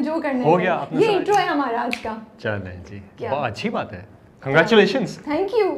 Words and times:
جو 0.00 0.20
کرنا 0.20 0.44
ہے 2.70 2.82
یہ 2.90 2.98
کیا 3.16 3.30
اچھی 3.30 3.70
بات 3.70 3.92
ہے 3.92 4.17
congratulations 4.42 5.16
thank 5.18 5.54
you 5.54 5.70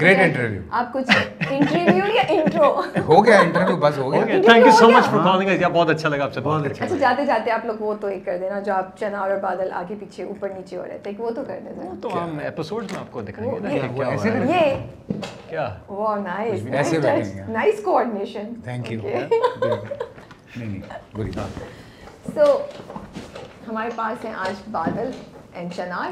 great 0.00 0.18
interview 0.20 0.60
آپ 0.72 0.92
کچھ 0.92 1.10
انٹرویو 1.50 2.04
یا 2.06 2.22
انٹرو 2.30 2.68
ہو 3.06 3.24
گیا 3.24 3.38
انٹرویو 3.38 3.76
بس 3.76 3.98
ہو 3.98 4.12
گیا 4.12 4.24
thank 4.24 4.66
you 4.66 4.72
so 4.72 4.88
much 4.90 5.04
for 5.06 5.24
calling 5.24 5.48
اس 5.50 5.62
بہت 5.68 5.90
اچھا 5.90 6.08
لگا 6.08 6.24
آپ 6.24 6.34
سے 6.34 6.40
بہت 6.40 6.66
اچھا 6.66 6.86
جاتے 6.98 7.24
جاتے 7.26 7.50
آپ 7.50 7.64
لوگ 7.64 7.80
وہ 7.80 7.94
تو 8.00 8.06
ایک 8.06 8.24
کر 8.24 8.36
دینا 8.40 8.60
جو 8.60 8.72
آپ 8.74 8.96
چنار 8.98 9.30
اور 9.30 9.40
بادل 9.40 9.72
آگے 9.72 9.94
پیچھے 10.00 10.24
اوپر 10.24 10.50
نیچے 10.50 10.76
ہو 10.76 10.84
رہے 10.84 10.98
تھے 10.98 11.12
وہ 11.18 11.30
تو 11.30 11.44
کر 11.44 11.58
دینا 11.64 11.94
تو 12.02 12.14
ہم 12.14 12.38
ایپیسوڈ 12.42 12.84
میں 12.84 13.00
آپ 13.00 13.12
کو 13.12 13.22
دکھائیں 13.22 13.50
گے 13.52 13.56
یہ- 13.68 13.96
کیا 13.96 14.08
ایسے 14.08 14.28
یہ 15.48 15.58
واہ 15.90 16.18
نائس 16.20 16.64
ایسے۔ 16.72 17.42
نائس 17.48 17.80
کوآرڈینیشن 17.84 18.54
تھینک 18.64 18.92
یو 18.92 19.00
نہیں 19.02 19.28
نہیں 20.56 21.30
بات 21.32 22.34
سو 22.34 22.56
ہمارے 23.68 23.90
پاس 23.96 24.24
ہیں 24.24 24.34
آج 24.34 24.62
بادل 24.70 25.10
اینڈ 25.52 25.72
چنار 25.76 26.10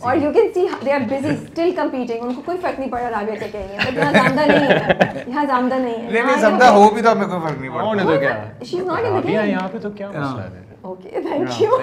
اور 0.00 0.16
you 0.16 0.30
can 0.32 0.48
see 0.54 0.66
they 0.84 0.92
are 0.92 1.00
busy 1.10 1.28
still 1.28 1.70
competing 1.76 2.22
ان 2.22 2.34
کو 2.34 2.42
کوئی 2.44 2.58
فرق 2.58 2.78
نہیں 2.78 2.90
پڑ 2.90 3.00
رہا 3.00 3.10
رابعہ 3.10 3.36
کیا 3.36 3.48
کہیں 3.52 3.78
بٹ 3.78 3.98
یہاں 3.98 4.12
زامدہ 4.12 4.40
نہیں 4.40 4.68
ہے۔ 4.68 5.22
یہاں 5.26 5.44
زامدہ 5.44 5.74
نہیں 5.74 6.06
ہے۔ 6.06 6.10
نہیں 6.12 6.40
سمجھا 6.40 6.70
ہو 6.70 6.88
بھی 6.94 7.02
تو 7.02 7.12
ہمیں 7.12 7.26
کوئی 7.26 7.40
فرق 7.40 7.60
نہیں 7.60 7.70
پڑتا۔ 7.70 7.84
ہونے 7.84 8.02
تو 8.02 8.18
کیا؟ 8.20 8.44
شی 8.64 8.78
از 8.80 8.86
ناٹ 8.86 9.00
ان 9.00 9.16
ابھی 9.16 9.32
یہاں 9.32 9.68
پہ 9.72 9.78
تو 9.78 9.90
کیا 9.90 10.10
مسئلہ 10.10 10.40
ہے؟ 10.40 10.64
اوکے 10.80 11.10
تھینک 11.10 11.62
یو 11.62 11.76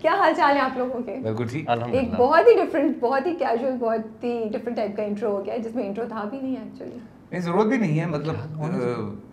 کیا 0.00 0.14
حال 0.14 0.32
چال 0.36 0.56
ہے 0.56 0.60
آپ 0.60 0.78
لوگوں 0.78 1.00
کے؟ 1.02 1.16
بالکل 1.22 1.46
ٹھیک۔ 1.46 1.70
ایک 1.92 2.08
بہت 2.16 2.48
ہی 2.48 2.64
ڈفرینٹ 2.64 2.96
بہت 3.00 3.26
ہی 3.26 3.34
کیجول 3.34 3.76
بہت 3.80 4.24
ہی 4.24 4.48
ڈفرینٹ 4.52 4.76
ٹائپ 4.76 4.96
کا 4.96 5.02
انٹرو 5.02 5.30
ہو 5.36 5.44
گیا 5.44 5.54
ہے 5.54 5.58
جس 5.58 5.74
میں 5.74 5.86
انٹرو 5.86 6.04
تھا 6.08 6.24
بھی 6.24 6.38
نہیں 6.42 6.56
ایکچولی 6.56 6.98
نہیں 7.30 7.40
ضرورت 7.40 7.66
بھی 7.66 7.76
نہیں 7.76 8.00
ہے 8.00 8.06
مطلب 8.06 8.34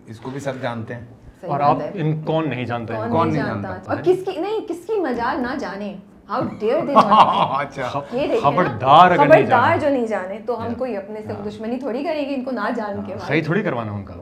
اس 0.06 0.20
کو 0.20 0.30
بھی 0.30 0.40
سب 0.40 0.52
جانتے 0.62 0.94
ہیں۔ 0.94 1.04
اور 1.46 1.60
آپ 1.60 1.76
ان 1.94 2.22
کون 2.22 2.48
نہیں 2.50 2.64
جانتے؟ 2.64 2.94
ہیں 2.96 3.10
کون 3.10 3.32
نہیں 3.32 3.42
جانتا؟ 3.46 3.68
اور 3.86 3.96
کس 4.04 4.24
کی 4.24 4.40
نہیں 4.40 4.68
کس 4.68 4.86
کی 4.86 5.00
مجال 5.00 5.42
نہ 5.42 5.58
جانے۔ 5.58 5.96
ہاؤ 6.28 6.40
ڈیئر 6.58 6.84
دے 6.86 6.92
اچھا۔ 6.94 8.00
خبردار 8.42 9.10
اگر 9.10 9.16
نہیں 9.16 9.28
خبردار 9.28 9.46
جانے۔ 9.46 9.78
جو 9.78 9.88
نہیں 9.88 10.06
جانے 10.06 10.38
تو 10.46 10.66
ہم 10.66 10.74
کوئی 10.74 10.96
اپنے 10.96 11.20
سے 11.26 11.32
دشمنی 11.48 11.76
تھوڑی 11.76 12.04
کریں 12.04 12.28
گے 12.28 12.34
ان 12.34 12.44
کو 12.44 12.50
نہ 12.50 12.68
جان 12.76 13.02
کے 13.06 13.14
صحیح 13.26 13.42
تھوڑی 13.42 13.62
کروانا 13.62 13.92
ان 13.92 14.04
کا۔ 14.04 14.14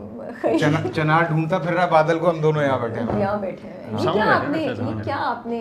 چنا 0.60 0.88
چنار 0.94 1.22
ڈھونڈتا 1.22 1.58
پھر 1.58 1.72
رہا 1.72 1.86
بادل 1.86 2.18
کو 2.18 2.30
ہم 2.30 2.40
دونوں 2.40 2.62
یہاں 2.62 2.78
بیٹھے 2.78 3.00
ہیں۔ 3.00 3.20
یہاں 3.20 3.36
بیٹھے 3.36 3.68
ہیں۔ 3.68 4.12
کیا 4.12 4.34
آپ 4.34 4.48
نے 4.48 4.68
کیا 5.04 5.16
آپ 5.18 5.46
نے 5.46 5.58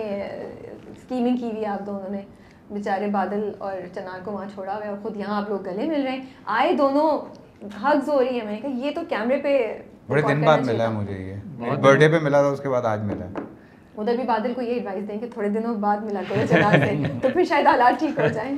اسکیمنگ 0.97 1.37
کی 1.37 1.45
ہوئی 1.45 1.65
آپ 1.65 1.85
دونوں 1.85 2.09
نے؟ 2.09 2.21
بیچارے 2.71 3.07
بادل 3.07 3.51
اور 3.57 3.73
چنار 3.95 4.19
کو 4.23 4.31
وہاں 4.31 4.45
چھوڑا 4.53 4.75
ہوا 4.75 4.83
ہے 4.85 4.89
اور 4.89 4.97
خود 5.03 5.17
یہاں 5.17 5.41
آپ 5.41 5.49
لوگ 5.49 5.65
گلے 5.65 5.85
مل 5.85 6.01
رہے 6.03 6.11
ہیں۔ 6.11 6.25
آئے 6.45 6.73
دونوں 6.73 7.17
حگز 7.83 8.09
ہو 8.09 8.23
رہی 8.23 8.39
ہے۔ 8.39 8.45
میں 8.45 8.51
نے 8.51 8.59
کہا 8.61 8.69
یہ 8.69 8.91
تو 8.95 9.01
کیمرے 9.09 9.37
پہ 9.37 9.77
بڑے 10.09 10.21
دن 10.23 10.41
بعد 10.41 10.59
ملا 10.65 10.83
ہے 10.83 10.89
مجھے 10.91 11.17
یہ۔ 11.19 11.75
برتھ 11.75 11.99
ڈے 11.99 12.07
پہ 12.09 12.19
ملا 12.19 12.41
تھا 12.41 12.49
اس 12.49 12.59
کے 12.59 12.69
بعد 12.69 12.85
آج 12.85 13.01
ملا۔ 13.03 13.25
ہے 13.25 13.45
ادھر 13.97 14.15
بھی 14.15 14.23
بادل 14.23 14.53
کو 14.53 14.61
یہ 14.61 14.73
ایڈوائس 14.73 15.07
دیں 15.07 15.17
کہ 15.19 15.27
تھوڑے 15.29 15.47
دنوں 15.49 15.75
بعد 15.77 15.97
ملا 16.01 16.21
کرو 16.29 16.45
سے 16.47 16.59
تو 17.21 17.29
پھر 17.29 17.43
شاید 17.43 17.67
حالات 17.67 17.99
ٹھیک 17.99 18.19
ہو 18.19 18.27
جائیں۔ 18.27 18.55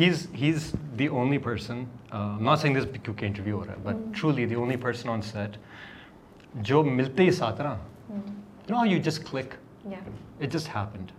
He 0.00 0.08
is 0.08 0.26
he 0.34 0.50
is 0.50 0.70
the 0.98 1.06
only 1.08 1.38
person 1.38 1.82
not 2.40 2.58
saying 2.58 2.76
this 2.76 2.86
کیونکہ 2.94 3.26
انٹرویو 3.26 3.58
ہو 3.58 3.64
رہا 3.64 3.72
ہے 3.72 3.78
but 3.84 4.20
truly 4.20 4.46
the 4.46 4.54
only 4.54 4.76
person 4.78 5.08
on 5.10 5.22
set 5.22 5.56
جو 6.62 6.82
ملتے 6.90 7.22
ہی 7.22 7.30
ساتھ 7.32 7.60
نا 7.60 7.74
know 8.70 8.84
you 8.86 8.98
just 9.02 9.30
click 9.30 9.54
it 9.86 10.52
just 10.52 10.68
happened 10.76 11.10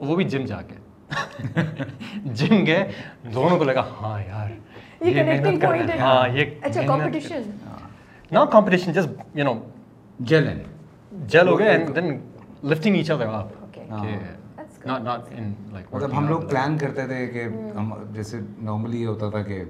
وہ 0.00 0.16
بھی 0.16 0.24
جم 0.26 0.44
جا 0.46 0.60
کے۔ 0.62 0.74
جم 2.36 2.64
گئے 2.66 2.90
دونوں 3.34 3.58
کو 3.58 3.64
لگا 3.64 3.84
ہاں 4.00 4.18
یار 4.20 4.50
یہ 5.02 5.22
محنت 5.24 5.60
کر۔ 5.62 5.98
ہاں 6.00 6.28
یہ 6.28 6.44
اچھا 6.62 6.80
محنت 6.82 7.16
not 8.30 8.50
competition 8.52 8.92
just 8.92 9.36
you 9.38 9.44
know 9.44 9.54
جلن 10.20 10.58
جل 11.26 11.48
ہو 11.48 11.58
گئے 11.58 11.68
and 11.68 11.94
then 11.96 12.18
lifting 12.64 12.96
each 12.96 13.10
other 13.10 13.26
up 13.28 13.54
Okay. 13.88 14.16
Not 14.86 15.02
not 15.02 15.20
in 15.30 15.52
like 15.72 15.94
مطلب 15.94 16.16
ہم 16.16 16.26
لوگ 16.28 16.40
پلان 16.40 16.76
کرتے 16.78 17.06
تھے 17.06 17.26
کہ 17.26 17.44
ہم 17.76 17.92
جیسے 18.12 18.38
نارملی 18.58 19.00
یہ 19.00 19.06
ہوتا 19.06 19.30
تھا 19.30 19.42
کہ 19.42 19.62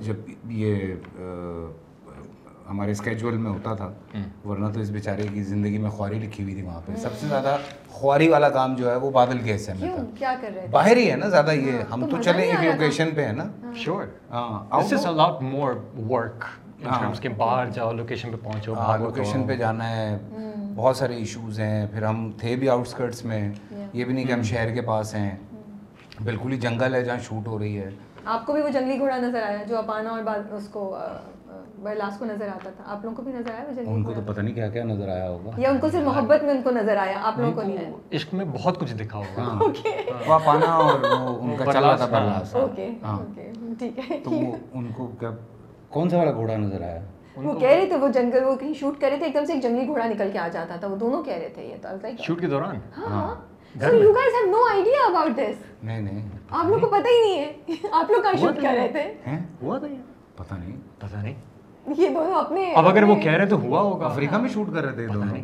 جب 0.00 0.30
یہ 0.50 0.94
ہمارے 2.68 2.90
اسکیجول 2.90 3.36
میں 3.36 3.50
ہوتا 3.50 3.74
تھا 3.74 3.90
ورنہ 4.44 4.68
تو 4.74 4.80
اس 4.80 4.90
بیچارے 4.90 5.26
کی 5.34 5.42
زندگی 5.42 5.78
میں 5.78 5.90
خواری 5.90 6.18
لکھی 6.18 6.44
ہوئی 6.44 6.54
تھی 6.54 6.62
وہاں 6.62 6.80
پہ 6.86 6.96
سب 6.96 7.18
سے 7.20 7.26
زیادہ 7.26 7.56
خواری 7.90 8.28
والا 8.28 8.48
کام 8.48 8.74
جو 8.74 8.90
ہے 8.90 8.96
وہ 8.96 9.10
بادل 9.10 9.38
کے 9.38 9.54
حصے 9.54 9.72
میں 9.74 9.90
تھا 10.16 10.34
باہر 10.70 10.96
ہی 10.96 11.10
ہے 11.10 11.16
نا 11.16 11.28
زیادہ 11.28 11.52
یہ 11.52 11.80
ہم 11.92 12.06
تو 12.10 12.22
چلے 12.22 12.42
ایک۔ 12.42 12.64
لوکیشن 12.64 13.10
پہ 13.14 13.26
ہے 13.26 13.32
نا 13.32 13.44
شیور 13.74 14.04
ہاں 14.30 14.80
ٹرمز 16.82 17.20
کے 17.20 17.28
باہر 17.28 17.66
جاؤ 17.66 17.92
لوکیشن 17.92 18.30
پہ 18.30 18.36
پہنچو 18.44 18.74
لوکیشن 18.98 19.46
پہ 19.46 19.56
جانا 19.56 19.96
ہے۔ 19.96 20.16
بہت 20.76 20.96
سارے 20.96 21.14
ایشوز 21.16 21.60
ہیں۔ 21.60 21.86
پھر 21.92 22.02
ہم 22.02 22.30
تھے 22.38 22.56
بھی 22.56 22.68
آؤٹ 22.68 22.86
اسکرٹس 22.86 23.24
میں 23.24 23.52
یہ 23.92 24.04
بھی 24.04 24.12
نہیں 24.14 24.24
کہ 24.24 24.32
ہم 24.32 24.42
شہر 24.42 24.74
کے 24.74 24.80
پاس 24.82 25.14
ہیں۔ 25.14 25.30
بالکل 26.24 26.52
ہی 26.52 26.56
جنگل 26.56 26.94
ہے 26.94 27.04
جہاں 27.04 27.18
شوٹ 27.22 27.46
ہو 27.46 27.58
رہی 27.58 27.78
ہے۔ 27.78 27.90
آپ 28.24 28.46
کو 28.46 28.52
بھی 28.52 28.62
وہ 28.62 28.68
جنگلی 28.68 28.98
گھوڑا 28.98 29.16
نظر 29.16 29.42
آیا 29.42 29.62
جو 29.68 29.78
اپانا 29.78 30.10
اور 30.10 30.22
بعد 30.22 30.52
اس 30.52 30.68
کو 30.68 30.96
برلاس 31.82 32.18
کو 32.18 32.24
نظر 32.24 32.48
آتا 32.48 32.70
تھا؟ 32.76 32.84
آپ 32.86 33.04
لوگوں 33.04 33.16
کو 33.16 33.22
بھی 33.22 33.32
نظر 33.32 33.50
آیا 33.50 33.64
وہ 33.68 33.72
جنگلی 33.74 33.94
ان 33.94 34.02
کو 34.04 34.12
تو 34.12 34.20
پتہ 34.26 34.40
نہیں 34.40 34.54
کیا 34.54 34.68
کیا 34.68 34.84
نظر 34.84 35.08
آیا 35.08 35.28
ہوگا۔ 35.30 35.50
یا 35.56 35.70
ان 35.70 35.78
کو 35.78 35.88
صرف 35.88 36.02
محبت 36.04 36.42
میں 36.42 36.50
ان 36.50 36.62
کو 36.62 36.70
نظر 36.70 36.96
آیا 36.96 37.18
آپ 37.22 37.38
لوگوں 37.38 37.52
کو 37.52 37.62
نہیں 37.62 37.78
آیا؟ 37.78 37.90
عشق 38.12 38.34
میں 38.34 38.44
بہت 38.44 38.80
کچھ 38.80 38.94
دکھا 38.94 39.18
ہوگا 39.18 39.42
ہاں۔ 39.42 39.60
وہ 40.28 40.38
پانا 40.44 40.66
اور 40.66 41.00
وہ 41.00 41.38
ان 41.40 41.56
کا 41.56 41.72
چل 41.72 41.84
رہا 41.84 41.96
تھا 41.96 42.06
برلاس 42.06 42.54
اوکے 42.54 42.90
ہاں۔ 43.02 43.18
اوکے 43.18 43.50
ٹھیک 43.78 43.98
ہے۔ 44.10 44.18
تو 44.24 44.30
وہ 44.30 44.56
ان 44.74 44.88
کو 44.96 45.06
کیا 45.06 45.30
کون 45.90 46.08
سا 46.08 46.16
والا 46.16 46.32
گھوڑا 46.32 46.56
نظر 46.56 46.82
آیا؟ 46.82 46.98
وہ 47.36 47.52
کہہ 47.54 47.68
رہے 47.68 47.86
تھے 47.86 47.96
وہ 47.96 48.08
جنگل 48.08 48.44
وہ 48.44 48.54
کہیں 48.56 48.74
شوٹ 48.74 49.00
کر 49.00 49.08
رہے 49.08 49.16
تھے 49.16 49.26
ایک 49.26 49.34
دم 49.34 49.44
سے 49.44 49.52
ایک 49.52 49.62
جنگلی 49.62 49.86
گھوڑا 49.86 50.06
نکل 50.06 50.30
کے 50.32 50.38
آ 50.38 50.48
جاتا 50.48 50.76
تھا 50.76 50.88
وہ 50.88 50.96
دونوں 50.96 51.22
کہہ 51.22 51.34
رہے 51.34 51.48
تھے 51.48 51.62
یہ 51.62 51.76
تو 51.82 52.22
شوٹ 52.22 52.40
کے 52.40 52.46
دوران؟ 52.46 52.78
ہاں 52.98 53.34
so 53.80 53.94
you 53.94 54.12
guys 54.12 54.34
have 54.34 54.50
no 54.50 54.64
idea 54.70 55.06
about 55.06 55.36
this 55.36 55.62
نہیں 55.82 56.00
نہیں۔ 56.00 56.28
آپ 56.50 56.66
لوگ 56.66 56.80
کو 56.80 56.86
پتہ 56.86 57.08
ہی 57.08 57.20
نہیں 57.20 57.38
ہے۔ 57.38 57.88
آپ 57.92 58.10
لوگ 58.10 58.22
کہاں 58.22 58.32
شوٹ 58.40 58.56
کر 58.62 58.74
رہے 58.76 58.88
تھے؟ 58.88 59.02
ہیں؟ 59.26 59.38
ہوا 59.62 59.78
تھا 59.78 59.86
یہ؟ 59.86 59.96
پتہ 60.36 60.54
نہیں۔ 60.54 60.76
پتہ 60.98 61.16
نہیں۔ 61.16 61.34
یہ 61.96 62.08
دونوں 62.08 62.34
اپنے 62.34 62.72
اب 62.76 62.88
اگر 62.88 63.02
وہ 63.02 63.14
کہہ 63.16 63.32
رہے 63.32 63.46
تو 63.46 63.56
ہوا 63.60 63.80
ہوگا۔ 63.80 64.06
افریقہ 64.06 64.36
میں 64.36 64.48
شوٹ 64.48 64.74
کر 64.74 64.84
رہے 64.84 64.92
تھے 64.92 65.02
یہ 65.02 65.08
دونوں۔ 65.08 65.36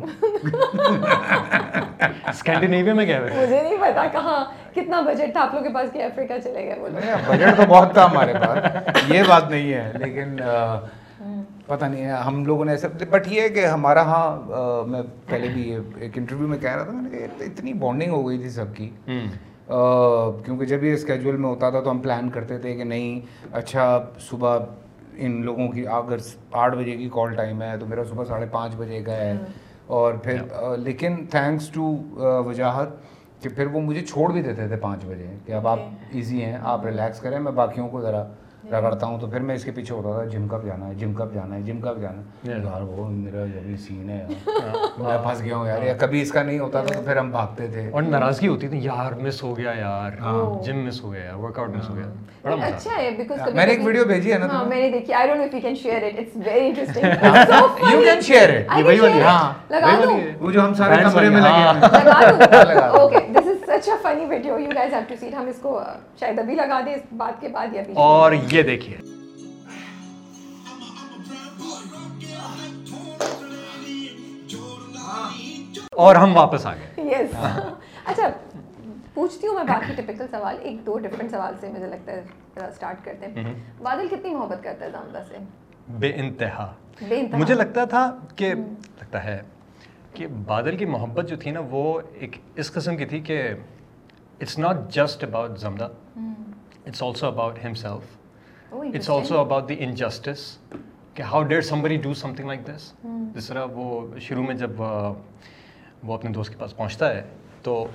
اسکینڈینیویا 2.29 2.93
میں 2.93 3.05
گئے 3.07 3.17
ہوئے 3.17 3.41
مجھے 3.41 3.61
نہیں 3.61 3.77
پتا 3.81 4.05
کہاں 4.11 4.43
کتنا 4.75 5.01
بجٹ 5.01 5.31
تھا 5.33 5.41
آپ 5.41 5.53
لوگ 5.53 5.63
کے 5.63 5.69
پاس 5.73 5.91
کہ 5.93 6.03
افریقہ 6.03 6.33
چلے 6.43 6.65
گئے 6.65 6.79
وہ 6.79 6.87
لوگ۔ 6.87 7.29
بجٹ 7.29 7.57
تو 7.57 7.63
بہت 7.67 7.93
تھا 7.93 8.05
ہمارے 8.05 8.33
پاس۔ 8.33 9.11
یہ 9.11 9.23
بات 9.27 9.49
نہیں 9.49 9.73
ہے 9.73 9.91
لیکن 9.95 10.35
پتہ 11.67 11.85
نہیں 11.85 12.05
ہے 12.05 12.11
ہم 12.25 12.45
لوگوں 12.45 12.65
نے 12.65 12.71
ایسا 12.71 12.87
بٹ 13.09 13.27
یہ 13.27 13.41
ہے 13.41 13.49
کہ 13.49 13.65
ہمارا 13.65 14.01
ہاں 14.01 14.87
میں 14.87 15.01
پہلے 15.25 15.47
بھی 15.53 15.69
یہ 15.69 15.77
ایک 15.99 16.17
انٹرویو 16.17 16.47
میں 16.47 16.57
کہہ 16.57 16.75
رہا 16.75 16.83
تھا 16.83 16.91
میں 16.91 17.11
نے 17.11 17.17
کہ 17.17 17.43
اتنی 17.43 17.73
بانڈنگ 17.73 18.11
ہو 18.11 18.27
گئی 18.27 18.37
تھی 18.37 18.49
سب 18.49 18.75
کی۔ 18.75 18.89
کیونکہ 19.05 20.65
جب 20.65 20.83
یہ 20.83 20.93
اسکیجول 20.93 21.37
میں 21.37 21.49
ہوتا 21.49 21.69
تھا 21.69 21.79
تو 21.79 21.91
ہم 21.91 21.99
پلان 21.99 22.29
کرتے 22.29 22.57
تھے 22.57 22.75
کہ 22.75 22.83
نہیں 22.83 23.19
اچھا 23.53 24.03
صبح 24.19 24.57
ان 25.17 25.45
لوگوں 25.45 25.67
کی 25.67 25.87
اگر 25.87 26.17
آٹھ 26.51 26.75
بجے 26.75 26.95
کی 26.95 27.09
کال 27.13 27.35
ٹائم 27.35 27.61
ہے 27.61 27.77
تو 27.77 27.85
میرا 27.85 28.03
صبح 28.03 28.25
ساڑھے 28.25 28.45
پانچ 28.51 28.75
بجے 28.75 29.01
کا 29.01 29.15
ہے۔ 29.15 29.33
اور 29.87 30.13
پھر 30.13 30.41
لیکن 30.77 31.25
تھینکس 31.25 31.69
ٹو 31.69 31.95
وجاہت 32.45 32.87
کہ 33.41 33.49
پھر 33.49 33.67
وہ 33.67 33.81
مجھے 33.81 34.01
چھوڑ 34.01 34.31
بھی 34.31 34.41
دیتے 34.41 34.67
تھے 34.67 34.75
پانچ 34.75 35.05
بجے 35.05 35.35
کہ 35.45 35.51
اب 35.51 35.67
آپ 35.67 35.79
ایزی 36.11 36.43
ہیں 36.43 36.57
آپ 36.61 36.85
ریلیکس 36.85 37.19
کریں 37.19 37.39
میں 37.39 37.51
باقیوں 37.51 37.87
کو 37.87 38.01
ذرا 38.01 38.23
رگڑتا 38.71 39.05
ہوں 39.05 39.19
تو 39.19 39.27
پھر 39.27 39.39
میں 39.39 39.55
اس 39.55 39.63
کے 39.63 39.71
پیچھے 39.71 39.95
ہوتا 39.95 40.11
تھا 40.11 40.23
جم 40.29 40.47
کب 40.47 40.65
جانا 40.65 40.87
ہے 40.87 40.93
جم 40.93 41.13
کب 41.13 41.33
جانا 41.33 41.55
ہے 41.55 41.61
جم 41.61 41.79
کب 41.81 42.01
جانا 42.01 42.21
ہے۔ 42.21 42.59
یار 42.63 42.81
وہ 42.81 43.07
میرا 43.09 43.45
سین 43.79 44.09
ہے 44.09 44.25
میں 44.97 45.17
پھنس 45.23 45.41
گیا 45.43 45.55
ہوں 45.57 45.67
یار۔ 45.67 45.81
یا 45.81 45.93
کبھی 45.99 46.21
اس 46.21 46.31
کا 46.31 46.43
نہیں 46.43 46.59
ہوتا 46.59 46.81
تھا 46.83 46.93
تو 46.93 47.01
پھر 47.05 47.17
ہم 47.17 47.31
بھاگتے 47.31 47.67
تھے۔ 47.67 47.89
اور 47.91 48.03
ناراضگی 48.03 48.47
ہوتی 48.47 48.67
تھی 48.67 48.79
یار 48.81 49.11
مس 49.21 49.43
ہو 49.43 49.57
گیا 49.57 49.71
یار۔ 49.77 50.11
جم 50.63 50.77
مس 50.77 51.03
ہو 51.03 51.13
گیا 51.13 51.35
ورک 51.35 51.59
آؤٹ 51.59 51.69
مس 51.69 51.89
ہو 51.89 51.95
گیا۔ 51.95 52.05
بڑا 52.41 52.55
مزہ۔ 52.55 52.65
اچھا 52.65 52.97
ہے 52.97 53.11
بیکاز 53.11 53.53
میں 53.53 53.65
نے 53.65 53.71
ایک 53.71 53.85
ویڈیو 53.85 54.05
بھیجی 54.05 54.33
ہے 54.33 54.37
نا 54.37 54.45
ہاں 54.45 54.63
میں 54.65 54.81
نے 54.81 54.89
دیکھی۔ 54.89 55.13
I 55.13 55.27
don't 55.27 55.39
know 55.39 55.45
if 55.45 55.53
you 55.53 55.61
can 55.61 55.75
share 55.75 56.03
it 56.03 56.19
it's 56.19 56.37
very 56.45 56.67
interesting 56.67 57.05
you 57.91 58.01
can 58.01 58.21
share 58.21 58.49
it 58.49 58.77
یہ 58.77 58.83
وہی 58.83 58.99
والی 58.99 59.21
ہاں 59.21 59.37
ہاں۔ 59.39 59.53
لگا 59.69 59.99
دوں۔ 60.03 60.19
وہ 60.39 60.51
جو 60.51 60.65
ہم 60.65 60.73
سارے 60.73 61.03
کمرے 61.03 61.29
میں 61.29 61.41
لگے 61.41 61.49
ہاں۔ 61.49 61.73
ہیں۔ 61.73 61.81
لگا 62.65 62.87
دوں؟ 62.87 62.99
Okay 62.99 63.17
is 63.87 64.01
such 64.01 64.05
a 64.05 64.13
funny 64.13 64.25
video 64.25 64.59
you 64.59 64.69
guys 64.75 64.93
have 64.93 65.01
to 65.07 65.15
see 65.19 65.35
ہم 65.35 65.47
اس 65.47 65.59
کو 65.61 65.81
شاید 66.19 66.39
ابھی 66.39 66.55
لگا 66.55 66.81
دیں 66.85 66.93
اس 66.93 67.01
بات 67.17 67.41
کے 67.41 67.47
بعد 67.47 67.67
یا 67.73 67.81
ابھی 67.81 67.93
اور 67.95 68.31
یہ 68.31 68.61
دیکھیے۔ 68.61 68.97
اور 75.91 76.15
ہم 76.15 76.37
واپس 76.37 76.65
آ 76.65 76.73
گئے۔ 76.73 77.03
یس 77.03 77.35
اچھا 78.05 78.27
پوچھتی 79.13 79.47
ہوں 79.47 79.55
میں 79.55 79.63
باقی 79.63 80.01
ٹپکل 80.01 80.25
سوال 80.31 80.57
ایک 80.61 80.85
دو 80.85 80.97
ڈفرینٹ 80.97 81.31
سوال 81.31 81.53
سے 81.59 81.69
مجھے 81.69 81.87
لگتا 81.87 82.11
ہے 82.11 82.21
اسٹارٹ 82.67 83.05
کرتے 83.05 83.25
ہیں۔ 83.25 83.53
بادل 83.81 84.07
کتنی 84.07 84.35
محبت 84.35 84.63
کرتا 84.63 84.85
ہے 84.85 84.91
زامدہ 84.91 85.21
سے؟ 85.27 85.37
بے 85.87 86.11
انتہا۔ 86.15 86.73
مجھے 87.33 87.53
لگتا 87.53 87.85
تھا 87.85 88.19
کہ 88.35 88.53
لگتا 89.01 89.23
ہے 89.23 89.41
کہ 90.13 90.27
بادل 90.27 90.77
کی 90.77 90.85
محبت 90.85 91.29
جو 91.29 91.35
تھی 91.35 91.51
نا 91.51 91.59
وہ 91.71 92.01
ایک 92.13 92.35
اس 92.55 92.71
قسم 92.71 92.97
کی 92.97 93.05
تھی 93.05 93.19
کہ 93.19 93.53
it's 94.39 94.57
not 94.57 94.89
just 94.89 95.23
about 95.23 95.57
Zamda. 95.57 95.91
It's 96.85 97.01
also 97.01 97.29
about 97.29 97.57
himself. 97.57 98.03
Oh, 98.71 98.81
It's 98.81 98.95
interesting. 98.95 99.15
also 99.15 99.41
about 99.41 99.67
the 99.67 99.77
injustice. 99.87 100.43
کہ 101.15 101.23
how 101.31 101.41
dare 101.49 101.61
somebody 101.61 101.97
do 102.05 102.13
something 102.21 102.47
like 102.51 102.65
this? 102.69 102.91
جس 103.35 103.47
طرح 103.47 103.65
وہ 103.73 104.17
شروع 104.21 104.43
میں 104.43 104.55
جب 104.55 104.81
وہ 104.81 106.13
اپنے 106.13 106.31
دوست 106.31 106.51
کے 106.51 106.57
پاس 106.59 106.75
پہنچتا 106.77 107.13
ہے 107.15 107.21
تو 107.63 107.85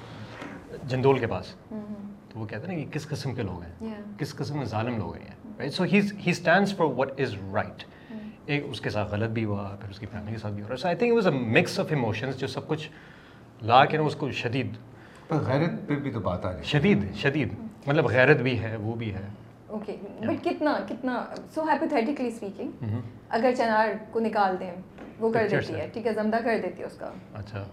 جندول 0.88 1.18
کے 1.18 1.26
پاس 1.26 1.54
تو 1.68 2.38
وہ 2.40 2.46
کہتے 2.46 2.66
ہیں 2.66 2.76
نا 2.76 2.82
کہ 2.84 2.90
کس 2.92 3.06
قسم 3.08 3.34
کے 3.34 3.42
لوگ 3.42 3.62
ہیں. 3.62 3.94
کس 4.18 4.34
قسم 4.36 4.58
کے 4.58 4.64
ظالم 4.64 4.98
لوگ 4.98 5.14
ہیں 5.16 5.34
right 5.58 5.72
so 5.74 5.84
he 5.92 6.00
stands 6.30 6.74
for 6.76 6.86
what 6.96 7.20
is 7.20 7.34
right 7.54 7.84
ایک 8.46 8.64
اس 8.68 8.80
کے 8.80 8.90
ساتھ 8.90 9.12
غلط 9.12 9.30
بھی 9.30 9.44
ہوا 9.44 9.68
پھر 9.80 9.90
اس 9.90 9.98
کی 9.98 10.06
فیملی 10.12 10.32
کے 10.32 10.38
ساتھ 10.38 10.54
بھی 10.54 10.62
ہو 10.62 10.68
رہا 10.68 10.76
so 10.76 10.88
I 10.88 10.96
think 10.96 11.14
was 11.14 11.26
a 11.26 11.32
mix 11.32 11.78
of 11.80 11.86
emotions 11.90 12.36
جو 12.38 12.46
سب 12.46 12.68
کچھ 12.68 12.88
لا 13.62 13.84
کے 13.84 13.96
نا 13.96 14.04
اس 14.04 14.16
کو 14.18 14.30
شدید 14.42 14.76
پر 15.30 15.36
غیرت 15.46 15.88
پہ 15.88 15.94
بھی 15.94 16.10
تو 16.10 16.20
بات 16.20 16.46
آ 16.46 16.50
رہی 16.50 16.58
ہے۔ 16.58 16.62
شدید 16.62 17.14
شدید۔ 17.14 17.48
مطلب 17.86 18.06
غیرت 18.06 18.36
بھی 18.36 18.60
ہے 18.60 18.76
وہ 18.76 18.94
بھی 18.94 19.14
ہے۔ 19.14 19.26
اوکے 19.66 19.96
بٹ 20.20 20.44
کتنا 20.44 20.78
کتنا 20.88 21.24
سو 21.54 21.62
ہائپوتھیٹیکلی 21.62 22.28
اسپیکنگ 22.28 22.84
اگر 23.28 23.52
چنار 23.56 23.88
کو 24.10 24.20
نکال 24.20 24.56
دیں 24.60 24.70
وہ 25.20 25.32
کر 25.32 25.48
دیتی۔ 25.50 25.74
ہے 25.74 25.88
ٹھیک 25.92 26.06
ہے 26.06 26.12
زمدہ 26.14 26.36
کر 26.44 26.58
دیتی 26.62 26.82
ہے 26.82 26.86
اس 26.86 26.98
کا۔ 26.98 27.10
اچھا۔ 27.34 27.64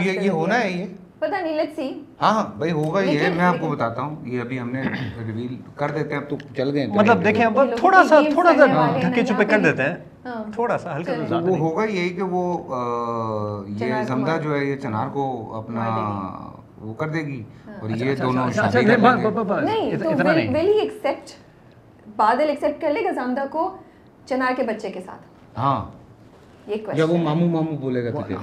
یہ 0.00 0.20
یہ۔ 0.20 0.30
ہونا 0.30 0.60
ہے 0.60 0.70
یہ؟ 0.70 0.86
پتہ 1.18 1.34
نہیں 1.42 1.56
لیٹس 1.56 1.76
سی 1.76 2.00
ہاں 2.22 2.32
ہاں 2.32 2.44
بھائی 2.56 2.72
ہوگا 2.72 3.00
یہ 3.00 3.18
لیکن- 3.18 3.36
میں 3.36 3.44
آپ 3.44 3.54
کو 3.60 3.68
بتاتا 3.68 4.02
ہوں 4.02 4.16
یہ 4.28 4.40
ابھی 4.40 4.60
ہم 4.60 4.70
نے 4.70 4.82
ریویل 5.26 5.56
کر 5.76 5.90
دیتے 5.90 6.14
ہیں 6.14 6.22
اب 6.22 6.28
تو 6.30 6.36
چل 6.56 6.70
گئے 6.70 6.86
مطلب 6.86 7.24
دیکھیں 7.24 7.44
اب 7.44 7.58
تھوڑا 7.76 8.02
سا 8.08 8.20
تھوڑا 8.32 8.52
سا 8.58 8.66
ڈھکے 9.00 9.20
نا 9.20 9.26
چھپے 9.26 9.44
کر۔ 9.44 9.58
دیتے 9.58 9.82
ہیں۔ 9.82 9.94
ہاں۔ 10.24 10.44
تھوڑا 10.52 10.78
سا 10.78 10.96
ہلکا 10.96 11.12
سا 11.28 11.38
وہ 11.38 11.56
ہوگا 11.58 11.84
یہی 11.84 12.08
کہ 12.08 12.22
وہ 12.22 12.42
یہ 13.68 13.78
چنار 13.78 14.02
کو 14.02 14.08
زمدہ 14.08 14.36
جو 14.42 14.56
ہے 14.56 14.64
یہ 14.64 14.76
چنار 14.76 15.08
کو 15.12 15.24
اپنا 15.56 15.84
وہ 16.82 16.94
کر 16.94 17.08
دے 17.08 17.18
گی 17.18 17.42
اور 17.80 17.90
یہ 17.90 18.14
دونوں 18.14 18.50
شادی 18.52 18.84
کر 18.84 18.96
بس- 18.96 19.14
لیں 19.14 19.22
گے۔ 19.22 19.28
بس- 19.30 19.44
بس، 19.46 19.64
نہیں 19.64 19.96
تو 19.96 20.10
اتنا 20.10 20.30
ول 20.30 20.38
ہی 20.56 20.78
ایکسیپٹ 20.78 21.30
بادل 22.16 22.48
ایکسیپٹ 22.48 22.80
کر 22.82 22.90
لے 22.90 23.04
گا 23.04 23.10
زمدہ 23.12 23.44
کو 23.50 23.76
چنار 24.26 24.52
کے 24.56 24.62
بچے 24.62 24.90
کے 24.90 25.00
ساتھ۔ 25.06 25.58
ہاں۔ 25.58 25.84
یہ 26.66 26.76
جب 26.94 27.10
وہ 27.10 27.16
کوشچن 27.16 27.24
ماموں 27.24 27.48
ماموں 27.48 27.76
بولے 27.76 28.04
گا 28.04 28.10
تجھے۔ 28.10 28.36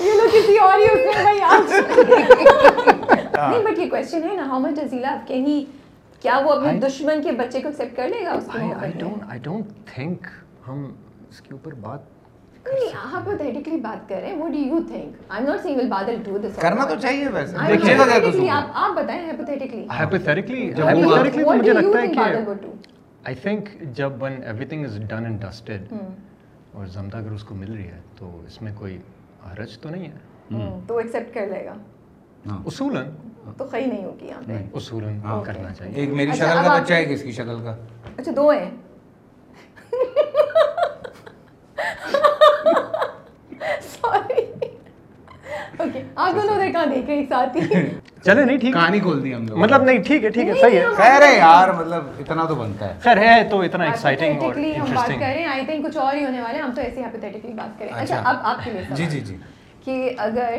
یہ 0.00 0.12
لوگ 0.14 0.28
کسی 0.32 0.58
اور 0.58 0.78
ہی 0.78 0.84
اس 0.84 1.00
میں 1.06 1.22
بھائی 1.22 1.40
آج۔ 1.42 1.72
نہیں 3.50 3.64
بٹ 3.64 3.78
یہ 3.78 3.90
کوشچن 3.90 4.28
ہے 4.30 4.34
نا 4.34 4.46
how 4.46 4.58
much 4.58 4.80
does 4.80 4.92
he 4.92 4.98
love 4.98 5.16
can 5.26 5.46
he 5.46 5.64
کیا 6.20 6.38
وہ 6.44 6.50
اپنے 6.52 6.78
دشمن 6.80 7.22
کے 7.22 7.32
بچے 7.32 7.60
کو 7.60 7.68
ایکسیپٹ 7.68 7.96
کر 7.96 8.08
لے 8.08 8.24
گا 8.24 8.32
اس 8.32 8.48
محبت 8.48 8.82
میں؟ 8.82 8.90
Don't- 9.02 9.34
I 9.34 9.38
don't 9.48 9.66
think 9.96 10.28
ہم 10.68 10.84
اس 11.30 11.40
کے 11.40 11.52
اوپر 11.52 11.74
بات 11.74 12.00
بات 12.66 14.12
بادل 15.88 16.22
کرنا. 16.52 16.84
تو 16.84 16.94
چاہیے 16.96 17.28
ویسے 17.28 17.56
دیکھیے 17.68 17.96
گا 17.98 18.04
کیا 18.30 18.54
آپ 18.54 18.70
آپ 18.74 18.94
بتائیں 18.94 19.22
مجھے 21.46 21.72
لگتا 21.72 22.00
ہے 22.00 22.06
کہ 22.08 22.20
اور 26.72 26.86
زمدہ 26.86 27.16
اگر 27.16 27.30
اس 27.30 27.44
کو 27.44 27.54
مل 27.54 27.72
رہی 27.72 27.86
ہے 27.86 28.00
تو 28.16 28.40
اس 28.46 28.60
میں 28.62 28.72
کوئی 28.74 28.98
حرج 29.46 29.78
تو 29.78 29.88
نہیں 29.88 30.04
ہے 30.04 30.68
تو 30.86 30.96
ایکسیپٹ 30.96 31.34
کر 31.34 31.46
لے 31.46 31.64
گا۔ 31.64 31.74
اصولاً 32.66 33.10
تو 33.58 33.64
خی 33.64 33.84
نہیں 33.84 34.04
ہوگی 34.04 34.26
یہاں 34.26 34.42
پہ 34.46 34.62
اصولاً 34.74 35.18
ہاں۔ 35.20 35.42
کرنا 35.44 35.72
چاہیے 35.74 35.94
ایک 35.94 36.10
میری 36.10 36.32
شکل 36.32 36.64
کا 36.64 36.78
بچہ 36.78 36.92
ہے 36.92 37.04
کس 37.04 37.22
کی 37.22 37.32
شکل 37.32 37.62
کا 37.64 37.76
اچھا 38.18 38.32
دو 38.36 38.48
ہیں 38.50 38.70
سوری 43.82 44.42
اوکے 45.75 45.75
آپ 46.16 46.34
دونوں 46.34 46.54
ادھر 46.54 46.70
کہاں 46.72 46.86
دیکھ 46.86 47.06
رہے 47.06 47.14
ہیں 47.14 47.20
ایک 47.20 47.28
ساتھ 47.28 47.56
ہی۔ 47.56 47.84
چلے 48.24 48.44
نہیں 48.44 48.56
ٹھیک 48.56 48.72
کہانی 48.74 49.00
کھول 49.00 49.22
دی 49.24 49.34
ہم 49.34 49.46
لوگ 49.48 49.58
مطلب 49.58 49.82
نہیں 49.82 49.98
ٹھیک 49.98 50.24
ہے 50.24 50.30
ٹھیک 50.30 50.48
ہے 50.48 50.54
صحیح 50.54 50.78
ہے۔ 50.80 50.84
خیر 50.96 51.22
ہے 51.22 51.36
یار 51.36 51.68
مطلب 51.68 52.04
اتنا 52.18 52.44
تو 52.44 52.54
بنتا 52.54 52.88
ہے۔ 52.88 52.98
خیر 53.00 53.16
ہے 53.18 53.48
تو 53.50 53.60
اتنا 53.60 53.84
ایکسائٹنگ 53.84 54.28
اور 54.28 54.36
Hypothetically 54.38 54.76
ہم 54.76 54.84
بات 54.84 54.88
انٹرسٹنگ 54.88 55.20
کر 55.20 55.26
رہے 55.26 55.40
ہیں 55.40 55.48
آئی 55.48 55.66
تھنک 55.66 55.86
کچھ 55.86 55.96
اور 55.96 56.14
ہی 56.14 56.24
ہونے 56.24 56.40
والے 56.40 56.54
ہیں 56.54 56.62
ہم 56.62 56.72
تو 56.74 56.80
ایسے 56.80 57.02
ہائپوتھیٹکلی 57.02 57.52
بات 57.52 57.78
کریں۔ 57.78 57.92
اچھا 57.92 58.20
اب 58.24 58.36
آپ 58.42 58.64
کے 58.64 58.70
لیے 58.70 58.82
جی 58.90 59.06
جی 59.06 59.20
جی۔ 59.20 59.36
کہ 59.84 60.10
اگر 60.18 60.54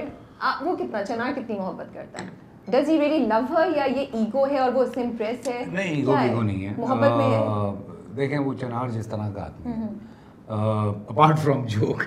وہ 0.62 0.76
کتنا 0.78 1.04
چنار 1.04 1.32
کتنی 1.32 1.56
محبت 1.56 1.94
کرتا 1.94 2.24
ہے؟ 2.24 2.28
ڈز 2.68 2.90
ہی 2.90 3.00
ریلی 3.00 3.18
لو 3.26 3.40
ہر 3.50 3.68
یا 3.76 3.84
یہ 3.86 4.06
ایگو 4.14 4.46
ہے 4.48 4.60
اور 4.60 4.72
وہ 4.74 4.82
اس 4.82 4.90
سے 4.94 5.02
امپریس 5.02 5.48
ہے؟ 5.48 5.64
نہیں 5.68 5.96
ایگو 5.96 6.16
ایگو 6.16 6.42
نہیں 6.42 6.66
ہے۔ 6.66 6.74
محبت 6.78 7.12
میں 7.12 7.30
ہے۔ 7.30 7.38
دیکھیں 8.18 8.38
وہ 8.40 8.54
چنار 8.54 8.90
جس 8.90 9.08
طرح 9.08 9.30
کا 9.36 9.44
آدمی 9.44 9.72
ہے۔ 9.72 9.88
اپارٹ 11.08 11.40
فرام 11.40 11.66
جوک 11.66 12.04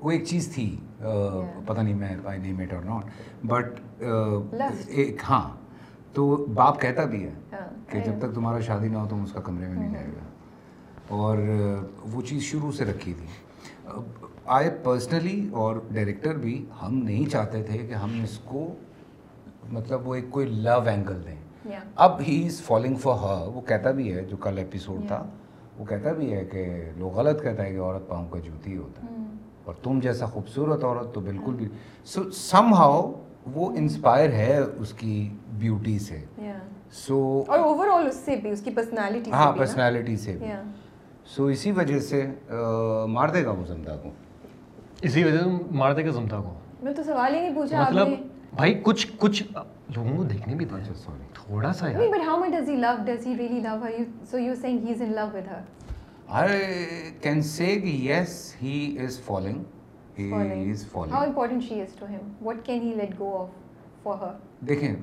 وہ 0.00 0.10
ایک 0.10 0.24
چیز 0.24 0.54
تھی۔ 0.54 0.76
پتہ 0.98 1.80
نہیں 1.80 1.94
میں 1.94 2.14
آئی 2.24 2.38
نیم 2.40 2.58
اٹ 2.60 2.72
اور 2.74 2.82
ناٹ 2.82 3.44
بٹ. 3.46 3.80
ایک 4.88 5.22
ہاں 5.28 5.48
تو 6.12 6.46
باپ 6.54 6.80
کہتا 6.80 7.04
بھی 7.04 7.22
ہے 7.24 7.58
کہ 7.90 8.00
جب 8.00 8.18
تک 8.20 8.34
تمہارا 8.34 8.60
شادی 8.60 8.88
نہ 8.88 8.98
ہو 8.98 9.06
تم 9.10 9.22
اس 9.22 9.32
کا 9.32 9.40
کمرے 9.40 9.68
میں 9.68 9.76
نہیں 9.76 9.92
جائے 9.94 10.06
گا 10.06 10.26
اور 11.08 11.38
وہ 12.12 12.22
چیز 12.22 12.42
شروع 12.42 12.72
سے 12.72 12.84
رکھی 12.84 13.12
تھی 13.18 13.26
آئی 14.44 14.68
پرسنلی 14.82 15.48
اور 15.52 15.76
ڈائریکٹر 15.92 16.36
بھی 16.36 16.64
ہم 16.82 16.94
نہیں 16.94 17.26
چاہتے 17.26 17.62
تھے 17.62 17.78
کہ 17.78 17.94
ہم 17.94 18.20
اس 18.24 18.38
کو 18.44 18.74
مطلب 19.72 20.08
وہ 20.08 20.14
ایک 20.14 20.24
کوئی 20.30 20.46
لو 20.46 20.80
اینگل 20.86 21.20
دیں. 21.26 21.36
اب 21.96 22.20
ہی 22.20 22.44
از 22.46 22.60
فالنگ 22.62 22.96
فار 22.96 23.18
ہر 23.18 23.46
وہ 23.54 23.60
کہتا 23.60 23.90
بھی 23.90 24.12
ہے 24.14 24.24
جو 24.24 24.36
کل 24.36 24.58
ایپیسوڈ 24.58 25.06
تھا 25.08 25.22
وہ 25.78 25.84
کہتا 25.84 26.12
بھی 26.12 26.32
ہے 26.34 26.44
کہ 26.44 26.64
لوگ 26.96 27.12
غلط 27.12 27.42
کہتا 27.42 27.64
ہے 27.64 27.72
کہ 27.72 27.80
عورت 27.80 28.08
پاؤں 28.08 28.28
کا 28.28 28.38
جوتی 28.38 28.76
ہوتا 28.76 29.02
ہے 29.02 29.16
اور 29.68 29.76
تم 29.82 29.98
جیسا 30.00 30.26
خوبصورت 30.26 30.84
عورت 30.84 31.14
تو 31.14 31.20
بالکل 31.20 31.54
بھی 31.54 31.66
سو 32.12 32.30
سم 32.32 32.72
ہاؤ 32.74 33.00
وہ 33.54 33.70
انسپائر 33.76 34.32
ہے 34.32 34.58
اس 34.58 34.92
کی 34.92 35.28
بیوٹی 35.58 35.98
سے. 35.98 36.20
Yeah. 36.40 36.58
سو 36.92 37.18
اور 37.48 37.58
اوور 37.58 37.88
آل 37.92 38.06
اس 38.06 38.16
سے 38.24 38.36
بھی 38.42 38.50
اس 38.50 38.60
کی 38.62 38.70
پرسنالٹی 38.74 39.30
ہاں 39.30 39.50
پرسنالٹی 39.56 40.16
سے 40.16 40.36
بھی. 40.36 40.46
Yeah. 40.46 40.64
سو 41.34 41.46
اسی 41.46 41.72
وجہ 41.72 41.98
سے 42.00 42.24
مار 43.16 43.28
دے 43.34 43.44
گا 43.44 43.50
وہ 43.50 43.64
زمدہ 43.66 43.96
کو. 44.02 44.10
اسی 45.02 45.24
وجہ 45.24 45.38
سے 45.38 45.74
مار 45.76 45.92
دے 45.94 46.04
گا 46.04 46.10
زمتا 46.10 46.40
کو. 46.40 46.54
میں 46.82 46.92
تو 46.94 47.02
سوال 47.02 47.34
ہی 47.34 47.40
نہیں 47.40 47.54
پوچھا 47.54 47.80
آپ 47.80 47.92
مطلب 47.92 48.08
بھائی 48.56 48.80
کچھ 48.82 49.06
کچھ 49.18 49.42
لوگوں 49.96 50.16
کو 50.16 50.22
دیکھنے 50.24 50.54
بھی 50.54 50.64
اچھا 50.64 50.76
دیں 50.86 50.94
سوری 51.04 51.26
تھوڑا 51.34 51.72
سا 51.72 51.86
نہیں 51.86 52.00
یار. 52.00 52.12
But 52.12 52.26
how 52.28 52.36
much 52.40 52.52
does 52.52 52.68
he 52.68 52.76
love 52.76 52.94
does 53.06 53.26
he 53.26 53.36
really 53.38 53.60
love 53.60 53.76
her 53.82 54.02
so 54.30 54.38
you 54.38 54.54
seeing 54.60 54.86
he 54.86 54.92
is 54.92 55.02
in 55.02 55.14
love 55.16 55.26
with 55.34 55.48
her 55.50 55.60
I 56.36 57.10
can 57.22 57.40
say 57.42 57.66
کہ 57.80 57.88
yes 58.08 58.32
he 58.62 58.96
is 59.04 59.18
falling 59.24 59.62
he 60.18 60.30
is 60.70 60.82
how 60.84 60.90
falling 60.92 61.14
important 61.16 61.62
she 61.68 61.80
is 61.80 61.94
to 61.98 62.06
him 62.06 62.46
what 62.46 62.56
can 62.64 62.82
he 62.82 62.92
let 62.94 63.18
go 63.18 63.30
of 63.36 64.02
for 64.02 64.16
her 64.22 64.34
دیکھیں. 64.68 64.94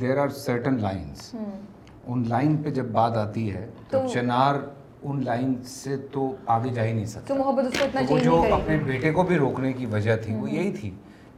There 0.00 0.18
are 0.18 0.28
certain 0.44 0.80
lines 0.80 1.34
in 1.34 2.22
line 2.28 2.56
پہ 2.62 2.70
جب 2.70 2.90
بات 2.92 3.16
آتی 3.16 3.52
ہے 3.54 3.66
تو 3.90 4.06
چنار 4.12 4.54
in 5.02 5.24
line 5.24 5.54
سے 5.66 5.96
تو 6.12 6.30
آگے 6.46 6.70
جا 6.74 6.84
ہی 6.84 6.92
نہیں 6.92 7.06
سکتا۔ 7.06 7.34
تو 7.34 7.42
محبت 7.42 7.66
اس 7.66 7.78
کو 7.78 7.84
اتنا 7.84 8.00
وہ 8.10 8.18
جو 8.18 8.42
اپنے 8.54 8.76
بیٹے 8.84 9.12
کو 9.12 9.22
بھی 9.22 9.36
روکنے 9.38 9.72
کی 9.72 9.86
وجہ 9.86 10.16
تھی 10.24 10.34
وہ 10.34 10.50
یہی 10.50 10.72
تھی 10.80 10.90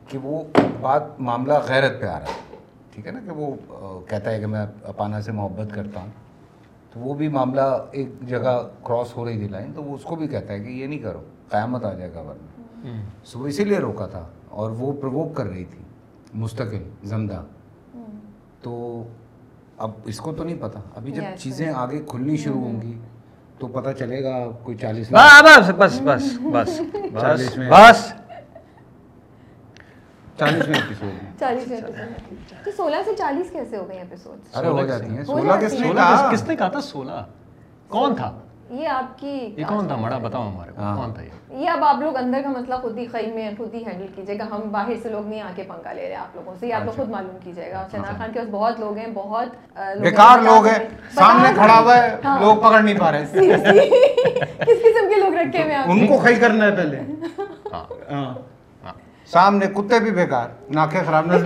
کہ 0.09 0.19
وہ 0.23 0.43
بات 0.81 1.21
معاملہ 1.21 1.59
غیرت 1.69 2.01
پہ 2.01 2.07
آ 2.07 2.19
رہا 2.21 2.27
ہے۔ 2.27 2.57
ٹھیک 2.93 3.07
ہے 3.07 3.13
نا 3.13 3.21
کہ 3.25 3.33
وہ 3.37 3.55
کہتا 4.09 4.31
ہے 4.31 4.41
کہ 4.41 4.47
میں 4.47 4.67
اپانا 4.83 5.21
سے 5.23 5.33
محبت 5.33 5.75
کرتا 5.75 6.01
ہوں۔ 6.01 6.11
تو 6.93 7.01
وہ 7.01 7.15
بھی 7.15 7.29
معاملہ 7.29 7.61
ایک 7.91 8.09
جگہ 8.29 8.57
کراس 8.85 9.17
ہو 9.17 9.25
رہی 9.25 9.39
تھی 9.39 9.49
لائن 9.49 9.73
تو 9.73 9.83
وہ 9.85 9.95
اس 9.95 10.03
کو 10.03 10.17
بھی 10.17 10.29
کہتا 10.29 10.53
ہے 10.53 10.59
کہ 10.61 10.69
یہ 10.69 10.87
نہیں 10.87 10.99
کرو 10.99 11.21
قیامت 11.51 11.85
آ 11.85 11.93
جائے 11.93 12.11
گا 12.15 12.21
ورنہ۔ 12.21 12.97
سو 13.25 13.45
اسی 13.45 13.65
لیے 13.65 13.79
روکا 13.79 14.07
تھا 14.07 14.25
اور 14.49 14.71
وہ 14.79 14.93
پرووک 15.01 15.37
کر 15.37 15.47
رہی 15.47 15.65
تھی 15.65 15.83
مستقل 16.35 16.83
زمدہ 17.09 17.43
تو 18.63 19.03
اب 19.79 19.91
اس 20.05 20.19
کو 20.21 20.33
تو 20.33 20.45
نہیں 20.45 20.57
پتا۔ 20.61 20.81
ابھی 20.97 21.13
جب 21.13 21.23
چیزیں 21.39 21.69
آگے 21.75 21.99
کھلنی 22.09 22.37
شروع 22.37 22.61
ہوں 22.61 22.81
گی 22.83 22.99
تو 23.59 23.67
پتہ 23.67 23.91
چلے 23.99 24.23
گا 24.25 24.39
کوئی 24.63 24.77
چالیس 24.77 25.13
بس 25.13 25.71
بس 25.79 26.01
بس 26.05 26.41
بس 26.53 26.81
بس۔ 27.71 28.13
چالیس 30.39 30.69
میں- 30.69 30.83
بس 30.91 30.99
چالیس 31.41 31.69
میں 31.69 31.77
ایپیسوڈ 31.77 31.99
چالیس 31.99 32.17
ایپیسوڈ 32.23 32.65
تو 32.65 32.71
سولہ 32.77 32.97
سے 33.05 33.11
چالیس 33.19 33.51
کیسے 33.51 33.77
ہو 33.77 33.89
گئے 33.89 33.99
ایپیسوڈ 33.99 34.57
ارے 34.57 34.69
ہو 34.69 34.87
جاتی 34.87 35.05
ہیں. 35.05 35.19
ہو 35.19 35.25
سولہ 35.25 35.49
جاتی 35.49 35.67
کس 35.67 35.73
ہیں۔ 35.73 35.81
نے 35.81 35.87
سولہ 35.87 36.01
کہا؟ 36.01 36.17
کس- 36.17 36.33
کس 36.33 36.49
نے 36.49 36.57
کہا 36.57 36.69
تھا 36.69 36.81
سولہ؟ 36.81 37.25
کون 37.89 38.15
تھا؟ 38.15 38.39
یہ 38.71 38.89
آپ 38.89 39.19
کی 39.19 39.55
یہ 39.57 39.65
کون 39.69 39.87
تھا؟ 39.87 39.97
مڑا 39.97 40.19
بتاؤ 40.19 40.49
ہمارے 40.49 40.73
کو. 40.73 40.81
ہاں۔ 40.83 40.97
کون 40.97 41.13
تھا 41.13 41.23
یہ؟ 41.23 41.29
یہ 41.51 41.71
اب 41.71 41.85
آپ 41.85 41.97
لوگ 42.01 42.17
اندر 42.17 42.41
کا 42.43 42.49
مسئلہ 42.49 42.75
خود 42.75 42.99
ہی 42.99 43.07
خیم 43.07 43.35
میں 43.35 43.51
خود 43.59 43.75
ہی 43.75 43.85
ہینڈل 43.87 44.07
کیجیے 44.15 44.39
گا. 44.39 44.45
ہم 44.51 44.61
باہر 44.73 44.93
سے 45.03 45.09
لوگ 45.09 45.27
نہیں 45.27 45.41
آ 45.41 45.51
کے 45.55 45.63
پنگا 45.63 45.93
لے 45.93 46.09
رہے 46.09 46.15
آپ 46.15 46.37
لوگوں 46.37 46.55
سے. 46.61 46.67
یہ 46.67 46.75
آپ 46.75 46.85
لوگ 46.85 46.93
خود 46.97 47.09
معلوم 47.09 47.37
کیجیے 47.45 47.71
گا. 47.73 47.87
چنار 47.93 48.13
خان 48.19 48.33
کے 48.33 48.39
پاس 48.41 48.49
بہت 48.51 48.81
لوگ 48.81 48.97
ہیں 48.97 49.07
بہت 49.15 49.79
بیکار 50.01 50.39
کے 50.39 50.45
لوگ 50.45 50.67
ہیں. 50.67 50.79
سامنے۔ 51.15 51.49
کھڑا 51.55 51.79
ہوا 51.79 51.97
ہے. 51.97 52.17
ہاں۔ 52.25 52.41
لوگ 52.41 52.57
پکڑ 52.57 52.83
نہیں 52.83 52.99
پا 52.99 53.13
رہے؟ 53.13 53.25
کس 54.59 54.83
قسم 54.83 55.09
کے 55.09 55.21
لوگ 55.21 55.35
رکھے 55.35 55.63
ہوئے 55.63 55.75
ہیں 55.75 55.83
ان 55.83 56.07
کو 56.07 56.19
کھئی 56.19 56.37
کرنا 56.37 56.65
ہے 56.65 56.77
پہلے. 56.77 57.01
ہاں. 58.13 58.35
سامنے 59.31 59.67
کتے 59.75 59.99
بھی 60.01 60.11
بیکار 60.11 60.49
ناکے 60.71 60.99
خراب 61.07 61.27
نہ 61.27 61.37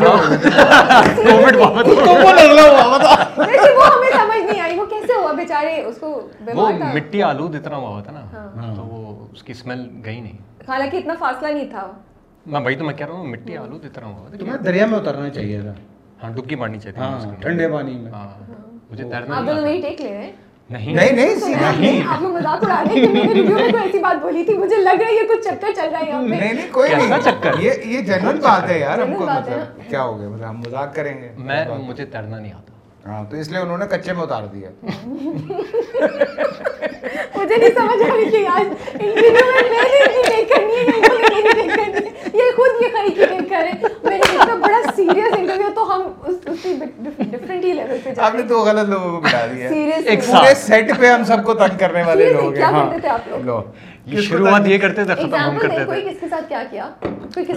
کووڈ 1.16 1.56
بابا 1.56 1.82
تو 1.82 1.90
وہ 1.90 2.32
نگلا 2.32 2.62
ہوا 2.64 2.98
تھا 2.98 3.44
لیکن 3.44 3.76
وہ 3.76 3.86
ہمیں 3.86 4.10
سمجھ 4.12 4.42
نہیں 4.42 4.60
آئی 4.60 4.78
وہ 4.78 4.84
کیسے 4.86 5.12
ہوا؟ 5.14 5.32
بیچارے 5.32 5.80
اس 5.82 5.96
کو 6.00 6.08
وہ 6.54 6.68
مٹی 6.94 7.22
آلود 7.22 7.54
اتنا 7.54 7.76
ہوا 7.76 8.00
تھا 8.00 8.12
نا 8.12 8.20
ہاں۔ 8.32 8.74
تو 8.76 8.82
وہ 8.84 9.00
اس 9.32 9.42
کی 9.42 9.54
سمیل 9.54 9.88
گئی 10.04 10.20
نہیں۔ 10.20 10.36
حالانکہ 10.68 10.96
اتنا 10.96 11.14
فاصلہ 11.18 11.48
نہیں 11.48 11.68
تھا۔ 11.70 11.86
میں 12.46 12.60
بھائی 12.60 12.76
تو 12.76 12.84
میں 12.84 12.94
کہہ 12.94 13.06
رہا 13.06 13.14
ہوں 13.14 13.26
مٹی 13.26 13.56
آلود 13.56 13.84
اتنا 13.84 14.06
ہوا 14.06 14.28
تھا 14.28 14.36
تمہیں 14.38 14.56
دریا 14.64 14.86
میں 14.86 14.98
اترنا 14.98 15.28
چاہیے۔ 15.30 15.60
تھا 15.60 15.72
ہاں 16.22 16.30
ڈبکی 16.30 16.56
مارنی 16.56 16.78
چاہیے۔ 16.78 17.18
تھی 17.20 17.36
ٹھنڈے 17.40 17.68
پانی 17.68 17.96
میں۔ 17.98 18.12
ہاں، 18.12 18.28
مجھے 18.90 19.04
تیرنا 19.04 19.36
آپ 19.36 19.46
دونوں 19.46 19.62
وہی 19.62 19.80
ٹیک 19.80 20.00
لے 20.00 20.10
رہے۔ 20.10 20.24
ہیں 20.24 20.32
نہیں۔ 20.70 20.94
نہیں 21.12 21.34
سیدھا۔ 21.36 21.70
نہیں 21.78 22.02
آپ 22.08 22.22
نے 22.22 22.28
مذاق 22.28 22.64
اڑا 22.64 22.82
رہے 22.84 23.00
ہیں 23.00 23.08
میں 23.08 23.24
نے 23.24 23.32
ریویو 23.32 23.54
میں 23.54 23.70
کوئی 23.72 23.82
ایسی 23.82 23.98
بات 23.98 24.22
بولی 24.22 24.44
تھی 24.44 24.56
مجھے 24.58 24.76
لگ 24.76 25.00
رہا 25.00 25.08
ہے 25.08 25.14
یہ 25.14 25.28
کچھ 25.28 25.44
چکر 25.44 25.72
چل 25.76 25.88
رہا 25.92 26.00
ہے 26.00 26.08
یہاں 26.08 26.22
پہ۔ 26.22 26.28
نہیں 26.28 26.52
نہیں 26.52 26.68
کوئی 26.72 26.94
نہیں۔ 26.94 27.20
چکر؟ 27.20 27.58
یہ 27.58 27.72
یہ 27.84 28.00
جنرل 28.00 28.40
بات 28.40 28.70
ہے 28.70 28.78
یار 28.78 28.98
ہم 28.98 29.14
کو 29.14 29.24
مطلب 29.26 29.88
کیا 29.90 30.02
ہو 30.02 30.18
گیا؟ 30.20 30.28
مطلب 30.28 30.48
ہم 30.48 30.58
مذاق 30.58 30.94
کریں 30.94 31.22
گے۔ 31.22 31.28
میں 31.38 31.64
مجھے 31.78 32.04
تیرنا 32.04 32.38
نہیں 32.38 32.52
آتا۔ 32.52 32.70
ہاں 33.08 33.24
تو 33.30 33.36
اس 33.36 33.48
لیے 33.48 33.58
انہوں 33.58 33.78
نے 33.78 33.86
کچے 33.90 34.12
میں 34.12 34.22
اتار 34.22 34.42
دیا۔ 34.52 34.68
مجھے 37.36 37.56
نہیں 37.56 37.70
سمجھ 37.74 38.02
آ 38.02 38.14
رہی 38.16 38.30
کہ 38.30 38.36
یار 38.36 38.60
انٹرویو 38.60 39.44
میں 39.44 39.68
میں 39.70 39.88
نے 39.88 40.10
نہیں 40.28 40.44
کرنی 40.44 40.76
ہے 40.76 41.91
یہ 42.34 42.50
خود 42.56 42.82
یہ 42.82 42.88
کریں۔ 43.48 43.72
میں 44.04 44.18
اتنا 44.18 44.54
بڑا 44.56 44.80
سیریس 44.96 45.32
انٹرویو 45.32 45.68
تو 45.74 45.84
ہم 45.86 46.02
اس 46.24 46.36
کی 46.62 46.74
ڈیفرنٹ 47.24 47.64
ہی 47.64 47.72
لیول 47.72 47.98
پہ 48.04 48.12
آپ 48.18 48.34
نے 48.34 48.42
دو 48.44 48.60
غلط 48.64 48.88
لوگوں 48.88 49.10
کو 49.10 49.20
بتا 49.20 49.44
دیا 49.46 49.68
ایک 50.06 50.26
پورے 50.26 50.54
سیٹ 50.56 50.90
پہ 51.00 51.06
ہم 51.06 51.24
سب 51.24 51.44
کو 51.44 51.54
تنگ 51.56 51.78
کرنے 51.78 52.02
والے 52.02 52.32
لوگ 52.32 52.54
ہیں 52.54 52.62
ہاں۔ 52.64 53.60
یہ 54.06 54.20
شروعات 54.20 54.66
یہ 54.66 54.78
کرتے 54.78 55.04
تھے 55.04 55.14
ختم 55.14 55.34
ہم 55.34 55.58
کرتے 55.58 55.84
تھے۔ 55.84 55.84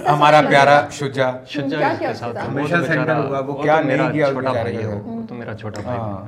ہمارا 0.09 0.41
پیارا 0.49 0.89
شجا 0.91 1.31
شجا 1.47 1.93
کے 1.99 2.13
ساتھ۔ 2.13 2.37
ہمیشہ 2.47 2.75
سینٹر 2.87 3.15
ہوا 3.17 3.39
وہ 3.39 3.53
کیا 3.53 3.81
نہیں 3.81 4.13
کیا 4.13 4.27
چھوٹا 4.31 4.51
بھائی 4.51 4.77
ہے۔ 4.77 4.85
وہ 4.85 5.21
تو 5.29 5.35
میرا 5.35 5.53
چھوٹا 5.55 5.81
بھائی 5.81 5.99
ہاں۔ 5.99 6.23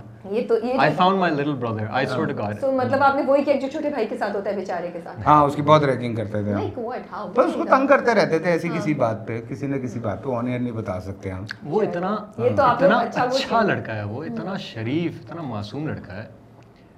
ہے 1.80 1.86
ہاں، 5.26 5.44
نہ 9.68 9.78
کسی 9.78 10.00
بات 10.00 10.24
پہ 10.24 10.30
آن 10.30 10.46
نہیں 10.46 10.72
بتا 10.72 11.00
سکتے 11.02 11.32
ہم۔ 11.32 11.46
وہ 11.64 11.82
اتنا 11.82 12.16
اتنا 12.38 12.98
اچھا, 12.98 13.24
اچھا 13.24 13.62
لڑکا 13.62 13.96
ہے 13.96 14.04
وہ 14.04 14.24
اتنا 14.24 14.58
شریف 14.58 15.26
اتنا 15.26 15.42
معصوم 15.42 15.88
لڑکا 15.88 16.16
ہے۔ 16.18 16.37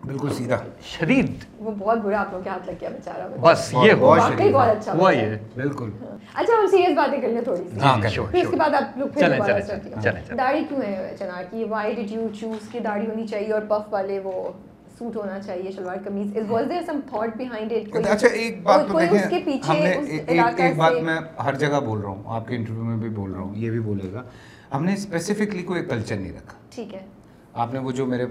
بالکل 0.06 0.29
سیدھا۔ 0.34 0.58
شدید۔ 0.84 1.32
وہ 1.60 1.72
بہت 1.79 1.98
برا 1.98 2.20
آپ 2.20 2.34
لوگ 2.34 2.41
کے 2.44 2.50
ہاتھ 2.50 2.68
لگ 2.68 2.72
گیا 2.82 2.89
بیچارہ۔ 2.89 3.27
بس 3.41 3.74
یہ 3.84 3.91
ہوا 3.91 4.18
واقعی 4.18 4.53
بہت 4.53 4.68
اچھا 4.68 4.94
ہوا 4.94 5.12
یہ۔ 5.12 5.36
بالکل۔ 5.56 5.89
اچھا 6.34 6.53
ہم 6.62 6.68
سیریس 6.68 6.98
باتیں 6.98 7.22
کر 7.22 7.27
لیں 7.27 7.41
تھوڑی 7.41 7.63
سی۔ 7.74 7.79
ہاں 7.79 7.98
پھر 8.01 8.44
اس 8.44 8.50
کے 8.51 8.56
بعد 8.58 8.74
آپ 8.74 8.98
لوگ 8.98 9.08
پھر 9.08 9.29
دوبارہ 9.29 9.60
چلتی 9.60 9.94
ہوں۔ 9.94 10.38
داڑھی 10.38 10.63
کیوں 10.70 10.82
ہے 10.82 11.15
چنار 11.20 11.44
کی؟ 11.50 11.63
وائی 11.63 11.94
ڈیڈ 11.94 12.12
یو 12.12 12.27
چوز 12.39 12.70
کہ 12.72 12.79
داڑھی 12.79 13.08
ہونی 13.08 13.27
چاہیے 13.27 13.53
اور 13.53 13.62
پف 13.62 13.94
والے 13.94 14.20
وہ 14.20 14.50
سوٹ 15.00 15.15
ہونا 15.15 15.39
چاہیے 15.39 15.72
shalwar 15.72 15.98
kameez 16.06 16.38
is 16.38 16.44
was 16.50 16.65
there 16.70 16.82
some 16.86 17.00
thought 17.10 17.38
behind 17.38 17.72
it 17.72 18.08
اچھا 18.08 18.27
ایک 18.27 18.63
بات 18.63 18.88
تو 18.88 19.00
دیکھیں 19.00 19.58
ہم 19.70 19.75
نے 19.75 19.89
ایک 19.89 20.60
ایک 20.60 20.77
بات 20.77 20.94
میں 21.01 21.15
ہر 21.46 21.56
جگہ 21.56 21.79
بول 21.79 22.00
رہا 22.00 22.10
ہوں 22.10 22.24
آپ 22.25 22.48
کے 22.48 22.56
انٹرویو 22.56 22.84
میں 22.84 22.98
بھی 22.98 23.10
بول 23.10 23.32
رہا 23.32 23.41
ہوں 23.41 23.56
یہ 23.56 23.70
بھی 23.70 23.79
بولے 23.79 24.13
گا۔ 24.13 24.24
ہم 24.74 24.86
نے 24.86 24.94
اسپیسیفکلی 24.94 25.63
کوئی 25.63 25.86
کلچر 25.86 26.15
نہیں 26.18 26.32
رکھا۔ 26.32 26.58
ٹھیک 26.70 26.94
ہے۔ 26.94 27.00
آپ 27.60 27.74
نے 27.74 27.80
وہ 27.80 27.92
جو 27.92 28.06
میرے 28.06 28.25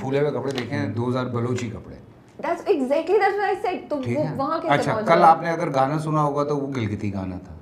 پھولے 0.00 0.20
ہوئے 0.20 0.30
کپڑے 0.30 0.52
دیکھے 0.52 0.76
ہیں 0.76 0.86
hmm. 0.86 0.96
دوز 0.96 1.16
آر 1.16 1.24
بلوچی 1.24 1.70
کپڑے۔ 1.70 1.96
اچھا 4.68 5.00
کل 5.06 5.22
آپ؟ 5.22 5.42
نے 5.42 5.50
اگر 5.50 5.74
گانا 5.74 5.98
سنا 5.98 6.22
ہوگا 6.22 6.44
تو 6.44 6.56
وہ 6.58 6.66
گلگتی 6.76 7.14
گانا 7.14 7.38
تھا۔ 7.44 7.54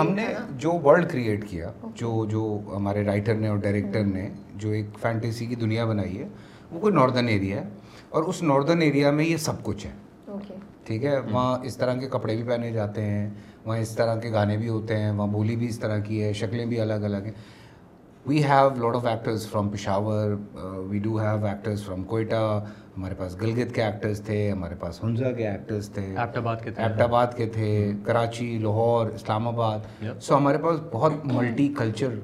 ہم 0.00 0.08
نے 0.14 0.26
جو 0.50 0.72
ورلڈ 0.72 1.10
کریٹ 1.10 1.48
کیا 1.48 1.72
جو 1.94 2.24
جو 2.24 2.60
ہمارے 2.76 3.04
رائٹر 3.04 3.34
نے 3.34 3.48
اور 3.48 3.56
ڈائریکٹر 3.56 4.04
نے 4.04 4.28
جو 4.54 4.70
ایک 4.70 4.86
فینٹیسی 5.02 5.46
کی 5.46 5.54
دنیا 5.54 5.84
بنائی 5.84 6.18
ہے 6.18 6.28
وہ 6.72 6.80
کوئی 6.80 6.94
ناردرن 6.94 7.28
ایریا 7.28 7.56
ہے۔ 7.56 7.68
اور 8.08 8.22
اس 8.22 8.42
ناردرن 8.42 8.82
ایریا 8.82 9.10
میں 9.10 9.24
یہ 9.24 9.36
سب 9.36 9.62
کچھ 9.62 9.86
ہے۔ 9.86 9.92
ٹھیک 10.84 11.04
ہے؟ 11.04 11.20
hmm. 11.20 11.32
وہاں 11.32 11.58
اس 11.64 11.76
طرح 11.76 11.94
کے 11.94 12.06
کپڑے 12.06 12.36
بھی 12.36 12.42
پہنے 12.42 12.70
جاتے 12.70 13.02
ہیں 13.02 13.30
وہاں 13.64 13.78
اس 13.78 13.90
طرح 13.90 14.16
کے 14.16 14.32
گانے 14.32 14.56
بھی 14.56 14.68
ہوتے 14.68 14.96
ہیں 14.96 15.10
وہاں 15.10 15.26
بولی 15.26 15.56
بھی 15.56 15.66
اس 15.66 15.78
طرح 15.78 15.98
کی 15.98 16.22
ہے 16.22 16.32
شکلیں 16.32 16.66
بھی 16.66 16.80
الگ 16.80 16.92
الگ 16.92 17.16
ہیں۔ 17.16 17.55
We 18.26 18.42
have 18.44 18.68
lot 18.76 18.94
of 18.96 19.04
actors 19.06 19.46
from 19.48 19.68
Peshawar 19.68 20.30
we 20.88 20.98
do 20.98 21.18
have 21.20 21.44
actors 21.46 21.84
from 21.84 22.02
Quetta 22.04 22.34
ہمارے 22.96 23.14
پاس 23.14 23.36
گلگت 23.42 23.74
کے 23.74 23.82
ایکٹرز 23.82 24.22
تھے 24.22 24.50
ہمارے 24.50 24.74
پاس 24.74 25.02
ہنزا 25.04 25.30
کے 25.32 25.46
ایکٹرز 25.48 25.90
تھے 25.90 26.06
ایبٹ 26.06 26.36
آباد 26.36 26.56
کے 26.64 26.70
آباد 27.02 27.36
کے 27.36 27.46
تھے 27.46 27.92
کراچی 28.04 28.46
لاہور 28.58 29.10
اسلام 29.10 29.48
آباد 29.48 30.04
سو 30.20 30.36
ہمارے 30.36 30.58
پاس 30.58 30.80
بہت 30.92 31.12
ملٹی 31.24 31.68
کلچر 31.78 32.18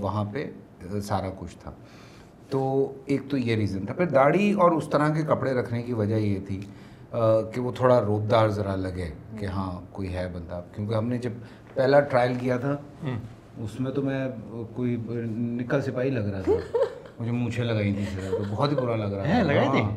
وہاں 0.00 0.24
پہ 0.32 0.44
سارا 1.00 1.30
کچھ 1.38 1.56
تھا 1.58 1.72
تو 2.48 2.62
ایک 3.06 3.28
تو 3.30 3.36
یہ 3.36 3.56
ریزن 3.56 3.86
تھا 3.86 3.94
پھر 3.94 4.06
داڑھی 4.06 4.52
اور 4.52 4.72
اس 4.72 4.88
طرح 4.88 5.14
کے 5.14 5.22
کپڑے 5.22 5.52
رکھنے 5.52 5.82
کی 5.82 5.92
وجہ 5.92 6.14
یہ 6.14 6.38
تھی 6.46 6.60
کہ 7.54 7.60
وہ 7.60 7.72
تھوڑا 7.72 8.00
روبدار 8.00 8.48
ذرا 8.48 8.76
لگے 8.76 9.10
کہ 9.38 9.46
ہاں 9.46 9.70
کوئی 9.92 10.14
ہے 10.14 10.28
بندہ 10.32 10.60
کیونکہ 10.74 10.94
ہم 10.94 11.08
نے 11.08 11.18
جب 11.18 11.44
پہلا 11.74 12.00
ٹرائل 12.00 12.34
کیا 12.40 12.56
تھا 12.56 12.76
اس 13.62 13.80
میں 13.80 13.90
تو 13.90 14.02
میں 14.02 14.28
کوئی 14.74 14.96
نکل 15.06 15.82
سپاہی 15.82 16.10
لگ 16.10 16.28
رہا 16.32 16.40
تھا۔ 16.40 16.52
مجھے 17.20 17.32
مونچھیں 17.32 17.64
لگائی 17.64 17.92
تھی 17.94 18.04
سر 18.14 18.30
تو 18.30 18.42
بہت 18.50 18.70
ہی 18.70 18.76
برا 18.76 18.96
لگ 18.96 19.14
رہا 19.14 19.24
تھا۔ 19.24 19.42
لگائی 19.42 19.68
تھی 19.70 19.80
ہاں، 19.80 19.96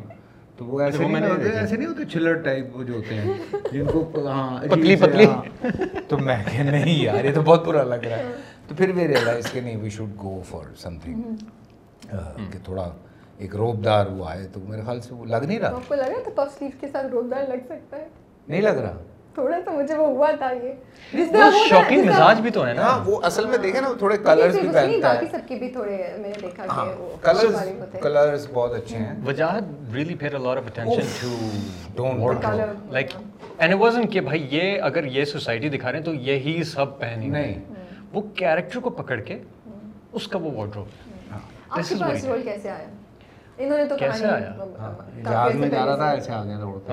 تو 0.56 0.64
وہ 0.64 0.80
ایسے 0.80 1.08
نہیں 1.08 1.30
ہوتے 1.30 1.50
ایسے 1.50 1.76
نہیں 1.76 1.88
ہوتے 1.88 2.04
چلر 2.04 2.34
ٹائپ 2.34 2.76
وہ 2.76 2.82
جو 2.84 2.94
ہوتے 2.94 3.14
ہیں 3.14 3.32
جن 3.72 3.86
کو 3.92 4.26
ہاں 4.26 4.60
پتلی 4.70 4.96
پتلی۔ 4.96 5.24
ہاں۔ 5.24 5.42
تو 6.08 6.18
میں 6.18 6.36
کہ 6.52 6.62
نہیں 6.62 7.02
یار 7.02 7.24
یہ 7.24 7.34
تو 7.34 7.40
بہت 7.42 7.66
برا 7.66 7.82
لگ 7.84 8.04
رہا 8.04 8.16
ہے۔ 8.16 8.32
تو 8.68 8.74
پھر 8.74 8.90
وی 8.94 9.08
ریئلائز 9.08 9.50
کہ 9.52 9.60
نہیں 9.60 9.76
we 9.76 9.90
should 9.90 10.10
go 10.18 10.42
for 10.48 10.74
something 10.98 11.22
کہ 12.50 12.58
تھوڑا 12.64 12.90
ایک 13.38 13.56
روب 13.56 13.84
دار 13.84 14.06
ہوا 14.06 14.34
ہے۔ 14.34 14.46
تو 14.52 14.60
میرے 14.68 14.82
خیال 14.84 15.00
سے 15.00 15.14
وہ 15.14 15.24
لگ 15.24 15.44
نہیں 15.46 15.58
رہا۔ 15.58 15.68
آپ 15.68 15.88
کو 15.88 15.94
لگ 15.94 16.00
رہا 16.00 16.22
تھا 16.24 16.44
پف 16.44 16.58
سلیو 16.58 16.70
کے 16.80 16.86
ساتھ 16.92 17.06
روب 17.06 17.30
دار 17.30 17.42
لگ 17.48 17.64
سکتا 17.68 17.96
ہے؟ 17.96 18.06
نہیں 18.48 18.60
لگ 18.60 18.78
رہا۔ 18.78 19.02
تھوڑا 19.34 19.56
سا 19.64 19.70
مجھے 19.70 19.96
وہ 19.96 20.06
ہوا 20.06 20.30
تھا 20.30 20.50
یہ۔ 20.52 20.72
جس 21.12 21.30
طرح 21.32 21.76
وہ 21.90 22.02
مزاج 22.04 22.40
بھی 22.40 22.50
تو 22.50 22.66
ہے 22.66 22.72
نا۔ 22.72 22.82
ہاں، 22.82 22.98
وہ 23.06 23.20
اصل 23.22 23.46
میں 23.46 23.58
دیکھیں 23.58 23.80
نا 23.80 23.92
تھوڑے 23.98 24.16
کلرز 24.18 24.54
بھی 24.54 24.68
پہنتا 24.68 24.80
ہے۔ 24.82 25.00
باقی 25.14 25.26
سب 25.28 25.58
بھی 25.58 25.68
تھوڑے 25.68 25.96
میں 26.12 26.28
نے 26.28 26.40
دیکھا 26.42 26.64
کہ 26.64 26.70
ہاں، 26.70 26.86
وہ 26.98 27.08
کلرز 28.00 28.46
بہت 28.52 28.74
اچھے 28.74 28.96
ہیں۔ 28.96 29.14
Wajahat 29.24 29.64
really 29.94 30.14
paid 30.14 30.34
a 30.34 30.38
lot 30.38 30.56
of 30.56 30.66
attention 30.66 31.06
to 31.20 31.34
don't 31.96 32.20
work 32.20 32.46
like 32.90 33.10
and 33.58 33.72
it 33.74 33.80
wasn't 33.80 34.12
کہ 34.12 34.20
بھائی 34.20 34.46
یہ 34.50 34.80
اگر 34.82 35.04
یہ 35.08 35.24
سوسائٹی 35.24 35.68
دکھا 35.68 35.90
رہے 35.92 35.98
ہیں 35.98 36.04
تو 36.04 36.14
یہی 36.22 36.62
سب 36.66 36.98
پہنی 37.00 37.28
نہیں۔ 37.28 37.54
وہ 38.12 38.20
کیریکٹر 38.34 38.80
کو 38.80 38.90
پکڑ 38.92 39.20
کے 39.20 39.38
اس 40.12 40.28
کا 40.28 40.38
وہ 40.38 40.50
وارڈروب 40.54 40.86
ہاں۔ 41.32 41.38
آپ 41.70 41.88
کے 41.88 41.94
پاس 42.00 42.24
رول 42.24 42.42
کیسے 42.42 42.70
آیا؟ 42.70 42.86
انہوں 43.58 43.78
نے 43.78 43.84
تو 43.84 43.96
کہانی 43.96 44.12
کیسے 44.12 44.26
آیا 44.26 44.92
جہاز 45.24 45.54
میں 45.54 45.68
جا 45.68 45.84
رہا 45.86 45.96
تھا 45.96 46.10
ایسے 46.10 46.32
آ 46.32 46.44
گیا 46.44 46.58
روڈ 46.58 46.90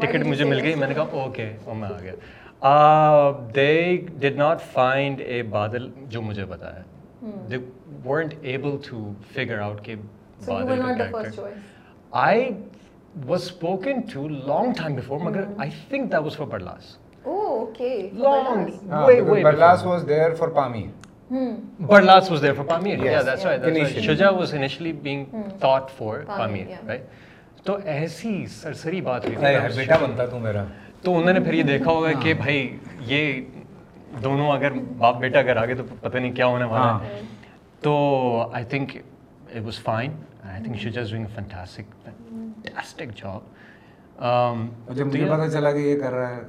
ٹکٹ 0.00 0.26
مجھے 0.26 0.44
مل 0.44 0.60
گئی۔ 0.60 0.74
میں 0.74 0.88
نے 0.88 0.94
کہا 0.94 1.20
اوکے 1.22 1.52
اور 1.64 1.74
میں 1.74 1.88
آ 1.88 1.98
گیا۔ 2.02 2.12
دے 3.54 3.96
ڈڈ 4.18 4.36
ناٹ 4.36 4.62
فائنڈ 4.72 5.20
اے 5.26 5.42
بادل 5.50 5.88
جو 6.08 6.22
مجھے 6.22 6.44
بتایا 6.44 6.82
they 7.50 7.56
weren't 8.04 8.34
able 8.42 8.76
to 8.90 9.12
figure 9.34 9.58
out 9.58 9.84
کہ 9.84 9.94
Badal 10.46 10.82
I 12.10 12.50
was 13.26 13.42
spoken 13.42 14.00
to 14.12 14.28
long 14.28 14.72
time 14.72 14.94
before 14.94 15.20
مگر 15.20 15.44
I 15.58 15.70
think 15.88 16.12
that 16.12 16.20
was 16.20 16.36
for 16.36 16.46
Barlas 16.46 16.96
Barlas 19.40 19.84
was 19.86 20.04
there 20.08 20.34
for 20.34 20.48
Pamir 20.48 21.32
Barlas 21.80 22.30
was 22.30 22.42
there 22.42 22.54
for 22.54 22.64
Pamir 22.64 24.00
Shuja 24.00 24.30
was 24.30 24.54
initially 24.54 24.92
being 24.92 25.24
thought 25.60 25.90
for 25.90 26.18
Pamir 26.36 26.66
right 26.86 27.02
تو 27.66 27.76
ایسی 27.84 28.46
سرسری 28.50 29.00
بات 29.00 29.26
ہوئی 29.26 29.36
بیٹا 29.76 29.96
بنتا 29.96 30.26
تو 30.26 30.38
میرا۔ 30.38 30.64
تو 31.02 31.18
انہوں 31.18 31.32
نے 31.32 31.40
پھر 31.40 31.54
یہ 31.54 31.62
دیکھا 31.62 31.90
ہوگا 31.90 32.12
کہ 32.22 32.34
بھائی 32.34 32.76
یہ 32.98 33.40
دونوں 34.22 34.50
اگر 34.52 34.72
باپ 34.98 35.18
بیٹا 35.20 35.38
اگر 35.38 35.56
آگے 35.56 35.74
تو 35.74 35.84
پتہ 36.00 36.18
نہیں 36.18 36.32
کیا 36.32 36.46
ہونے 36.46 36.64
والا 36.64 36.98
ہے۔ 37.02 37.08
ہاں۔ 37.14 37.20
تو 37.80 37.94
I 38.52 38.64
think 38.64 38.96
it 38.96 39.64
was 39.64 39.78
fine 39.78 40.12
I 40.44 40.62
think 40.64 40.76
she 40.76 40.90
just 40.90 41.10
doing 41.10 41.26
fantastic 41.34 41.94
fantastic 42.04 43.16
job 43.16 43.54
جب 44.96 45.06
مجھے 45.06 45.24
پتا 45.30 45.48
چلا 45.50 45.72
کہ 45.72 45.78
یہ 45.78 46.00
کر 46.00 46.12
رہا 46.12 46.36
ہے 46.36 46.42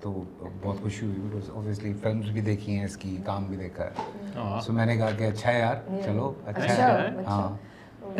تو 0.00 0.22
بہت 0.62 0.80
خوشی 0.82 1.06
ہوئی 1.06 1.40
اوبیسلی 1.50 1.92
فلمز 2.02 2.30
بھی 2.30 2.40
دیکھی 2.40 2.76
ہیں 2.76 2.84
اس 2.84 2.96
کی 2.96 3.16
کام 3.24 3.44
بھی 3.44 3.56
دیکھا 3.56 3.84
ہے۔ 3.84 3.90
ہاں۔ 4.36 4.60
سو 4.60 4.72
میں 4.72 4.86
نے 4.86 4.96
کہا 4.96 5.10
کہ 5.10 5.24
اچھا 5.24 5.52
ہے 5.52 5.58
یار 5.58 5.76
چلو 6.04 6.32
اچھا, 6.46 6.62
اچھا 6.62 6.86
ہے۔ 6.98 7.08
ہاں۔, 7.08 7.26
ہاں۔ 7.26 7.56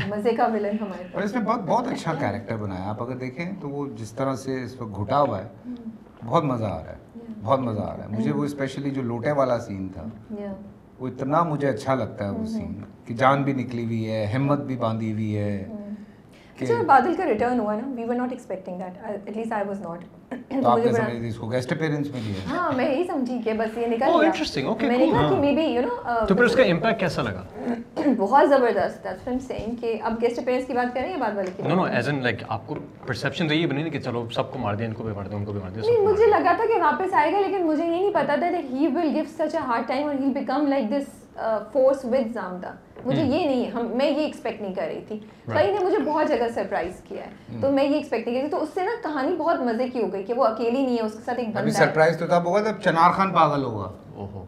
مزے 0.06 0.32
کا 0.32 0.46
ولن 0.46 0.76
ہمارے 0.80 1.04
اور 1.12 1.22
اس 1.22 1.34
میں 1.34 1.42
بہت 1.42 1.60
بہت 1.66 1.86
اچھا 1.86 2.14
کیریکٹر 2.14 2.56
بنایا 2.56 2.88
آپ 2.88 3.02
اگر 3.02 3.16
دیکھیں 3.16 3.46
تو 3.60 3.68
وہ 3.68 3.86
جس 3.96 4.12
طرح 4.12 4.34
سے 4.36 4.62
اس 4.62 4.80
وقت 4.80 4.96
گھٹا 4.96 5.20
ہوا 5.20 5.38
ہے 5.38 5.74
بہت 6.24 6.44
مزہ 6.44 6.64
آ 6.64 6.82
رہا 6.84 6.92
ہے 6.92 7.26
بہت 7.42 7.60
مزہ 7.60 7.80
آ 7.80 7.96
رہا 7.96 8.04
ہے 8.04 8.08
مجھے 8.08 8.32
وہ 8.32 8.44
اسپیشلی 8.44 8.90
جو 8.90 9.02
لوٹے 9.02 9.32
والا 9.32 9.58
سین 9.60 9.88
تھا 9.88 10.04
وہ 10.98 11.08
اتنا 11.08 11.42
مجھے 11.42 11.68
اچھا 11.68 11.94
لگتا 11.94 12.24
ہے 12.24 12.30
وہ 12.30 12.44
سین 12.46 12.80
کہ 13.04 13.14
جان 13.14 13.42
بھی 13.42 13.52
نکلی 13.52 13.84
ہوئی 13.84 14.10
ہے 14.10 14.24
ہمت 14.34 14.60
بھی 14.60 14.76
باندھی 14.76 15.12
ہوئی 15.12 15.36
ہے 15.36 15.66
بادل 16.86 17.14
کا 17.14 17.26
ریٹرن 17.26 17.60
ہوا 17.60 17.74
نا 17.74 17.92
we 17.96 18.04
were 18.04 18.14
not 18.14 18.32
expecting 18.32 18.78
that 18.78 19.04
at 19.04 19.36
least 19.36 19.52
I 19.52 19.66
was 19.68 19.80
not 19.80 20.04
تو 20.30 20.68
ہاں، 20.68 20.78
یہ 20.78 20.90
oh, 20.90 20.98
ہاں۔ 22.46 22.70
uh, 26.04 26.26
پھر 26.28 26.44
اس 26.44 26.54
کا 26.54 26.62
امپیکٹ 26.64 27.00
کیسا 27.00 27.22
لگا؟ 27.22 27.42
بہت 28.18 28.48
زبردست 28.48 29.06
اب 30.02 30.20
گیسٹ 30.22 30.38
اپیرنس 30.38 30.66
کی 30.66 30.72
بات 30.72 30.94
کر 30.94 31.00
رہے 31.00 31.08
ہیں 31.08 31.20
والے 31.20 31.68
نو 31.68 31.74
نو 31.74 31.84
ایز 31.84 32.08
ان 32.08 32.22
لائک 32.22 32.42
آپ 32.48 32.66
کو 32.66 32.74
پرسیپشن 33.06 33.48
تو 33.48 33.54
یہ 33.54 33.66
بنی 33.66 33.90
کہ 33.90 34.00
چلو 34.00 34.26
سب 34.34 34.52
کو 34.52 34.58
مار 34.58 34.74
دیں 34.74 34.86
ان 34.86 34.92
کو 34.92 35.02
بھی 35.02 35.12
مار 35.12 35.24
دیں 35.24 35.38
ان 35.38 35.44
کو 35.44 35.52
بھی 35.52 35.60
مار 35.60 35.70
دیں 35.70 36.00
مجھے 36.00 36.26
لگا 36.26 36.52
تھا 36.52 36.64
کہ 36.66 36.80
واپس 36.80 37.14
آئے 37.14 37.32
گا 37.32 37.40
لیکن 37.40 37.66
مجھے 37.66 37.84
یہ 37.84 37.90
نہیں 37.90 38.10
پتا 38.10 38.34
تھا 38.34 38.48
that 38.48 38.70
he 38.70 38.86
will 38.86 39.14
give 39.14 39.24
such 39.38 39.54
a 39.54 39.60
hard 39.66 39.88
time 39.88 40.06
اور 40.06 40.14
he 40.14 40.32
become 40.32 40.66
like 40.66 40.90
this 40.90 41.27
force 41.72 42.04
with 42.04 42.32
Zamda 42.34 42.72
مجھے 43.04 43.22
یہ 43.22 43.44
نہیں 43.44 43.70
ہم 43.70 43.86
میں 43.96 44.10
یہ 44.10 44.20
ایکسپیکٹ 44.20 44.60
نہیں 44.60 44.74
کر 44.74 44.86
رہی 44.86 45.00
تھی 45.08 45.18
فلائی 45.46 45.72
نے 45.72 45.84
مجھے 45.84 45.98
بہت 45.98 46.28
جگہ 46.28 46.48
سرپرائز 46.54 47.00
کیا 47.04 47.24
ہے 47.26 47.60
تو 47.60 47.70
میں 47.72 47.84
یہ 47.84 47.94
ایکسپیکٹ 47.94 48.26
نہیں 48.26 48.36
کر 48.36 48.42
رہی 48.42 48.50
تو 48.50 48.62
اس 48.62 48.68
سے 48.74 48.84
نا 48.84 48.90
کہانی 49.02 49.36
بہت 49.36 49.60
مزے 49.60 49.88
کی 49.88 50.02
ہو 50.02 50.12
گئی 50.12 50.24
کہ 50.24 50.34
وہ 50.34 50.44
اکیلی 50.44 50.82
نہیں 50.82 50.96
ہے 50.96 51.02
اس 51.02 51.12
کے 51.12 51.22
ساتھ 51.24 51.40
ایک 51.40 51.48
بندہ 51.48 51.78
سرپرائز 51.78 52.18
تو 52.18 52.26
تب 52.26 52.46
ہوگا 52.46 52.62
تب 52.62 52.82
چنار 52.84 53.10
خان 53.10 53.32
پاگل 53.32 53.64
ہوگا 53.64 54.44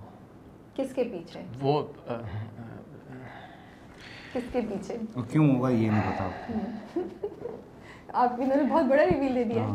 کس 0.74 0.94
کے 0.94 1.04
پیچھے 1.04 1.42
وہ 1.60 1.82
کس 4.34 4.52
کے 4.52 4.60
پیچھے 4.68 4.96
کیوں 5.30 5.48
ہوگا 5.54 5.70
یہ 5.70 5.90
نہیں 5.90 6.10
بتاؤ 6.12 7.00
آپ 8.14 8.40
انہوں 8.40 8.56
نے 8.56 8.62
بہت 8.62 8.84
بڑا 8.84 9.02
ریویل 9.04 9.34
دے 9.34 9.44
دیا 9.44 9.66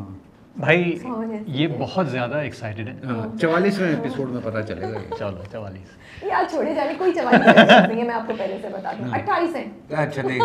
بھائی 0.58 1.00
ہاں، 1.06 1.24
یہ 1.48 1.68
بہت 1.80 2.10
زیادہ 2.10 2.36
ایکسائٹیڈ 2.36 2.88
ہے۔ 2.88 2.94
ہاں۔ 3.06 3.38
چوالیسویں 3.42 3.90
ایپیسوڈ 3.90 4.30
میں 4.30 4.42
پتہ 4.44 4.62
چلے 4.68 4.82
گا۔ 4.82 5.16
چلو 5.20 5.44
چوالیس۔ 5.52 6.24
یار 6.24 6.44
چھوڑے 6.50 6.76
جانے 6.76 6.94
کوئی 6.98 7.14
چوالیس 7.14 7.58
نہیں 7.88 8.02
ہے 8.02 8.08
میں 8.08 8.16
آپ 8.16 8.28
کو 8.28 8.34
پہلے 8.38 8.58
سے 8.62 8.70
بتا 8.70 8.92
دوں۔ 8.92 9.08
ہاں۔ 9.08 9.20
اٹھائیس 9.20 9.56
ہیں۔ 9.56 9.96
اچھا، 9.96 10.22
ہیں۔ 10.22 10.36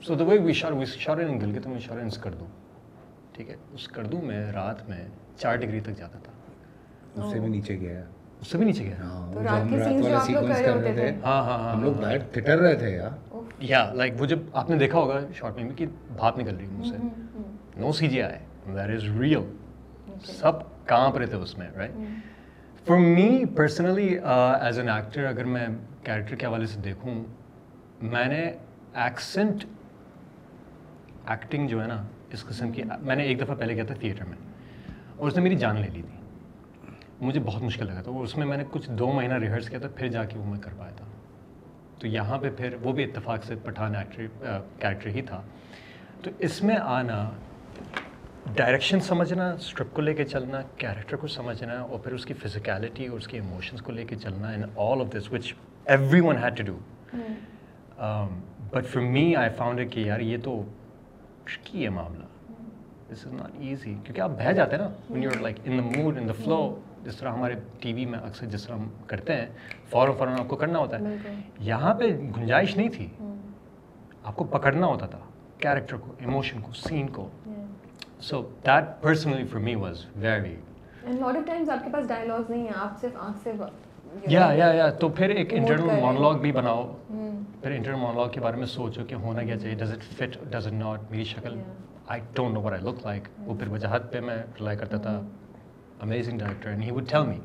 سو 0.00 0.14
دا 0.14 0.24
وے 0.24 0.38
وی 0.38 0.52
شار 0.52 0.72
وہ 0.72 0.82
اشارے 0.82 1.24
کے 1.24 1.60
تو 1.60 1.68
میں 1.68 1.76
اشارہ 1.76 2.00
انس 2.00 2.18
کر 2.18 2.34
دوں 2.34 2.46
ٹھیک 3.32 3.50
ہے 3.50 3.54
اس 3.74 3.88
کر 3.88 4.04
دوں 4.04 4.20
میں 4.22 4.40
رات 4.52 4.88
میں 4.88 5.04
چار 5.36 5.56
ڈگری 5.56 5.80
تک 5.80 5.96
جاتا 5.96 6.18
تھا 6.22 6.32
اس 7.14 7.30
سے 7.32 7.40
بھی 7.40 7.48
نیچے 7.48 7.78
گیا 7.80 8.02
اس 8.40 8.46
سے 8.46 8.58
بھی 8.58 8.66
نیچے 8.66 8.84
گیا 8.84 8.94
ہاں 11.24 11.42
ہاں 11.42 11.72
ہم 11.72 11.82
لوگ 11.84 11.92
باہر 11.92 12.18
تھٹر 12.32 12.58
رہے 12.58 12.74
تھے 12.74 12.98
یا 13.60 13.84
لائک 13.94 14.20
وہ 14.20 14.26
جب 14.26 14.38
آپ 14.52 14.70
نے 14.70 14.76
دیکھا 14.76 14.98
ہوگا 14.98 15.20
شارٹ 15.34 15.56
میں 15.56 15.70
کہ 15.76 15.86
بھاپ 16.16 16.38
نکل 16.38 16.56
رہی 16.56 16.66
ہے 16.66 16.72
مجھ 16.72 16.88
سے 16.88 16.96
نو 17.80 17.92
سی 17.92 18.08
جی 18.08 18.22
آئے 18.22 18.38
دیر 18.66 18.94
از 18.94 19.04
ریئل 19.20 19.44
سب 20.26 20.62
کانپ 20.86 21.16
رہے 21.16 21.26
تھے 21.26 21.36
اس 21.36 21.56
میں 21.58 21.68
right 21.76 21.92
for 22.86 22.98
me 22.98 23.44
personally 23.56 24.08
as 24.18 24.78
an 24.78 24.88
actor 24.88 25.24
اگر 25.24 25.44
میں 25.44 25.66
کیریکٹر 26.02 26.34
کے 26.34 26.46
حوالے 26.46 26.66
سے 26.66 26.80
دیکھوں 26.80 27.14
میں 28.04 28.24
نے 28.24 28.44
ایکسنٹ 28.94 29.64
ایکٹنگ 31.30 31.68
جو 31.68 31.80
ہے 31.82 31.86
نا 31.86 32.02
اس 32.32 32.44
قسم 32.44 32.72
کی 32.72 32.82
میں 33.00 33.16
نے 33.16 33.22
ایک 33.22 33.40
دفعہ 33.40 33.54
پہلے 33.54 33.74
کیا 33.74 33.84
تھا 33.84 33.94
تھیٹر 34.00 34.24
میں 34.24 34.36
اور 35.16 35.26
اس 35.28 35.36
نے 35.36 35.42
میری 35.42 35.56
جان 35.56 35.80
لے 35.80 35.88
لی 35.92 36.02
تھی۔ 36.02 36.16
مجھے 37.20 37.40
بہت 37.44 37.62
مشکل 37.62 37.86
لگا 37.86 38.02
تھا 38.02 38.10
اس 38.20 38.36
میں 38.36 38.46
میں 38.46 38.56
نے 38.56 38.64
کچھ 38.70 38.90
دو 38.90 39.12
مہینہ 39.12 39.34
ریہرس 39.34 39.68
کیا 39.70 39.78
تھا 39.78 39.88
پھر 39.96 40.08
جا 40.08 40.24
کے 40.24 40.38
وہ 40.38 40.44
میں 40.44 40.58
کر 40.62 40.74
پایا 40.78 40.92
تھا۔ 40.96 41.04
تو 41.98 42.06
یہاں 42.06 42.38
پہ 42.38 42.50
پھر 42.56 42.74
وہ 42.82 42.92
بھی 42.92 43.04
اتفاق 43.04 43.44
سے 43.44 43.54
پٹھان 43.64 43.96
ایکٹر 43.96 44.26
کیریکٹر 44.78 45.08
ہی 45.08 45.22
تھا۔ 45.22 45.40
تو 46.22 46.30
اس 46.38 46.62
میں 46.62 46.76
آنا 46.76 47.30
ڈائریکشن 48.54 49.00
سمجھنا 49.00 49.50
اسٹرپ 49.50 49.92
کو 49.94 50.02
لے 50.02 50.14
کے 50.14 50.24
چلنا 50.24 50.60
کیریکٹر 50.76 51.16
کو 51.16 51.26
سمجھنا 51.26 51.80
اور 51.80 51.98
پھر 51.98 52.12
اس 52.12 52.26
کی 52.26 52.34
فزیکیلٹی 52.34 53.06
اور 53.06 53.16
اس 53.16 53.28
کے 53.28 53.36
ایموشنس 53.38 53.82
کو 53.82 53.92
لے 53.92 54.04
کے 54.04 54.16
چلنا 54.16 54.50
and 54.50 54.64
all 54.76 55.00
of 55.00 55.14
this 55.16 55.32
which 55.32 55.52
every 55.84 56.20
one 56.20 56.36
had 56.42 56.56
to 56.56 56.62
do 56.66 56.78
but 58.70 58.86
for 58.86 59.02
me 59.02 59.34
I 59.36 59.50
found 59.56 59.90
کہ 59.90 60.00
یار 60.00 60.20
یہ 60.20 60.36
تو 60.44 60.62
ٹرکی 61.48 61.84
ہے 61.84 61.88
معاملہ۔ 61.88 62.24
دس 63.12 63.26
از 63.26 63.32
ناٹ 63.32 63.50
ایزی 63.58 63.94
کیونکہ 64.04 64.20
آپ 64.20 64.30
بہہ 64.30 64.52
جاتے 64.52 64.76
ہیں 64.76 64.82
نا 64.82 64.90
when 65.10 65.22
you 65.22 65.30
like 65.40 65.56
in 65.64 65.78
the 65.78 66.02
mood 66.02 66.18
in 66.18 66.28
the 66.28 66.32
flow 66.44 66.80
جس 67.04 67.16
طرح 67.16 67.32
ہمارے 67.32 67.54
ٹی 67.78 67.92
وی 67.92 68.06
میں 68.06 68.18
اکثر 68.18 68.46
جس 68.46 68.64
طرح 68.64 68.74
ہم 68.74 68.88
کرتے 69.06 69.34
ہیں 69.34 69.46
فوراً 69.90 70.12
فوراً 70.18 70.40
آپ 70.40 70.48
کو 70.48 70.56
کرنا 70.56 70.78
ہوتا 70.78 70.98
ہے۔ 70.98 71.34
یہاں 71.58 71.94
پہ 71.94 72.04
گنجائش 72.36 72.76
نہیں 72.76 72.88
تھی۔ 72.88 73.08
آپ 74.24 74.36
کو 74.36 74.44
پکڑنا 74.44 74.86
ہوتا 74.86 75.06
تھا 75.06 75.18
کیریکٹر 75.58 75.96
کو 75.96 76.12
ایموشن 76.18 76.60
کو 76.60 76.72
سین 76.72 77.08
کو۔ 77.08 77.28
So 78.20 78.42
that 78.66 79.02
personally 79.02 79.44
for 79.44 79.60
me 79.60 79.74
was 79.74 80.04
very 80.16 80.56
lot 81.04 81.36
of 81.36 81.46
times 81.46 81.70
آپ 81.70 81.84
کے 81.84 81.90
پاس 81.92 82.08
ڈائلاگز 82.08 82.50
نہیں 82.50 82.62
ہیں 82.62 82.72
آپ 82.76 83.00
صرف 83.00 83.16
آنکھ 83.18 83.38
سے 83.44 83.52
یا 84.26 84.50
یا 84.54 84.66
یا 84.66 84.90
تو 84.90 85.08
پھر 85.08 85.28
ایک 85.28 85.54
انٹرنل 85.54 86.00
مونولاگ 86.00 86.34
بھی 86.34 86.52
بناؤ۔ 86.52 86.94
پھر 87.62 87.70
انٹرنل 87.70 87.98
مونولاگ 87.98 88.28
کے 88.28 88.40
بارے 88.40 88.56
میں 88.56 88.66
سوچو 88.66 89.04
کہ 89.04 89.14
ہونا 89.14 89.42
کیا 89.42 89.58
چاہیے۔ 89.58 89.76
Does 89.76 89.92
it 89.92 90.02
fit 90.02 90.52
does 90.52 90.66
it 90.66 90.72
not 90.72 91.10
میری 91.10 91.24
شکل۔ 91.24 91.58
I 92.06 92.20
don't 92.34 92.54
know 92.54 92.60
what 92.60 92.72
I 92.72 92.82
look 92.82 93.06
like 93.06 93.22
وہ 93.38 93.54
پھر 93.54 93.68
وجاہت 93.68 94.12
پہ 94.12 94.20
میں 94.20 94.36
رلائی 94.60 94.76
کرتا 94.76 94.96
تھا۔ 94.96 95.20
Amazing 96.00 96.38
director 96.38 96.68
and 96.68 96.82
he 96.82 96.90
would 96.90 97.04
tell 97.08 97.22
me 97.22 97.40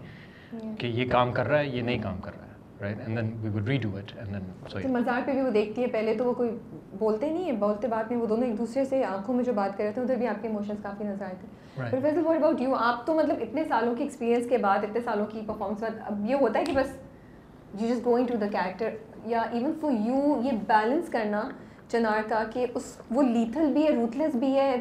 کہ 0.80 0.88
یہ 0.88 1.06
کام 1.12 1.32
کر 1.32 1.48
رہا 1.48 1.60
ہے 1.60 1.68
یہ 1.68 1.82
نہیں 1.82 2.00
کام 2.00 2.18
کر 2.18 2.32
رہا۔ 2.36 2.43
ہے 2.43 2.43
right? 2.84 3.02
And 3.06 3.18
then 3.18 3.32
we 3.44 3.50
would 3.50 3.66
redo 3.66 3.90
it, 4.00 4.14
and 4.22 4.36
then 4.36 4.46
so 4.72 4.86
مزاق 4.92 5.26
پہ 5.26 5.32
بھی 5.32 5.42
وہ 5.42 5.50
دیکھتی 5.50 5.82
ہیں 5.82 5.90
پہلے 5.92 6.14
تو 6.18 6.26
وہ 6.26 6.34
کوئی 6.34 6.50
بولتے 7.00 7.30
نہیں 7.30 7.44
ہیں 7.44 7.52
بولتے 7.60 7.88
بات 7.88 8.12
میں 8.12 8.20
وہ 8.20 8.26
دونوں 8.28 8.48
ایک 8.48 8.58
دوسرے 8.58 8.86
سے 8.86 9.04
آنکھوں 9.06 9.36
میں 9.36 9.44
جو 9.44 9.54
بات 9.54 9.78
کر 9.78 9.84
رہے 9.84 9.92
تھے 9.92 10.02
ادھر 10.02 10.16
بھی 10.16 10.28
آپ 10.28 10.42
کے 10.42 10.48
ایموشنز 10.48 10.84
کافی 10.84 11.04
نظر 11.04 11.26
آئے 11.26 11.36
تھے۔ 11.40 11.48
پھر 11.92 12.18
واٹ 12.26 12.36
اباؤٹ 12.36 12.62
یو 12.62 12.76
آپ 12.76 13.06
تو 13.06 13.14
مطلب 13.14 13.42
اتنے 13.42 13.64
سالوں 13.70 13.96
کی 13.96 14.04
ایکسپیرینس 14.04 14.50
کے 14.50 14.58
بعد 14.68 14.84
اتنے 14.84 15.02
سالوں 15.06 15.26
کی 15.26 15.42
پرفارمنس 15.48 15.82
بعد 15.82 16.00
اب 16.06 16.30
یہ 16.30 16.36
ہوتا 16.42 16.60
ہے 16.60 16.66
کہ 16.66 16.74
بس 16.76 16.96
you 17.82 17.88
just 17.88 18.06
going 18.06 18.28
to 18.28 18.38
the 18.42 18.48
character 18.52 18.90
یا 19.30 19.42
ایون 19.42 19.72
فور 19.82 19.92
یو 19.92 20.42
یہ 20.44 20.58
بیلنس 20.68 21.10
کرنا 21.10 21.42
چنار 21.92 22.30
کا 22.30 22.44
کہ 22.54 22.66
اس 22.74 22.96
وہ 23.12 23.24
لیتھل 23.24 23.72
بھی 23.74 23.88
ہے 23.88 24.28
بھی 24.34 24.54
ہے 24.56 24.76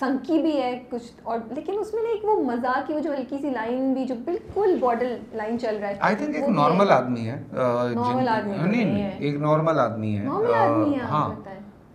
سنکی 0.00 0.38
بھی 0.42 0.60
ہے 0.62 0.84
کچھ 0.90 1.02
اور 1.22 1.38
لیکن 1.54 1.72
اس 1.80 1.94
میں 1.94 2.02
نا 2.02 2.08
ایک 2.08 2.24
وہ 2.24 2.42
مزہ 2.44 2.80
کی 2.86 2.92
وہ 2.94 3.00
جو 3.00 3.12
ہلکی 3.12 3.38
سی 3.38 3.50
لائن 3.50 3.92
بھی 3.94 4.04
جو 4.04 4.14
بالکل 4.24 4.76
بارڈر 4.80 5.16
لائن 5.32 5.58
چل 5.58 5.76
رہا 5.76 5.88
ہے 5.88 5.94
آئی 6.00 6.16
تھنک 6.16 6.36
ایک 6.36 6.48
نارمل 6.48 6.90
آدمی 6.90 7.28
ہے 7.28 7.42
نارمل 7.52 8.28
آدمی 8.28 8.56
نہیں 8.70 9.10
ایک 9.18 9.36
نارمل 9.36 9.78
آدمی 9.78 10.18
ہے 10.18 10.24
نارمل 10.24 10.54
آدمی 10.54 10.94
ہے 10.94 11.04
ہاں۔ 11.04 11.34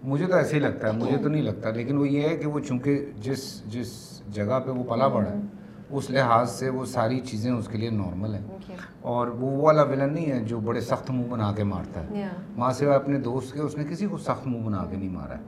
مجھے 0.04 0.26
تو 0.28 0.36
ایسے 0.36 0.56
ہی 0.56 0.60
لگتا 0.60 0.88
ہے 0.88 0.94
مجھے 0.94 1.18
تو 1.18 1.30
نہیں 1.30 1.42
لگتا 1.42 1.70
لیکن 1.70 1.98
وہ 1.98 2.08
یہ 2.10 2.28
ہے 2.28 2.38
کہ 2.38 2.48
وہ 2.48 2.60
چونکہ 2.60 3.06
جس 3.16 3.64
جس 3.66 4.22
جگہ 4.30 4.60
پہ 4.66 4.72
وہ 4.72 4.84
پلا 4.84 5.08
بڑھا 5.08 5.30
ہے 5.30 5.36
mm-hmm. 5.36 5.98
اس 5.98 6.10
لحاظ 6.10 6.52
سے 6.52 6.70
وہ 6.70 6.86
ساری 6.86 7.20
چیزیں 7.20 7.52
اس 7.52 7.68
کے 7.68 7.78
لیے 7.78 7.90
نارمل 7.90 8.34
ہیں۔ 8.34 8.76
اور 9.02 9.28
وہ 9.28 9.62
والا 9.62 9.84
ولن 9.84 10.14
نہیں 10.14 10.32
ہے 10.32 10.40
جو 10.40 10.60
بڑے 10.60 10.82
سخت 10.82 11.12
منہ 11.12 11.28
بنا 11.30 11.52
کے 11.58 11.64
مارتا 11.64 12.04
ہے۔ 12.04 12.28
ماں 12.58 12.72
سوائے 12.72 12.96
اپنے 12.96 13.20
دوست 13.20 13.54
کے 13.54 13.62
اس 13.62 13.78
نے 13.78 13.84
کسی 13.84 14.08
کو 14.08 14.18
سخت 14.18 14.48
منہ 14.48 14.66
بنا 14.66 14.86
کے 14.90 14.98
نہیں 14.98 15.10
مارا 15.10 15.38
ہے۔ 15.38 15.44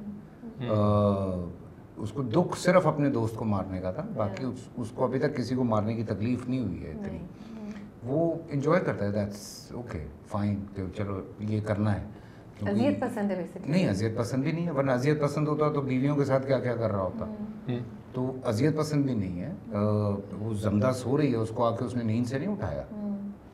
mm-hmm. 0.59 1.62
اس 1.97 2.11
کو 2.11 2.21
دکھ 2.21 2.59
صرف 2.59 2.87
اپنے 2.87 3.09
دوست 3.09 3.35
کو 3.35 3.45
مارنے 3.45 3.81
کا 3.81 3.91
تھا 3.91 4.03
باقی 4.15 4.45
اس 4.77 4.91
کو 4.95 5.03
ابھی 5.03 5.19
تک 5.19 5.35
کسی 5.37 5.55
کو 5.55 5.63
مارنے 5.63 5.93
کی 5.93 6.03
تکلیف 6.03 6.49
نہیں 6.49 6.59
ہوئی 6.59 6.85
ہے 6.85 6.91
اتنی۔ 6.91 7.19
وہ 8.03 8.33
انجوائے 8.49 8.83
کرتا 8.85 9.05
ہے 9.05 9.11
دیٹس 9.11 9.71
اوکے 9.73 10.05
فائن 10.27 10.63
کہ 10.75 10.83
چلو 10.97 11.21
یہ 11.39 11.59
کرنا 11.65 12.01
ہے۔ 12.01 12.03
اذیت 12.61 13.01
پسند 13.01 13.31
ہے 13.31 13.45
نہیں 13.65 13.89
اذیت 13.89 14.17
پسند 14.17 14.43
بھی 14.43 14.51
نہیں 14.51 14.65
ہے 14.65 14.71
ورنہ 14.71 14.91
اذیت 14.91 15.21
پسند 15.21 15.47
ہوتا 15.47 15.71
تو 15.71 15.81
بیویوں 15.81 16.15
کے 16.15 16.25
ساتھ 16.25 16.47
کیا 16.47 16.59
کیا 16.59 16.75
کر 16.75 16.91
رہا 16.91 17.01
ہوتا۔ 17.01 17.25
تو 18.13 18.35
اذیت 18.45 18.77
پسند 18.77 19.05
بھی 19.05 19.13
نہیں 19.13 19.41
ہے۔ 19.41 19.53
وہ 20.39 20.53
زمدہ 20.53 20.91
سو 20.95 21.17
رہی 21.17 21.31
ہے 21.31 21.37
اس 21.37 21.49
کو 21.55 21.65
آ 21.65 21.75
کے 21.75 21.85
اس 21.85 21.95
نے 21.95 22.03
نیند 22.03 22.25
سے 22.25 22.37
نہیں 22.39 22.51
اٹھایا۔ 22.51 22.83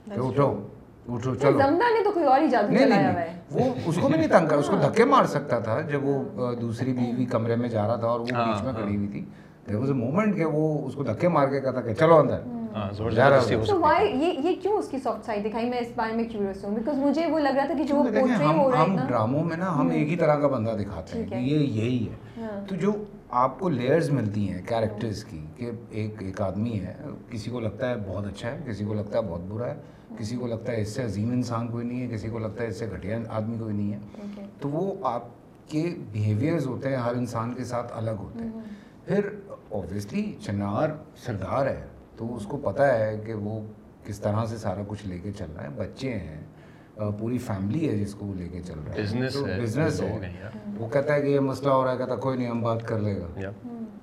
کہ 0.05 0.19
اٹھو۔ 0.19 0.55
اٹھو 1.13 1.35
چلو 1.35 1.57
زمدہ 1.57 1.83
نے 1.83 2.03
تو 2.03 2.11
کوئی 2.11 2.25
اور 2.25 2.41
ایجاد 2.41 2.63
چلایا 2.79 3.13
ہے 3.13 3.39
وہ 3.51 3.73
اس 3.85 3.97
کو 4.01 4.07
بھی 4.07 4.17
نہیں 4.17 4.29
تنگ 4.29 4.47
کر 4.47 4.57
اس 4.57 4.67
کو 4.67 4.75
دھکے 4.75 5.05
مار 5.05 5.25
سکتا 5.25 5.59
تھا 5.59 5.81
جب 5.81 6.03
وہ 6.03 6.23
دوسری 6.55 6.93
بیوی 6.93 7.25
کمرے 7.25 7.55
میں 7.55 7.69
جا 7.69 7.87
رہا 7.87 7.95
تھا 7.95 8.07
اور 8.07 8.19
وہ 8.19 8.25
بیچ 8.25 8.63
میں 8.63 8.73
کھڑی 8.73 8.95
ہوئی 8.95 9.07
تھی۔ 9.07 9.25
دیر 9.67 9.75
واز 9.75 9.89
اے 9.89 9.95
مومنٹ 9.95 10.35
کہ 10.35 10.45
وہ 10.45 10.87
اس 10.87 10.93
کو 10.95 11.03
دھکے 11.03 11.27
مار 11.27 11.47
کے 11.47 11.61
کہ 11.61 11.93
چلو 11.93 12.15
اندر۔ 12.15 12.39
ہم 18.75 18.97
ڈراموں 19.07 19.43
میں 19.43 19.57
نا 19.57 19.79
ہم 19.79 19.89
ایک 19.89 20.07
ہی 20.09 20.15
طرح 20.15 20.35
کا 20.35 20.47
بندہ 20.47 20.71
دکھاتے 20.71 21.23
ہیں 21.23 21.41
یہ 21.41 21.57
یہی 21.57 22.07
ہے۔ 22.09 22.49
تو 22.69 22.75
جو 22.75 22.91
آپ 23.29 23.59
کو 23.59 23.69
لیئرز 23.69 24.09
ملتی 24.09 24.49
ہیں 24.49 24.61
کیریکٹرز 24.67 25.23
کی 25.25 25.45
کہ 25.55 25.71
ایک 25.89 26.23
ایک 26.23 26.41
آدمی 26.41 26.79
ہے 26.79 26.93
کسی 27.29 27.51
کو 27.51 27.59
لگتا 27.59 27.89
ہے 27.89 27.95
بہت 28.07 28.27
اچھا 28.27 28.51
ہے 28.51 28.57
کسی 28.67 28.85
کو 28.85 28.93
لگتا 28.93 29.17
ہے 29.17 29.23
بہت 29.23 29.41
برا 29.41 29.67
ہے 29.67 29.75
کسی 30.17 30.35
کو 30.35 30.47
لگتا 30.47 30.71
ہے 30.71 30.81
اس 30.81 30.89
سے 30.89 31.03
عظیم 31.03 31.31
انسان 31.31 31.67
کوئی 31.67 31.85
نہیں 31.85 32.01
ہے 32.01 32.07
کسی 32.07 32.29
کو 32.29 32.39
لگتا 32.39 32.63
ہے 32.63 32.67
اس 32.69 32.79
سے 32.79 32.85
گھٹیا 32.95 33.17
آدمی 33.29 33.57
کوئی 33.59 33.75
نہیں 33.75 33.93
ہے۔ 33.93 33.99
تو 34.59 34.69
وہ 34.69 34.95
آپ 35.03 35.21
کے 35.67 35.95
بیہیویئرز 36.11 36.67
ہوتے 36.67 36.89
ہیں 36.89 36.95
ہر 36.95 37.11
انسان 37.15 37.53
کے 37.53 37.63
ساتھ 37.63 37.91
الگ 37.95 38.11
ہوتے 38.11 38.43
ہیں۔ 38.43 38.51
پھر 39.05 39.29
اوبیسلی 39.69 40.35
چنار 40.41 40.89
سردار 41.15 41.67
ہے 41.67 41.85
تو 42.15 42.35
اس 42.35 42.45
کو 42.45 42.57
پتہ 42.57 42.81
ہے 42.81 43.19
کہ 43.25 43.33
وہ 43.33 43.61
کس 44.05 44.19
طرح 44.19 44.45
سے 44.45 44.57
سارا 44.57 44.81
کچھ 44.87 45.07
لے 45.07 45.17
کے 45.17 45.31
چل 45.31 45.45
رہا 45.55 45.63
ہے۔ 45.63 45.69
بچے 45.75 46.13
ہیں 46.13 46.41
پوری 47.19 47.37
فیملی 47.37 47.89
ہے 47.89 47.97
جس 47.97 48.15
کو 48.15 48.25
وہ 48.25 48.33
لے 48.35 48.47
کے 48.47 48.61
چل 48.61 48.79
رہا 48.87 48.95
ہے۔ 48.95 49.01
بزنس 49.01 49.35
ہے 49.47 49.61
بزنس 49.61 50.01
ہے۔ 50.01 50.19
وہ 50.77 50.87
کہتا 50.87 51.13
ہے 51.13 51.21
کہ 51.21 51.27
یہ 51.27 51.39
مسئلہ 51.39 51.69
ہو 51.69 51.85
رہا 51.85 51.91
ہے 51.91 51.97
کہتا 51.97 52.15
کوئی 52.15 52.37
نہیں 52.37 52.47
ہم 52.47 52.61
بات 52.61 52.87
کر 52.87 52.99
لے 52.99 53.19
گا۔ 53.19 53.27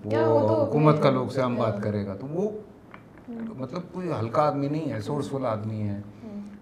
وہ 0.05 0.67
حکومت 0.67 1.03
کا 1.03 1.11
لوگ 1.11 1.29
سے 1.29 1.43
ہم 1.43 1.55
بات 1.55 1.83
کرے 1.83 2.07
گا۔ 2.07 2.15
تو 2.17 2.27
وہ 2.27 2.51
مطلب 3.59 3.83
کوئی 3.93 4.11
ہلکا 4.21 4.43
آدمی 4.43 4.69
نہیں 4.69 4.93
ہے 4.93 5.01
سورسفل 5.01 5.47
آدمی 5.47 5.83
ہے۔ 5.83 6.01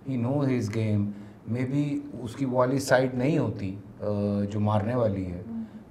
He 0.09 0.17
know 0.17 0.41
his 0.45 0.75
game 0.75 1.11
may 1.49 1.65
be 1.71 1.85
اس 2.23 2.37
کی 2.37 2.45
والی 2.45 2.79
سائڈ 2.79 3.15
نہیں 3.15 3.39
ہوتی 3.39 3.75
جو 4.53 4.61
مارنے 4.61 4.95
والی 4.95 5.27
ہے۔ 5.27 5.43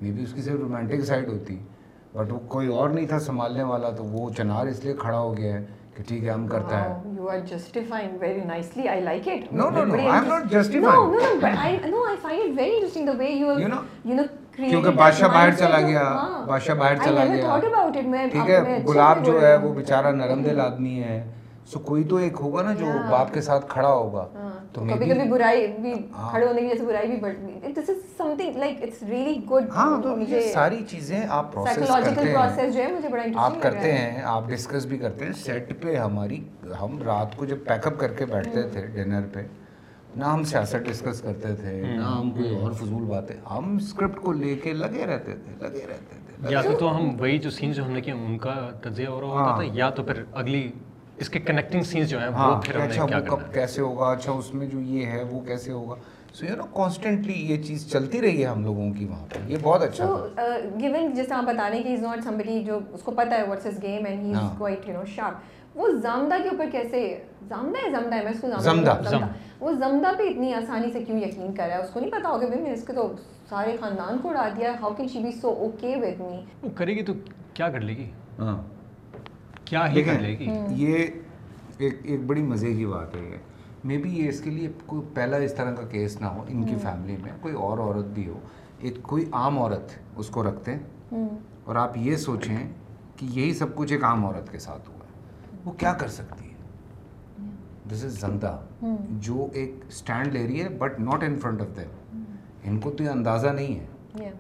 مے 0.02 0.12
بی 0.12 0.24
اس 0.24 0.34
کی 0.34 0.42
صرف 0.42 0.60
رومانٹک 0.60 1.06
سائڈ 1.06 1.30
ہوتی۔ 1.30 1.58
بٹ 2.14 2.32
وہ 2.34 2.40
کوئی 2.48 2.68
اور 2.68 2.90
نہیں 2.90 3.08
تھا 3.08 3.20
سنبھالنے 3.20 3.64
والا 3.64 3.90
تو 3.90 4.04
وہ 4.04 4.30
چنار 4.38 4.68
اس 4.68 4.84
لیے 4.84 4.94
کھڑا 5.00 5.20
ہو 5.20 5.38
گیا 5.38 5.54
ہے 5.54 5.66
کہ 5.96 6.04
ٹھیک 6.04 6.24
ہے 6.24 6.30
ہم 6.30 6.48
کرتا 6.48 6.84
ہے۔ 6.84 7.12
You 7.18 7.30
are 7.30 7.40
justifying 7.50 8.18
very 8.22 8.44
nicely 8.46 8.88
I 8.88 9.02
like 9.02 9.28
it 9.28 9.54
no 9.54 9.70
no 9.70 9.84
no 9.86 9.94
I 9.94 10.08
am 10.08 10.28
not 10.28 10.52
justifying 10.52 11.12
no 11.14 11.20
no 11.20 11.40
but 11.42 11.58
I 11.58 11.78
know 11.86 12.04
I 12.08 12.18
find 12.22 12.42
it 12.44 12.58
very 12.60 12.76
interesting 12.76 13.10
the 13.10 13.18
way 13.18 13.30
you 13.30 13.60
you 13.60 13.68
know 13.68 14.24
کیونکہ 14.58 14.90
بادشاہ 14.90 15.28
باہر 15.28 15.52
چلا 15.60 15.80
گیا 15.82 16.04
بادشاہ 16.48 16.76
باہر 16.76 16.96
چلا 17.04 17.24
گیا۔ 17.26 17.60
ٹھیک 18.32 18.50
ہے 18.50 18.60
گلاب 18.88 19.26
جو 19.26 19.42
ہے 19.42 19.56
وہ 19.58 19.74
بیچارہ 19.74 20.12
نرم 20.12 20.44
دل 20.44 20.60
آدمی 20.62 21.02
ہے۔ 21.04 21.24
سو 21.66 21.80
کوئی 21.80 22.04
تو 22.04 22.16
ایک 22.16 22.38
ہوگا 22.42 22.62
نا 22.62 22.74
جو 22.74 22.86
باپ 23.10 23.34
کے 23.34 23.42
ساتھ 23.42 23.66
کھڑا 23.70 23.90
ہوگا۔ 23.90 24.28
تو 24.74 24.82
کبھی 24.82 25.10
کبھی 25.10 25.30
برائی 25.30 25.68
بھی 25.82 25.94
ہاں۔ 26.16 26.30
کھڑے 26.32 26.46
ہونے 26.46 26.62
کی 26.62 26.68
جیسے 26.68 26.86
برائی 26.86 27.08
بھی 27.08 27.16
بڑھتی 27.16 27.72
this 27.74 27.90
is 27.90 27.96
something 28.38 28.58
like 28.58 28.84
it's 28.84 29.04
really 29.04 29.36
good 29.52 29.70
ہاں 29.76 30.02
تو 30.04 30.16
یہ 30.20 30.52
ساری 30.54 30.84
چیزیں 30.90 31.22
آپ 31.30 31.52
پروسیس 31.54 31.76
سائیکولوجیکل 31.88 32.34
پروسیس 32.34 32.74
جو 32.76 32.82
ہے 32.82 32.92
مجھے 32.92 33.10
بڑا 33.10 33.24
آپ 33.36 33.54
کرتے 33.62 33.92
ہیں 33.92 34.22
آپ 34.26 34.50
ڈسکس 34.50 34.86
بھی 34.86 34.98
کرتے 34.98 35.26
ہیں۔ 35.26 35.34
سیٹ 35.44 35.72
پہ 35.82 35.96
ہماری 35.96 36.44
ہم 36.82 37.02
رات 37.06 37.38
کو 37.38 37.46
جب 37.46 37.58
پیک 37.66 37.88
اپ 37.88 38.00
کر 38.00 38.14
کے 38.14 38.26
بیٹھتے 38.26 38.64
تھے 38.64 38.86
ڈنر 38.96 39.26
پہ 39.34 39.44
نہ 40.16 40.26
ہم 40.26 40.44
سیاست 40.46 40.86
ڈسکس 40.86 41.22
کرتے 41.22 41.54
تھے 41.56 41.72
نہ 41.84 42.02
ہم 42.04 42.30
کوئی 42.32 42.56
اور 42.56 42.72
فضول 42.74 43.04
باتیں۔ 43.06 43.36
ہم 43.52 43.76
اسکرپٹ 43.78 44.20
کو 44.22 44.32
لے 44.34 44.56
کے 44.56 44.74
لگے 44.76 45.06
رہتے 45.06 45.34
تھے 45.36 45.54
لگے 45.62 45.86
رہتے 45.88 46.18
تھے 46.18 46.52
یا 46.52 46.62
تو 46.80 46.96
ہم 46.96 47.10
وہی 47.20 47.38
جو 47.40 47.50
سینس 47.52 47.76
جو 47.76 47.86
ہم 47.86 47.92
نے 47.92 48.02
کیا 48.02 48.16
ان 48.16 48.38
کا 48.38 48.54
تجزیہ 48.82 49.08
ہو 49.08 49.20
رہا 49.22 49.28
ہوتا 49.28 49.44
ہاں۔ 49.44 49.56
تھا 49.58 49.64
یا 49.74 49.90
تو 49.90 50.04
پھر 50.04 50.24
اگلی 50.34 50.70
اس 51.18 51.30
کے 51.30 51.40
کنیکٹنگ 51.42 51.84
سینس 51.84 52.10
جو 52.10 52.20
ہیں 52.20 52.28
وہ 52.28 52.34
ہاں، 52.34 52.62
پھر 52.62 52.80
اچھا 52.80 53.04
وہ 53.06 53.20
کب 53.28 53.54
کیسے 53.54 53.82
ہوگا 53.82 54.12
اچھا 54.12 54.32
اس 54.34 54.54
میں 54.54 54.68
جو 54.68 54.80
یہ 54.82 55.06
ہے 55.06 55.24
وہ 55.24 55.40
کیسے 55.42 55.72
ہوگا۔ 55.72 55.96
سو 56.34 56.46
یو 56.46 56.56
نو 56.56 56.64
کانسٹنٹلی 56.74 57.34
یہ 57.46 57.62
چیز 57.64 57.88
چلتی 57.92 58.22
رہی 58.22 58.42
ہے 58.42 58.48
ہم 58.48 58.64
لوگوں 58.64 58.92
کی 58.94 59.06
وہاں 59.06 59.26
پہ۔ 59.30 59.40
یہ 59.48 59.58
بہت 59.62 59.82
اچھا 59.84 60.06
تو 60.06 60.46
گیون 60.80 61.14
جس 61.14 61.28
طرح 61.28 61.38
آپ 61.38 61.44
بتا 61.46 61.70
رہے 61.70 61.78
ہیں 61.78 61.84
کہ 61.84 61.94
از 61.94 62.02
ناٹ 62.02 62.24
سمبڈی 62.24 62.64
جو 62.64 62.80
اس 62.94 63.02
کو 63.04 63.12
پتہ 63.14 63.34
ہے 63.34 63.48
what's 63.48 63.66
is 63.66 63.82
game 63.84 64.06
and 64.06 64.26
he 64.26 64.34
is 64.34 64.58
quite 64.58 64.88
you 64.88 64.94
know 64.94 65.04
sharp 65.16 65.63
وہ 65.76 65.88
زامدہ 65.94 66.36
کے 66.44 66.50
اوپر 66.50 66.70
کیسے 66.72 67.00
زامدہ 67.50 67.86
ہے 67.86 67.92
زامدہ 67.92 68.16
ہے؟ 68.16 68.24
میں 68.24 68.32
اس 68.32 68.40
کو 68.42 68.48
زامدہ 68.62 68.94
وہ 69.60 69.72
زامدہ 69.72 70.12
پہ 70.18 70.24
اتنی 70.24 70.54
آسانی 70.54 70.92
سے 70.92 71.04
کیوں 71.04 71.18
یقین 71.20 71.54
کر 71.54 71.68
رہا 71.68 71.76
ہے؟ 71.76 71.82
اس 71.82 71.90
کو 71.90 72.00
نہیں 72.00 72.12
پتا 72.12 72.30
ہوگا 72.30 72.48
بھائی 72.48 72.62
میں 72.62 72.72
اس 72.72 72.84
کے 72.88 72.94
تو 72.94 73.08
سارے 73.50 73.76
خاندان 73.80 74.18
کو 74.22 74.30
اڑا 74.30 74.48
دیا 74.58 74.72
ہے 74.72 74.78
how 74.82 74.94
can 74.94 75.08
she 75.08 75.24
be 75.24 75.32
so 75.32 75.50
okay 75.60 75.96
with 75.96 76.20
me 76.22 76.40
وہ 76.64 76.70
کرے 76.76 76.96
گی 76.96 77.04
تو 77.04 77.14
کیا 77.54 77.70
کر 77.70 77.82
لے 77.82 77.96
گی؟ 77.98 78.10
ہاں. 78.40 78.62
کیا 79.66 79.88
ہی 79.92 80.04
کر 80.04 80.20
لے 80.20 80.38
گی؟ 80.40 80.50
یہ 80.76 81.06
ایک 81.78 82.00
ایک 82.04 82.24
بڑی 82.26 82.42
مزے 82.42 82.74
کی 82.74 82.86
بات 82.86 83.16
ہے 83.16 83.22
یہ۔ 83.22 83.38
مے 83.84 83.98
بی 83.98 84.10
یہ 84.14 84.30
اس 84.30 84.40
کے 84.42 84.50
لیے 84.50 84.72
کوئی 84.86 85.02
پہلا 85.14 85.38
اس 85.38 85.54
طرح 85.54 85.72
کا 85.72 85.88
کیس 85.88 86.22
نہ 86.22 86.26
ہو 86.26 86.44
ان 86.48 86.64
کی 86.64 86.76
فیملی 86.76 87.18
میں 87.22 87.32
کوئی 87.42 87.54
اور 87.54 87.78
عورت 87.78 88.06
بھی 88.06 88.28
ہو 88.28 88.40
ایک 88.80 89.02
کوئی 89.04 89.26
عام 89.32 89.60
عورت 89.60 89.92
اس 90.18 90.28
کو 90.28 90.44
رکھتے 90.44 90.76
اور 91.64 91.76
آپ 91.76 91.98
یہ 91.98 92.16
سوچیں 92.18 92.58
کہ 93.18 93.26
یہی 93.30 93.54
سب 93.54 93.76
کچھ 93.76 93.94
ایک 93.94 94.04
عام 94.04 94.26
عورت 94.26 94.52
کے 94.52 94.60
ساتھ 94.60 94.90
ہو۔ 94.90 94.93
وہ 95.66 95.72
کیا 95.72 95.94
کر 95.94 96.08
سکتی 96.08 96.46
ہے؟ 96.46 96.54
دس 97.92 98.06
از 98.06 98.22
زندہ 98.22 98.60
جو 99.10 99.48
ایک 99.54 99.76
اسٹینڈ 99.88 100.28
لے 100.28 100.48
رہی 100.48 100.64
ہے 100.64 100.70
but 100.70 101.00
not 101.00 101.24
in 101.24 101.40
front 101.40 101.62
of 101.62 101.68
them 101.76 102.24
ان 102.64 102.80
کو 102.80 102.92
تو 102.92 103.04
یہ 103.04 103.10
اندازہ 103.10 103.48
نہیں 103.48 103.80
ہے۔ 103.80 103.86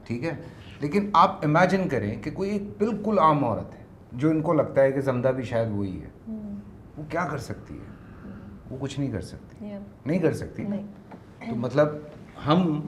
ٹھیک 0.03 0.23
ہے؟ 0.23 0.31
لیکن 0.79 1.09
آپ 1.13 1.45
امیجن 1.45 1.89
کریں 1.89 2.21
کہ 2.23 2.31
کوئی 2.31 2.49
ایک 2.49 2.63
بالکل 2.77 3.19
عام 3.19 3.43
عورت 3.45 3.75
ہے 3.75 3.83
جو 4.11 4.29
ان 4.29 4.41
کو 4.41 4.53
لگتا 4.53 4.81
ہے 4.81 4.91
کہ 4.91 5.01
زمدہ 5.01 5.27
بھی 5.27 5.43
شاید 5.43 5.67
وہی 5.71 6.01
ہے۔ 6.01 6.31
وہ 6.97 7.03
کیا 7.09 7.25
کر 7.25 7.37
سکتی 7.37 7.73
ہے؟ 7.73 7.93
وہ 8.69 8.77
کچھ 8.79 8.99
نہیں 8.99 9.11
کر 9.11 9.21
سکتی۔ 9.21 9.65
نہیں 10.05 10.19
کر 10.19 10.33
سکتی؟ 10.33 10.63
تو 11.49 11.55
مطلب 11.55 11.87
ہم 12.47 12.81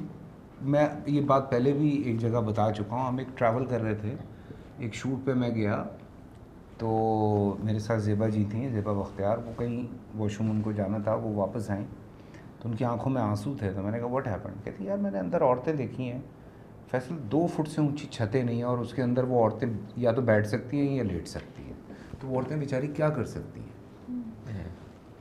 میں 0.61 0.87
یہ 1.05 1.21
بات 1.21 1.51
پہلے 1.51 1.73
بھی 1.73 1.89
ایک 1.89 2.19
جگہ 2.19 2.41
بتا 2.41 2.71
چکا 2.71 2.95
ہوں۔ 2.95 3.07
ہم 3.07 3.17
ایک 3.17 3.27
ٹریول 3.37 3.65
کر 3.65 3.81
رہے 3.81 3.95
تھے۔ 3.95 4.15
ایک 4.77 4.93
شوٹ 4.93 5.25
پہ 5.25 5.33
میں 5.33 5.49
گیا۔ 5.49 5.83
تو 6.77 7.57
میرے 7.63 7.79
ساتھ 7.79 8.01
زیبا 8.01 8.27
جی 8.27 8.45
تھیں 8.51 8.69
زیبا 8.69 8.93
بختیار۔ 8.93 9.37
وہ 9.37 9.51
کہیں 9.57 9.87
واش 10.17 10.37
روم 10.37 10.51
ان 10.51 10.61
کو 10.61 10.71
جانا 10.71 10.97
تھا، 10.97 11.13
وہ 11.13 11.35
واپس 11.35 11.69
آئیں۔ 11.69 11.85
تو 12.61 12.69
ان 12.69 12.75
کی 12.75 12.85
آنکھوں 12.85 13.11
میں 13.11 13.21
آنسو 13.21 13.55
تھے۔ 13.59 13.71
تو 13.71 13.81
میں 13.81 13.91
نے 13.91 13.99
کہا 13.99 14.07
واٹ 14.07 14.27
ہیپن 14.27 14.51
کہتی 14.63 14.85
یار، 14.85 14.97
میں 14.97 15.11
نے 15.11 15.19
اندر 15.19 15.41
عورتیں 15.41 15.73
دیکھی 15.73 16.11
ہیں۔ 16.11 16.19
فیصل، 16.91 17.15
دو 17.31 17.47
فٹ 17.47 17.67
سے 17.67 17.81
اونچی 17.81 18.07
چھتیں 18.11 18.43
نہیں 18.43 18.55
ہیں 18.55 18.63
اور 18.63 18.77
اس 18.77 18.93
کے 18.93 19.03
اندر 19.03 19.23
وہ 19.23 19.41
عورتیں 19.41 19.67
یا 19.95 20.11
تو 20.11 20.21
بیٹھ 20.21 20.47
سکتی 20.47 20.87
ہیں 20.87 20.95
یا 20.95 21.03
لیٹ 21.03 21.27
سکتی 21.27 21.63
ہیں۔ 21.63 21.73
تو 22.19 22.27
وہ 22.27 22.35
عورتیں 22.35 22.57
بیچاری 22.57 22.87
کیا 22.87 23.09
کر 23.09 23.25
سکتی 23.25 23.59
ہیں؟ 23.59 23.75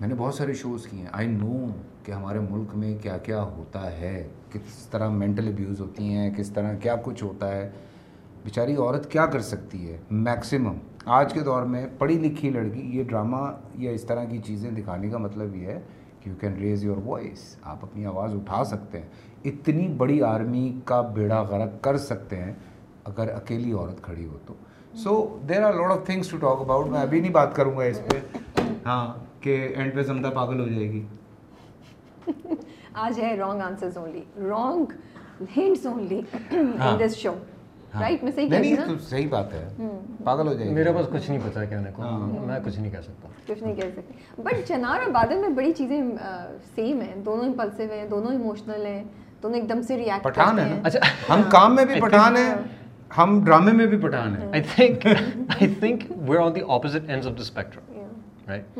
میں 0.01 0.09
نے 0.09 0.15
بہت 0.15 0.35
سارے 0.35 0.53
شوز 0.53 0.87
کیے۔ 0.87 1.01
ہیں 1.01 1.09
آئی 1.13 1.29
نو 1.29 1.67
کہ 2.03 2.13
ہمارے 2.13 2.39
ملک 2.39 2.77
میں 2.77 2.99
کیا 3.03 3.19
کیا 3.19 3.43
ہوتا 3.43 3.93
ہے، 3.93 4.29
کس 4.53 4.87
طرح 4.87 5.09
مینٹل 5.09 5.49
ابیوز 5.49 5.81
ہوتی 5.81 6.15
ہیں، 6.15 6.35
کس 6.35 6.51
طرح 6.51 6.75
کیا 6.75 6.97
کچھ 7.03 7.25
ہوتا 7.25 7.53
ہے۔ 7.53 7.71
بیچاری 8.45 8.77
عورت 8.77 9.11
کیا 9.11 9.27
کر 9.27 9.41
سکتی 9.41 9.93
ہے؟ 9.93 9.99
میکسیمم 10.11 10.79
آج 11.07 11.33
کے 11.33 11.41
دور 11.41 11.63
میں 11.63 11.87
پڑھی 11.99 12.15
لکھی 12.19 12.51
لڑکی 12.51 12.81
یہ 12.99 13.05
ڈرامہ 13.05 13.37
یا 13.75 13.91
اس 13.91 14.05
طرح 14.05 14.25
کی 14.25 14.39
چیزیں 14.39 14.71
دکھانے 14.71 15.09
کا 15.09 15.19
مطلب 15.19 15.57
یہ 15.57 15.67
ہے 15.67 15.81
کہ 16.21 16.29
you 16.29 16.35
can 16.41 16.57
raise 16.57 16.85
your 16.85 16.97
voice 17.05 17.57
آپ 17.63 17.79
اپنی 17.83 18.07
آواز 18.07 18.35
اٹھا 18.35 18.65
سکتے 18.65 19.01
ہیں۔ 19.01 19.09
اتنی 19.45 19.89
بڑی 19.89 20.23
آرمی 20.23 20.81
کا 20.85 21.01
بیڑا 21.01 21.43
غرق 21.43 21.83
کر 21.85 21.97
سکتے 21.97 22.37
ہیں 22.37 22.53
اگر 23.05 23.35
اکیلی 23.35 23.73
عورت 23.73 24.03
کھڑی 24.03 24.27
ہو 24.27 24.39
تو۔ 24.47 24.55
So 24.95 25.39
there 25.49 25.63
are 25.63 25.75
load 25.75 25.91
of 25.91 26.07
things 26.07 26.29
to 26.29 26.37
talk 26.37 26.61
about 26.61 26.87
میں 26.87 27.01
ابھی 27.01 27.21
نہیں 27.21 27.33
بات 27.33 27.57
کروں 27.57 27.77
گا 27.77 27.85
اس 27.85 28.01
پہ۔ 28.07 28.39
ہاں 28.87 29.15
کہ 29.41 29.57
اینڈ 29.77 29.95
پہ 29.95 30.03
زمدہ 30.03 30.31
پاگل 30.35 30.61
ہو 30.61 30.69
جائے 30.69 30.93
گی۔ 30.93 31.07
آج 32.95 33.21
ہے 33.21 33.37
wrong 33.37 33.61
answers 33.61 33.97
only 33.97 34.23
wrong 34.37 34.93
hints 35.57 35.87
only 35.87 36.21
in 36.51 36.99
this 37.01 37.17
show 37.17 37.33
ہاں۔ 37.95 38.03
رائٹ 38.03 38.25
میں 38.25 38.33
صحیح 38.33 38.77
صحیح 39.01 39.29
بات 39.29 39.53
ہے۔ 39.55 39.69
پاگل 40.25 40.47
ہو 40.49 40.55
جائے 40.55 40.71
میرے 40.71 40.93
پاس 40.93 41.07
کچھ 41.13 41.31
نہیں 41.31 41.41
پتا 41.51 41.65
کہنے 41.65 41.91
کو۔ 41.95 42.03
ہاں۔ 42.03 42.19
میں 42.19 42.59
کچھ 42.65 42.79
نہیں 42.79 42.91
کہہ 42.91 43.01
سکتا۔ 43.01 43.29
کچھ 43.47 43.63
نہیں 43.63 43.75
کہہ 43.75 44.41
بٹ 44.41 44.69
چنار 44.69 44.99
اور 44.99 45.11
بادل 45.11 45.39
میں 45.39 45.49
بڑی 45.49 45.73
چیزیں 45.73 46.03
سیم 46.75 47.01
ہیں۔ 47.01 47.15
دونوں 47.17 47.45
ہیں 47.45 48.09
دونوں 48.11 48.33
ایموشنل 48.33 48.87
ہیں۔ 48.87 49.05
دونوں 49.43 49.61
ایک 49.61 49.69
دم 49.69 49.83
سے 49.83 49.97
ریئیکٹ 49.97 50.25
پٹھان 50.25 50.59
اچھا۔ 50.85 51.35
ہم 51.35 51.43
کام 51.51 51.75
میں 51.75 51.85
بھی 51.85 52.01
پٹھان 52.01 52.37
ہیں 52.37 52.55
ہم 53.19 53.45
ڈرامے 53.45 53.73
میں 53.73 53.87
بھی 53.87 53.99
پٹھان 53.99 54.37
ہیں۔ 54.37 54.49
I 54.53 54.63
think 54.75 55.07
I 55.49 55.75
think 55.75 56.03
we 56.29 56.37
are 56.37 56.43
on 56.43 56.55
the 56.55 56.61
opposite 56.69 57.11
ends 57.11 57.27
of 57.27 57.33
spectrum 57.39 58.01
right 58.49 58.79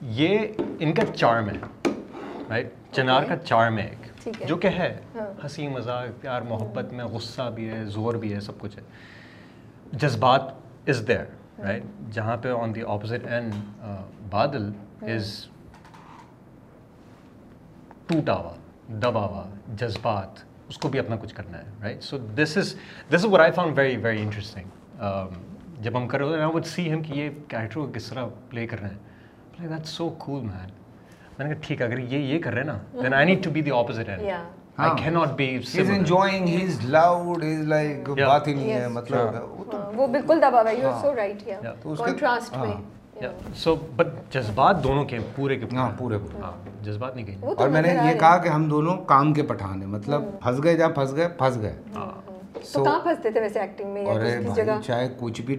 یہ 0.00 0.38
ان 0.78 0.92
کا 0.92 1.06
چارم 1.16 1.48
ہے 1.48 1.54
رائٹ 2.50 2.72
چنار 2.92 3.22
کا 3.28 3.36
چارم 3.36 3.78
ہے 3.78 3.84
ایک۔ 3.84 4.09
جو 4.46 4.56
کہ 4.56 4.68
ہے 4.68 5.00
ہاں۔ 5.14 5.26
ہنسی 5.42 5.68
مذاق 5.68 6.20
پیار 6.20 6.42
محبت 6.42 6.92
میں 6.92 7.04
غصہ 7.04 7.50
بھی 7.54 7.68
ہے 7.70 7.84
زور 7.84 8.14
بھی 8.14 8.32
ہے 8.34 8.40
سب 8.40 8.58
کچھ 8.58 8.78
ہے۔ 8.78 8.82
جذبات 9.92 10.42
از 10.86 11.02
دیر 11.08 11.24
رائٹ 11.58 11.82
جہاں 12.12 12.36
پہ 12.36 12.50
آن 12.50 12.74
دی 12.74 12.82
اپوزٹ 12.82 13.26
اینڈ 13.26 13.54
بادل 14.30 14.70
ہاں۔ 15.02 15.08
از 15.10 15.46
ٹوٹا 18.06 18.34
ہوا 18.34 18.54
دبا 19.00 19.24
ہوا 19.26 19.44
جذبات 19.76 20.38
اس 20.68 20.78
کو 20.78 20.88
بھی 20.88 20.98
اپنا 20.98 21.16
کچھ 21.20 21.34
کرنا 21.34 21.58
ہے 21.58 21.64
right 21.82 22.02
so 22.02 22.18
this 22.18 22.56
is 22.56 22.74
this 23.08 23.14
is 23.14 23.24
what 23.24 23.40
I 23.40 23.52
found 23.52 23.78
very 23.78 23.96
very 23.96 24.22
interesting 24.22 24.98
جب 25.80 25.96
ہم 25.98 26.08
کر 26.08 26.20
رہے 26.20 26.38
ہیں 26.38 26.46
وہ 26.46 26.60
سی 26.66 26.92
ہم 26.92 27.02
کہ 27.02 27.12
یہ 27.12 27.30
کیریکٹر 27.48 27.74
کو 27.74 27.86
کس 27.94 28.08
طرح 28.08 28.26
پلے 28.50 28.66
کر 28.66 28.80
رہے 28.80 28.88
ہیں۔ 28.88 29.68
دیٹ 29.68 29.86
سو 29.86 30.08
کول 30.18 30.42
مین 30.42 30.79
میں 31.40 31.48
نے 31.48 31.54
کہا 31.54 31.66
ٹھیک 31.66 31.82
اگر 31.82 31.98
یہ 31.98 32.18
یہ 32.18 32.38
کر 32.38 32.54
رہے 32.54 32.62
نا 32.62 32.76
then 32.94 33.14
I 33.14 33.26
need 33.26 33.42
to 33.44 33.50
be 33.50 33.60
the 33.62 33.70
opposite 33.70 34.08
end 34.08 34.28
I 34.78 34.90
can 34.96 35.14
not 35.14 35.28
be 35.36 35.48
he 35.48 35.80
is 35.80 35.90
enjoying 35.90 36.46
he 36.46 36.62
is 36.64 36.84
loud 36.86 37.42
he 37.42 37.54
is 37.54 37.66
like 37.68 38.08
بات 38.10 38.48
ہی 38.48 38.54
نہیں 38.54 38.72
ہے 38.72 38.88
مطلب 38.88 39.96
وہ 39.96 40.06
بالکل 40.06 40.40
دبا 40.42 40.60
ہوا 40.60 40.70
ہے 40.70 40.76
you 40.76 40.88
are 40.88 41.00
so 41.02 41.14
right 41.16 41.46
here 41.46 41.72
تو 41.82 41.92
اس 41.92 41.98
کے 41.98 42.10
کنٹراسٹ 42.10 42.56
میں 42.56 43.30
سو 43.54 43.74
بٹ 43.96 44.06
جذبات 44.32 44.82
دونوں 44.84 45.04
کے 45.04 45.18
پورے 45.36 45.56
کے 45.56 45.76
ہاں 45.76 45.90
پورے 45.98 46.18
پورے 46.18 46.42
ہاں 46.42 46.52
جذبات 46.82 47.16
نہیں 47.16 47.26
کہیں 47.26 47.54
اور 47.56 47.68
میں 47.68 47.82
نے 47.82 47.94
یہ 47.94 48.18
کہا 48.20 48.36
کہ 48.38 48.48
ہم 48.48 48.68
دونوں 48.68 48.96
کام 49.06 49.32
کے 49.34 49.42
پٹھان 49.42 49.80
ہیں 49.80 49.88
مطلب 49.88 50.24
پھنس 50.42 50.62
گئے 50.64 50.76
جہاں 50.76 50.90
پھنس 50.90 51.14
گئے 51.16 51.28
پھنس 51.38 51.60
گئے 51.62 51.74
تو 52.64 52.84
کہاں 52.84 52.98
پھنستے 53.00 53.30
تھے 53.30 53.40
ویسے 53.40 53.60
ایکٹنگ 53.60 53.92
میں 53.92 54.04
اور 54.04 54.20
جگہ 54.56 54.78
چاہے 54.82 55.08
کچھ 55.18 55.40
بھی 55.40 55.56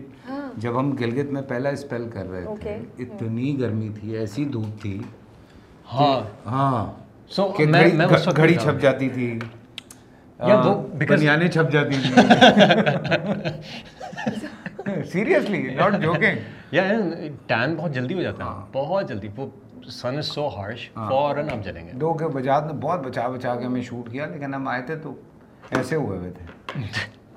جب 0.58 0.80
ہم 0.80 0.92
گلگت 0.92 1.32
میں 1.32 1.42
پہلا 1.42 1.70
اسپیل 1.70 2.10
کر 2.10 2.30
رہے 2.30 2.56
تھے 2.62 2.78
اتنی 3.00 3.60
گرمی 3.60 3.90
تھی 4.00 4.18
ایسی 4.18 4.46
دھوپ 4.46 4.82
تھی 4.82 5.00
ہاں۔, 5.94 6.22
ہاں۔ 6.46 6.86
سو 7.30 7.52
گھڑی 8.38 8.56
چھپ 8.56 8.82
جاتی 8.82 9.10
تھی۔ 9.10 9.40
بنیانے 11.10 11.48
چھپ 11.48 11.72
جاتی 11.72 11.96
تھی 12.02 12.22
سیریسلی 15.12 15.62
ناٹ 15.76 16.02
جوکنگ 16.02 16.38
یا 16.72 16.84
ٹین 17.48 17.76
بہت 17.76 17.94
جلدی 17.94 18.14
ہو 18.14 18.22
جاتا 18.22 18.44
ہے۔ 18.44 18.50
ہاں۔ 18.50 18.66
بہت 18.72 19.10
جلدی۔ 19.10 19.28
وہ 19.36 19.48
سن 19.90 20.18
از 20.18 20.26
سو 20.26 20.48
ہارش 20.48 20.90
فوراً 20.94 21.48
جلیں 21.64 21.88
گے۔ 21.88 21.92
دو 21.94 22.14
کے 22.14 22.28
بجات 22.28 22.66
نے 22.66 22.74
بہت 22.74 23.00
بچا 23.00 23.28
بچا 23.28 23.56
کے 23.56 23.66
ہمیں 23.66 23.82
شوٹ 23.82 24.12
کیا 24.12 24.26
لیکن 24.26 24.54
ہم 24.54 24.68
آئے 24.68 24.82
تھے 24.82 24.96
تو 24.96 25.14
ایسے 25.72 25.96
ہوئے 25.96 26.18
ہوئے 26.18 26.32
تھے۔ 26.32 26.80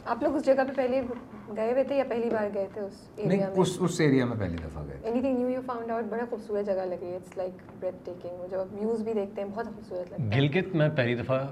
آپ 0.07 0.23
لوگ 0.23 0.37
اس 0.37 0.47
جگہ 0.47 0.65
پہ 0.69 0.73
پہلے 0.77 1.03
گئے 1.57 1.73
ہوئے 1.73 1.85
تھے 1.85 1.97
یا 1.97 2.05
پہلی 2.09 2.31
بار 2.31 2.49
گئے 2.55 2.67
تھے 2.75 2.81
اس 2.81 3.09
ایریا 3.17 3.49
میں؟ 3.49 3.57
اس 3.57 3.77
اس 3.81 4.01
ایریا 4.01 4.25
میں 4.25 4.37
پہلی 4.39 4.57
دفعہ 4.57 4.83
گئے 4.87 4.97
anything 5.21 5.39
new 5.39 5.49
you 5.49 5.61
found 5.67 5.91
out 5.91 6.05
بڑا 6.05 6.25
خوبصورت 6.31 6.67
جگہ 6.67 6.85
لگ 6.85 6.95
رہی 6.95 7.11
ہے 7.11 7.17
اٹس 7.17 7.37
لائک 7.37 7.53
بریتھ 7.81 7.97
ٹیکنگ 8.05 8.47
جو 8.51 8.65
ویوز 8.73 9.03
بھی 9.03 9.13
دیکھتے 9.13 9.43
ہیں 9.43 9.49
بہت 9.55 9.67
خوبصورت 9.67 10.13
لگتا 10.13 10.37
ہے۔ 10.37 10.41
گلگت 10.41 10.75
میں 10.75 10.89
پہلی 10.89 11.15
دفعہ 11.15 11.47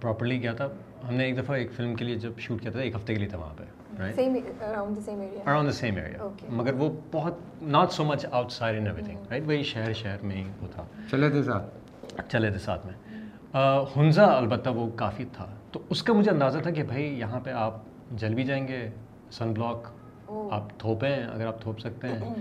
پراپرلی 0.00 0.42
گیا 0.42 0.52
تھا۔ 0.52 0.68
ہم 1.08 1.14
نے 1.14 1.24
ایک 1.24 1.38
دفعہ 1.38 1.56
ایک 1.56 1.72
فلم 1.72 1.94
کے 1.94 2.04
لیے 2.04 2.16
جب 2.16 2.32
شوٹ 2.38 2.62
کیا 2.62 2.70
تھا 2.70 2.80
ایک 2.80 2.94
ہفتے 2.94 3.14
کے 3.14 3.20
لیے 3.20 3.28
تھا 3.28 3.38
وہاں 3.38 3.54
پہ 3.56 3.64
مگر 6.48 6.74
وہ 6.74 6.90
بہت 7.12 7.34
not 7.62 7.92
so 7.92 8.04
much 8.04 8.26
outside 8.52 8.76
in 8.78 8.86
everything 9.02 9.16
right 9.30 9.42
وہی 9.46 9.62
شہر 9.62 9.92
شہر 9.92 10.16
میں 10.22 10.36
ہی 10.36 10.44
وہ 10.60 10.66
تھا۔ 10.74 10.84
چلے 11.10 11.30
تھے 11.30 11.42
ساتھ۔ 11.42 11.64
چلے 12.28 12.50
تھے 12.50 12.58
ساتھ 12.58 12.86
میں۔ 12.86 12.94
ہنزا 13.96 14.24
البتہ 14.36 14.70
وہ 14.70 14.90
کافی 14.96 15.24
تھا۔ 15.32 15.46
تو 15.72 15.80
اس 15.90 16.02
کا 16.02 16.12
مجھے 16.12 16.30
اندازہ 16.30 16.58
تھا 16.58 16.70
کہ 16.70 16.82
بھائی 16.82 17.18
یہاں 17.20 17.40
پہ 17.40 17.50
آپ 17.50 17.74
جل 18.10 18.34
بھی 18.34 18.44
جائیں 18.44 18.68
گے 18.68 18.90
سن 19.30 19.52
بلاک 19.52 19.86
آپ 20.50 20.78
تھوپیں 20.78 21.26
اگر 21.26 21.46
آپ 21.46 21.60
تھوپ 21.60 21.80
سکتے 21.80 22.08
ہیں 22.08 22.34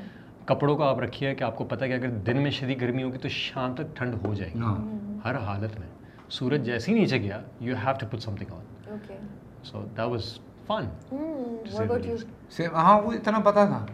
کپڑوں 0.46 0.76
کو 0.78 0.84
آپ 0.84 1.00
رکھیے 1.00 1.34
کہ 1.36 1.44
آپ 1.44 1.56
کو 1.56 1.66
پتہ 1.66 1.84
ہے 1.84 1.90
کہ 1.90 1.94
اگر 1.94 2.10
دن 2.28 2.38
میں 2.38 2.52
شدید 2.52 2.82
گرمی 2.82 3.04
ہوگی 3.04 3.18
تو 3.18 3.30
شام 3.30 3.76
تک 3.76 3.96
ٹھنڈ 3.96 4.16
ہو 4.26 4.34
جائے 4.34 4.52
گی 4.56 4.62
ہر 5.26 5.36
حالت 5.36 5.80
میں 5.80 5.88
سورج 6.30 6.66
جیسے 6.66 6.92
ہی 6.92 6.98
نیچے 7.00 7.22
گیا 7.22 7.42
you 7.60 7.76
have 7.76 7.94
to 8.00 8.08
put 8.10 8.22
something 8.36 8.54
on 8.54 8.96
so 9.64 9.84
that 9.98 10.08
was 10.08 10.38
fun 10.68 10.86
ہاں 12.74 13.02
وہ 13.02 13.12
اتنا 13.12 13.40
پتہ 13.40 13.66
تھا 13.66 13.86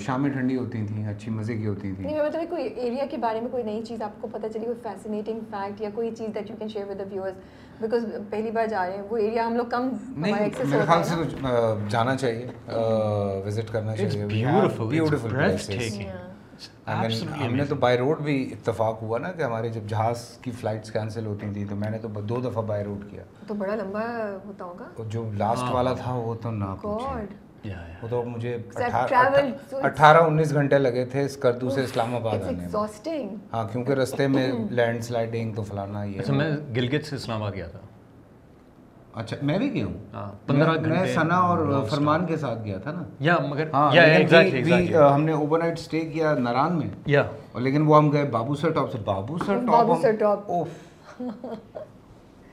شامیں 0.00 0.30
ٹھنڈی 0.30 0.56
ہوتی 0.56 0.86
تھیں 0.86 1.06
اچھی 1.08 1.32
مزے 1.32 1.56
کی 1.56 1.66
ہوتی 1.66 1.92
تھیں 1.94 2.14
مطلب 2.18 2.50
کوئی 2.50 2.64
ایریا 2.64 3.04
کے 3.10 3.16
بارے 3.16 3.40
میں 3.40 3.50
کوئی 3.50 3.62
نئی 3.62 3.82
چیز 3.82 4.02
آپ 4.02 4.20
کو 4.20 4.28
پتہ 4.32 4.46
چلی 4.52 4.64
کوئی 4.64 4.78
فیسینیٹنگ 4.82 5.40
فیکٹ 5.50 5.80
یا 5.80 5.90
کوئی 5.94 6.10
چیز 6.10 6.34
that 6.34 6.50
you 6.50 6.56
can 6.58 6.68
share 6.68 6.88
with 6.88 6.98
the 6.98 7.04
viewers 7.10 7.34
because 7.80 8.04
پہلی 8.30 8.50
بار 8.50 8.66
جا 8.66 8.86
رہے 8.86 8.96
ہیں 8.96 9.02
وہ 9.10 9.16
ایریا 9.16 9.46
ہم 9.46 9.54
لوگ 9.56 9.66
کم 9.66 9.88
میرے 10.06 10.50
خیال 10.50 11.04
سے 11.04 11.14
جانا 11.88 12.16
چاہیے 12.16 12.46
وزٹ 13.46 13.72
کرنا 13.72 13.96
چاہیے۔ 13.96 14.24
ہم 17.42 17.54
نے 17.54 17.64
تو 17.64 17.74
بائی 17.74 17.98
روڈ 17.98 18.20
بھی 18.20 18.52
اتفاق 18.52 19.02
ہوا 19.02 19.18
نا 19.18 19.32
کہ 19.32 19.42
ہمارے 19.42 19.68
جب 19.68 19.80
جہاز 19.88 20.22
کی 20.42 20.50
فلائٹس 20.50 20.92
کینسل 20.92 21.26
ہوتی 21.26 21.46
تھی 21.52 21.64
تو 21.64 21.76
میں 21.76 21.90
نے 21.90 21.98
تو 21.98 22.08
دو 22.08 22.40
دفعہ 22.40 22.62
بائی 22.62 22.84
روڈ 22.84 23.10
کیا۔ 23.10 23.22
تو 23.46 23.54
بڑا 23.54 23.74
لمبا 23.74 24.04
ہوتا 24.44 24.64
ہوگا؟ 24.64 25.02
جو 25.08 25.30
لاسٹ 25.34 25.70
والا 25.70 25.92
تھا 25.94 26.14
وہ 26.14 26.34
تو 26.34 26.50
نہ 26.50 26.74
وہ 28.02 28.08
تو 28.10 28.22
مجھے 28.22 28.56
اٹھارہ 29.72 30.16
انیس 30.16 30.54
گھنٹے 30.54 30.78
لگے 30.78 31.04
تھے 31.04 31.24
اسکردو 31.24 31.70
سے 31.70 31.84
اسلام 31.84 32.16
آباد 32.16 32.34
آنے 32.34 32.56
میں۔ 32.56 32.68
ہاں 33.52 33.68
کیونکہ 33.72 33.92
رستے 33.92 34.26
میں 34.26 34.52
لینڈ 34.70 35.04
سلائڈنگ 35.04 35.52
تو 35.52 35.62
فلانا 35.62 36.04
یہ 36.04 36.20
اچھا 36.20 36.32
میں 36.32 36.56
گلگت 36.76 37.04
سے 37.04 37.16
اسلام 37.16 37.42
آباد 37.42 37.52
گیا 37.54 37.66
تھا۔ 37.66 37.78
اچھا 39.14 39.36
میں 39.42 39.58
بھی 39.58 39.72
گیا 39.72 39.86
ہوں۔ 39.86 39.94
ہاں، 40.14 40.32
پندرہ 40.46 40.70
میں 40.88 40.98
ثنا 41.14 41.36
اور 41.36 41.58
فرمان 41.90 42.26
کے 42.26 42.36
ساتھ 42.36 42.64
گیا 42.64 42.78
تھا 42.78 42.92
نا۔ 42.92 43.02
یا 43.20 43.36
مگر 43.48 43.70
ہاں، 43.72 43.92
ہم 45.14 45.22
نے 45.22 45.32
اوور 45.32 45.58
نائٹ 45.58 45.78
اسٹے 45.78 46.00
کیا 46.00 46.34
ناران 46.34 46.78
میں۔ 46.78 46.88
یا۔ 47.06 47.22
لیکن 47.54 47.82
وہ 47.82 47.96
ہم 47.96 48.12
گئے 48.12 48.24
بابو 48.24 48.54
سر 48.54 48.70
ٹاپ 48.70 48.92
سے۔ 48.92 48.98
Babu 48.98 49.38
sir 49.38 49.54
top. 49.54 49.66
اوف۔ 50.46 50.68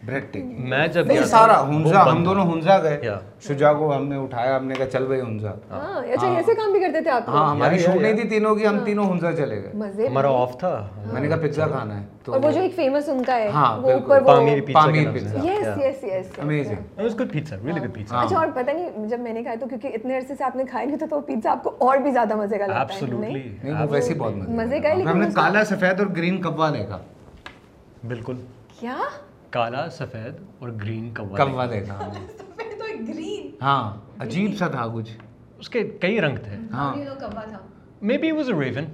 میں 0.04 0.88
جب 0.88 1.06
نہیں 1.08 1.24
سارا 1.24 1.62
ہنزا 1.70 2.04
ہم 2.12 2.24
دونوں 2.24 2.46
ہنزا 2.46 2.78
گئے۔ 2.84 3.02
شجا 3.40 3.74
کو 3.74 3.96
ہم 3.96 4.08
نے 4.08 4.16
اٹھایا 4.16 4.56
ہم 4.58 4.66
نے 4.66 4.76
کہا 4.76 4.86
چل 4.86 5.06
بھائی 5.06 5.22
ہنزا۔ 5.22 5.52
ہاں۔ 5.72 5.80
ہاں، 5.82 6.02
اچھا 6.04 6.28
ہاں۔ 6.28 6.36
ایسے 6.36 6.54
کام 6.56 6.72
بھی 6.72 6.80
کرتے 6.80 7.02
تھے 7.02 7.12
آپ 7.12 7.30
ہاں 7.30 7.50
ہماری 7.52 7.78
شوٹ 7.78 7.96
نہیں 7.96 8.14
تھی 8.14 8.28
تینوں 8.30 8.56
کی 8.56 8.68
ہم 8.68 8.80
تینوں 8.86 9.06
ہنزا 9.12 9.32
چلے 9.32 9.62
گئے۔ 9.64 10.08
ہمارا 10.08 10.30
آف 10.34 10.58
تھا۔ 10.60 10.72
میں 11.14 11.22
نے 11.22 11.28
کہا 11.28 11.38
پزا 11.44 11.68
کھانا 11.68 12.00
ہے۔ 12.00 12.06
اور 12.28 12.40
وہ 12.44 12.52
جو 12.52 12.62
ایک 12.62 12.76
فیمس 12.76 13.10
ان 13.10 13.24
کا 13.24 13.36
ہے 13.36 13.50
ہاں 13.50 13.78
بالکل۔ 13.78 14.20
Pamir 14.26 14.62
pizza 15.12 15.40
yes 15.44 15.68
yes 15.78 16.04
yes 16.04 16.40
amazing 16.40 16.78
it 16.98 17.04
was 17.04 17.20
good 17.20 17.32
pizza 17.34 17.56
really 17.66 17.82
good 17.82 17.94
pizza 17.94 18.20
اچھا 18.22 18.38
اور 18.38 18.48
پتہ 18.54 18.72
نہیں 18.72 19.08
جب 19.08 19.20
میں 19.20 19.34
نے 19.34 19.44
کہا 19.44 19.56
تو 19.60 19.68
کیونکہ 19.68 19.92
اتنے 19.94 20.18
عرصے 20.18 20.36
سے 20.36 20.44
آپ 20.44 20.56
نے 20.56 20.64
کھایا 20.66 20.86
نہیں 20.86 20.98
تھا 20.98 21.06
تو 21.10 21.20
پیزا 21.22 21.52
آپ 21.52 21.64
کو 21.64 21.76
اور 21.78 21.98
بھی 21.98 22.12
زیادہ 22.12 22.36
مزے 22.36 22.58
کا 22.58 22.68
لگتا 22.68 22.96
ہے 23.02 23.12
نہیں؟ 23.12 23.74
وہ 23.74 23.88
ویسے 23.90 24.14
بہت 24.14 24.50
مزے 24.50 24.80
کا 24.80 24.90
ہے 24.90 24.96
لیکن 24.96 25.10
ہم 25.10 25.18
نے 25.18 25.28
کالا 25.36 25.64
سفید 25.64 26.00
اور 26.00 26.08
گرین 26.18 26.42
کبوا 26.42 26.70
دیکھا 26.70 27.00
بالکل۔ 28.08 28.36
کیا؟ 28.80 28.96
کالا 29.54 29.90
سفید 29.90 30.42
اور 30.60 30.70
گرین 30.70 31.14
کوا 31.14 31.66
دیکھا 31.66 32.12
ہاں 33.62 33.98
عجیب 34.20 34.52
سا 34.58 34.68
تھا 34.68 34.88
کچھ۔ 34.94 35.12
اس 35.60 35.70
کے 35.70 35.84
کئی 35.84 36.22
رنگ 36.22 36.38
تھے۔ 36.38 36.56
ہاں۔ 36.74 36.96
مے 38.02 38.18
بی 38.18 38.32
واز 38.32 38.50
اے 38.50 38.60
ریون 38.60 38.86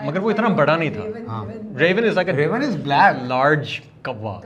مگر 0.00 0.20
وہ 0.20 0.30
اتنا 0.30 0.48
بڑا 0.48 0.76
نہیں 0.76 0.90
تھا۔ 0.90 1.44
Raven 1.78 2.04
is 2.04 2.14
like 2.14 2.28
raven 2.28 2.62
is 2.62 2.76
black 2.76 3.22
large 3.22 3.80
کوا۔ 4.04 4.40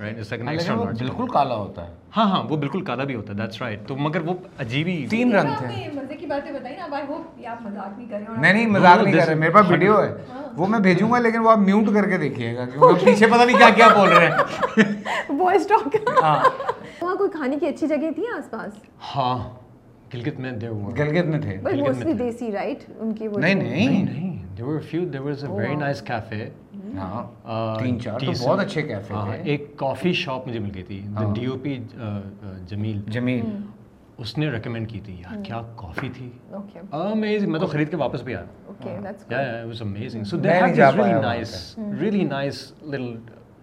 Right 0.00 0.18
is 0.18 0.32
like 0.32 0.48
extra 0.48 0.74
large 0.76 0.98
بالکل 0.98 1.26
کالا 1.28 1.54
ہوتا 1.54 1.86
ہے۔ 1.86 1.90
ہاں 2.16 2.24
ہاں 2.30 2.42
وہ 2.42 2.56
بالکل 2.56 2.80
کالا 2.80 3.04
بھی 3.04 3.14
ہوتا 3.14 3.32
ہے 3.32 3.38
دیٹس 3.38 3.62
رائٹ 3.62 3.86
تو 3.88 3.96
مگر 3.96 4.20
وہ 4.20 4.34
عجیب 4.58 4.86
ہی 4.86 5.06
تین 5.10 5.32
رنگ 5.32 5.50
تھے۔ 5.58 5.66
مزے 5.94 6.14
کی 6.14 6.26
باتیں 6.26 6.52
بتائیں 6.52 6.76
نا 6.78 6.84
اب 6.84 6.94
آئی 6.94 7.04
ہوپ 7.08 7.46
آپ 7.46 7.62
مذاق 7.62 7.98
نہیں 7.98 8.08
کر 8.08 8.18
رہے 8.18 8.52
نہیں 8.52 8.66
مذاق 8.66 9.02
نہیں 9.02 9.26
کر 9.26 9.34
میرے 9.34 9.52
پاس 9.52 9.70
ویڈیو 9.70 10.02
ہے۔ 10.02 10.08
ہاں۔ 10.32 10.42
وہ 10.56 10.66
میں 10.66 10.78
بھیجوں 10.78 11.10
گا 11.10 11.18
لیکن 11.18 11.38
وہ 11.38 11.50
آپ 11.50 11.58
میوٹ 11.58 11.94
کر 11.94 12.08
کے 12.10 12.18
دیکھیے 12.18 12.56
گا 12.56 12.64
کیونکہ 12.64 13.04
پیچھے 13.04 13.26
پتہ 13.26 13.42
نہیں 13.42 13.58
کیا 13.58 13.70
کیا 13.70 13.88
بول 13.88 14.08
رہے 14.08 14.26
ہیں۔ 14.26 14.36
وائس 15.40 15.66
ٹاک 15.66 15.96
ہاں۔ 16.22 16.36
وہاں 17.00 17.14
کوئی 17.14 17.30
کھانے 17.30 17.56
کی 17.58 17.66
اچھی 17.66 17.86
جگہ 17.86 18.10
تھی 18.14 18.22
آس 18.38 18.50
پاس؟ 18.50 18.72
ہاں۔ 19.16 19.38
گلگت 20.14 20.40
میں 20.40 20.50
دے 20.52 20.68
ور 20.68 20.96
گلگت 20.98 21.26
میں 21.26 21.40
تھے 21.40 21.56
بٹ 21.62 21.74
موسٹلی 21.74 22.12
دیسی 22.12 22.50
رائٹ 22.52 22.84
ان 22.98 23.14
کی 23.14 23.28
وہ 23.28 23.38
نہیں 23.38 23.54
نہیں 23.54 24.04
نہیں 24.04 24.36
they 24.58 24.62
were 24.62 24.80
few 24.80 25.04
they 25.04 25.18
was 25.18 25.44
a 25.44 25.50
very 25.50 25.74
nice 25.74 26.02
cafe 26.02 26.48
ہاں 26.96 27.22
تین 27.78 28.00
چار 28.00 28.18
تو 28.18 28.32
بہت 28.40 28.60
اچھے 28.60 28.82
کیفے 28.82 29.14
تھے 29.24 29.40
ایک 29.50 29.76
کافی 29.76 30.12
شاپ 30.12 30.48
مجھے 30.48 30.58
مل 30.58 30.70
گئی 30.74 30.82
تھی 30.82 31.00
دی 31.18 31.24
ڈی 31.34 31.46
او 31.46 31.56
پی 31.62 31.78
جمیل 32.66 33.00
جمیل 33.08 33.46
اس 34.18 34.36
نے 34.38 34.50
ریکمینڈ 34.50 34.88
کی 34.88 35.00
تھی 35.00 35.14
یار 35.14 35.42
کیا 35.44 35.60
کافی 35.76 36.08
تھی 36.16 36.30
امیزنگ 36.92 37.52
میں 37.52 37.60
تو 37.60 37.66
خرید 37.66 37.90
کے 37.90 37.96
واپس 37.96 38.22
بھی 38.22 38.34
آیا 38.34 38.44
okay 38.66 38.96
that's 39.02 39.26
good 39.26 39.32
yeah 39.32 39.38
it 39.38 39.66
was 39.66 39.82
amazing 39.82 40.24
so 40.24 40.36
they 40.36 40.50
have 40.50 40.66
these 40.66 40.98
really 40.98 41.20
nice 41.20 41.78
really 42.00 42.24
nice 42.24 42.72
little 42.82 43.14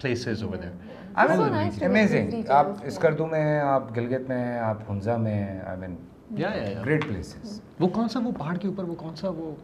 places 0.02 0.44
over 0.44 0.58
there 0.58 1.86
amazing 1.86 2.50
آپ 2.50 2.68
اسکردو 2.84 3.26
میں 3.26 3.60
آپ 3.60 3.96
گلگت 3.98 4.30
میں 4.30 4.46
ہیں 4.46 4.60
آپ 4.60 4.90
ہنزا 4.90 5.18
میں 5.18 5.34
ہیں 5.34 5.60
آئی 5.62 5.80
مین 5.80 5.96
گریٹ 6.38 7.08
پلیسز 7.08 7.60
وہ 7.80 7.88
کون 7.88 8.10
سا 8.10 8.20
وہ 8.24 8.32
پہاڑ 8.38 8.58
کے 8.58 8.68
اوپر 8.68 8.84
وہ 8.84 8.96
کون 8.96 9.16
سا 9.16 9.30
وہ 9.30 9.56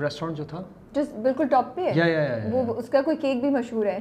ریسٹورینٹ 0.00 0.38
جو 0.38 0.44
تھا؟ 0.44 0.62
بالکل 1.22 1.48
ٹاپ 1.48 1.74
پہ 1.74 1.90
ہے. 1.96 2.50
وہ 2.52 2.74
اس 2.74 2.88
کا 2.88 3.02
کوئی 3.02 3.16
کیک 3.16 3.40
بھی 3.40 3.50
مشہور 3.50 3.86
ہے 3.86 3.98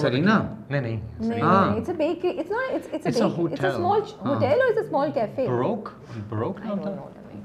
سرینا 0.00 0.42
نہیں 0.70 0.80
نہیں 0.80 1.00
بروک 5.46 5.88
بروک 6.28 6.60
نام 6.64 6.78
تھا؟ 6.82 6.90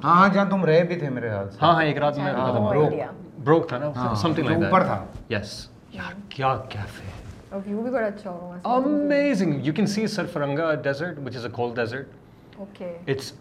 ہاں 0.03 0.15
ہاں 0.15 0.29
جہاں 0.33 0.45
تم 0.49 0.65
رہے 0.65 0.83
بھی 0.83 0.95
تھے 0.95 1.09
میرے 1.09 1.29
خیال 1.29 1.49
سے. 1.49 1.57
ہاں 1.61 1.73
ہاں 1.73 1.83
ایک 1.83 1.97
رات 1.97 2.17
میں 2.17 2.33
تھا 2.33 2.51
بروک 2.69 2.93
بروک 3.43 3.67
تھا 3.69 3.77
نا؟ 3.77 4.15
سم 4.21 4.33
تھنگ 4.33 4.45
لائک 4.45 4.59
دیٹ 4.59 4.65
اوپر 4.65 4.83
تھا. 4.83 5.03
یس 5.29 5.67
یار 5.93 6.13
کیا 6.29 6.55
کیفے 6.69 7.09
اور 7.49 7.61
ویو 7.65 7.81
بھی 7.81 7.91
بڑا 7.91 8.07
اچھا 8.07 8.29
ہوگا. 8.29 8.57
Amazing 8.75 9.65
you 9.65 9.73
can 9.73 9.85
see 9.85 10.07
Sarfaranga 10.07 10.73
desert 10.83 11.19
which 11.25 11.35
is 11.35 11.45
cold 11.53 11.75
desert 11.75 12.09
it's 12.59 13.31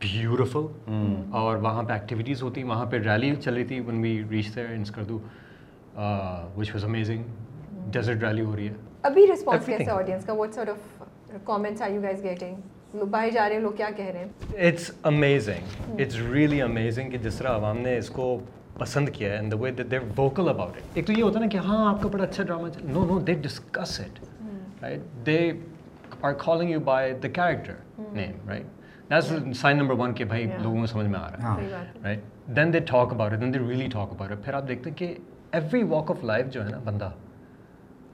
beautiful 0.00 0.60
hmm. 0.60 1.14
اور 1.30 1.56
وہاں 1.56 1.82
پہ 1.82 1.92
ایکٹیویٹیز 1.92 2.42
ہوتی 2.42 2.62
وہاں 2.62 2.86
پہ 2.86 2.98
ریلی 2.98 3.34
چل 3.36 3.54
رہی 3.54 3.64
تھی 3.64 3.80
ون 3.80 4.00
وی 4.00 4.22
ریچ 4.30 4.54
دیر 4.56 4.66
کر 4.66 4.80
Skardu 4.80 5.18
which 6.56 6.70
was 6.74 6.84
amazing 6.84 7.22
desert 7.90 8.22
rally 8.22 8.42
ہو 8.42 8.56
رہی 8.56 8.68
ہے۔ 8.68 8.74
ابھی 9.02 9.26
ریسپانس 9.26 9.66
کیسا 9.66 9.92
آڈینس 9.92 10.24
کا؟ 10.24 10.32
What 10.32 10.54
sort 10.54 10.68
of 10.68 11.02
comments 11.44 11.82
are 11.82 11.90
you 11.90 12.02
guys 12.02 12.22
getting 12.22 13.04
باہر 13.10 13.30
جا 13.30 13.48
رہے 13.48 13.56
ہیں 13.56 13.62
لوگ 13.62 13.72
کیا 13.72 13.88
کہہ 13.96 14.04
رہے 14.04 14.24
ہیں؟ 14.24 14.68
It's 14.68 14.90
amazing 15.02 16.00
it's 16.00 16.16
really 16.32 16.62
amazing 16.62 17.10
کہ 17.10 17.18
جس 17.18 17.34
طرح 17.34 17.54
عوام 17.54 17.78
نے 17.78 17.96
اس 17.98 18.10
کو 18.10 18.38
پسند 18.78 19.08
کیا 19.08 19.30
ہے 19.30 19.36
and 19.36 19.52
the 19.52 19.56
way 19.56 19.70
that 19.70 19.90
they 19.90 19.98
vocal 20.16 20.48
about 20.48 20.76
it 20.76 20.82
ایک 20.94 21.06
تو 21.06 21.12
یہ 21.12 21.22
ہوتا 21.22 21.38
ہے 21.38 21.44
نا 21.44 21.50
کہ 21.50 21.56
ہاں 21.56 21.88
آپ 21.88 22.02
کا 22.02 22.08
بڑا 22.08 22.24
اچھا 22.24 22.44
drama 22.44 22.68
no 22.84 23.04
no 23.04 23.18
they 23.18 23.34
discuss 23.34 24.00
it 24.00 24.18
right 24.82 25.00
they 25.26 25.52
are 26.22 26.34
calling 26.34 26.68
you 26.68 26.80
by 26.80 27.12
the 27.14 27.28
character 27.30 27.76
mm. 27.98 28.12
name, 28.12 28.40
right? 28.44 28.66
That's 29.08 29.30
yeah. 29.30 29.52
sign 29.54 29.78
number 29.78 29.94
one 29.94 30.14
کہ 30.14 30.24
بھائی 30.24 30.46
لوگوں 30.62 30.80
کو 30.80 30.86
سمجھ 30.86 31.06
میں 31.06 31.18
آ 31.20 31.28
رہا 31.30 31.56
ہے 31.56 31.68
right 32.04 32.20
then 32.56 32.72
they 32.72 32.80
talk 32.90 33.12
about 33.12 33.40
then 33.40 33.54
they 33.54 33.58
really 33.58 33.88
talk 33.92 34.12
about 34.12 34.44
پھر 34.44 34.54
آپ 34.54 34.68
دیکھتے 34.68 34.90
ہیں 34.90 34.96
کہ 34.96 35.14
ایوری 35.52 35.82
واک 35.88 36.10
آف 36.10 36.24
لائف 36.24 36.52
جو 36.52 36.64
ہے 36.64 36.70
نا 36.70 36.78
بندہ 36.84 37.10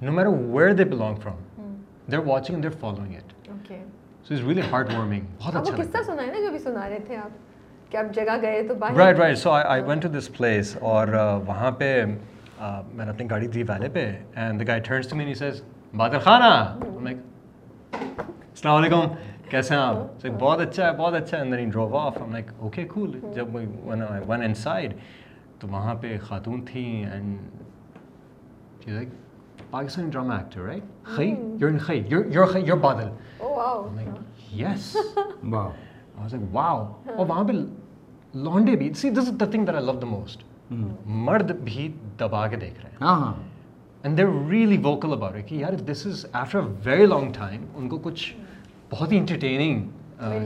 نو 0.00 0.12
میرا 0.12 0.28
where 0.28 0.72
they 0.74 0.84
belong 0.84 1.20
from 1.22 1.76
they're 2.12 2.18
watching 2.26 2.62
they're 2.62 2.78
following 2.80 3.14
it 3.14 3.72
so 4.28 4.34
is 4.34 4.46
really 4.48 4.62
heartwarming 4.94 5.26
بہت 5.38 5.56
اچھا 5.56 5.76
قصہ 5.76 6.02
سنا 6.06 6.22
ہے 6.22 6.32
نا 6.32 6.40
جو 6.40 6.50
بھی 6.50 6.58
سنا 6.58 6.88
رہے 6.88 6.98
تھے 7.06 7.16
آپ 7.16 7.90
کہ 7.90 7.96
آپ 7.96 8.14
جگہ 8.14 8.40
گئے 8.42 8.62
تو 8.68 8.74
باہر 8.74 8.96
right 8.96 9.18
right 9.18 9.38
so 9.38 9.50
I 9.50 9.82
went 9.82 10.02
to 10.02 10.08
this 10.18 10.30
place 10.36 10.76
اور 10.80 11.08
وہاں 11.46 11.70
پہ 11.78 11.94
میں 12.04 13.04
نے 13.04 13.10
اپنی 13.10 13.30
گاڑی 13.30 13.46
دی 13.46 13.62
ویلے 13.68 13.88
پہ 13.92 14.10
and 14.34 14.60
the 14.60 14.64
guy 14.68 14.80
turns 14.80 15.08
to 15.08 15.16
me 15.16 15.34
says 15.34 15.62
bother 15.96 16.18
خانہ 16.18 16.54
السلام 18.58 18.76
علیکم 18.76 19.00
کیسے 19.50 19.74
ہیں 19.74 19.80
آپ 19.80 20.26
بہت 20.38 20.60
اچھا 20.60 20.86
ہے 20.86 20.96
بہت 20.96 21.14
اچھا 21.14 21.38
ہے 21.38 21.64
ڈراپ 21.64 21.94
آف 21.96 22.16
ہم 22.20 22.30
لائک 22.32 22.46
اوکے 22.58 22.84
کول 22.84 23.10
جب 23.34 23.54
ون 24.26 24.42
اینڈ 24.42 24.56
سائڈ 24.56 24.94
تو 25.58 25.68
وہاں 25.68 25.94
پہ 25.94 26.16
خاتون 26.22 26.64
تھیں 26.64 27.04
and 27.04 27.38
Pakistani 29.70 30.10
drama 30.10 30.36
actor 30.36 30.60
right 30.60 31.04
خی 31.06 31.28
یور 31.28 31.70
ان 31.70 31.78
خی 31.78 32.02
یور 32.08 32.56
یور 32.56 32.78
بادل 32.78 33.08
یس 34.52 34.96
واؤ 36.52 36.82
اور 37.06 37.26
وہاں 37.26 37.44
پہ 37.44 37.52
لانڈے 38.38 38.76
بھی 38.76 38.92
see 38.92 39.10
this 39.10 39.28
is 39.28 39.40
the 39.40 39.46
thing 39.50 39.66
that 39.66 39.74
I 39.74 39.84
love 39.84 39.92
the 39.92 40.06
most 40.06 40.42
مرد 41.04 41.52
بھی 41.64 41.88
دبا 42.18 42.46
کے 42.46 42.56
دیکھ 42.56 42.80
رہے 42.80 42.90
ہیں 43.04 43.32
and 44.04 44.18
they 44.18 44.24
really 44.50 44.76
vocal 44.78 45.12
about 45.12 45.48
کہ 45.48 45.54
یار 45.54 45.72
this 45.86 46.06
is 46.06 46.26
after 46.32 46.60
very 46.84 47.06
long 47.06 47.32
time 47.32 47.64
ان 47.74 47.88
کو 47.88 47.98
کچھ 47.98 48.32
بہت 48.90 49.12
ہی 49.12 49.18
انٹرٹیننگ 49.18 49.80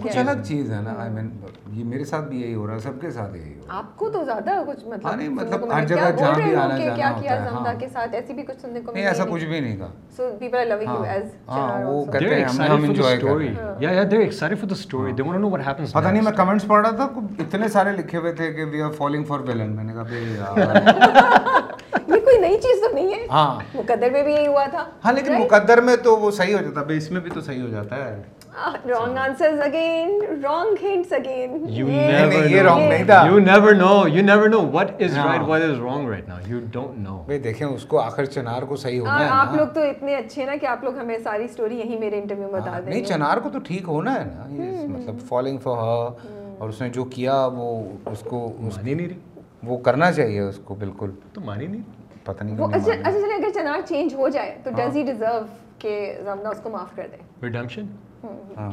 کچھ 0.03 0.17
الگ 0.19 0.43
چیز 0.45 0.71
ہے 0.73 0.81
نا 0.81 0.91
آئی 0.93 1.09
ہاں۔ 1.09 1.11
مین 1.11 1.29
یہ 1.73 1.85
میرے 1.85 2.05
ساتھ 2.05 2.25
بھی 2.25 2.41
یہی 2.43 2.55
ہو 2.55 2.67
رہا 2.67 2.75
ہے 2.75 2.79
سب 2.79 3.01
کے 3.01 3.11
ساتھ 3.11 3.37
یہی 3.37 3.53
ہو 3.55 3.61
آپ 3.69 3.97
کو 3.97 4.09
تو 4.11 4.25
زیادہ 4.25 4.63
کچھ 4.67 4.85
مطلب 4.85 5.07
ہاں، 5.07 5.17
نہیں 5.17 5.29
مطلب 5.29 5.73
ہر 5.73 5.85
جگہ 5.85 6.11
جہاں 6.19 6.35
بھی 6.35 6.55
آنا 6.55 6.77
جانا 6.79 7.11
ہوتا 7.51 7.61
ہے 7.61 7.65
ہاں۔ 7.65 7.79
کے 7.81 7.89
ساتھ؟ 7.89 8.15
ایسی 8.15 8.35
بھی 8.35 8.43
کچھ 8.43 8.61
سننے 8.61 8.81
کو 8.81 8.93
نہیں 8.93 9.07
ایسا 9.07 9.25
کچھ 9.31 9.45
بھی 9.45 9.61
نہیں 9.61 9.77
تھا۔ 9.77 9.89
So 10.17 10.29
people 10.39 10.69
loving 10.69 10.89
you 10.89 11.03
as 11.05 11.25
ہاں۔, 11.49 11.69
ہاں، 11.71 11.85
وہ 11.85 12.05
کہتے 12.05 12.35
ہیں 12.35 12.45
ہم 12.67 12.85
انجوائے 12.85 13.17
کر 13.17 13.29
رہے 13.29 13.47
ہیں۔ 13.47 13.75
Yeah 13.81 13.91
yeah 13.91 14.03
they 14.11 14.17
excited 14.19 14.59
for 14.59 14.69
the 14.69 14.75
story 14.75 15.13
they 15.13 15.23
want 15.23 15.43
to 15.43 15.49
know 15.49 15.63
happens 15.69 15.93
پتہ 15.93 16.09
نہیں 16.09 16.23
میں 16.23 16.33
کمنٹس 16.33 16.67
پڑھ 16.67 16.87
رہا 16.87 16.97
تھا 16.97 17.09
اتنے 17.39 17.69
سارے 17.69 17.93
لکھے 17.93 18.19
ہوئے 18.19 18.33
تھے 18.33 18.53
کہ 18.53 18.65
وی 18.65 18.83
فالنگ 18.99 19.25
فار 19.25 19.41
ویلن 19.41 19.75
میں 19.77 19.85
نے 19.85 19.93
کہا 19.93 20.03
بھائی 20.03 20.35
یار۔ 20.35 21.71
نئی 22.41 22.57
چیز 22.57 22.81
تو 22.81 22.95
نہیں 22.95 23.13
ہے؟ 23.15 23.27
ہاں۔ 23.31 23.59
مقدر 23.75 24.11
میں 24.11 24.23
بھی 24.23 24.33
یہی 24.33 24.47
ہوا 24.47 24.65
تھا 24.67 24.85
ہاں 25.05 25.13
لیکن 25.13 25.33
مقدر 25.35 25.81
میں 25.81 25.97
تو 25.97 26.17
وہ 26.17 26.31
صحیح 26.31 26.55
ہو 26.55 26.63
جاتا۔ 26.63 26.81
ہے 26.89 26.97
اس 26.97 27.11
میں 27.11 27.21
بھی 27.21 27.31
تو 27.31 27.41
صحیح 27.41 27.63
ہو 27.63 27.69
جاتا 27.69 27.97
ہے۔ 27.97 28.23
Wrong 28.55 29.17
answers 29.19 29.61
again 29.61 30.21
wrong 30.43 30.83
hints 30.83 31.13
again 31.13 31.65
you 31.69 31.87
never 31.87 32.45
یہ 32.45 32.63
رانگ 32.63 32.89
نہیں 32.89 33.05
تھا 33.05 33.23
you 33.27 33.39
never 33.39 33.73
know 33.75 33.93
you 34.09 34.23
never 34.23 34.49
know 34.49 34.61
is 34.79 35.17
right 35.17 35.49
is 35.53 35.79
wrong 35.81 36.09
right 36.09 36.29
now 36.29 36.39
you 36.47 36.61
don't 36.73 36.99
know 36.99 37.23
بھئی 37.27 37.39
دیکھیں 37.39 37.67
اس 37.67 37.85
کو 37.85 38.01
آخر 38.01 38.25
چنار 38.27 38.63
کو 38.63 38.77
صحیح 38.77 39.01
ہونا 39.01 39.19
ہے 39.19 39.29
آپ 39.31 39.55
لوگ 39.57 39.69
تو 39.75 39.81
اتنے 39.81 40.17
اچھے 40.17 40.45
نا 40.45 40.57
کہ 40.57 40.67
آپ 40.67 40.85
لوگ 40.85 40.99
ہمیں 40.99 41.17
ساری 41.25 41.49
سٹوری 41.49 41.79
یہی 41.79 41.99
میرے 41.99 42.19
انٹرویو 42.19 42.49
بتا 42.49 42.79
دیں 42.79 42.93
نہیں 42.93 43.05
چنار 43.05 43.39
کو 43.39 43.51
تو 43.51 43.59
ٹھیک 43.59 43.89
ہونا 43.89 44.15
ہے 44.15 44.25
نا 44.27 44.47
مطلب 44.89 45.27
فالنگ 45.29 45.59
فار 45.59 45.79
ہر 45.79 46.31
اور 46.59 46.69
اس 46.69 46.81
نے 46.83 46.89
جو 46.91 47.05
کیا 47.11 47.47
وہ 47.55 47.73
اس 48.07 48.21
کو 48.21 48.47
نہیں 48.61 48.95
رہی 48.99 49.19
وہ 49.63 49.79
کرنا 49.79 50.13
چاہیے 50.13 50.41
اس 50.41 50.61
کو 50.65 50.75
بالکل 50.75 51.11
تو 51.33 51.41
مانی 51.41 51.67
نہیں 51.67 51.83
پتہ 52.25 52.45
نہیں 52.45 52.65
اچھا 52.65 52.93
اچھا 52.93 53.35
اگر 53.35 53.51
چنار 53.55 53.87
چینج 53.89 54.15
ہو 54.15 54.29
جائے 54.29 54.57
تو 54.65 54.71
ڈز 54.71 54.97
ہی 54.97 55.03
ڈیزرو 55.03 55.39
کہ 55.79 56.17
زمنا 56.25 56.49
اس 56.49 56.61
کو 56.63 56.71
معاف 56.71 56.97
کر 56.97 57.07
دے 57.13 57.17
ریڈمپشن 57.43 57.87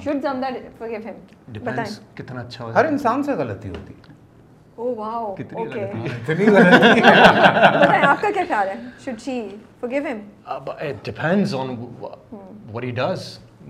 شوڈ 0.03 0.25
ڈیپینڈز 1.47 1.99
کتنا 2.15 2.41
اچھا 2.41 2.65
ہو 2.65 2.71
ہر 2.75 2.85
انسان 2.85 3.23
سے 3.23 3.33
غلطی 3.33 3.69
ہوتی 3.69 3.93
او 4.75 4.93
واو 4.95 5.35
کتنی 5.35 5.65
غلطی 5.65 6.49
غلطی 6.49 7.01
آپ 8.07 8.21
کا 8.21 8.29
کیا 8.33 8.43
خیال 8.47 8.67
ہے 8.67 8.77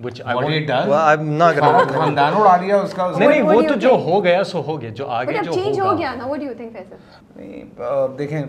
which 0.02 0.22
I 0.22 0.36
want 0.36 0.68
well 0.68 0.94
I'm 0.94 1.38
not 1.38 1.56
going 1.56 1.88
to 1.88 2.16
what 6.28 6.40
do 6.40 6.46
you 6.46 6.56
think? 6.56 6.78
دیکھیں 8.18 8.42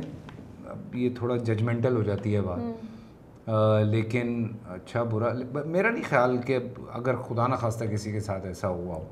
یہ 0.94 1.08
تھوڑا 1.16 1.36
ججمنٹل 1.44 1.96
ہو 1.96 2.02
جاتی 2.02 2.34
ہے 2.36 2.40
بات 2.40 2.58
لیکن 3.86 4.48
اچھا 4.68 5.02
برا 5.02 5.28
میرا 5.64 5.90
نہیں 5.90 6.02
خیال 6.08 6.36
کہ 6.36 6.58
اگر 6.92 7.16
خدا 7.16 7.46
نخواستہ 7.46 7.84
کسی 7.84 8.12
کے 8.12 8.20
ساتھ 8.20 8.46
ایسا 8.46 8.68
ہوا 8.68 8.94
ہو 8.94 9.04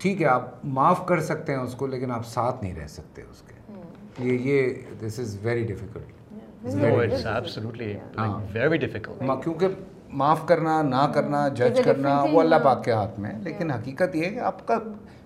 ٹھیک 0.00 0.22
ہے 0.22 0.26
آپ 0.26 0.64
معاف 0.64 1.06
کر 1.06 1.20
سکتے 1.20 1.52
ہیں 1.52 1.60
اس 1.60 1.74
کو 1.74 1.86
لیکن 1.86 2.10
آپ 2.10 2.26
ساتھ 2.26 2.62
نہیں 2.62 2.74
رہ 2.74 2.86
سکتے 2.86 3.22
اس 3.22 3.42
کے۔ 3.42 3.54
یہ 4.18 4.32
یہ 4.32 4.68
دس 5.06 5.18
از 5.18 5.38
ویری 5.42 5.66
ڈیفیکلٹ 5.66 6.12
کیونکہ 9.42 9.66
معاف 10.08 10.46
کرنا 10.46 10.82
نہ 10.82 11.12
کرنا 11.14 11.48
جج 11.48 11.80
کرنا 11.84 12.24
وہ 12.32 12.40
اللہ 12.40 12.54
پاک 12.64 12.84
کے 12.84 12.92
ہاتھ 12.92 13.20
میں 13.20 13.30
لیکن 13.40 13.70
حقیقت 13.70 14.16
یہ 14.16 14.24
ہے 14.24 14.30
کہ 14.30 14.38
آپ 14.38 14.66
کا 14.66 14.78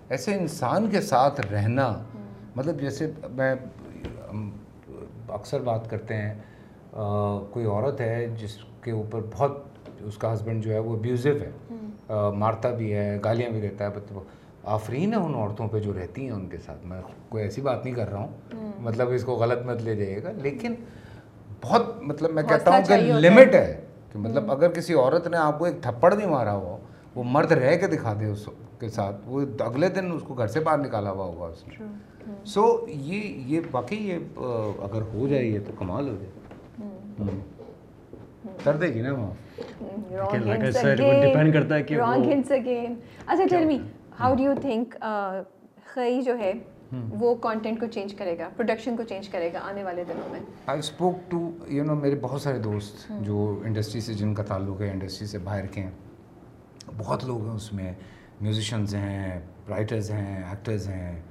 ایسے 0.09 0.35
انسان 0.35 0.89
کے 0.89 1.01
ساتھ 1.01 1.41
رہنا 1.41 2.03
مطلب 2.55 2.79
جیسے 2.81 3.11
میں 3.31 3.55
اکثر 5.29 5.59
بات 5.59 5.89
کرتے 5.89 6.15
ہیں 6.15 6.33
کوئی 7.51 7.65
عورت 7.65 8.01
ہے 8.01 8.27
جس 8.37 8.57
کے 8.81 8.91
اوپر 8.91 9.19
بہت 9.31 9.63
اس 9.99 10.17
کا 10.17 10.33
ہسبینڈ 10.33 10.63
جو 10.63 10.73
ہے 10.73 10.79
وہ 10.79 10.95
ابیوزو 10.97 11.29
ہے۔ 11.29 11.51
مارتا 12.33 12.69
بھی 12.69 12.93
ہے 12.93 13.19
گالیاں 13.23 13.49
بھی 13.49 13.61
دیتا 13.61 13.83
ہے 13.85 13.89
مطلب 13.89 14.19
آفرین 14.63 15.13
ہے 15.13 15.17
ان 15.17 15.33
عورتوں 15.35 15.67
پہ 15.67 15.79
جو 15.79 15.93
رہتی 15.93 16.23
ہیں 16.23 16.31
ان 16.31 16.49
کے 16.49 16.57
ساتھ۔ 16.57 16.85
میں 16.85 17.01
کوئی 17.29 17.43
ایسی 17.43 17.61
بات 17.61 17.85
نہیں 17.85 17.95
کر 17.95 18.09
رہا 18.11 18.19
ہوں۔ 18.19 18.27
مطلب 18.79 19.09
اس 19.11 19.23
کو 19.23 19.33
غلط 19.33 19.65
مت 19.65 19.81
لے 19.81 19.95
جائیے 19.95 20.23
گا۔ 20.23 20.31
لیکن 20.31 20.73
بہت 21.61 21.81
مطلب 22.01 22.31
میں 22.31 22.43
کہتا 22.43 22.71
ہوں 22.71 22.81
کہ 22.87 22.93
لمٹ 23.19 23.55
ہے۔ 23.55 23.81
کہ 24.13 24.19
مطلب 24.19 24.51
اگر 24.51 24.69
کسی 24.71 24.93
عورت 24.93 25.27
نے 25.27 25.37
آپ 25.37 25.59
کو 25.59 25.65
ایک 25.65 25.75
تھپڑ 25.81 26.15
بھی 26.15 26.25
مارا 26.25 26.55
ہو 26.55 26.77
وہ 27.15 27.23
مرد 27.23 27.51
رہ 27.51 27.77
کے 27.77 27.87
دکھا 27.87 28.13
دے 28.19 28.25
اس 28.25 28.49
کے 28.79 28.89
ساتھ 28.89 29.15
وہ 29.25 29.41
اگلے 29.59 29.89
دن 29.89 30.11
اس 30.11 30.21
کو 30.27 30.33
گھر 30.33 30.47
سے 30.47 30.59
باہر 30.59 30.77
نکالا 30.77 31.11
ہوا 31.11 31.25
ہوگا 31.25 31.45
اس 31.45 31.67
نے۔ 31.67 31.85
سو 32.45 32.85
یہ 32.87 33.21
یہ 33.45 33.61
باقی 33.71 33.95
یہ 33.95 34.15
اگر 34.81 35.01
ہو 35.13 35.27
جائے 35.27 35.45
یہ 35.45 35.59
تو 35.67 35.73
کمال 35.79 36.09
ہو 36.09 36.13
جائے۔ 36.13 36.40
کر 38.63 38.77
دے 38.77 38.87
گی 38.87 39.01
نا 39.01 39.13
وہ۔ 39.13 39.33
اچھا 43.27 43.45
tell 43.49 43.65
me 43.65 43.77
how 44.19 44.35
do 44.35 44.43
you 44.43 44.53
think 44.61 44.95
جو 46.25 46.37
ہے 46.37 46.53
وہ 47.19 47.35
کانٹینٹ 47.35 47.79
کو 47.79 47.85
چینج 47.85 48.13
کرے 48.13 48.37
گا 48.39 48.49
پروڈکشن 48.57 48.97
کو 48.97 49.03
چینج 49.03 49.29
کرے 49.29 49.53
گا 49.53 49.59
آنے 49.63 49.83
والے 49.83 50.03
دنوں 50.03 50.29
میں؟ 50.31 50.39
I 50.65 50.79
spoke 50.79 51.31
to 51.31 51.51
you 51.67 51.83
know 51.83 51.95
میرے 51.95 52.15
بہت 52.21 52.41
سارے 52.41 52.57
دوست 52.57 53.11
جو 53.21 53.61
انڈسٹری 53.65 54.01
سے 54.01 54.13
جن 54.13 54.33
کا 54.33 54.43
تعلق 54.43 54.81
ہے 54.81 54.89
انڈسٹری 54.91 55.27
سے 55.27 55.37
باہر 55.37 55.65
کے 55.65 55.81
ہیں۔ 55.81 55.91
بہت 56.97 57.25
لوگ 57.25 57.45
ہیں 57.45 57.55
اس 57.55 57.73
میں۔ 57.73 57.93
میوزیشنز 58.41 58.95
ہیں 58.95 59.39
رائٹرز 59.69 60.11
ہیں 60.11 60.43
ایکٹرز 60.43 60.87
ہیں۔ 60.87 61.21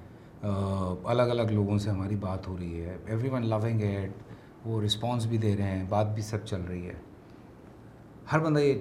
الگ 1.05 1.23
الگ 1.23 1.51
لوگوں 1.51 1.79
سے 1.79 1.91
ہماری 1.91 2.17
بات 2.17 2.49
ہو 2.49 2.57
رہی 2.61 2.83
ہے۔ 2.85 2.97
ایوری 3.07 3.29
ون 3.29 3.47
لونگ 3.47 3.81
ایٹ 3.81 4.11
وہ 4.65 4.83
رسپانس 4.83 5.27
بھی 5.27 5.39
دے 5.39 5.57
رہے 5.57 5.63
ہیں 5.63 5.85
بات 5.89 6.15
بھی 6.15 6.23
سب 6.23 6.47
چل 6.47 6.61
رہی 6.61 6.87
ہے۔ 6.89 6.95
ہر 8.33 8.39
بندہ 8.39 8.61
یہ 8.61 8.75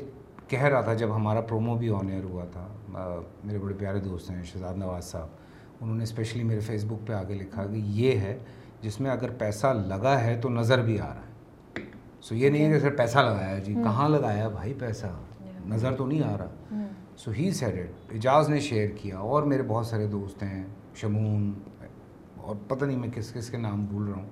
کہہ 0.47 0.63
رہا 0.63 0.81
تھا 0.81 0.93
جب 0.93 1.15
ہمارا 1.15 1.41
پرومو 1.41 1.75
بھی 1.75 1.89
آن 1.89 2.09
ایئر 2.09 2.23
ہوا 2.23 2.45
تھا 2.45 2.67
میرے 3.43 3.59
بڑے 3.59 3.73
پیارے 3.73 3.99
دوست 3.99 4.31
ہیں 4.31 4.43
شہزاد 4.43 4.73
نواز 4.75 5.05
صاحب 5.05 5.27
انہوں 5.81 5.95
نے 5.97 6.03
اسپیشلی 6.03 6.43
میرے 6.43 6.59
فیس 6.59 6.85
بک 6.85 7.07
پہ 7.07 7.13
آگے 7.13 7.33
لکھا 7.33 7.65
کہ 7.65 7.75
یہ 7.75 8.19
ہے 8.19 8.37
جس 8.81 8.99
میں 9.01 9.11
اگر 9.11 9.29
پیسہ 9.29 9.67
لگا 9.67 10.21
ہے 10.21 10.39
تو 10.41 10.49
نظر 10.49 10.81
بھی 10.81 10.99
آ 10.99 11.07
رہا 11.07 11.13
ہے۔ 11.15 11.81
سو 12.21 12.35
یہ 12.35 12.49
نہیں 12.49 12.65
ہے 12.65 12.73
کہ 12.73 12.79
سر 12.79 12.95
پیسہ 12.95 13.17
لگایا 13.19 13.59
جی 13.59 13.73
کہاں 13.73 14.09
لگایا 14.09 14.49
بھائی 14.49 14.73
پیسہ؟ 14.73 15.05
نظر 15.65 15.95
تو 15.95 16.05
نہیں 16.05 16.23
آ 16.23 16.37
رہا۔ 16.37 16.75
سو 17.17 17.31
ہی 17.31 17.51
سیڈ 17.51 17.91
اعجاز 18.11 18.49
نے 18.49 18.59
شیئر 18.59 18.89
کیا۔ 18.89 19.17
اور 19.17 19.43
میرے 19.43 19.63
بہت 19.63 19.85
سارے 19.85 20.07
دوست 20.07 20.43
ہیں 20.43 20.63
شمون 20.95 21.53
اور 22.37 22.55
پتہ 22.67 22.85
نہیں 22.85 22.97
میں 22.97 23.09
کس 23.15 23.33
کس 23.33 23.49
کے 23.49 23.57
نام 23.57 23.85
بھول 23.85 24.07
رہا 24.07 24.15
ہوں۔ 24.15 24.29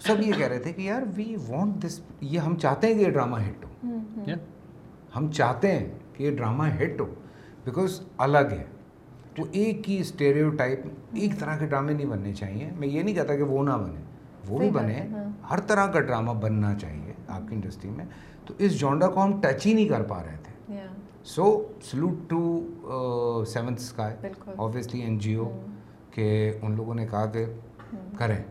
سب 0.00 0.20
یہ 0.20 0.32
کہہ 0.32 0.46
رہے 0.46 0.58
تھے 0.58 0.72
کہ 0.72 0.82
یار 0.82 1.02
وی 1.16 1.36
وانٹ 1.48 1.84
دس 1.84 2.00
یہ 2.20 2.38
ہم 2.38 2.56
چاہتے 2.56 2.86
ہیں 2.86 2.94
کہ 2.94 3.00
یہ 3.00 3.10
ڈرامہ 3.10 3.36
ہٹ 3.36 3.64
ہو۔ 3.64 3.90
ہم 5.16 5.30
چاہتے 5.30 5.72
ہیں 5.72 5.86
کہ 6.14 6.22
یہ 6.22 6.36
ڈرامہ 6.36 6.64
ہٹ 6.82 7.00
ہو۔ 7.00 7.14
بیکاز 7.64 8.00
الگ 8.16 8.52
ہے۔ 8.52 8.64
وہ 9.38 9.44
ایک 9.52 9.90
ہی 9.90 10.00
اسٹیریو 10.00 10.50
ٹائپ 10.50 10.80
ایک 11.14 11.38
طرح 11.38 11.56
کے 11.56 11.66
ڈرامے 11.66 11.92
نہیں 11.92 12.06
بننے 12.06 12.34
چاہیے۔ 12.34 12.70
میں 12.78 12.88
یہ 12.88 13.02
نہیں 13.02 13.14
کہتا 13.14 13.36
کہ 13.36 13.42
وہ 13.42 13.64
نہ 13.64 13.70
بنے۔ 13.70 14.00
وہ 14.48 14.58
بھی 14.58 14.70
بنے۔ 14.70 15.00
ہر 15.50 15.60
طرح 15.60 15.86
کا 15.86 16.00
ڈرامہ 16.00 16.32
بننا 16.32 16.74
چاہیے 16.74 17.12
آپ 17.28 17.48
کی 17.48 17.54
انڈسٹری 17.54 17.90
میں۔ 17.90 18.04
تو 18.46 18.54
اس 18.58 18.80
جونڈا 18.80 19.06
کو 19.06 19.22
ہم 19.24 19.40
ٹچ 19.40 19.66
ہی 19.66 19.74
نہیں 19.74 19.88
کر 19.88 20.02
پا 20.02 20.22
رہے 20.22 20.36
تھے۔ 20.42 20.78
So 21.24 21.66
salute 21.82 22.30
to 22.30 22.64
Seventh 23.44 23.80
Sky 23.80 24.16
obviously 24.46 25.00
N 25.00 25.18
G 25.18 25.34
O 25.34 25.62
کہ 26.10 26.52
ان 26.62 26.76
لوگوں 26.76 26.94
نے 26.94 27.06
کہا 27.06 27.26
کہ 27.26 27.44
کریں۔ 28.18 28.42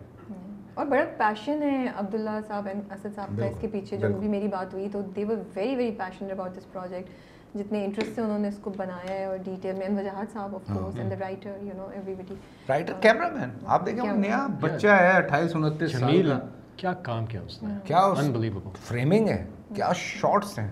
اور 0.73 0.85
بڑا 0.85 1.03
پیشن 1.17 1.63
ہے 1.63 1.85
عبداللہ 1.95 2.39
صاحب 2.47 2.67
اسد 2.91 3.15
صاحب 3.15 3.37
کا 3.37 3.45
اس 3.45 3.55
کے 3.61 3.67
پیچھے 3.67 3.97
جو 3.97 4.07
بھی 4.19 4.27
میری 4.27 4.47
بات 4.47 4.73
ہوئی 4.73 4.87
تو 4.91 5.01
they 5.15 5.23
were 5.23 5.37
very 5.55 5.75
very 5.75 5.91
passion 5.91 6.31
about 6.31 6.57
this 6.57 6.71
project 6.73 7.09
جتنے 7.57 7.85
انٹرسٹ 7.85 8.15
سے 8.15 8.21
انہوں 8.21 8.39
نے 8.39 8.47
اس 8.47 8.57
کو 8.61 8.69
بنایا 8.69 9.13
ہے 9.13 9.25
اور 9.25 9.37
ڈیٹیل 9.37 9.75
میں 9.75 9.89
Wajahat 9.89 10.33
sahab 10.33 10.55
of 10.55 10.67
course 10.67 10.97
and 10.97 11.11
the 11.11 11.15
writer 11.19 11.57
you 11.61 11.73
know 11.77 11.87
everybody 12.15 12.35
writer 12.69 12.93
cameraman 13.29 13.49
آپ 13.65 13.85
دیکھیں 13.85 14.11
نیا 14.11 14.47
بچہ 14.59 14.87
ہے 14.87 15.11
28 15.11 15.55
29 15.55 15.99
سال 15.99 16.29
کا۔ 16.29 16.39
کیا 16.75 16.93
کام 16.93 17.25
کیا 17.25 17.41
اس 17.41 17.63
نے؟ 17.63 17.73
کیا 17.83 17.99
انبلیویبل 18.17 18.69
فریمنگ 18.83 19.27
ہے 19.27 19.45
کیا 19.75 19.91
شاٹس 19.93 20.59
ہیں۔ 20.59 20.69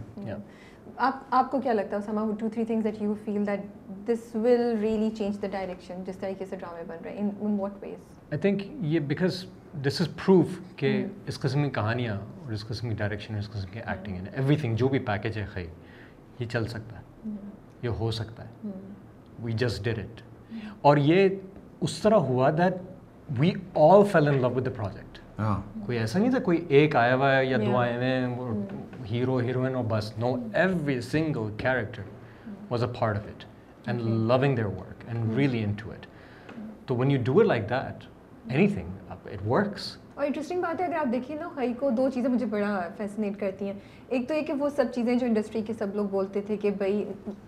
آپ 0.97 1.23
آپ 1.29 1.51
کو 1.51 1.59
کیا 1.61 1.73
لگتا 1.73 1.95
ہے؟ 1.95 2.01
Some 2.01 2.25
two 2.39 2.49
three 2.49 2.65
things 2.65 2.83
that 2.83 3.01
you 3.01 3.13
feel 3.25 3.47
that 3.47 3.61
this 4.07 4.35
will 4.35 4.75
really 4.81 5.09
change 5.09 5.41
the 5.41 5.47
direction 5.51 6.03
جس 6.07 6.17
طریقے 6.17 6.45
سے 6.45 6.55
ڈرامے 6.55 6.83
بن 6.87 6.97
رہے 7.03 7.11
ہیں 7.11 7.29
in 7.39 7.59
what 7.59 7.83
ways 7.83 8.15
I 8.31 8.39
think 8.39 8.61
یہ 8.81 8.99
بیکاز 8.99 9.45
دس 9.73 10.01
از 10.01 10.07
پروف 10.15 10.59
کہ 10.75 11.05
اس 11.27 11.39
قسم 11.39 11.63
کی 11.63 11.69
کہانیاں 11.69 12.15
اور 12.15 12.51
اس 12.51 12.65
قسم 12.67 12.89
کی 12.89 12.95
ڈائریکشن 12.95 13.35
اس 13.35 13.49
قسم 13.49 13.71
کی 13.71 13.79
ایکٹنگ 13.79 14.27
ایوری 14.33 14.55
تھنگ 14.55 14.75
جو 14.75 14.87
بھی 14.87 14.99
پیکیج 14.99 15.37
ہے 15.37 15.45
خی 15.45 15.65
یہ 16.39 16.45
چل 16.45 16.67
سکتا 16.67 16.99
ہے 16.99 17.31
یہ 17.81 17.89
ہو 17.89 18.11
سکتا 18.11 18.43
ہے 18.43 18.71
وی 19.39 19.53
جسٹ 19.53 19.83
ڈیڈ 19.83 19.99
اٹ 19.99 20.21
اور 20.81 20.97
یہ 20.97 21.29
اس 21.81 21.97
طرح 21.99 22.15
ہوا 22.15 22.49
that 22.57 22.73
we 23.39 23.51
all 23.75 24.03
fell 24.11 24.27
in 24.27 24.41
love 24.41 24.51
with 24.55 24.65
the 24.65 24.71
project 24.75 25.19
کوئی 25.85 25.97
ایسا 25.97 26.19
نہیں 26.19 26.31
تھا 26.31 26.39
کوئی 26.39 26.65
ایک 26.69 26.95
آیا 26.95 27.15
ہوا 27.15 27.35
ہے 27.35 27.45
یا 27.45 27.57
دو 27.65 27.77
آئے 27.77 27.95
ہوئے 27.95 28.07
ہیں 28.07 28.35
ہیرو 29.11 29.37
ہیروئن 29.37 29.75
اور 29.75 29.83
بس 29.83 30.11
no 30.17 30.35
every 30.53 31.01
single 31.01 31.49
character 31.57 32.01
was 32.69 32.83
a 32.83 32.89
part 32.99 33.17
of 33.17 33.27
it 33.27 33.43
and 33.87 34.01
loving 34.01 34.55
their 34.55 34.65
work 34.65 35.03
and 35.07 35.37
really 35.37 35.63
into 35.63 35.73
it 35.73 35.91
it 35.91 36.05
تو 36.85 36.95
when 36.95 37.11
you 37.11 37.19
do 37.23 37.39
it 37.39 37.45
like 37.45 37.69
that 37.69 38.03
anything 38.67 38.96
it 39.31 39.47
works 39.47 39.97
اور 40.15 40.25
انٹرسٹنگ 40.25 40.61
بات 40.61 40.81
ہے 40.81 40.85
اگر 40.85 40.95
آپ 40.95 41.11
دیکھیں 41.11 41.35
نا 41.35 41.47
خی 41.55 41.73
کو 41.79 41.89
دو 41.89 42.09
چیزیں 42.13 42.29
مجھے 42.29 42.45
بڑا 42.45 42.81
فیسنیٹ 42.97 43.39
کرتی 43.39 43.65
ہیں۔ 43.65 43.73
ایک 44.09 44.27
تو 44.27 44.33
یہ 44.33 44.41
کہ 44.41 44.53
وہ 44.53 44.69
سب 44.75 44.85
چیزیں 44.95 45.15
جو 45.15 45.25
انڈسٹری 45.25 45.61
کے 45.61 45.73
سب 45.73 45.95
لوگ 45.95 46.05
بولتے 46.05 46.41
تھے 46.41 46.57
کہ 46.57 46.69
بھائی 46.69 47.03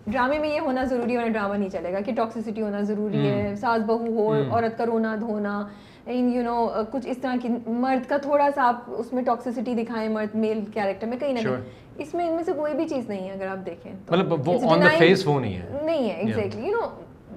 ڈرامے 0.07 0.39
میں 0.39 0.49
یہ 0.49 0.59
ہونا 0.59 0.83
ضروری 0.83 1.13
ہے 1.13 1.17
ورنہ 1.17 1.33
ڈرامہ 1.33 1.55
نہیں 1.55 1.69
چلے 1.69 1.93
گا 1.93 1.99
کہ 1.99 2.13
ٹاکسیسٹی 2.13 2.61
ہونا 2.61 2.81
ضروری 2.81 3.29
ہے 3.29 3.55
ساس 3.55 3.81
بہو 3.85 4.07
ہو 4.07 4.33
عورت 4.33 4.77
کا 4.77 4.85
رونا 4.85 5.15
دھونا۔ 5.19 5.67
یو 6.07 6.43
نو 6.43 6.67
کچھ 6.91 7.07
اس 7.07 7.17
طرح 7.17 7.35
کی 7.41 7.49
مرد 7.67 8.09
کا 8.09 8.17
تھوڑا 8.17 8.47
سا 8.55 8.67
آپ 8.67 8.83
اس 8.87 9.13
میں 9.13 9.23
ٹاکسیسٹی 9.23 9.73
دکھائیں 9.73 10.09
مرد 10.09 10.35
میل 10.35 10.63
کیریکٹر 10.73 11.07
میں 11.07 11.17
کہیں 11.17 11.33
نہ 11.33 11.39
کہیں۔ 11.39 11.69
اس 11.97 12.13
میں 12.13 12.27
ان 12.27 12.35
میں 12.35 12.43
سے 12.43 12.51
کوئی 12.53 12.73
بھی 12.73 12.87
چیز 12.87 13.09
نہیں 13.09 13.27
ہے 13.27 13.33
اگر 13.33 13.47
آپ 13.47 13.65
دیکھیں۔ 13.65 13.91
مطلب 14.09 14.49
وہ 14.49 14.71
آن 14.71 14.81
دا 14.81 14.87
فیس 14.97 15.27
وہ 15.27 15.39
نہیں 15.39 15.55
ہے۔ 15.55 15.81
نہیں 15.83 16.09
ہے 16.09 16.15
ایگزیکٹلی 16.15 16.67
یو 16.67 16.71
نو 16.71 16.87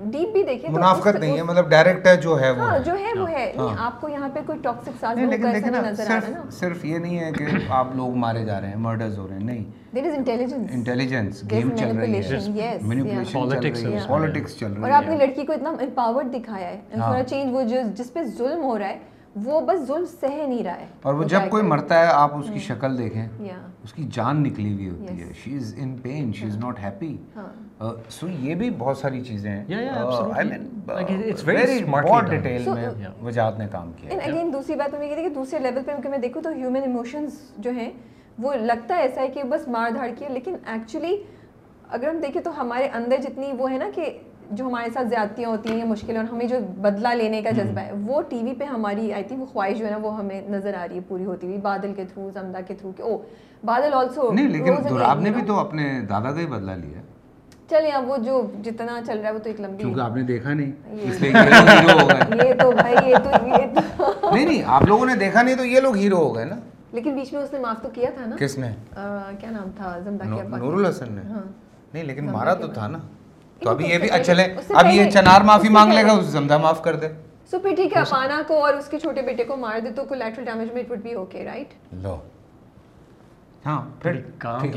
ڈیپ 0.02 0.32
بھی 0.32 0.42
دیکھیں 0.42 0.70
منافقت 0.70 1.16
نہیں 1.16 1.36
ہے 1.36 1.42
مطلب 1.42 1.68
ڈائریکٹر 1.70 2.14
جو 2.16 2.40
ہے 2.40 2.50
وہ 2.50 2.56
ہاں 2.58 2.78
جو 2.78 2.92
ہے 2.92 3.18
وہ 3.18 3.28
ہے۔ 3.30 3.52
نہیں 3.56 3.74
آپ 3.78 4.00
کو 4.00 4.08
یہاں 4.08 4.28
پہ 4.28 4.40
کوئی 4.46 4.58
ٹاکسک 4.62 4.90
ساز 5.00 5.18
لیکن 5.18 5.52
دیکھیں 5.52 5.70
نا 5.70 5.80
نہیں 5.80 5.90
نظر 5.90 6.04
آ 6.04 6.08
رہا 6.08 6.26
ہے 6.28 6.32
نا۔ 6.32 6.40
صرف 6.42 6.54
صرف 6.54 6.84
یہ 6.84 6.98
نہیں 6.98 7.18
ہے 7.20 7.30
کہ 7.32 7.44
آپ 7.70 7.94
لوگ 7.94 8.14
مارے 8.16 8.44
جا 8.44 8.60
رہے 8.60 8.68
ہیں 8.68 8.76
مرڈرز 8.78 9.18
ہو 9.18 9.28
رہے 9.28 9.36
ہیں 9.36 9.44
نہیں۔ 9.44 9.64
There 9.94 10.06
is 10.06 10.14
intelligence 10.14 10.70
intelligence 10.72 11.42
game 11.50 11.70
چل 11.76 11.96
رہی 11.96 12.14
ہے۔ 12.60 12.78
مینیپولیشن 12.82 13.38
Politics 13.38 13.74
چل 13.74 13.86
رہی 13.86 13.92
ہے 13.94 13.98
ہے. 13.98 14.06
پالیٹکس 14.08 14.62
اور 14.62 14.90
آپ 14.90 15.02
ہے۔ 15.04 15.08
نے 15.08 15.16
لڑکی 15.16 15.46
کو 15.46 15.52
اتنا 15.52 15.70
امپاورڈ 15.80 16.32
دکھایا 16.34 16.68
ہے 16.68 16.80
تھوڑا 16.92 17.22
چینج 17.24 17.54
وہ 17.54 17.62
جس 17.96 18.12
پہ 18.12 18.22
ظلم 18.38 18.62
ہو 18.64 18.78
رہا 18.78 18.88
ہے 18.88 18.98
وہ 19.36 19.60
بس 19.60 19.86
ظلم 19.86 20.04
سہ 20.20 20.26
نہیں 20.26 20.64
رہا 20.64 20.80
ہے۔ 20.80 20.86
اور 21.02 21.14
وہ 21.14 21.24
جب 21.24 21.40
کوئی 21.50 21.62
مرتا 21.62 21.98
ہے 21.98 22.06
آپ 22.06 22.36
اس 22.36 22.46
کی 22.52 22.58
شکل 22.58 22.98
دیکھیں۔ 22.98 23.28
یا۔ 23.40 23.54
اس 23.84 23.92
کی 23.92 24.08
جان 24.12 24.42
نکلی 24.42 24.74
ہوئی 24.74 24.88
ہوتی 24.90 25.20
ہے۔ 25.20 25.32
She 25.44 25.56
is 25.56 25.74
in 25.78 25.96
pain 25.96 26.32
she 26.32 26.46
is 26.46 26.56
not 26.56 26.78
happy 26.78 27.16
so 28.08 28.28
یہ 28.28 28.54
بھی 28.54 28.70
بہت 28.78 28.98
ساری 28.98 29.20
چیزیں 29.20 29.50
ہیں۔ 29.50 29.64
Yeah, 29.70 29.94
yeah, 29.94 30.10
Uh. 32.98 33.12
وجاہت 33.22 33.58
نے 33.58 33.66
کام 33.70 33.92
کیا 33.92 34.10
اگین 34.24 34.52
دوسری 34.52 34.76
بات 34.76 34.94
میں 34.94 35.04
یہ 35.04 35.14
کہتی 35.14 35.22
کہ 35.22 35.28
دوسرے 35.28 35.58
لیول 35.58 35.82
پہ 35.82 36.08
میں 36.08 36.18
دیکھوں 36.18 36.42
تو 36.42 36.50
ہیومن 36.50 36.80
ایموشنز 36.80 37.30
جو 37.58 37.70
ہیں 37.70 37.90
وہ 38.38 38.54
لگتا 38.54 38.96
ہے 38.96 39.02
ایسا 39.02 39.20
ہے 39.20 39.28
کہ 39.28 39.42
بس 39.42 39.68
مار 39.68 39.90
دھاڑ 39.90 40.10
کی 40.18 40.24
ہے 40.24 40.30
لیکن 40.30 40.56
ایکچولی 40.66 41.16
اگر 41.88 42.08
ہم 42.08 42.20
دیکھیں 42.20 42.42
تو 42.42 42.60
ہمارے 42.60 42.88
اندر 42.92 43.16
جتنی 43.22 43.52
وہ 43.58 43.70
ہے 43.70 43.78
نا 43.78 43.90
کہ 43.94 44.18
جو 44.52 44.64
ہمارے 44.64 44.90
ساتھ 44.90 45.08
زیادتیاں 45.08 45.50
ہوتی 45.50 45.70
ہیں 45.70 45.78
یا 45.78 45.84
مشکلیں 45.84 46.16
اور 46.16 46.24
ہمیں 46.24 46.46
جو 46.46 46.56
بدلہ 46.76 47.08
لینے 47.08 47.42
کا 47.42 47.50
جذبہ 47.50 47.80
ہے 47.80 47.92
وہ 48.06 48.22
ٹی 48.22 48.40
وی 48.42 48.54
پہ 48.54 48.64
ہماری 48.64 49.12
آئی 49.12 49.24
تھنک 49.24 49.40
وہ 49.40 49.46
خواہش 49.46 49.78
جو 49.78 49.84
ہے 49.84 49.90
نا 49.90 49.96
وہ 49.96 50.18
ہمیں 50.18 50.40
نظر 50.48 50.74
آ 50.74 50.86
رہی 50.88 50.96
ہے 50.96 51.00
پوری 51.08 51.24
ہوتی 51.24 51.46
ہوئی 51.46 51.58
بادل 51.58 51.92
کے 51.94 52.04
تھرو 52.04 52.30
زمدہ 52.34 52.58
کے 52.66 52.74
تھرو 52.74 52.92
کہ 52.96 53.02
او 53.02 53.16
بادل 53.64 53.94
آلسو 53.94 54.32
نہیں 54.32 54.48
لیکن 54.48 54.74
دوراب 54.88 55.20
نے 55.20 55.30
بھی 55.30 55.42
تو 55.46 55.58
اپنے 55.58 56.00
دادا 56.08 56.30
کا 56.30 56.40
ہی 56.40 56.46
بدلہ 56.46 56.70
لیا۔ 56.70 57.00
چلے 57.70 57.88
اب 57.88 58.08
وہ 58.10 58.16
جو 58.16 58.46
جتنا 58.64 59.00
چل 59.06 59.18
رہا 59.18 59.28
ہے 59.28 59.34
وہ 59.34 59.38
تو 59.38 59.48
ایک 59.50 59.60
لمبی 59.60 59.76
کیونکہ 59.76 60.00
آپ 60.00 60.16
نے 60.16 60.22
دیکھا 60.22 60.52
نہیں۔ 60.52 60.72
اس 61.02 61.20
لیے 61.20 61.30
ہیرو 61.30 61.98
ہو 62.00 62.08
گئے۔ 62.08 62.48
یہ 62.48 62.54
تو 62.54 62.70
بھائی 62.72 62.96
یہ 63.10 63.16
تو 63.24 63.30
یہ 63.46 63.66
تو 63.74 64.34
نہیں 64.34 64.44
نہیں 64.46 64.62
آپ 64.66 64.82
لوگوں 64.82 65.06
نے 65.06 65.14
دیکھا 65.14 65.42
نہیں 65.42 65.54
تو 65.54 65.64
یہ 65.64 65.80
لوگ 65.80 65.96
ہیرو 65.96 66.16
ہو 66.16 66.34
گئے 66.34 66.44
نا۔ 66.44 66.54
لیکن 66.92 67.14
بیچ 67.14 67.32
میں 67.32 67.42
اس 67.42 67.52
نے 67.52 67.58
معاف 67.58 67.82
تو 67.82 67.88
کیا 67.88 68.10
تھا 68.16 68.26
نا؟ 68.26 68.36
کس 68.36 68.58
نے؟ 68.58 68.70
کیا 69.40 69.50
نام 69.50 69.70
تھا؟ 69.76 69.98
زمدہ 70.04 70.24
کے 70.24 70.40
ابا 70.40 70.58
نور 70.58 70.72
الحسن 70.72 71.12
نے۔ 71.12 71.20
ہاں۔ 71.30 71.42
نہیں 71.94 72.04
لیکن 72.04 72.24
مارا 72.26 72.54
تو 72.54 72.66
تھا 72.66 72.86
نا۔ 72.86 72.98
تو 73.64 73.70
ابھی 73.70 73.90
یہ 73.90 73.98
بھی 73.98 74.08
چلے 74.24 74.44
اب 74.74 74.86
یہ 74.90 75.10
چنار 75.10 75.40
معافی 75.40 75.68
مانگ 75.68 75.92
لے 75.92 76.02
گا 76.02 76.12
اس 76.12 76.24
زمدہ 76.26 76.58
معاف 76.58 76.82
کر 76.82 76.96
دے۔ 76.96 77.08
سو 77.50 77.58
پھر 77.58 77.74
ٹھیک 77.76 77.96
ہے 77.96 78.00
اپانا 78.00 78.40
کو 78.46 78.62
اور 78.64 78.74
اس 78.74 78.86
کے 78.88 78.98
چھوٹے 78.98 79.22
بیٹے 79.22 79.44
کو 79.44 79.56
مار 79.56 79.78
دے 79.80 79.90
تو 79.90 80.04
کولیٹرل 80.04 80.44
ڈیمیج 80.44 80.72
میں 80.72 80.82
it 80.82 80.90
would 80.90 81.02
be 81.02 81.12
okay 81.12 81.44
right 81.44 81.74
لو۔ 81.94 82.16
ہاں 83.66 83.80
پھر 84.00 84.20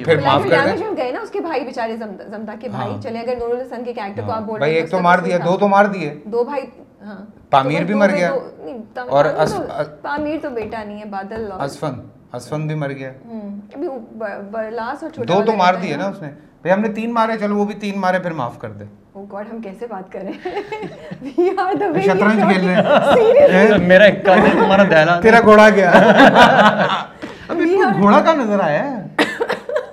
پھر 0.05 0.19
معاف 0.21 0.43
کر 0.49 0.65
میں 0.79 0.89
گئے 0.97 1.11
نا 1.11 1.19
اس 1.19 1.29
کے 1.29 1.39
بھائی 1.39 1.63
بیچارے 1.65 1.95
زمدہ 1.97 2.51
کے 2.61 2.69
بھائی 2.69 2.91
چلے 3.03 3.19
اگر 3.19 3.35
نور 3.37 3.49
الحسن 3.49 3.83
کے 3.83 3.93
کیریکٹر 3.93 4.21
کو 4.25 4.31
آپ 4.31 4.41
بول 4.41 4.59
بھائی 4.59 4.75
ایک 4.75 4.89
تو 4.91 4.99
مار 4.99 5.19
دیا 5.19 5.37
دو 5.45 5.57
تو 5.57 5.67
مار 5.67 5.85
دیے۔ 5.85 6.13
دو 6.25 6.43
بھائی 6.43 6.65
ہاں۔ 7.05 7.17
پامیر 7.49 7.83
بھی 7.83 7.93
مر 7.93 8.09
گیا۔ 8.09 8.29
اور 9.09 9.25
پامیر 10.01 10.37
تو 10.41 10.49
بیٹا 10.49 10.83
نہیں 10.83 10.99
ہے 10.99 11.05
بادل 11.05 11.51
اسفن 11.61 11.99
اسفن 12.33 12.67
بھی 12.67 12.75
مر 12.75 12.91
گیا۔ 12.91 13.09
ابھی 13.75 13.87
برلاس 14.51 15.03
اور 15.03 15.11
چھوٹا 15.11 15.33
دو 15.33 15.41
تو 15.45 15.55
مار 15.55 15.73
دیے 15.73 15.95
نا 15.95 16.07
اس 16.07 16.21
نے۔ 16.21 16.29
بھائی 16.65 16.73
ہم 16.73 16.81
نے 16.81 16.89
تین 16.93 17.11
مارے 17.13 17.33
چلو 17.39 17.55
وہ 17.57 17.65
بھی 17.65 17.73
تین 17.73 17.99
مارے 17.99 18.19
پھر 18.19 18.31
معاف 18.31 18.57
کر 18.59 18.69
دے۔ 18.69 18.85
او 19.13 19.23
گاڈ 19.25 19.47
ہم 19.53 19.61
کیسے 19.61 19.87
بات 19.87 20.11
کر 20.11 20.19
رہے 20.19 20.31
ہیں 20.45 20.61
وی 21.21 21.49
آر 21.57 21.73
دی 21.73 21.85
وے 21.85 22.01
شطرنج 22.01 22.41
کھیل 22.43 22.65
رہے 22.65 22.75
ہیں۔ 22.75 23.77
میرا 23.87 24.05
تمہارا 24.23 24.83
دہلا 24.83 25.19
تیرا 25.21 25.39
گھوڑا 25.39 25.69
گیا۔ 25.69 25.91
ابھی 27.47 27.77
گھوڑا 27.99 28.19
کا 28.21 28.33
نظر 28.33 28.59
آیا 28.59 28.83
ہے؟ 28.91 29.03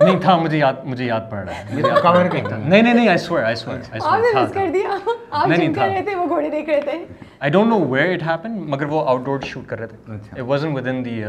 نہیں 0.01 0.19
تھا 0.21 0.37
مجھے 0.37 0.57
یاد 0.57 0.73
مجھے 0.83 1.05
یاد 1.05 1.29
پڑ 1.31 1.37
رہا 1.37 1.55
ہے۔ 1.55 1.77
یہ 1.77 2.01
کور 2.01 2.25
کر 2.25 2.57
نہیں 2.57 2.81
نہیں 2.81 2.93
نہیں 2.93 3.07
آئی 3.07 3.17
سوئر 3.17 3.43
آئی 3.43 3.55
سوئر 3.55 3.77
آئی 3.91 3.99
آپ 4.05 4.19
نے 4.19 4.31
سوئر 4.31 4.43
مس 4.43 4.53
کر 4.53 4.67
دیا۔ 4.73 4.89
آپ 5.31 5.47
جم 5.47 5.73
تھا۔ 5.73 5.81
کر 5.81 5.91
رہے 5.91 6.01
تھے 6.03 6.15
وہ 6.15 6.27
گھوڑے 6.27 6.49
دیکھ 6.49 6.69
رہے 6.69 6.81
تھے۔ 6.81 7.05
I 7.39 7.51
don't 7.51 7.69
know 7.69 7.79
where 7.89 8.13
it 8.13 8.23
happen 8.27 8.51
مگر 8.69 8.85
وہ 8.85 9.07
آؤٹ 9.09 9.25
ڈور 9.25 9.39
شوٹ 9.43 9.67
کر 9.67 9.79
رہے 9.79 9.87
تھے۔ 9.87 10.13
It 10.31 10.41
wasn't 10.41 10.71
with 10.75 10.87
in 10.87 11.05
the 11.05 11.21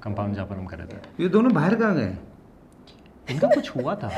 compound 0.00 0.34
جہاں 0.36 0.46
پر 0.46 0.56
ہم 0.56 0.66
کر 0.66 0.76
رہے 0.78 0.86
تھے۔ 0.86 0.98
یہ 1.18 1.28
دونوں 1.28 1.50
باہر 1.50 1.74
کہاں 1.74 1.94
گئے؟ 1.94 2.12
ان 3.28 3.38
کا 3.38 3.48
کچھ 3.54 3.70
ہوا 3.76 3.94
تھا 3.94 4.08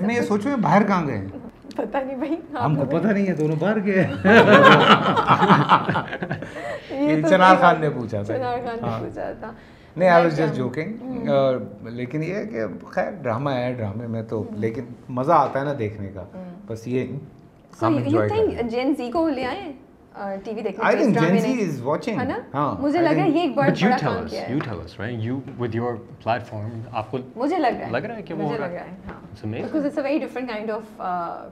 میں 0.00 0.14
یہ 0.14 0.20
سوچوں 0.22 0.56
باہر 0.56 0.82
کہاں 0.86 1.06
گئے 1.06 1.26
پتہ 1.76 1.96
نہیں 1.96 2.16
بھائی 2.16 2.36
ہم 2.54 2.76
کو 2.76 2.84
پتہ 2.84 3.06
نہیں 3.06 3.26
ہے 3.26 3.34
دونوں 3.34 3.56
باہر 3.56 3.84
گئے 3.86 4.04
چنار 7.22 7.56
خان 7.56 7.80
نے 7.80 7.90
پوچھا 7.90 8.22
تھا 8.22 8.34
چنار 8.34 8.58
خان 8.64 8.78
نے 8.82 8.98
پوچھا 9.00 9.32
تھا 9.40 9.52
نہیں 9.96 10.08
آئی 10.08 10.24
واز 10.24 10.36
جسٹ 10.36 10.56
جوکنگ 10.56 11.28
لیکن 11.90 12.22
یہ 12.22 12.34
ہے 12.34 12.44
کہ 12.46 12.64
خیر 12.86 13.10
ڈرامہ 13.22 13.50
ہے 13.50 13.72
ڈرامے 13.72 14.06
میں 14.06 14.22
تو 14.22 14.44
لیکن 14.56 14.84
مزہ 15.08 15.32
آتا 15.32 15.60
ہے 15.60 15.64
نا 15.64 15.74
دیکھنے 15.78 16.10
کا 16.14 16.24
بس 16.66 16.86
یہ 16.88 17.06
ہم 17.82 17.96
انجوائے 17.96 19.10
کو 19.12 19.28
لے 19.28 19.44
آئے 19.44 19.72
ٹی 20.44 20.52
وی 20.54 20.62
دیکھنے 20.62 20.84
I 20.84 20.90
کے 20.90 20.96
اس 20.96 21.02
think 21.02 21.14
Gen 21.14 21.14
ڈرامے 21.16 21.40
Z 21.40 21.46
نے 21.48 21.64
is 21.64 21.80
watching. 21.84 22.18
ہے 22.20 22.24
نا؟ 22.24 22.38
ہاں, 22.54 22.74
مجھے 22.80 22.98
I 22.98 23.02
لگ 23.02 23.08
رہا 23.08 23.14
ہے 23.14 23.20
think- 23.20 23.36
یہ 23.36 23.40
ایک 23.40 23.56
بڑا 23.56 23.66
یو 23.68 23.88
بڑا 23.88 23.96
کام 23.98 24.26
کیا 24.28 24.40
یو 24.40 24.54
ہے۔ 24.54 24.60
Tell 24.64 24.80
us 24.84 24.98
right 25.00 25.14
you 25.20 25.38
with 25.58 25.74
your 25.74 25.94
platform 26.22 26.42
form 26.42 26.80
آپ 26.92 27.10
کو 27.10 27.18
مجھے 27.36 27.58
لگ 27.58 27.76
رہا 27.78 27.86
ہے۔ 27.86 27.90
لگ 27.90 28.06
رہا 28.06 28.16
ہے 28.16 28.22
کہ 28.22 28.34
وہ 28.34 28.42
مجھے 28.42 28.58
لگ 28.58 28.74
رہا 28.74 28.84
ہے 28.84 28.94
ہاں. 29.06 29.46
Because 29.46 29.84
it's 29.84 29.98
a 29.98 30.04
very 30.04 30.18
different 30.18 30.48
kind 30.48 30.70
of 30.70 31.00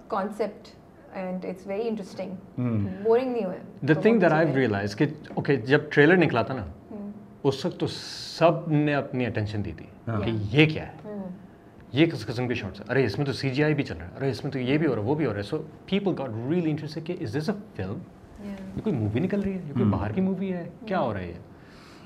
concept 0.09 0.69
and 1.15 1.45
it's 1.45 1.67
very 1.67 1.89
interesting 1.89 2.35
boring 3.03 3.33
نہیں 3.33 3.87
the 3.87 4.01
thing 4.01 4.21
that 4.21 4.33
I 4.33 4.53
realize 4.55 4.97
کہ 4.97 5.05
اوکے 5.31 5.57
جب 5.67 5.91
ٹریلر 5.91 6.17
نکلا 6.17 6.43
تھا 6.43 6.55
نا 6.55 6.67
اس 7.45 7.65
وقت 7.67 7.79
تو 7.81 7.87
سب 7.89 8.69
نے 8.69 8.95
اپنی 8.95 9.27
اٹینشن 9.27 9.65
دی 9.65 9.73
تھی 9.73 9.87
کہ 10.07 10.31
یہ 10.53 10.67
کیا 10.67 10.87
ہے۔ 10.87 11.15
یہ 11.93 12.07
کس 12.07 12.25
قسم 12.27 12.49
کے 12.49 12.55
شارٹس 12.55 12.81
ارے 12.89 13.05
اس 13.05 13.17
میں 13.19 13.27
تو 13.27 13.33
سی 13.33 13.51
جی 13.51 13.63
آئی 13.65 13.75
بھی 13.75 13.85
چل 13.85 13.97
رہا 13.97 14.07
ہے 14.07 14.17
ارے 14.17 14.31
اس 14.31 14.43
میں 14.45 14.53
تو 14.53 14.59
یہ 14.59 14.79
بھی 14.79 14.87
ہو 14.87 14.95
رہا 14.95 15.03
ہے 15.03 15.09
وہ 15.09 15.15
بھی 15.15 15.27
ہو 15.27 15.31
رہا 15.31 15.39
ہے۔ 15.39 15.43
So 15.43 15.59
people 15.87 16.15
got 16.19 16.31
really 16.51 16.71
interest 16.71 16.99
کہ 17.05 17.17
از 17.21 17.37
دس 17.37 17.49
اے 17.49 17.55
فلم 17.77 17.99
یہ 18.45 18.81
کوئی 18.85 18.97
مووی 18.97 19.21
نکل 19.21 19.43
رہی 19.43 19.53
ہے؟ 19.53 19.61
یہ 19.69 19.73
کوئی 19.73 19.85
باہر 19.85 20.13
کی 20.13 20.21
مووی 20.21 20.53
ہے؟ 20.53 20.69
کیا 20.87 21.01
ہو 21.01 21.13
رہا 21.15 21.21
ہے 21.21 21.39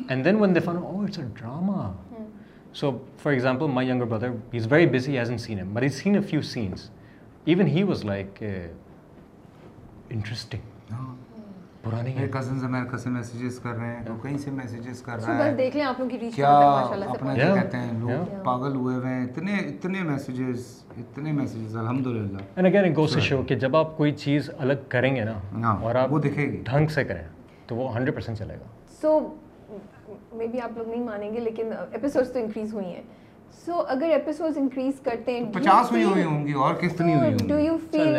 and 0.08 0.24
then 0.24 0.36
when 0.40 0.54
they 0.54 0.60
fun 0.60 0.76
oh 0.76 1.00
it's 1.02 1.18
a 1.18 1.24
drama 1.34 1.92
so 2.72 2.90
for 3.22 3.32
example 3.32 3.66
my 3.66 3.88
younger 3.90 4.04
brother 4.04 4.30
he 4.52 4.58
is 4.58 4.72
very 4.72 4.86
busy 4.86 5.18
hasn't 5.28 5.38
seen 5.38 5.58
him 5.58 5.74
but 5.74 5.82
is 5.82 5.94
seen 5.94 6.14
a 6.14 6.20
few 6.20 6.42
scenes 6.42 6.90
even 7.44 7.66
he 7.66 7.82
was 7.82 8.04
like 8.04 8.42
interesting 10.10 10.69
پرانی 11.82 12.14
میرے 12.14 12.28
cousins 12.32 12.64
امریکہ 12.64 12.96
سے 12.96 13.10
messages 13.10 13.58
کر 13.58 13.74
رہے 13.76 13.86
ہیں۔ 13.86 14.04
تو 14.06 14.14
کہیں 14.22 14.36
سے 14.38 14.50
messages 14.50 15.00
کر 15.02 15.24
رہا 15.26 15.36
ہے 15.36 15.50
بس 15.50 15.58
دیکھ 15.58 15.76
لیں 15.76 15.84
آپ 15.84 16.00
لوگوں 16.00 16.10
کی 16.10 16.18
ریچ 16.20 16.34
کیا 16.34 16.48
اپنا 17.08 17.34
کیا. 17.34 17.54
کہتے 17.54 17.76
ہیں 17.76 17.92
لوگ 17.98 18.42
پاگل 18.44 18.74
ہوئے 18.76 18.96
ہوئے 18.96 19.12
ہیں۔ 19.14 19.24
اتنے 19.24 19.54
اتنے 19.68 20.02
میسیجز 20.02 20.66
اتنے 20.96 21.32
میسیجز 21.32 21.76
الحمد 21.76 22.06
للہ 22.06 22.38
and 22.56 22.66
again 22.66 22.90
it 22.90 22.96
goes 22.96 23.14
to 23.14 23.20
show 23.20 23.42
کہ 23.42 23.54
جب 23.54 23.76
آپ 23.76 23.96
کوئی 23.96 24.12
چیز 24.16 24.50
الگ 24.58 24.82
کریں 24.88 25.14
گے 25.16 25.24
نا 25.24 25.34
ہاں 25.62 25.76
اور 25.82 25.94
آپ 25.94 26.12
وہ 26.12 26.18
دکھے 26.18 26.50
گی۔ 26.52 26.60
ڈھنگ 26.64 26.86
سے 26.88 27.04
کریں 27.04 27.22
تو 27.66 27.76
وہ 27.76 27.94
ہنڈریڈ 27.96 28.14
پرسینٹ 28.14 28.38
چلے 28.38 28.54
گا۔ 28.54 28.66
سو 29.00 29.18
مے 30.32 30.46
بی 30.46 30.60
آپ 30.60 30.78
لوگ 30.78 30.88
نہیں 30.88 31.02
مانیں 31.04 31.32
گے 31.34 31.40
لیکن 31.40 31.72
ایپیسوڈس 31.92 32.32
تو 32.32 32.38
انکریز 32.38 32.74
ہوئی 32.74 32.86
ہیں۔ 32.86 33.02
سو 33.64 33.82
اگر 33.88 34.08
ایپیسوڈز 34.08 34.58
انکریز 34.58 35.00
کرتے 35.00 35.32
ہیں 35.32 35.52
پچاس 35.52 35.90
ہوئی 35.92 36.04
ہوئی 36.04 36.24
ہوں 36.24 36.46
گی 36.46 36.52
اور 36.52 36.74
کتنی 36.74 37.14
ہوئی 37.14 37.34
ڈو 37.48 37.54
ہوں 37.54 37.60
یو 37.60 37.76
فیل 37.90 38.16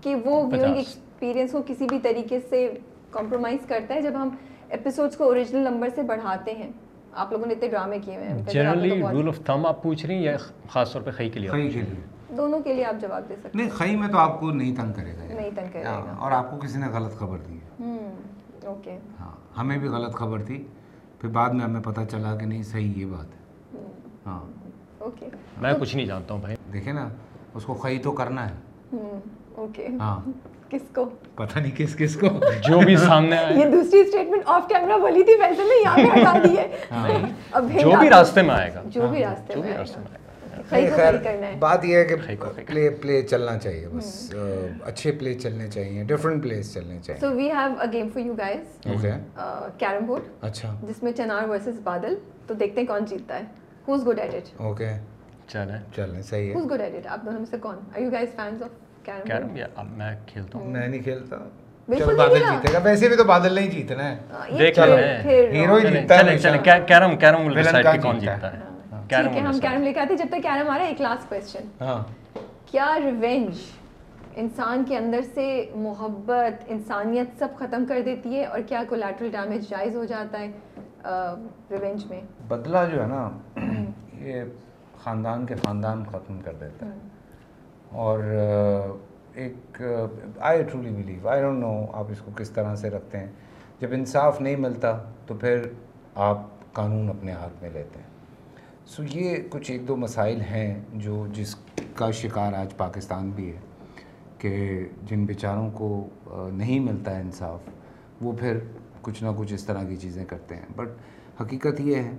کہ 0.00 0.14
وہ 0.14 0.42
ویونگ 0.46 0.74
50 0.74 0.96
ایکسپیرینس 1.20 1.52
کو 1.52 1.62
کسی 1.66 1.86
بھی 1.90 1.98
طریقے 1.98 2.40
سے 2.48 2.70
کمپرومائز 3.10 3.66
کرتا 3.66 3.94
ہے 3.94 4.02
جب 4.02 4.12
ہم 4.14 4.28
ایپیسوڈس 4.68 5.16
کو 5.16 5.24
اوریجنل 5.24 5.72
نمبر 5.72 5.88
سے 5.94 6.02
بڑھاتے 6.02 6.52
ہیں۔ 6.52 6.70
آپ 7.12 7.32
لوگوں 7.32 7.46
نے 7.46 7.54
اتنے 7.54 7.68
ڈرامے 7.68 7.98
کیے 7.98 8.16
ہوئے 8.16 8.28
ہیں۔ 8.28 8.42
جنرلی 8.42 9.02
رول 9.12 9.28
آف 9.28 9.38
تھم 9.38 9.66
آپ 9.66 9.82
پوچھ 9.82 10.06
رہی 10.06 10.14
ہیں 10.14 10.22
یا 10.22 10.36
خاص 10.68 10.92
طور 10.92 11.02
پہ 11.02 11.10
خی 11.10 11.30
کے 11.30 11.40
لیے 11.40 11.50
خی 11.50 11.68
کے 11.70 11.80
لیے۔ 11.80 12.36
دونوں 12.36 12.60
کے 12.60 12.74
لیے 12.74 12.84
آپ 12.84 13.00
جواب 13.00 13.28
دے 13.28 13.34
سکتے 13.36 13.58
نہیں 13.58 13.70
خی 13.70 13.96
میں 13.96 14.08
تو 14.08 14.18
آپ 14.18 14.40
کو 14.40 14.50
نہیں 14.50 14.76
تنگ 14.76 14.92
کرے 14.92 15.12
گا۔ 15.12 15.34
نہیں 15.34 15.50
تنگ 15.54 15.66
کرے 15.72 15.84
گا۔ 15.84 16.14
اور 16.18 16.32
آپ 16.32 16.50
کو 16.50 16.56
کسی 16.56 16.78
نے 16.78 16.86
غلط 16.86 17.12
خبر 17.18 17.38
دی۔ 17.38 17.58
ہے 17.80 18.14
اوکے 18.66 18.98
ہاں 19.20 19.60
ہمیں 19.60 19.78
بھی 19.78 19.88
غلط 19.88 20.14
خبر 20.14 20.42
تھی۔ 20.42 20.64
پھر 21.20 21.28
بعد 21.28 21.50
میں 21.50 21.64
ہمیں 21.64 21.80
پتہ 21.80 22.00
چلا 22.10 22.36
کہ 22.36 22.46
نہیں 22.46 22.62
صحیح 22.62 22.92
یہ 22.96 23.06
بات 23.06 23.24
ہے۔ 23.24 23.80
ہاں۔ 24.26 24.40
اوکے 24.98 25.26
میں 25.60 25.72
کچھ 25.80 25.96
نہیں 25.96 26.06
جانتا 26.06 26.34
ہوں 26.34 26.40
بھائی۔ 26.40 26.56
دیکھیں 26.72 26.92
نا 26.92 27.08
اس 27.54 27.64
کو 27.64 27.74
خی 27.74 27.98
تو 27.98 28.12
کرنا 28.12 28.50
ہے۔ 28.50 28.54
اوکے 29.54 29.88
ہاں۔ 30.00 30.20
کس 30.70 30.82
کو 30.94 31.04
پتہ 31.34 31.58
نہیں 31.58 31.70
کس 31.76 31.96
کس 31.96 32.16
کو۔ 32.16 32.26
جو 32.68 32.80
بھی 32.80 32.96
سامنے 32.96 33.36
آئے۔ 33.38 33.54
یہ 33.54 33.64
دوسری 33.64 34.00
اسٹیٹمنٹ 34.00 34.42
آف 34.46 34.68
کیمرہ 34.68 34.96
بولی 34.96 35.22
تھی 35.22 35.32
ویسے 35.40 35.62
میں 35.64 35.82
یہاں 35.82 35.96
پہ 35.96 36.20
ہٹا 36.20 36.38
دی 36.44 36.56
ہے۔ 36.56 36.68
اب 37.52 37.72
جو 37.80 37.90
بھی 38.00 38.10
راستے 38.10 38.42
میں 38.42 38.54
آئے 38.54 38.70
گا۔ 38.74 38.82
جو 38.86 39.06
بھی 39.06 39.24
راستے 39.24 39.56
میں 39.56 39.68
آئے 39.68 39.78
راستے 39.78 40.00
گا 40.00 40.00
میں 40.00 40.10
آئے 40.10 40.90
گا۔ 40.90 40.96
خیر 40.98 41.54
بات 41.58 41.84
یہ 41.84 41.96
ہے 41.96 42.04
کہ 42.04 42.14
پلے 42.66 42.90
پلے 42.90 43.22
چلنا 43.22 43.58
چاہیے 43.58 43.88
بس 43.88 44.34
اچھے 44.84 45.12
پلے 45.12 45.34
چلنے 45.34 45.68
چاہیے 45.68 46.04
ڈفرینٹ 46.04 46.42
پلیز 46.42 46.74
چلنے 46.74 46.98
چاہیے۔ 47.02 47.20
So 47.20 47.30
we 47.30 47.50
have 47.50 47.80
a 47.80 47.86
game 47.92 48.08
for 48.14 48.22
you 48.22 48.34
guys 48.34 48.88
okay 48.88 49.10
carrom 49.78 50.06
board 50.06 50.22
اچھا۔ 50.40 50.74
جس 50.88 51.02
میں 51.02 51.12
چنار 51.12 51.48
ورسز 51.48 51.80
بادل۔ 51.84 52.14
تو 52.46 52.54
دیکھتے 52.54 52.80
ہیں 52.80 52.88
کون 52.88 53.04
جیتتا 53.04 53.38
ہے۔ 53.38 53.42
Who's 53.88 54.06
good 54.08 54.18
at 54.18 54.34
it 54.34 54.60
okay 54.60 54.88
چلیں۔ 55.48 55.78
چلیں 55.96 56.22
صحیح 56.22 56.50
ہے۔ 56.50 56.54
ہوز 56.54 56.70
گڈ 56.70 56.80
ایٹ 56.80 56.94
اٹ 56.94 57.06
آپ 57.06 57.26
دونوں 57.26 57.38
میں 57.38 57.46
سے 57.50 57.56
کون؟ 57.58 57.76
Are 57.96 58.00
you 58.00 58.10
guys 58.10 58.28
fans 58.36 58.62
of 58.62 58.68
carrom 59.06 59.26
carrom 59.26 59.56
یا 59.56 59.66
اب 59.76 59.86
میں 59.96 60.14
کھیلتا 60.26 60.58
ہوں 60.58 60.70
میں 60.70 60.86
نہیں 60.88 61.02
کھیلتا 61.02 61.36
بالکل 61.88 62.04
چل 62.04 62.08
نہیں 62.08 62.18
بادل۔ 62.18 62.44
جیتے 62.52 62.72
گا 62.72 62.78
ویسے 62.84 63.08
بھی 63.08 63.16
تو 63.16 63.24
بادل 63.24 63.54
نہیں 63.54 63.70
جیتنا 63.70 64.08
ہے 64.10 64.56
دیکھ 64.58 64.76
چلو، 64.76 64.96
لیں 64.96 65.18
ہیرو 65.52 65.76
ہی 65.76 65.86
جیتتا 65.88 66.18
ہے 66.20 66.38
چلیں 66.38 66.58
کیرم 66.88 67.16
کیرم 67.18 67.46
ول 67.46 67.54
ڈیسائیڈ 67.54 67.86
کہ 67.86 68.00
کون 68.02 68.18
جیتتا 68.20 68.52
ہے۔ 68.52 68.58
ہے 68.58 68.64
ٹھیک 69.22 69.36
ہے 69.36 69.40
ہم 69.40 69.52
کیرم 69.52 69.58
کیرم 69.60 69.82
لے 69.82 69.92
کے 69.92 70.00
آتے 70.00 70.12
ہیں 70.12 70.18
جب 70.18 70.28
تک 70.30 70.42
کیرم 70.42 70.68
آ 70.68 70.76
رہا 70.76 70.84
ہے 70.84 70.88
ایک 70.88 71.00
لاسٹ 71.00 71.28
کوشچن 71.28 71.68
ہاں 71.80 72.02
کیا 72.66 72.86
ریونج 73.04 73.58
انسان 74.36 74.82
کے 74.84 74.96
اندر 74.96 75.20
سے 75.34 75.44
محبت 75.76 76.64
انسانیت 76.68 77.38
سب 77.38 77.56
ختم 77.58 77.84
کر 77.88 78.00
دیتی 78.04 78.36
ہے 78.36 78.44
اور 78.46 78.60
کیا 78.68 78.82
کولیٹرل 78.88 79.30
ڈیمیج 79.32 79.68
جائز 79.70 79.94
ہو 79.96 80.04
جاتا 80.04 80.40
ہے 80.40 80.50
ریونج 81.70 82.04
میں 82.10 82.20
بدلہ 82.48 82.78
جو 82.92 83.02
ہے 83.02 83.06
نا 83.06 83.28
یہ 84.20 84.42
خاندان 85.04 85.46
کے 85.46 85.54
خاندان 85.64 86.04
ختم 86.12 86.40
کر 86.40 86.52
دیتا 86.60 86.86
ہے 86.86 86.92
اور 87.96 88.18
ایک 89.34 89.82
I 90.38 90.62
truly 90.62 90.90
believe 90.90 91.28
I 91.28 91.40
don't 91.42 91.60
know 91.60 91.72
آپ 91.92 92.10
اس 92.10 92.20
کو 92.20 92.30
کس 92.36 92.50
طرح 92.50 92.74
سے 92.76 92.90
رکھتے 92.90 93.18
ہیں۔ 93.18 93.30
جب 93.80 93.88
انصاف 93.92 94.40
نہیں 94.40 94.56
ملتا 94.56 94.92
تو 95.26 95.34
پھر 95.34 95.62
آپ 96.14 96.42
قانون 96.72 97.08
اپنے 97.08 97.32
ہاتھ 97.32 97.62
میں 97.62 97.70
لیتے 97.70 97.98
ہیں۔ 97.98 98.06
سو 98.86 99.02
یہ 99.10 99.36
کچھ 99.50 99.70
ایک 99.70 99.86
دو 99.88 99.96
مسائل 99.96 100.40
ہیں 100.40 100.74
جو 100.94 101.26
جس 101.32 101.54
کا 101.94 102.10
شکار 102.10 102.52
آج 102.52 102.76
پاکستان 102.76 103.30
بھی 103.30 103.48
ہے 103.48 103.60
کہ 104.38 104.84
جن 105.02 105.24
بیچاروں 105.24 105.70
کو 105.70 106.08
نہیں 106.52 106.80
ملتا 106.80 107.16
ہے 107.16 107.20
انصاف، 107.20 107.68
وہ 108.20 108.32
پھر 108.32 108.58
کچھ 109.02 109.22
نہ 109.24 109.28
کچھ 109.36 109.52
اس 109.54 109.64
طرح 109.64 109.82
کی 109.84 109.96
چیزیں 109.96 110.24
کرتے 110.24 110.56
ہیں۔ 110.56 110.66
بٹ 110.76 110.88
حقیقت 111.40 111.80
یہ 111.80 111.96
ہے 111.96 112.10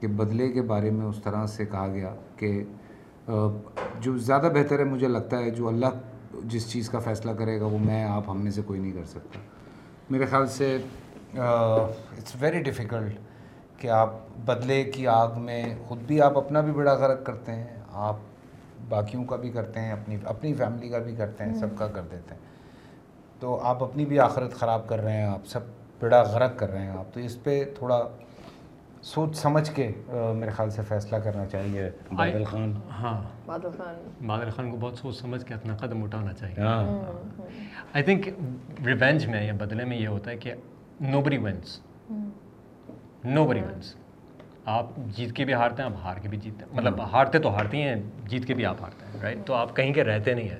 کہ 0.00 0.06
بدلے 0.06 0.52
کے 0.52 0.62
بارے 0.62 0.90
میں 0.90 1.06
اس 1.06 1.22
طرح 1.24 1.46
سے 1.46 1.64
کہا 1.66 1.86
گیا 1.86 2.14
کہ 2.36 2.62
جو 3.26 4.16
زیادہ 4.18 4.48
بہتر 4.54 4.78
ہے 4.78 4.84
مجھے 4.84 5.08
لگتا 5.08 5.38
ہے، 5.38 5.50
جو 5.50 5.68
اللہ 5.68 6.40
جس 6.44 6.70
چیز 6.72 6.88
کا 6.90 6.98
فیصلہ 6.98 7.32
کرے 7.38 7.58
گا، 7.60 7.66
وہ 7.66 7.78
میں، 7.78 8.02
آپ 8.04 8.28
ہم 8.28 8.40
میں 8.44 8.50
سے 8.50 8.62
کوئی 8.66 8.80
نہیں 8.80 8.92
کر 8.92 9.04
سکتا۔ 9.08 9.38
میرے 10.10 10.26
خیال 10.26 10.46
سے 10.48 10.76
اٹس 11.34 12.34
ویری 12.40 12.62
ڈیفیکلٹ 12.62 13.18
کہ 13.80 13.88
آپ 13.90 14.14
بدلے 14.46 14.82
کی 14.84 15.06
آگ 15.08 15.38
میں 15.40 15.64
خود 15.88 15.98
بھی 16.06 16.20
آپ 16.20 16.38
اپنا 16.38 16.60
بھی 16.60 16.72
بڑا 16.72 16.94
غرق 16.94 17.24
کرتے 17.26 17.52
ہیں، 17.52 17.76
آپ 17.92 18.16
باقیوں 18.88 19.24
کا 19.24 19.36
بھی 19.36 19.50
کرتے 19.50 19.80
ہیں، 19.80 19.92
اپنی 19.92 20.16
اپنی 20.24 20.52
فیملی 20.54 20.88
کا 20.88 20.98
بھی 20.98 21.14
کرتے 21.16 21.44
ہیں، 21.44 21.54
سب 21.54 21.76
کا 21.78 21.86
کر 21.86 22.02
دیتے 22.10 22.34
ہیں۔ 22.34 22.40
تو 23.40 23.58
آپ 23.62 23.82
اپنی 23.84 24.04
بھی 24.06 24.18
آخرت 24.20 24.54
خراب 24.54 24.88
کر 24.88 25.00
رہے 25.00 25.16
ہیں، 25.16 25.26
آپ 25.26 25.46
سب 25.46 25.60
بڑا 26.00 26.22
غرق 26.22 26.58
کر 26.58 26.70
رہے 26.70 26.82
ہیں، 26.82 26.98
آپ 26.98 27.14
تو 27.14 27.20
اس 27.20 27.42
پہ 27.42 27.62
تھوڑا 27.78 28.02
سوچ 29.02 29.36
سمجھ 29.36 29.70
کے 29.70 29.90
میرے 30.34 30.50
خیال 30.50 30.70
سے 30.70 30.82
فیصلہ 30.88 31.18
کرنا 31.18 31.46
چاہیے۔ 31.46 31.90
بادل 32.12 32.44
خان۔ 32.44 32.72
ہاں۔ 32.90 33.22
بادل 33.46 33.68
خان۔ 33.76 34.26
بادل 34.26 34.50
خان 34.50 34.70
کو 34.70 34.76
بہت 34.80 34.98
سوچ 34.98 35.16
سمجھ 35.20 35.44
کے 35.46 35.54
اپنا 35.54 35.76
قدم 35.76 36.02
اٹھانا 36.04 36.32
چاہیے۔ 36.32 36.60
ہاں۔ 36.60 37.02
آئی 37.92 38.02
تھنک 38.02 38.28
ریونج 38.86 39.26
میں 39.26 39.42
یا 39.44 39.52
بدلے 39.58 39.84
میں 39.84 39.96
یہ 39.96 40.08
ہوتا 40.08 40.30
ہے 40.30 40.36
کہ 40.36 40.54
نو 41.00 41.20
بری 41.20 41.38
ونس 41.38 41.80
نو 43.24 43.44
بری 43.46 43.60
ونس 43.60 43.94
آپ 44.64 44.86
جیت 44.96 45.32
کے 45.32 45.44
بھی 45.44 45.54
ہارتے 45.54 45.82
ہیں 45.82 45.90
آپ 45.90 45.96
ہار 46.04 46.16
کے 46.16 46.28
بھی 46.28 46.38
جیتتے 46.38 46.64
ہیں۔ 46.64 46.76
مطلب 46.76 47.00
ہارتے 47.12 47.38
تو 47.38 47.54
ہارتی 47.54 47.82
ہیں 47.82 47.96
جیت 48.26 48.46
کے 48.46 48.54
بھی 48.54 48.66
آپ 48.66 48.76
ہارتے 48.80 49.06
ہیں 49.06 49.22
رائٹ 49.22 49.38
تو 49.46 49.54
آپ 49.54 49.76
کہیں 49.76 49.92
کے 49.94 50.04
رہتے 50.04 50.34
نہیں 50.34 50.48
ہیں۔ 50.48 50.58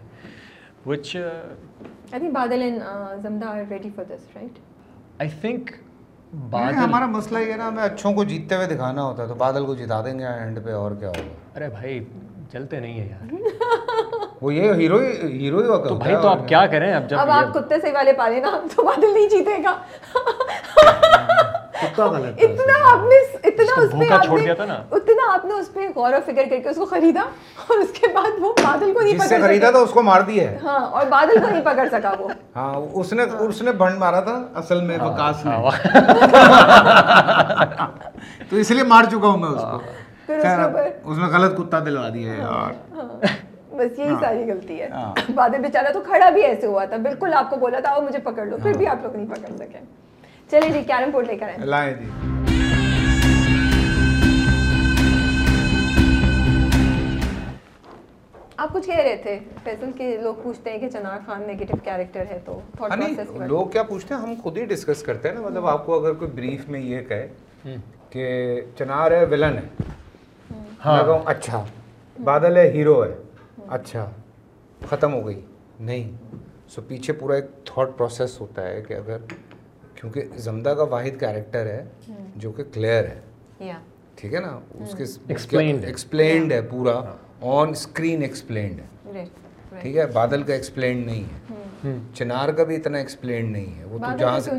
Which 0.86 1.16
I 1.16 2.20
think 2.20 2.32
Badal 2.32 2.62
and 2.62 2.82
Zamda 3.22 3.46
are 3.46 3.58
ready 3.70 3.90
for 3.90 4.04
this 4.04 4.36
right 4.36 4.58
I 5.18 5.28
think 5.40 5.70
Badal 6.32 6.74
ہمارا 6.74 7.06
مسئلہ 7.06 7.38
یہ 7.38 7.54
نا 7.54 7.68
ہمیں 7.68 7.82
اچھوں 7.82 8.12
کو 8.12 8.24
جیتتے 8.24 8.54
ہوئے 8.56 8.66
دکھانا 8.66 9.02
ہوتا 9.02 9.22
ہے 9.22 9.28
تو 9.28 9.34
بادل 9.34 9.66
کو 9.66 9.74
جتا 9.74 10.00
دیں 10.04 10.18
گے 10.18 10.24
اینڈ 10.24 10.58
پہ 10.64 10.72
اور 10.72 10.92
کیا 10.92 11.08
ہوگا؟ 11.08 11.56
ارے 11.56 11.68
بھائی 11.68 12.04
چلتے 12.52 12.80
نہیں 12.80 13.00
ہیں 13.00 13.08
یار۔ 13.08 13.34
وہ 14.42 14.54
یہ 14.54 14.72
ہیرو 14.72 14.98
ہی 14.98 15.10
ہیرو 15.40 15.60
ہی 15.60 15.66
ہوتا 15.66 15.88
تو 15.88 15.94
ہے 15.94 15.98
بھائی 15.98 16.16
تو 16.22 16.28
آپ 16.28 16.48
کیا 16.48 16.66
کریں؟ 16.66 16.94
اب 16.94 17.10
جب 17.10 17.18
اب 17.18 17.30
آپ 17.30 17.54
کتے 17.54 17.80
سے 17.80 17.92
والے 17.92 18.12
پالے 18.12 18.40
نا 18.40 18.60
تو 18.76 18.82
بادل 18.82 19.12
نہیں 19.14 19.28
جیتے 19.28 19.62
گا۔ 19.64 19.74
کتا 21.84 22.06
غلط 22.06 22.42
اتنا 22.42 22.72
آپ 22.86 23.04
نے 23.04 23.38
اتنا 23.42 23.72
اس 23.76 23.92
پہ 23.92 24.18
چھوڑ 24.18 24.38
نے 24.38 24.44
دیا 24.44 24.54
تھا 24.54 24.64
نا۔ 24.64 24.82
اتنا 24.90 25.32
آپ 25.32 25.44
نے 25.44 25.54
اس 25.54 25.72
پہ 25.72 25.88
غور 25.96 26.12
و 26.12 26.16
فکر 26.26 26.44
کر 26.44 26.56
کے 26.56 26.68
اس 26.68 26.76
کو 26.76 26.86
خریدا 26.86 27.20
اور 27.68 27.78
اس 27.78 27.92
کے 27.92 28.06
بعد 28.14 28.40
وہ 28.40 28.54
بادل 28.62 28.92
کو 28.92 29.00
نہیں 29.00 29.18
پکڑ 29.18 29.40
خریدا 29.40 29.60
سکا 29.60 29.70
تھا 29.70 29.78
اس 29.78 29.90
کو 29.90 30.02
مار 30.02 30.22
دیا 30.22 30.50
ہے۔ 30.50 30.58
ہاں 30.64 30.88
اور 30.88 31.06
بادل 31.06 31.42
کو 31.42 31.48
نہیں 31.48 31.64
پکڑ 31.64 31.88
سکا 31.92 32.14
وہ۔ 32.18 32.28
ہاں 32.56 32.80
اس 32.94 33.12
نے 33.12 33.22
اس 33.40 33.62
نے 33.62 33.74
بھنڈ 33.74 33.98
مارا 33.98 34.20
تھا 34.20 34.48
اصل 34.54 34.80
میں 34.80 34.98
وکاس 34.98 35.44
نے 35.44 35.56
تو 38.50 38.56
اس 38.56 38.70
لیے 38.70 38.84
مار 38.84 39.04
چکا 39.04 39.28
ہوں 39.28 39.38
میں 39.38 39.48
اس 39.48 39.62
کو۔ 39.62 39.78
پھر 40.26 40.58
اس 41.04 41.18
نے 41.18 41.26
غلط 41.26 41.58
کتا 41.58 41.80
دلوا 41.80 42.08
دیا 42.08 42.32
ہے 42.32 42.38
یار۔ 42.38 42.72
بس 43.72 43.98
یہی 43.98 44.14
ساری 44.20 44.50
غلطی 44.50 44.80
ہے۔ 44.80 44.88
ہاں۔ 44.92 45.14
بادل 45.34 45.60
بیچارہ 45.60 45.92
تو 45.92 46.00
کھڑا 46.00 46.30
بھی 46.30 46.42
ایسے 46.42 46.66
ہوا 46.66 46.84
تھا۔ 46.84 46.96
بالکل 47.02 47.34
آپ 47.34 47.50
کو 47.50 47.56
بولا 47.56 47.80
تھا 47.80 47.94
وہ 47.94 48.00
مجھے 48.00 48.18
پکڑ 48.18 48.46
لو 48.46 48.56
پھر 48.62 48.72
بھی 48.72 48.86
آپ 48.86 48.96
لوگ 49.02 49.16
نہیں 49.16 49.26
پکڑ 49.26 49.56
سکے۔ 49.56 49.78
چلیے 50.52 50.70
جی 50.70 50.82
کیرم 50.86 51.10
بورڈ 51.10 51.26
لے 51.26 51.36
کر 51.36 51.48
آئیں۔ 51.48 51.66
لائیں 51.66 51.94
جی۔ 51.94 52.08
آپ 58.56 58.72
کچھ 58.72 58.86
کہہ 58.86 58.96
رہے 58.96 59.16
تھے 59.22 59.38
فیصل 59.64 59.90
کے 59.96 60.16
لوگ 60.16 60.34
پوچھتے 60.42 60.70
ہیں 60.70 60.78
کہ 60.78 60.88
چنار 60.88 61.18
خان 61.26 61.42
نیگیٹو 61.46 61.74
کیریکٹر 61.84 62.24
ہے 62.30 62.38
تو 62.44 62.60
ہاں 62.80 63.46
لوگ 63.46 63.66
کیا 63.66 63.82
پوچھتے 63.82 64.14
ہیں؟ 64.14 64.20
ہم 64.20 64.34
خود 64.42 64.58
ہی 64.58 64.64
ڈسکس 64.64 65.02
کرتے 65.02 65.28
ہیں 65.28 65.34
نا۔ 65.34 65.40
مطلب 65.40 65.66
آپ 65.66 65.86
کو 65.86 65.98
اگر 66.00 66.12
کوئی 66.14 66.30
بریف 66.30 66.68
میں 66.68 66.80
یہ 66.80 67.00
کہے 67.00 67.28
کہ 68.10 68.26
چنار 68.78 69.10
ہے 69.10 69.24
ولن 69.24 69.58
ہے۔ 69.58 69.68
میں 70.50 71.04
کہوں 71.04 71.18
اچھا۔ 71.24 71.64
بادل 72.24 72.56
ہے 72.56 72.70
ہیرو 72.70 73.04
ہے۔ 73.04 73.14
اچھا۔ 73.68 74.10
ختم 74.88 75.14
ہو 75.14 75.26
گئی۔ 75.26 75.40
نہیں۔ 75.80 76.10
سو 76.68 76.82
پیچھے 76.82 77.12
پورا 77.12 77.34
ایک 77.34 77.44
تھاٹ 77.64 77.88
پروسیس 77.96 78.40
ہوتا 78.40 78.68
ہے 78.68 78.82
کہ 78.88 78.94
اگر 78.94 79.16
کیونکہ 80.02 80.24
زمدہ 80.36 80.68
کا 80.68 80.82
واحد 80.82 81.20
کیریکٹر 81.20 81.66
ہے 81.66 81.84
جو 82.36 82.52
کہ 82.52 82.62
کلیئر 82.72 83.04
ہے۔ 83.04 83.20
یا 83.60 83.72
ٹھیک 84.14 84.34
ہے 84.34 84.40
نا؟ 84.40 84.60
اس 84.74 84.94
کے۔ 84.98 85.04
ایکسپلینڈ 85.86 86.52
ہے۔ 86.52 86.60
پورا۔ 86.62 87.00
آن 87.40 87.68
اسکرین 87.68 88.22
ایکسپلینڈ 88.22 88.80
ہے۔ 88.80 89.24
ٹھیک 89.80 89.96
ہے؟ 89.96 90.06
بادل 90.06 90.42
کا 90.42 90.52
ایکسپلینڈ 90.54 91.06
نہیں 91.06 91.24
ہے۔ 91.24 91.92
چنار 92.14 92.48
کا 92.48 92.64
بھی 92.64 92.76
اتنا 92.76 92.98
ایکسپلینڈ 92.98 93.50
نہیں 93.50 93.78
ہے۔ 93.78 93.84
وہ 93.84 93.98
تو 93.98 94.16
جہاں 94.18 94.40
سے 94.40 94.50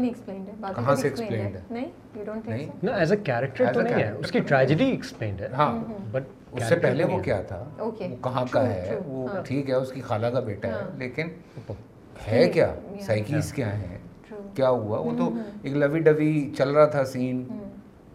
کہاں 0.75 0.95
سے 0.95 1.09
explained 1.09 1.55
ہے؟ 1.55 1.61
نہیں؟ 1.69 2.91
ایز 2.93 3.11
اے 3.11 3.17
کیریکٹر 3.17 3.65
تو 3.73 3.81
نہیں 3.81 4.03
ہے. 4.03 4.11
اس 4.11 4.31
کی 4.31 4.39
ٹریجڈی 4.39 4.85
ایکسپلینڈ 4.85 5.41
ہے 5.41 5.47
ہاں 5.47 5.83
بٹ 6.11 6.23
اس 6.51 6.63
سے 6.63 6.75
پہلے 6.75 7.03
وہ 7.03 7.19
کیا 7.19 7.41
تھا. 7.41 7.69
وہ 7.79 7.91
کہاں 8.21 8.45
کا 8.51 8.69
ہے؟ 8.69 8.99
وہ 9.05 9.27
ٹھیک 9.45 9.69
ہے 9.69 9.75
اس 9.75 9.91
کی 9.91 10.01
خالہ 10.01 10.27
کا 10.27 10.39
بیٹا 10.39 10.67
ہے۔ 10.67 10.73
ہاں۔ 10.73 10.97
لیکن 10.97 11.27
ہے 12.27 12.49
کیا؟ 12.49 12.73
سائیکیز 13.01 13.53
کیا 13.53 13.79
ہے 13.79 13.97
کیا 14.55 14.69
ہوا؟ 14.69 14.99
وہ 14.99 15.11
تو 15.17 15.33
ایک 15.63 15.73
لوی 15.73 15.99
ڈوی 15.99 16.51
چل 16.57 16.69
رہا 16.69 16.85
تھا 16.85 17.05
سین 17.05 17.43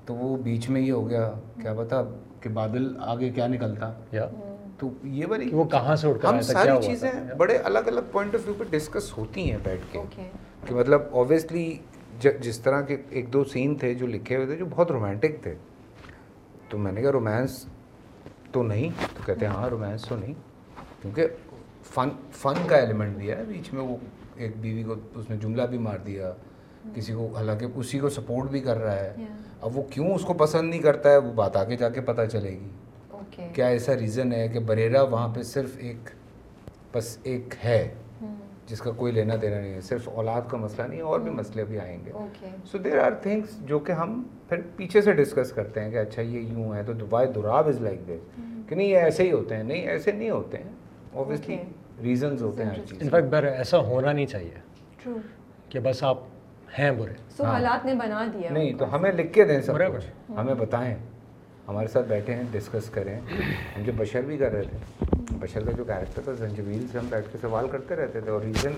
تو 0.04 0.14
وہ 0.14 0.36
بیچ 0.36 0.70
میں 0.70 0.80
ہی 0.80 0.90
ہو 0.90 1.08
گیا۔ 1.10 1.32
کیا 1.62 1.74
پتا 1.74 2.02
کہ 2.40 2.48
بادل 2.48 2.96
آگے 3.00 3.30
کیا 3.30 3.46
نکلتا۔ 3.46 3.92
تو 4.78 4.90
یہ 5.02 5.26
بڑی 5.26 5.48
وہ 5.52 5.64
کہاں 5.64 5.96
سے 5.96 6.08
اٹھ 6.08 6.22
کر 6.22 6.28
ہم 6.28 6.40
ساری 6.40 6.70
چیزیں 6.82 7.10
بڑے 7.38 7.56
الگ 7.56 7.78
الگ 7.78 8.00
پوائنٹ 8.12 8.34
آف 8.34 8.40
ویو 8.44 8.54
پہ 8.58 8.64
ڈسکس 8.70 9.18
ہوتی 9.18 9.50
ہیں 9.50 9.58
بیٹھ 9.62 9.80
کے۔ 9.92 9.98
کہ 10.66 10.74
مطلب 10.74 11.02
اوبیسلی 11.10 11.78
جس 12.20 12.60
طرح 12.60 12.80
کے 12.80 12.96
ایک 13.10 13.32
دو 13.32 13.44
سین 13.44 13.74
تھے 13.74 13.94
جو 13.94 14.06
لکھے 14.06 14.36
ہوئے 14.36 14.46
تھے 14.46 14.56
جو 14.56 14.66
بہت 14.70 14.90
رومانٹک 14.90 15.42
تھے۔ 15.42 15.54
تو 16.68 16.78
میں 16.78 16.92
نے 16.92 17.02
کہا 17.02 17.12
رومانس 17.12 17.66
تو 18.52 18.62
نہیں؟ 18.62 18.88
تو 19.16 19.22
کہتے 19.26 19.46
ہیں 19.46 19.52
ہاں 19.52 19.68
رومانس 19.68 20.02
تو 20.02 20.16
نہیں۔ 20.16 20.34
کیونکہ 21.02 21.26
فن 21.94 22.08
فن 22.32 22.54
کا 22.66 22.76
ایلیمنٹ 22.76 23.16
بھی 23.16 23.30
ہے 23.30 23.44
بیچ 23.48 23.72
میں 23.72 23.82
وہ 23.82 23.96
ایک 24.38 24.52
بیوی 24.60 24.82
کو 24.82 24.94
اس 25.14 25.30
نے 25.30 25.36
جملہ 25.36 25.62
بھی 25.62 25.78
مار 25.78 25.98
دیا 25.98 26.32
کسی 26.94 27.12
کو 27.12 27.26
حالانکہ 27.26 27.66
اسی 27.74 27.98
کو 27.98 28.08
سپورٹ 28.08 28.50
بھی 28.50 28.60
کر 28.60 28.76
رہا 28.76 28.96
ہے۔ 28.96 29.14
اب 29.60 29.78
وہ 29.78 29.82
کیوں 29.90 30.14
اس 30.14 30.22
کو 30.22 30.34
پسند 30.34 30.70
نہیں 30.70 30.82
کرتا 30.82 31.10
ہے 31.10 31.16
وہ 31.16 31.32
بات 31.32 31.56
آگے 31.56 31.76
جا 31.76 31.88
کے 31.88 32.00
پتہ 32.00 32.22
چلے 32.32 32.50
گی۔ 32.50 32.68
کیا 33.52 33.66
ایسا 33.66 33.94
ریزن 33.94 34.32
ہے 34.32 34.48
کہ 34.48 34.58
بریرا 34.58 35.02
وہاں 35.02 35.28
پہ 35.34 35.42
صرف 35.42 35.70
ایک 35.78 36.10
بس 36.92 37.18
ایک 37.22 37.54
ہے؟ 37.64 37.94
hmm. 38.24 38.34
جس 38.66 38.80
کا 38.80 38.90
کوئی 38.90 39.12
لینا 39.12 39.34
دینا 39.42 39.60
نہیں 39.60 39.74
ہے 39.74 39.80
صرف 39.80 40.08
اولاد 40.08 40.40
کا 40.48 40.56
مسئلہ 40.56 40.86
نہیں 40.86 40.98
ہے 40.98 41.04
اور 41.04 41.20
بھی 41.20 41.30
hmm. 41.30 41.40
مسئلے 41.40 41.64
بھی 41.64 41.78
آئیں 41.78 41.98
گے۔ 42.06 42.10
سو 42.70 42.78
دیر 42.78 42.98
آر 42.98 43.10
تھنگس 43.10 43.58
جو 43.60 43.78
کہ 43.78 43.92
ہم 43.92 44.22
پھر 44.48 44.60
پیچھے 44.76 45.00
سے 45.00 45.12
ڈسکس 45.12 45.52
کرتے 45.52 45.80
ہیں 45.80 45.90
کہ 45.90 45.98
اچھا 45.98 46.22
یہ 46.22 46.40
یوں 46.40 46.74
ہے 46.74 46.82
تو 46.82 46.92
Y 47.10 47.28
Dorab 47.28 47.68
is 47.68 47.80
like 47.80 48.08
this 48.08 48.40
کہ 48.68 48.74
نہیں 48.74 48.88
یہ 48.88 48.98
ایسے 48.98 49.22
ہی 49.22 49.32
ہوتے 49.32 49.56
ہیں۔ 49.56 49.62
نہیں 49.62 49.86
ایسے 49.86 50.12
نہیں 50.12 50.30
ہوتے 50.30 50.56
ہیں۔ 50.56 50.70
اوبیسلی 51.12 51.56
ریزنز 52.02 52.42
ہوتے 52.42 52.64
ہیں 52.64 52.82
انفیکٹ 53.00 53.30
پر 53.32 53.44
ایسا 53.44 53.78
ہونا 53.86 54.12
نہیں 54.12 54.26
چاہیے 54.26 55.10
کہ 55.68 55.80
بس 55.80 56.02
آپ 56.02 56.18
ہیں 56.78 56.90
برے 56.90 57.12
سو 57.36 57.44
حالات 57.44 57.84
نے 57.86 57.94
بنا 57.94 58.26
دیا 58.34 58.50
نہیں 58.50 58.72
تو 58.78 58.94
ہمیں 58.94 59.10
لکھ 59.12 59.32
کے 59.32 59.44
دیں 59.44 59.60
سب 59.62 59.78
ہمیں 60.36 60.54
بتائیں 60.54 60.94
ہمارے 61.68 61.88
ساتھ 61.88 62.06
بیٹھے 62.08 62.34
ہیں 62.34 62.44
ڈسکس 62.50 62.88
کریں 62.90 63.14
ہم 63.76 63.82
جو 63.84 63.92
بشر 63.96 64.22
بھی 64.22 64.36
کر 64.36 64.52
رہے 64.52 64.62
تھے 64.62 65.36
بشر 65.40 65.64
کا 65.64 65.72
جو 65.72 65.84
کیریکٹر 65.84 66.22
تھا 66.24 66.32
زنجبیل 66.32 66.86
سے 66.92 66.98
ہم 66.98 67.06
بیٹھ 67.08 67.26
کے 67.32 67.38
سوال 67.40 67.68
کرتے 67.68 67.96
رہتے 67.96 68.20
تھے 68.20 68.30
اور 68.30 68.42
ریزن 68.42 68.74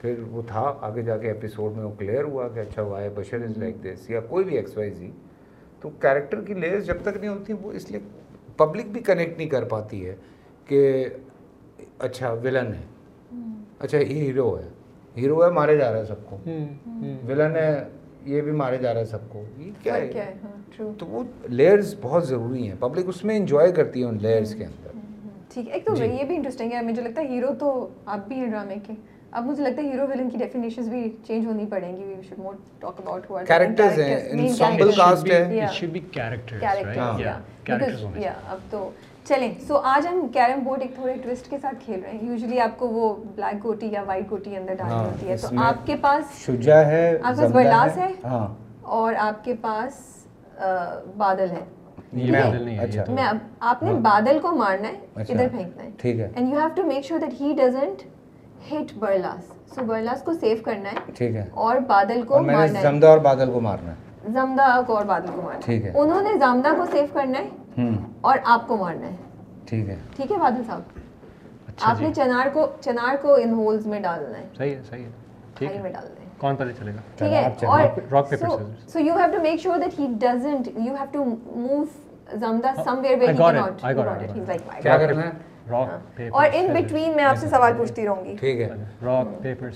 پھر 0.00 0.18
وہ 0.30 0.42
تھا 0.46 0.72
آگے 0.80 1.02
جا 1.02 1.16
کے 1.16 1.28
ایپیسوڈ 1.28 1.76
میں 1.76 1.84
وہ 1.84 1.90
کلیئر 1.98 2.24
ہوا 2.24 2.48
کہ 2.48 2.60
اچھا 2.60 2.82
ہوا 2.82 3.00
ہے 3.02 3.08
بشر 3.08 3.44
از 3.44 3.56
لائک 3.58 3.82
دس 3.84 4.10
یا 4.10 4.20
کوئی 4.20 4.44
بھی 4.44 4.56
ایکس 4.56 4.76
وائی 4.76 4.90
زی 4.90 5.10
تو 5.80 5.90
کیریکٹر 6.00 6.40
کی 6.40 6.54
لیئرز 6.54 6.86
جب 6.86 7.02
تک 7.02 7.16
نہیں 7.16 7.30
ہوتی 7.30 7.52
وہ 7.52 7.72
اس 7.72 7.90
لیے 7.90 8.00
پبلک 8.56 8.86
بھی 8.86 9.00
کنیکٹ 9.00 9.38
نہیں 9.38 9.48
کر 9.48 9.64
پاتی 9.64 10.06
ہے 10.06 10.14
کہ 10.66 11.08
اچھا 11.98 12.32
ولن 12.32 12.72
ہے۔ 12.74 12.82
اچھا 13.78 13.98
یہ 13.98 14.22
ہیرو 14.22 14.58
ہے۔ 14.58 14.68
ہیرو 15.16 15.44
ہے 15.44 15.50
مارے 15.50 15.76
جا 15.76 15.92
رہا 15.92 15.98
ہے 15.98 16.04
سب 16.04 16.26
کو۔ 16.26 16.36
ولن 17.28 17.56
ہے 17.56 17.84
یہ 18.24 18.40
بھی 18.40 18.52
مارے 18.52 18.76
جا 18.78 18.92
رہا 18.92 19.00
ہے 19.00 19.04
سب 19.04 19.18
کو۔ 19.28 19.42
یہ 19.58 19.70
کیا 19.82 19.94
ہے؟ 19.96 20.34
ہاں، 20.44 20.82
تو 20.98 21.06
وہ 21.06 21.22
لیئرز 21.48 21.94
بہت 22.00 22.26
ضروری 22.28 22.68
ہیں۔ 22.68 22.74
پبلک 22.78 23.04
اس 23.08 23.24
میں 23.24 23.36
انجوائے 23.36 23.72
کرتی 23.72 24.00
ہے 24.00 24.04
ان 24.04 24.18
لیئرز 24.20 24.54
کے 24.54 24.64
اندر۔ 24.64 24.98
ٹھیک 25.54 25.68
ہے 25.68 25.72
ایک 25.72 25.86
تو 25.86 25.94
جی۔ 25.94 26.04
یہ 26.04 26.24
بھی 26.24 26.36
انٹرسٹنگ 26.36 26.72
ہے۔ 26.72 26.80
مجھے 26.82 27.02
لگتا 27.02 27.22
ہے 27.22 27.26
ہیرو 27.28 27.48
تو 27.58 27.88
آپ 28.06 28.28
بھی 28.28 28.36
ہیں 28.36 28.46
ڈرامے 28.46 28.74
کے۔ 28.86 28.92
اب 29.30 29.44
مجھے 29.44 29.64
لگتا 29.64 29.82
ہے 29.82 29.88
ہیرو 29.88 30.06
ولن 30.06 30.30
کی 30.30 30.38
ڈیفینیشنز 30.38 30.88
بھی 30.88 31.16
چینج 31.26 31.46
ہونی 31.46 31.66
پڑیں 31.66 31.96
گی۔ 31.96 32.04
We 32.04 32.14
should 32.28 32.38
more 32.38 32.54
talk 32.78 33.00
about 33.00 33.30
who 33.30 33.36
are 33.36 33.44
characters 33.44 33.98
ہیں 34.00 34.16
انسمبل 34.30 34.90
کاسٹ 34.92 35.30
ہے۔ 35.30 35.60
It 35.62 35.72
should 35.72 35.90
be 35.92 36.00
characters 36.00 36.62
right 36.62 36.96
یا 37.20 37.40
کیریکٹرز 37.64 38.04
یا 38.16 38.32
اب 38.48 38.58
تو 38.70 38.90
چلیں۔ 39.28 39.54
سو 39.66 39.76
آج 39.84 40.06
ہم 40.06 40.28
کیرم 40.32 40.60
بورڈ 40.64 40.82
ایک 40.82 40.94
تھوڑے 40.94 41.14
ٹوسٹ 41.22 41.50
کے 41.50 41.58
ساتھ 41.62 41.74
کھیل 41.84 42.00
رہے 42.04 42.10
ہیں۔ 42.12 42.18
یوزلی 42.22 42.60
آپ 42.60 42.78
کو 42.78 42.88
وہ 42.88 43.14
بلیک 43.34 43.64
گوٹی 43.64 43.86
یا 43.86 44.02
وائٹ 44.06 44.30
گوٹی 44.30 44.56
اندر 44.56 44.74
ڈالنی 44.74 44.94
ہاں، 44.94 45.04
ہوتی 45.04 45.28
ہے۔ 45.28 45.36
تو 45.36 45.48
آپ 45.56 45.86
کے 45.86 45.96
پاس 45.96 46.38
شجا 46.38 46.86
ہے 46.86 47.18
آپ 47.22 47.34
کے 47.36 47.42
پاس 47.42 47.52
برلاس 47.52 47.96
ہے۔ 47.96 48.12
ہاں۔ 48.24 48.54
اور 48.82 49.14
آپ 49.18 49.44
کے 49.44 49.54
پاس 49.60 49.92
بادل 51.16 51.50
ہے۔ 51.50 51.64
اچھا۔ 52.78 53.04
میں 53.08 53.24
آپ 53.60 53.82
نے 53.82 53.92
ہاں۔ 53.92 54.00
بادل 54.00 54.38
کو 54.42 54.52
مارنا 54.52 54.88
ہے 54.88 54.94
اچھا۔ 55.14 55.34
ادھر 55.34 55.48
پھینکنا 55.48 55.84
ہے۔ 55.84 55.88
ٹھیک 55.96 56.20
ہے۔ 56.20 56.28
And 56.34 56.52
you 56.52 56.58
have 56.58 56.68
to 56.74 56.82
make 56.82 57.04
sure 57.04 57.20
that 57.20 57.40
he 57.40 57.54
doesn't 57.58 58.02
hit 58.72 58.94
Birlas 58.94 59.74
so 59.74 59.84
Birlas 59.84 60.22
کو 60.22 60.32
سیو 60.32 60.56
کرنا 60.64 60.92
ہے 60.92 61.12
ٹھیک 61.14 61.36
ہے۔ 61.36 61.44
اور 61.50 61.76
بادل 61.76 62.22
کو 62.22 62.38
مارنا 62.42 62.78
ہے۔ 62.78 62.82
زمدہ 62.82 63.06
اور 63.06 63.18
بادل 63.18 63.50
کو 63.52 63.60
مارنا 63.60 63.90
ہے۔ 63.90 64.30
زمدہ 64.32 64.80
کو 64.86 64.96
اور 64.96 65.04
بادل 65.04 65.26
کو 65.34 65.42
مارنا 65.42 65.72
ہے۔ 65.72 65.92
انہوں 65.94 66.22
نے 66.22 66.30
زمدہ 66.38 66.68
کو 66.78 66.84
سیو 66.92 67.04
کرنا 67.12 67.38
ہے۔ 67.38 67.48
اور 68.20 68.38
آپ 68.44 68.68
کو 68.68 68.76
مارنا 68.76 69.06
ہے۔ 69.06 69.16
ٹھیک 69.64 69.88
ہے۔ 69.88 69.96
ٹھیک 70.16 70.32
ہے 70.32 70.36
بادل 70.36 70.62
صاحب۔ 70.66 70.82
اچھا 71.66 71.90
آپ 71.90 72.00
نے 72.00 72.08
جی۔ 72.08 72.14
چنار 72.14 72.46
کو 72.52 72.66
چنار 72.80 73.14
کو 73.22 73.34
ان 73.34 73.52
ہولز 73.52 73.86
میں 73.86 74.00
ڈالنا 74.00 74.38
ہے۔ 74.38 74.44
صحیح 74.56 74.76
ہے 74.76 74.82
صحیح 74.88 75.04
ہے۔ 75.04 75.10
ٹھیک 75.54 75.70
ہے۔ 75.70 75.78
ہے۔ 77.32 77.66
اور 77.66 77.80
راک 85.70 85.90
پیپر 86.16 86.44
ان 86.52 86.66
بٹوین 86.72 87.16
میں 87.16 87.24
آپ 87.24 87.36
سے 87.36 87.48
سوال 87.48 87.72
پوچھتی 87.76 88.06
رہوں 88.06 88.24
گی۔ 88.24 88.36
ٹھیک 88.40 88.60
ہے۔ 88.60 88.70
راک 89.02 89.42
پیپر 89.42 89.68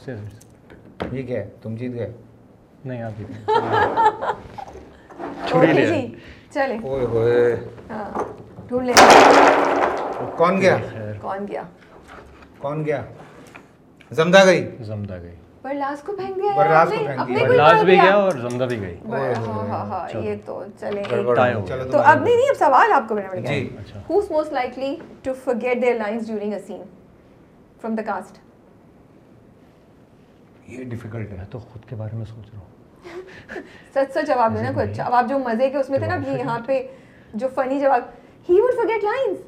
ٹھیک 0.99 1.31
ہے؟ 1.31 1.49
تم 1.63 1.75
جیت 1.75 1.95
گئے۔ 1.95 2.13
نہیں 2.85 3.03
آپ 3.03 3.13
جیت 3.19 3.51
چلے 6.51 6.77
اوئے 6.83 7.05
ہوئے 7.05 7.57
ہاں 7.91 8.25
ڈھونڈ 8.69 8.87
لیں 8.87 8.95
کون 10.37 10.61
گیا 10.61 10.77
کون 11.21 11.47
گیا 11.49 11.63
کون 12.59 12.85
گیا 12.85 13.03
زمدہ 14.11 14.45
گئی 14.45 14.69
زمدہ 14.83 15.19
گئی 15.23 15.35
برلاس 15.63 16.03
کو 16.03 16.13
پھینک 16.17 16.37
دیا 16.37 16.53
برلاس 16.57 16.89
کو 16.89 16.97
پھینک 16.97 17.29
دیا 17.29 17.47
برلاس 17.47 17.83
بھی 17.85 17.95
گیا 17.95 18.15
اور 18.15 18.39
زمدہ 18.41 18.65
بھی 18.65 18.81
گئی 18.81 20.27
یہ 20.27 20.37
تو 20.47 20.63
چلیں 20.81 21.03
تو 21.05 21.99
اب 22.01 22.23
نہیں 22.23 22.49
اب 22.49 22.57
سوال 22.59 22.93
آپ 22.93 23.09
کو 23.09 23.15
بنا 23.15 23.37
یہ 30.69 30.85
ڈیفیکلٹ 30.85 31.33
ہے 31.33 31.45
تو 31.51 31.59
خود 31.61 31.89
کے 31.89 31.97
بارے 31.97 32.17
میں 32.17 32.25
سوچ 32.27 32.51
رہا 32.53 32.59
ہوں 32.59 32.80
سچ 33.95 34.13
سچ 34.15 34.27
جواب 34.27 34.55
دینا 34.57 34.71
کوئی 34.73 34.91
اچھا 34.91 35.05
اب 35.05 35.15
آپ 35.15 35.29
جو 35.29 35.39
مزے 35.39 35.71
کے 35.71 35.77
اس 35.77 35.91
میں 35.91 35.99
تھے 35.99 36.07
نا 36.07 36.15
ابھی 36.15 36.33
یہاں 36.33 36.59
پہ 36.67 36.81
جو 37.35 37.49
فنی 37.55 37.81
جواب 37.81 38.03
ہی 38.49 38.61
وڈ 38.61 38.75
فرگیٹ 38.77 39.05
لائنز 39.05 39.39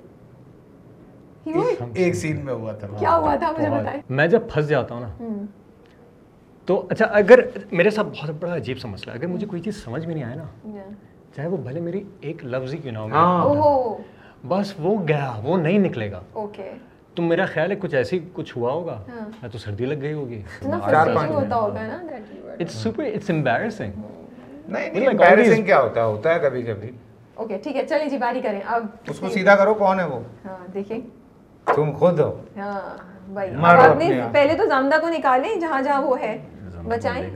ایک 1.95 2.15
سین 2.15 2.45
میں 2.45 2.53
ہوا 2.55 2.73
تھا۔ 2.73 2.89
کیا 2.99 3.17
ہوا 3.17 3.35
تھا 3.37 3.51
مجھے 3.51 3.71
بتائیں۔ 3.71 4.01
میں 4.09 4.27
جب 4.27 4.49
پھنس 4.49 4.69
جاتا 4.69 4.95
ہوں 4.95 5.01
نا 5.01 5.29
تو 6.69 6.87
اچھا 6.91 7.05
اگر 7.13 7.39
میرے 7.73 7.91
ساتھ 7.91 8.07
بہت 8.09 8.31
بڑا 8.41 8.57
عجیب 8.57 8.79
سا 8.79 8.89
مسئلہ 8.89 9.15
اگر 9.15 9.27
مجھے 9.27 9.47
کوئی 9.47 9.63
چیز 9.63 9.83
سمجھ 9.85 10.05
میں 10.07 10.15
نہیں 10.15 10.25
آیا 10.25 10.35
نا 10.35 10.83
چاہے 11.37 11.49
وہ 11.49 11.57
بھلے 11.57 11.81
میری 11.81 12.03
ایک 12.21 12.45
لفظ 12.45 12.73
ہی 12.73 12.79
کیوں 12.79 12.93
نہ 12.93 12.99
ہو۔ 12.99 13.09
ہاں۔ 13.09 14.47
بس 14.49 14.73
وہ 14.79 14.97
گیا 15.09 15.33
وہ 15.43 15.57
نہیں 15.57 15.79
نکلے 15.79 16.11
گا۔ 16.11 16.21
اوکے 16.33 16.71
تو 17.15 17.23
میرا 17.23 17.45
خیال 17.47 17.71
ہے 17.71 17.77
کچھ 17.77 17.95
ایسی 17.95 18.21
کچھ 18.33 18.59
ہوا 18.59 18.73
ہوگا؟ 18.73 18.93
ہاں۔ 18.93 19.29
میں 19.43 19.51
تو 19.51 19.59
سردی 19.59 19.87
لگ 19.87 19.95
گئی 20.01 20.13
ہوگی؟ 20.13 20.43
نہیں 25.49 25.63
کیا 25.63 25.81
ہوتا 25.81 26.05
ہوتا 26.05 26.35
ہے 26.35 26.39
کبھی 26.39 26.63
کبھی۔ 26.63 26.91
اوکے 27.35 27.59
ٹھیک 27.59 27.77
ہے 27.77 27.87
چلیں 27.87 28.09
جی 28.09 28.19
باری 28.19 28.41
کریں۔ 28.41 28.61
اب 28.67 28.87
اس 29.09 29.19
کو 29.19 29.29
سیدھا 29.29 29.57
کرو 29.57 29.75
کون 29.75 30.01
ہے 30.01 30.05
وہ؟ 30.05 30.21
ہاں، 30.45 30.73
دیکھیں۔ 30.75 30.99
تم 31.75 31.93
خود 31.93 32.21
ہو۔ 32.21 32.41
ہاں، 32.57 32.97
پہلے 34.33 34.55
تو 34.55 34.67
زامدہ 34.67 34.95
کو 35.01 35.09
نکالیں 35.09 35.61
جہاں 35.61 35.83
جہاں 35.83 36.03
وہ 36.03 36.21
ہے۔ 36.21 36.39
بچائیں۔ 36.89 37.31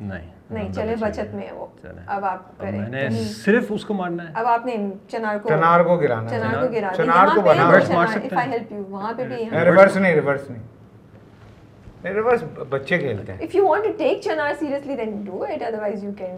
نہیں۔ 0.00 0.30
نہیں 0.50 0.72
چلے 0.72 0.94
بچت 1.00 1.34
میں 1.34 1.52
وہ۔ 1.52 1.66
اب 2.06 2.24
آپ 2.24 2.58
کریں۔ 2.58 2.78
یعنی 2.78 3.10
صرف 3.24 3.64
اس 3.68 3.84
کو 3.84 3.94
مارنا 3.94 4.22
ہے۔ 4.22 4.28
اب 4.34 4.46
آپ 4.46 4.66
نے 4.66 4.76
چنار 5.08 5.38
کو 5.38 5.48
چنار 5.48 5.80
کو 5.84 5.96
گرانا 5.96 6.30
چنار 6.30 6.66
کو 6.66 6.72
گرانا 6.72 6.92
چنار 6.94 7.26
کو 7.34 7.40
بنا 7.40 7.70
ریورس 7.70 7.90
مار 7.90 8.06
سکتے 8.06 8.36
ہیں۔ 8.36 8.52
ہیلپ 8.52 8.72
یو 8.72 8.82
وہاں 8.88 9.12
پہ 9.16 9.24
بھی 9.24 9.36
ریورس 9.64 9.96
نہیں 9.96 10.14
ریورس 10.14 10.50
نہیں۔ 10.50 10.62
ریورس 12.04 12.44
بچے 12.68 12.98
کھیلتے 12.98 13.32
ہیں۔ 13.32 13.38
If 13.42 13.54
you 13.54 13.68
want 13.68 13.84
to 13.84 13.90
take 13.98 14.20
Chinar 14.20 14.52
seriously 14.58 14.96
then 14.96 15.22
do 15.24 15.42
it 15.42 15.62
other 15.62 16.04
you 16.04 16.10
can 16.18 16.36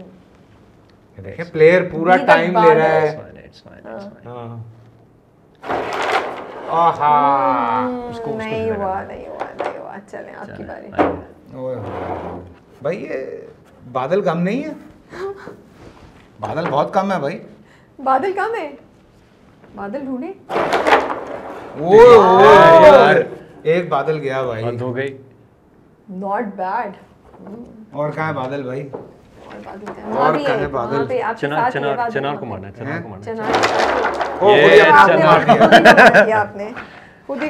دیکھیں 1.23 1.45
پلیئر 1.51 1.89
پورا 1.91 2.17
ٹائم 2.17 2.57
لے 2.57 2.73
رہا 2.75 2.85
ہے۔ 2.85 3.19
ہاں۔ 4.25 4.63
آہا 6.69 7.85
اس 8.09 8.19
کو 8.25 8.37
نہیں 8.37 8.71
ہوا 8.71 9.03
نہیں 9.03 9.27
ہوا 9.27 9.45
نہیں 9.59 9.77
ہوا۔ 9.79 9.95
چلیں 10.07 10.33
آپ 10.37 10.57
کی 10.57 10.63
باری۔ 10.63 10.87
بھائی 12.81 13.03
یہ 13.03 13.15
بادل 13.91 14.21
کم 14.21 14.39
نہیں 14.41 14.63
ہے؟ 14.63 14.69
بادل 16.39 16.69
بہت 16.69 16.93
کم 16.93 17.11
ہے 17.11 17.19
بھائی۔ 17.19 17.39
بادل 18.03 18.33
کم 18.33 18.55
ہے؟ 18.61 18.71
بادل 19.75 20.05
ڈھونڈے۔ 20.05 20.31
ایک 23.63 23.89
بادل 23.89 24.19
گیا 24.19 24.43
بھائی۔ 24.43 24.65
بند 24.65 24.81
ہو 24.81 24.95
گئی۔ 24.95 25.17
ناٹ 26.09 26.43
بیڈ 26.55 26.91
اور 27.91 28.09
کہاں 28.09 28.27
ہے 28.27 28.33
بادل 28.33 28.63
بھائی؟ 28.63 28.89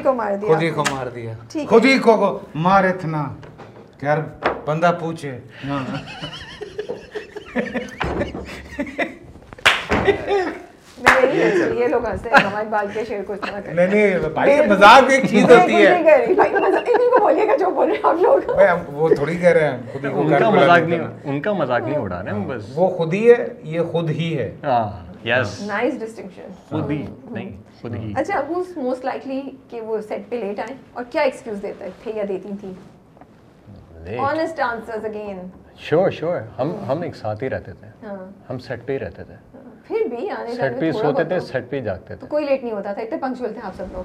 کو 0.02 0.12
مار 0.12 0.34
دیا۔ 0.34 0.48
خود 0.48 0.62
ہی 0.62 0.70
کو 0.70 0.84
مار 0.90 1.06
دیا 1.14 1.32
خود 1.68 1.84
ہی 1.84 1.98
کو 1.98 2.38
مار 2.54 2.84
اتنا 2.84 3.28
کہ 4.00 4.06
یار 4.06 4.18
بندہ 4.66 4.92
پوچھے۔ 5.00 5.38
ہاں۔ 5.68 5.84
گا 18.56 18.74
وہ 18.92 19.08
تھوڑی 19.08 19.36
کہہ 19.36 19.48
رہے 19.48 19.70
ہیں 19.70 19.78
ان 21.24 21.40
کا 21.40 21.52
مزاق 21.52 21.82
نہیں 21.82 21.96
اڑا 21.96 22.22
رہے 22.22 22.32
وہ 22.74 22.88
خود 22.88 23.14
ہی 23.14 23.30
ہے 23.30 23.46
یہ 23.64 23.80
خود 23.92 24.10
ہی 24.10 24.36
ہے۔ 24.38 24.50
ہاں، 24.64 24.84
اچھا 28.16 28.40
موسٹ 28.76 29.04
لائکلی 29.04 29.40
کہ 29.70 29.80
وہ 29.80 30.00
سیٹ 30.08 30.28
پہ 30.30 30.36
لیٹ 30.36 30.60
آئے 30.60 30.74
اور 30.92 31.04
کیا 31.10 31.22
ایکسکیوز 31.22 31.62
دیتا 31.62 31.84
ہے 31.84 31.90
تھے 32.02 32.12
یا 32.16 32.24
دیتی 32.28 32.48
تھیں؟ 32.60 32.72
Honest 34.14 34.60
answers 34.60 35.04
again 35.04 35.38
sure 35.76 36.10
sure 36.10 36.40
ہم 36.58 36.72
ہم 36.88 37.02
ایک 37.02 37.16
ساتھ 37.16 37.44
ہی 37.44 37.50
رہتے 37.50 37.72
تھے۔ 37.72 37.88
ہاں۔ 38.06 38.16
ہم 38.50 38.58
سیٹ 38.58 38.86
پہ 38.86 38.92
ہی 38.92 38.98
رہتے 38.98 39.24
تھے۔ 39.24 39.34
پھر 39.88 40.06
بھی 40.10 40.28
سیٹ 40.56 40.80
پہ 40.80 40.90
سوتے 40.92 41.24
تھے 41.24 41.40
سیٹ 41.40 41.70
پہ 41.70 41.80
جاگتے 41.80 42.16
تھے۔ 42.16 42.26
کوئی 42.26 42.44
لیٹ 42.44 42.62
نہیں 42.64 42.74
ہوتا 42.74 42.92
تھا 42.92 43.02
اتنے 43.02 43.18
پنکچوئل 43.18 43.52
تھے 43.52 43.60
آپ 43.64 43.76
سب 43.76 43.92
لوگ۔ 43.92 44.04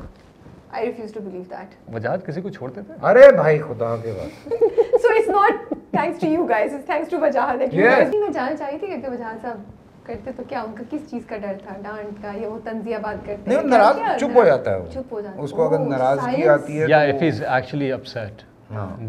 I 0.71 0.85
refuse 0.85 1.13
to 1.13 1.19
believe 1.19 1.41
that 1.49 1.93
Wajahat 1.93 2.25
کسی 2.25 2.41
کو 2.41 2.49
چھوڑتے 2.49 2.81
تھے؟ 2.81 2.93
ارے 3.03 3.31
بھائی 3.35 3.59
خدا 3.59 3.95
کے 4.03 4.13
بعد 4.17 4.53
so 5.01 5.07
it's 5.15 5.27
not 5.27 5.69
thanks 5.91 6.19
to 6.21 6.27
you 6.27 6.43
guys 6.45 6.73
it's 6.73 6.85
thanks 6.85 7.09
to 7.11 7.17
Wajahat 7.21 7.59
that 7.59 7.73
you 7.73 7.85
guys 7.85 8.15
میں 8.15 8.29
جان 8.33 8.57
چاہیے 8.57 8.77
تھی 8.79 8.87
کہ 8.87 9.09
وجاہت 9.11 9.41
صاحب 9.41 9.57
کرتے 10.05 10.31
تو 10.37 10.43
کیا 10.49 10.61
ان 10.61 10.71
کا 10.75 10.83
کس 10.89 11.09
چیز 11.09 11.25
کا 11.25 11.37
ڈر 11.37 11.53
تھا؟ 11.63 11.75
ڈانٹ 11.83 12.21
کا 12.21 12.31
یا 12.35 12.49
وہ 12.49 12.59
تنزیہ 12.63 12.97
بات 12.97 13.25
کرتے 13.25 13.55
ہیں؟ 13.55 13.61
ناراض 13.63 13.95
چپ 14.19 14.37
ہو 14.37 14.43
جاتا 14.45 14.75
ہے 14.75 14.79
چپ 14.93 15.13
ہو 15.13 15.21
جاتا 15.21 15.37
ہے۔ 15.37 15.43
اس 15.43 15.51
کو 15.51 15.67
اگر 15.67 15.79
oh, 15.79 15.87
ناراضگی 15.89 16.47
آتی 16.47 16.79
ہے 16.81 16.85
یا 16.89 16.99
if 17.01 17.21
he 17.21 17.27
is 17.27 17.41
actually 17.43 17.91
upset 17.91 18.41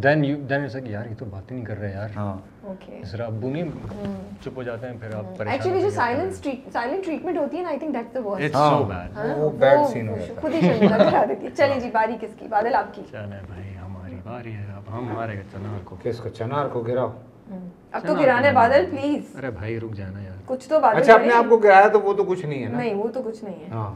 then 0.02 0.24
you 0.24 0.36
then 0.48 0.60
ایسا 0.60 0.78
کہ 0.78 0.88
یار 0.88 1.06
یہ 1.06 1.14
تو 1.18 1.24
بات 1.24 1.50
ہی 1.50 1.56
نہیں 1.56 1.64
کر 1.66 1.78
رہے 1.78 1.90
یار 1.90 2.18
اوکے 2.18 2.98
اس 3.00 3.12
طرح 3.12 3.26
ابو 3.26 3.50
نہیں 3.50 3.70
چپ 4.44 4.56
ہو 4.56 4.62
جاتے 4.62 4.86
ہیں 4.86 4.96
پھر 5.00 5.14
اپ 5.14 5.36
پریشان 5.38 5.52
ایکچولی 5.52 5.82
جو 5.82 5.90
سائلنٹ 5.90 6.46
سائلنٹ 6.72 7.04
ٹریٹمنٹ 7.04 7.38
ہوتی 7.38 7.56
ہے 7.56 7.62
نا 7.62 7.68
I 7.68 7.78
think 7.78 7.94
that's 7.94 8.14
the 8.14 8.20
worst 8.20 8.44
it's 8.44 8.70
so 8.70 8.84
bad 8.84 9.38
وہ 9.38 9.50
بیڈ 9.58 9.86
سین 9.92 10.08
ہوتا 10.08 10.22
ہے 10.22 10.34
خود 10.40 10.54
ہی 10.54 10.60
شرمندہ 10.60 11.10
کرا 11.10 11.24
دیتی 11.28 11.46
ہے 11.46 11.50
چلیں 11.56 11.78
جی 11.80 11.90
باری 11.92 12.16
کس 12.20 12.34
کی 12.38 12.48
بادل 12.48 12.74
اپ 12.74 12.94
کی 12.94 13.02
چلیں 13.10 13.40
بھائی 13.46 13.76
ہماری 13.76 14.16
باری 14.24 14.54
ہے 14.54 14.66
اب 14.76 14.96
ہم 14.96 15.12
مارے 15.14 15.36
گا 15.38 15.42
چنار 15.52 15.84
کو 15.84 15.96
کس 16.02 16.18
کو 16.18 16.28
چنار 16.28 16.68
کو 16.68 16.80
گراؤ 16.80 17.10
اب 17.92 18.06
تو 18.06 18.14
گرانے 18.14 18.52
بادل 18.52 18.86
پلیز 18.90 19.36
ارے 19.36 19.50
بھائی 19.50 19.78
رک 19.80 19.94
جانا 19.94 20.22
یار 20.22 20.36
کچھ 20.46 20.68
تو 20.68 20.80
بادل 20.80 21.00
اچھا 21.00 21.14
اپنے 21.14 21.34
اپ 21.34 21.48
کو 21.48 21.56
گرایا 21.58 21.88
تو 21.88 22.00
وہ 22.00 22.12
تو 22.12 22.24
کچھ 22.24 22.44
نہیں 22.46 22.64
ہے 22.64 22.68
نا 22.68 22.78
نہیں 22.78 22.94
وہ 22.94 23.08
تو 23.08 23.22
کچھ 23.22 23.44
نہیں 23.44 23.60
ہے 23.60 23.68
ہاں 23.70 23.94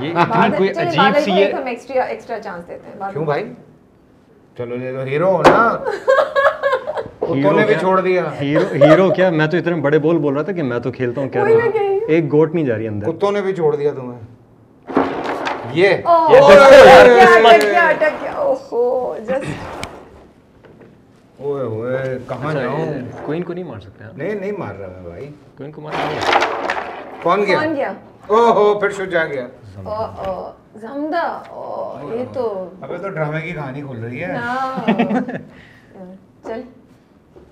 یہ 0.00 0.16
اتنی 0.16 0.56
کوئی 0.56 0.70
عجیب 0.70 1.18
سی 1.24 1.32
ہے 1.32 1.50
ہم 1.52 1.66
ایکسٹرا 1.66 2.02
ایکسٹرا 2.04 2.38
چانس 2.40 2.68
دیتے 2.68 2.90
ہیں 2.90 3.12
کیوں 3.12 3.24
بھائی 3.24 3.52
چلو 4.58 4.76
یہ 4.76 4.92
تو 4.92 5.02
ہیرو 5.04 5.30
ہو 5.30 5.42
نا 5.42 5.76
نے 7.52 7.64
بھی 7.66 7.74
چھوڑ 7.80 8.00
دیا 8.00 8.24
ہیرو 8.40 9.08
کیا 9.10 9.28
میں 9.30 9.46
تو 9.46 9.56
اتنے 9.56 9.74
بڑے 9.80 9.98
بول 9.98 10.18
بول 10.18 10.34
رہا 10.34 10.42
تھا 10.42 10.52
کہ 10.52 10.62
میں 10.62 10.78
تو 10.78 10.92
کھیلتا 10.92 11.20
ہوں 11.20 11.28
کہہ 11.28 11.42
رہا 11.42 11.82
ایک 12.08 12.32
گوٹ 12.32 12.54
نہیں 12.54 12.66
جا 12.66 12.76
رہی 12.76 12.88
اندر 12.88 13.10
کتوں 13.10 13.32
نے 13.32 13.42
بھی 13.42 13.54
چھوڑ 13.54 13.74
دیا 13.76 13.92
تمہیں 13.92 14.34
یہ 15.74 15.96
کہاں 22.28 22.52
جاؤں 22.54 22.92
کوئن 23.24 23.42
کو 23.42 23.52
نہیں 23.52 23.64
مار 23.64 23.80
سکتے 23.80 24.04
نہیں 24.16 24.34
نہیں 24.34 24.52
مار 24.52 24.74
رہا 24.74 24.88
میں 24.88 25.02
بھائی 25.02 25.30
کوئن 25.58 25.72
کو 25.72 25.80
مار 25.80 25.92
کون 27.22 27.46
گیا 27.46 27.58
کون 27.58 27.76
گیا 27.76 27.92
او 28.28 28.50
ہو 28.52 28.78
پھر 28.80 28.90
شو 28.90 29.04
جا 29.06 29.24
گیا 29.24 29.46
یہ 32.12 32.24
تو 32.32 32.70
ابھی 32.80 32.98
تو 32.98 33.08
ڈرامے 33.08 33.40
کی 33.40 33.52
کہانی 33.52 33.80
کھل 33.80 34.04
رہی 34.04 34.24
ہے۔ 34.24 34.36
چل۔ 36.42 36.60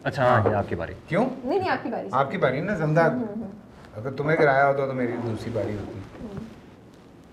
اچھا 0.05 0.25
ہاں 0.25 0.55
آپ 0.55 0.69
کی 0.69 0.75
باری۔ 0.75 0.93
کیوں؟ 1.09 1.27
نہیں 1.45 1.59
نہیں 1.59 1.71
آپ 1.71 1.83
کی 1.83 1.89
باری۔ 1.89 2.09
آپ 2.13 2.31
کی 2.31 2.39
باری 2.39 2.61
نا 2.61 2.75
زمدہ۔ 2.75 3.01
اگر 3.97 4.11
تمہیں 4.11 4.37
کرایا 4.37 4.69
ہوتا 4.69 4.87
تو 4.87 4.93
میری 4.93 5.13
دوسری 5.25 5.51
باری 5.55 5.75
ہوتی۔ 5.75 6.01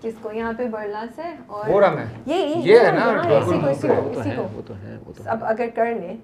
کس 0.00 0.14
کو؟ 0.22 0.32
یہاں 0.32 0.52
پہ 0.56 0.66
برلا 0.68 1.04
سے 1.16 1.22
اور 1.46 1.68
ہو 1.68 1.80
رہا 1.80 1.90
میں۔ 1.90 2.04
یہ 2.26 2.34
یہ 2.56 2.78
ہے 2.78 2.90
نا 2.90 3.00
ہاں، 3.00 3.30
اسی 3.30 3.86
کو 3.86 3.90
اسی 4.20 4.30
کو 4.36 4.72
اب 5.26 5.44
اگر 5.44 5.66
کر 5.74 5.86
لیں۔ 5.86 6.16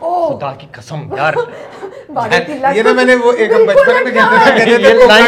خدا 0.00 0.52
کی 0.58 0.66
قسم 0.72 1.12
یار 1.16 1.34
یہ 2.74 2.82
نا 2.82 2.92
میں 2.92 3.04
نے 3.04 3.16
وہ 3.16 3.34
ایک 3.34 3.50
بچپن 3.60 4.04
میں 4.04 4.12
کہتا 4.12 4.38
تھا 4.38 4.56
کہتے 4.56 4.76
تھے 4.76 4.96
کوکڑ۔ 4.96 5.20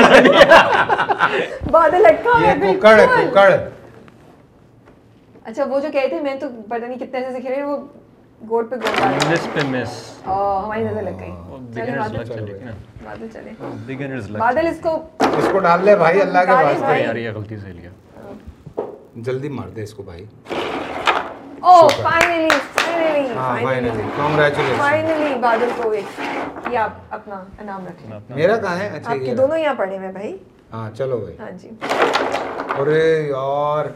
بادل 1.70 2.06
اٹکا 2.06 2.40
ہے 2.40 2.54
کوکڑ 2.62 3.00
ہے 3.00 3.08
کوکڑ۔ 3.08 3.50
اچھا 5.44 5.64
وہ 5.64 5.80
جو 5.80 5.88
کہتے 5.92 6.14
ہیں 6.14 6.22
میں 6.22 6.34
تو 6.34 6.48
پتہ 6.68 6.84
نہیں 6.84 6.98
کتنے 6.98 7.32
سے 7.32 7.40
کھیلے 7.40 7.62
وہ 7.62 7.78
گوٹ 8.40 8.70
پہ 8.70 8.76
گوٹ 8.76 9.00
مس 9.26 9.48
پہ 9.54 9.60
مس 9.66 10.20
ہماری 10.26 10.84
نظر 10.84 11.02
لگ 11.02 11.20
گئی۔ 11.20 11.30
بگنرز 13.86 14.30
لگ 14.30 14.38
بادل 14.38 14.66
اس 14.66 14.78
کو 14.82 15.02
اس 15.38 15.48
کو 15.52 15.58
ڈال 15.58 15.84
لے 15.84 15.96
بھائی 15.96 16.20
اللہ 16.20 16.44
کے 16.46 16.54
واسطے۔ 16.54 16.98
یار 16.98 17.16
یہ 17.16 17.30
غلطی 17.30 17.56
سے 17.56 17.70
لیا۔ 17.70 17.90
جلدی 19.16 19.48
مار 19.48 19.68
دے 19.68 19.82
اس 19.82 19.94
کو 19.94 20.02
بھائی۔ 20.02 20.24
Oh, 21.64 21.88
Super. 21.88 22.02
finally, 22.02 22.50
finally, 22.50 23.34
finally. 23.62 24.04
Congratulations. 24.14 24.78
Finally 24.78 25.30
Badal 25.40 25.70
Kovic. 25.78 26.08
یہ 26.70 26.78
آپ 26.78 27.14
اپنا 27.14 27.42
انعام 27.60 27.86
رکھ 27.86 28.02
لیں 28.02 28.36
میرا 28.36 28.56
کہاں 28.56 28.76
ہے 28.76 28.88
اچھا 28.88 29.10
آپ 29.10 29.18
کے 29.24 29.34
دونوں 29.34 29.58
یہاں 29.58 29.74
پڑھے 29.74 29.96
ہوئے 29.96 30.10
بھائی 30.12 30.36
ہاں 30.72 30.88
چلو 30.98 31.18
بھائی 31.18 31.36
ہاں 31.40 31.50
جی 31.58 31.68
ارے 32.80 33.02
یار 33.28 33.86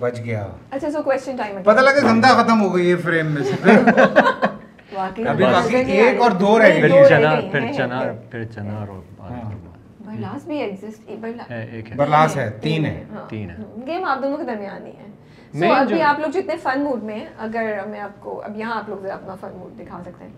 بچ 0.00 0.20
گیا 0.24 0.46
اچھا 0.70 0.90
سو 0.90 1.02
کوشچن 1.02 1.36
ٹائم 1.36 1.62
پتہ 1.64 1.80
لگا 1.80 2.00
زمدہ 2.00 2.28
ختم 2.38 2.62
ہو 2.62 2.74
گئی 2.74 2.90
ہے 2.90 2.96
فریم 3.04 3.32
میں 3.32 3.42
سے 3.42 3.70
ابھی 4.98 5.44
باقی 5.44 5.98
ایک 5.98 6.20
اور 6.20 6.30
دو 6.40 6.58
رہ 6.58 6.80
پھر 6.80 7.04
چنا 7.08 7.34
پھر 7.52 7.72
چنا 7.76 8.02
پھر 8.30 8.44
چنا 8.54 8.78
اور 8.78 8.96
برلاس 10.00 10.46
بھی 10.46 10.60
ایگزسٹ 10.60 11.10
برلاس 11.96 12.36
ہے 12.36 12.50
تین 12.62 12.84
ہے 12.86 13.04
تین 13.28 13.50
ہے 13.50 13.56
گیم 13.86 14.04
آپ 14.04 14.22
دونوں 14.22 14.38
کے 14.38 14.44
درمیان 14.44 14.86
ہی 14.86 14.92
ہے 14.92 15.06
میں 15.54 15.70
so, 15.70 15.80
ابھی 15.80 16.02
آپ 16.02 16.20
لوگ 16.20 16.30
جتنے 16.30 16.56
فن 16.56 16.84
موڈ 16.84 17.02
میں 17.02 17.26
اگر 17.38 17.78
میں 17.86 18.00
آپ 18.00 18.20
کو 18.20 18.42
اب 18.42 18.56
یہاں 18.56 18.78
آپ 18.78 18.88
لوگ 18.88 19.06
اپنا 19.06 19.34
فن 19.34 19.48
موڈ 19.56 19.78
دکھا 19.78 20.02
سکتے 20.02 20.24
ہیں۔ 20.24 20.32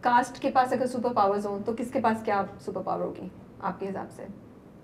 کاسٹ 0.00 0.38
کے 0.38 0.50
پاس 0.50 0.72
اگر 0.72 0.86
سپر 0.86 1.12
پاورز 1.14 1.46
ہوں 1.46 1.58
تو 1.66 1.72
کس 1.78 1.90
کے 1.92 2.00
پاس 2.00 2.22
کیا 2.24 2.42
سپر 2.60 2.82
پاور 2.82 3.00
ہوگی؟ 3.00 3.28
آپ 3.60 3.80
کے 3.80 3.88
حساب 3.88 4.06
سے۔ 4.16 4.24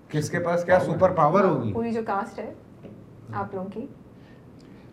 کس 0.09 0.29
کے 0.29 0.39
پاس 0.39 0.65
کیا 0.65 0.79
سپر 0.79 1.11
پاور 1.11 1.43
ہاں، 1.43 1.49
ہوگی؟ 1.49 1.73
پوری 1.73 1.91
جو 1.91 2.01
کاسٹ 2.05 2.39
ہے 2.39 2.53
آپ 3.33 3.55
لوگوں 3.55 3.69
کی۔ 3.69 3.87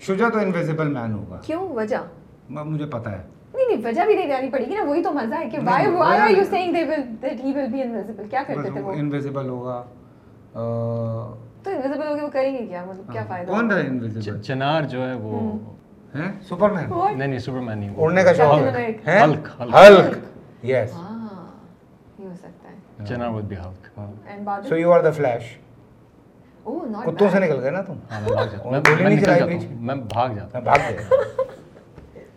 شجا 0.01 0.29
تو 0.29 0.39
انویزیبل 0.39 0.89
مین 0.89 1.13
ہوگا۔ 1.13 1.41
کیوں؟ 1.43 1.69
وجہ؟ 1.69 1.97
مجھے 2.51 2.87
پتا 2.87 3.13
ہے۔ 3.13 3.23
نہیں 3.55 3.67
نہیں 3.69 3.87
وجہ 3.87 4.03
بھی 4.07 4.15
نہیں 4.15 4.29
جانی 4.29 4.51
پڑے 4.51 4.65
گی 4.67 4.75
نا 4.75 4.85
وہی 4.85 5.03
تو 5.03 5.13
مزہ 5.13 5.35
ہے 5.35 5.51
کہ 5.51 5.59
why 5.59 5.87
why 5.87 6.21
are 6.21 6.29
you 6.29 6.45
seeing 6.51 6.75
they 6.75 6.85
will 6.85 7.03
that 7.23 7.45
he 7.45 7.53
will 7.53 7.67
be 7.73 7.83
invisible 7.83 8.29
کیا 8.31 8.43
کرتے 8.47 8.71
تھے 8.71 8.81
وہ؟ 8.81 8.93
انویزیبل 8.93 9.49
ہوگا۔ 9.49 9.83
تو 11.65 11.71
انویزیبل 11.71 12.07
ہوگی 12.07 12.21
وہ 12.21 12.29
کریں 12.29 12.53
گے 12.53 12.67
کیا 12.67 12.85
مطلب 12.85 13.13
کیا 13.13 13.23
فائدہ 13.29 13.51
کون 13.51 13.71
رہا 13.71 13.81
انویزیبل 13.81 14.41
چنار 14.43 14.83
جو 14.93 15.09
ہے 15.09 15.15
وہ 15.15 15.41
ہیں؟ 16.15 16.31
سپرمین۔ 16.49 16.89
نہیں 17.19 17.29
نہیں 17.29 17.39
سپرمین 17.39 17.79
نہیں 17.79 17.95
اڑنے 17.97 18.23
کا 18.25 18.33
شوق۔ 18.33 19.09
ہے 19.09 19.19
ہلک 19.23 19.49
ہلک۔ 19.61 20.17
یس 20.65 20.93
ہاں 20.95 21.19
ہو 22.19 22.33
سکتا 22.35 22.69
ہے۔ 22.71 23.05
چنار 23.07 23.27
ہاں۔ 23.27 23.35
Would 23.35 23.45
be 23.45 23.57
Hulk 23.57 24.69
so 24.69 24.77
you 24.77 24.93
are 24.93 25.01
the 25.01 25.11
Flash 25.11 25.57
oh 26.65 26.79
note 26.87 27.07
کتوں 27.07 27.29
سے 27.31 27.39
نکل 27.39 27.61
گئے 27.61 27.71
نا 27.71 27.81
تم؟ 27.83 27.99
ہاں، 28.11 28.21
میں 28.71 28.81
بولی 28.81 29.05
نہیں 29.05 29.21
چلائی 29.21 29.43
بیچ۔ 29.43 29.65
میں 29.81 29.95
بھاگ 29.95 30.35
جاتا 30.35 30.59
ہوں۔ 30.59 30.65
بھاگ 30.65 30.79
گیا 30.89 31.17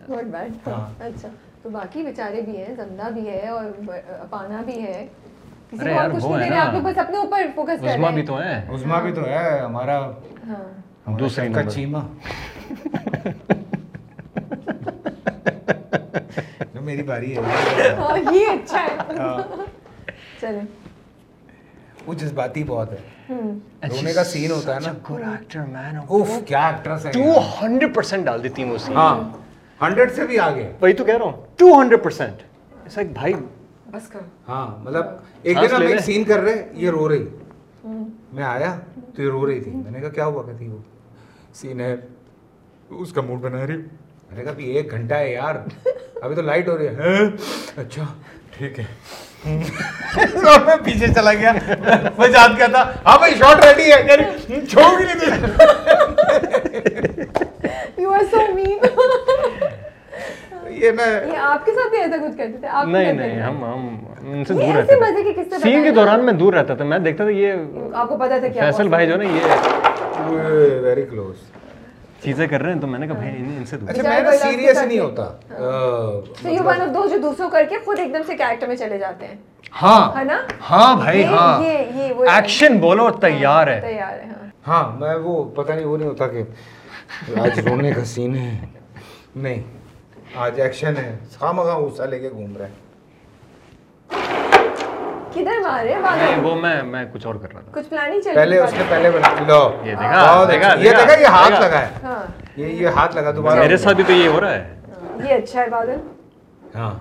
نوٹ 0.08 0.24
بیڈ 0.24 0.68
اچھا 0.68 1.28
تو 1.62 1.70
باقی 1.70 2.02
بیچارے 2.02 2.40
بھی 2.40 2.56
ہیں 2.56 2.74
زندہ 2.76 3.08
بھی 3.14 3.28
ہے 3.28 3.48
اور 3.48 3.64
اپانا 4.20 4.60
بھی 4.64 4.80
ہے۔ 4.82 5.06
چیما 11.70 12.00
میری 16.76 17.02
باری 17.02 17.36
ہے 17.36 17.40
وہ 22.06 22.14
جذباتی 22.14 22.62
بہت 22.64 22.92
ہے 22.92 22.98
رونے 23.84 24.12
کا 24.12 24.24
سین 24.24 24.50
ہوتا 24.50 24.74
ہے 24.74 24.80
نا 24.80 24.92
گڈ 25.10 25.22
ایکٹر 25.22 26.44
کیا 26.46 26.66
ایکٹریس 26.66 27.06
ہے 27.06 27.12
200% 27.12 28.24
ڈال 28.24 28.42
دیتی 28.42 28.62
ہوں 28.62 28.76
ہنڈریڈ 29.80 30.12
سے 30.14 30.26
بھی 30.26 30.38
آگے 30.38 30.70
وہی 30.80 30.92
تو 30.92 31.04
کہہ 31.04 31.16
رہا 31.16 31.24
ہوں 31.24 31.36
200% 31.62 32.44
اٹس 32.84 32.98
بھائی 33.12 33.34
بس 33.92 34.08
کرو 34.08 34.24
ہاں 34.48 34.84
مطلب 34.84 35.06
ایک 35.42 35.56
دن 35.56 35.74
ہم 35.74 35.82
ایک 35.82 36.00
سین 36.00 36.24
کر 36.24 36.40
رہے 36.40 36.68
یہ 36.72 36.90
رو 36.90 37.08
رہی۔ 37.08 37.24
میں 38.32 38.44
آیا 38.44 38.78
تو 39.16 39.22
یہ 39.22 39.28
رو 39.28 39.46
رہی 39.46 39.60
تھی۔ 39.60 39.70
میں 39.70 39.90
نے 39.90 40.00
کہا 40.00 40.08
کیا 40.08 40.26
ہوا؟ 40.26 40.42
کہتی 40.42 40.68
وہ۔ 40.68 40.78
سین 41.54 41.80
ہے۔ 41.80 41.96
اس 42.90 43.12
کا 43.12 43.20
موڈ 43.20 43.40
بنا 43.40 43.66
رہی۔ 43.66 43.76
میں 43.76 44.36
نے 44.36 44.44
کہا 44.44 44.52
ایک 44.58 44.90
گھنٹہ 44.90 45.14
ہے 45.14 45.32
یار۔ 45.32 45.54
ابھی 46.22 46.36
تو 46.36 46.42
لائٹ 46.42 46.68
ہو 46.68 46.78
رہی 46.78 46.86
ہے۔ 46.86 46.94
ہاں۔ 47.00 47.26
اچھا۔ 47.76 48.04
ٹھیک 48.50 48.78
ہے۔ 48.78 48.84
ہاں۔ 49.46 50.58
میں 50.66 50.76
پیچھے 50.84 51.06
چلا 51.14 51.32
گیا۔ 51.34 51.52
میں 52.18 52.28
جان 52.28 52.56
کیا 52.56 52.66
ہاں 53.06 53.18
بھائی 53.18 53.34
شارٹ 53.34 53.64
ریڈی 53.64 53.92
ہے۔ 53.92 54.06
یعنی 54.08 54.66
چھوڑ 54.66 54.98
گی 54.98 55.04
نہیں 55.04 55.46
یو 57.96 58.12
آر 58.12 58.24
سو 58.30 58.52
مین 58.54 58.78
یہ 60.76 60.90
میں 60.90 61.36
آپ 61.36 61.66
کے 61.66 61.72
ساتھ 61.72 61.94
ایسا 62.00 62.16
کچھ 62.16 62.36
کرتے 62.38 62.58
تھے؟ 62.60 62.86
نہیں 62.86 63.12
نہیں 63.12 63.40
ہم 63.40 63.64
ہم 63.64 63.96
ان 64.32 64.44
سے 64.44 64.54
دور 64.54 64.76
رہتے 64.76 64.94
تھے۔ 65.32 65.58
سین 65.62 65.84
کے 65.84 65.90
دوران 65.90 66.24
میں 66.24 66.32
دور 66.32 66.52
رہتا 66.52 66.74
تھا۔ 66.74 66.84
میں 66.84 66.98
دیکھتا 66.98 67.24
تھا 67.24 67.30
یہ 67.32 67.52
آپ 67.94 68.08
کو 68.08 68.16
پتا 68.16 68.38
تھا 68.38 68.48
کیا 68.48 68.62
فیصل 68.62 68.88
بھائی 68.88 69.06
جو 69.06 69.16
نا 69.16 69.24
یہ 69.24 70.80
ویری 70.82 71.02
کلوز 71.02 71.36
چیزیں 72.22 72.46
کر 72.46 72.62
رہے 72.62 72.72
ہیں 72.72 72.80
تو 72.80 72.86
میں 72.86 72.98
نے 72.98 73.06
کہا 73.06 73.14
بھائی 73.14 73.30
ان 73.30 73.64
سے 73.64 73.76
دور۔ 73.76 73.88
اچھا 73.88 74.02
میں 74.02 74.36
سیریس 74.36 74.82
نہیں 74.82 74.98
ہوتا۔ 74.98 75.24
سو 76.42 76.48
یو 76.48 76.62
ون 76.64 76.94
دوز 76.94 77.10
جو 77.10 77.18
دوسروں 77.18 77.50
کر 77.50 77.64
کے 77.68 77.74
خود 77.84 77.98
ایک 77.98 78.14
دم 78.14 78.22
سے 78.26 78.66
میں 78.66 78.76
چلے 78.76 78.98
جاتے 78.98 79.26
ہیں۔ 79.26 79.34
ہاں۔ 79.82 80.24
ہاں 80.70 80.96
بھائی 80.96 81.24
ہاں۔ 81.24 81.62
ایکشن 82.28 82.78
بولو 82.78 83.10
تیار 83.10 83.66
ہے۔ 83.66 83.80
تیار 83.80 84.12
ہے 84.12 84.32
ہاں۔, 84.66 84.82
ہاں۔ 84.82 84.96
میں 85.00 85.14
وہ 85.14 85.44
پتہ 85.44 85.72
نہیں 85.72 85.84
وہ 85.84 85.96
نہیں 85.96 86.08
ہوتا 86.08 86.28
کہ 86.28 86.42
آج 87.40 87.68
رونے 87.68 87.92
کا 87.92 88.04
سین 88.04 88.36
ہے۔ 88.36 88.66
نہیں۔ 89.36 89.62
آج 90.36 90.60
ایکشن 90.60 90.94
ہے۔ 90.96 91.18
خام 91.38 91.62
خاں 91.62 91.74
غصہ 91.74 92.02
لے 92.02 92.18
کے 92.18 92.30
گھوم 92.30 92.52
کدھر 95.34 95.62
رہے 95.84 96.36
وہ 96.42 96.54
میں 96.54 96.82
میں 96.82 97.04
کچھ 97.12 97.26
اور 97.26 97.34
کر 97.34 97.52
رہا 97.52 97.60
تھا۔ 97.60 97.80
کچھ 97.80 97.88
پلان 97.88 98.12
ہی 98.12 98.20
پہلے 98.34 98.58
اس 98.58 98.74
پہلے 98.88 99.10
بنا 99.10 99.28
لو۔ 99.46 99.80
یہ 99.84 99.94
دیکھا 100.46 100.74
یہ 100.78 100.90
دیکھا 100.90 101.20
یہ 101.20 101.26
ہاتھ 101.26 101.60
لگا 101.60 101.80
ہے۔ 101.80 101.88
ہاں۔ 102.02 102.22
یہ 102.56 102.66
یہ 102.66 102.88
ہاتھ 102.88 103.16
لگا 103.16 103.30
دوبارہ 103.36 103.60
میرے 103.60 103.76
ساتھ 103.76 103.96
بھی 103.96 104.04
تو 104.06 104.12
یہ 104.12 104.28
ہو 104.28 104.40
رہا 104.40 104.50
ہے۔ 104.50 104.76
ہاں، 104.88 105.26
یہ 105.26 105.34
اچھا 105.34 105.60
ہے 105.60 105.68
بادل 105.70 106.00
ہاں۔ 106.74 106.94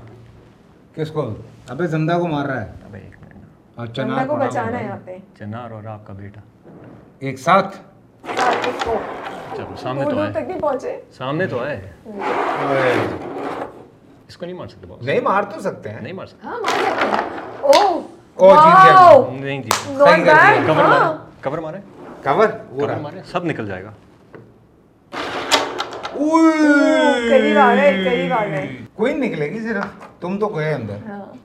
کس 0.96 1.12
کو؟ 1.12 1.34
ابے 1.70 1.88
زندہ 1.88 2.18
کو 2.22 2.28
مار 2.28 2.46
رہا 2.46 2.62
ہے۔ 2.62 2.72
ابے 2.86 2.98
ایک 2.98 3.16
منٹ۔ 3.22 3.44
اور 3.76 3.88
چنار 3.88 4.26
کو 4.28 4.36
بچانا 4.36 4.80
ہے 4.80 4.84
یہاں 4.84 4.98
پہ۔ 5.06 5.18
چنار 5.40 5.72
اور 5.72 5.84
آپ 5.84 6.08
کا 6.08 6.14
بیٹا۔ 6.14 6.42
ایک 7.20 7.40
ساتھ۔ 7.40 7.78
ہاں، 8.40 8.52
کو۔ 8.86 8.96
چلو 9.58 9.76
سامنے 9.76 10.06
تو 10.06 10.88
سامنے 11.12 11.48
تو 11.48 11.64
اس 14.28 14.38
کو 14.38 14.46
نہیں 14.46 14.56
مار 14.56 14.68
سکتے 14.68 14.88
نہیں 15.02 15.20
مار 15.22 15.44
تو 15.44 15.60
سکتے 15.62 15.90
ہیں 15.90 16.02
نہیں 16.02 16.14
مار 16.14 16.26
سکتے 16.26 16.48
نہیں 19.40 19.62
کور 21.44 21.58
مارے 21.58 21.78
کور 22.24 22.48
کور 22.70 22.90
مارے 23.02 23.22
سب 23.26 23.46
نکل 23.46 23.68
جائے 23.68 23.84
گا 23.84 23.92
نکلے 29.16 29.50
گی 29.52 29.60
صرف 29.60 30.06
تم 30.20 30.38
تو 30.40 30.48
گئے 30.48 30.74
اندر 30.74 30.98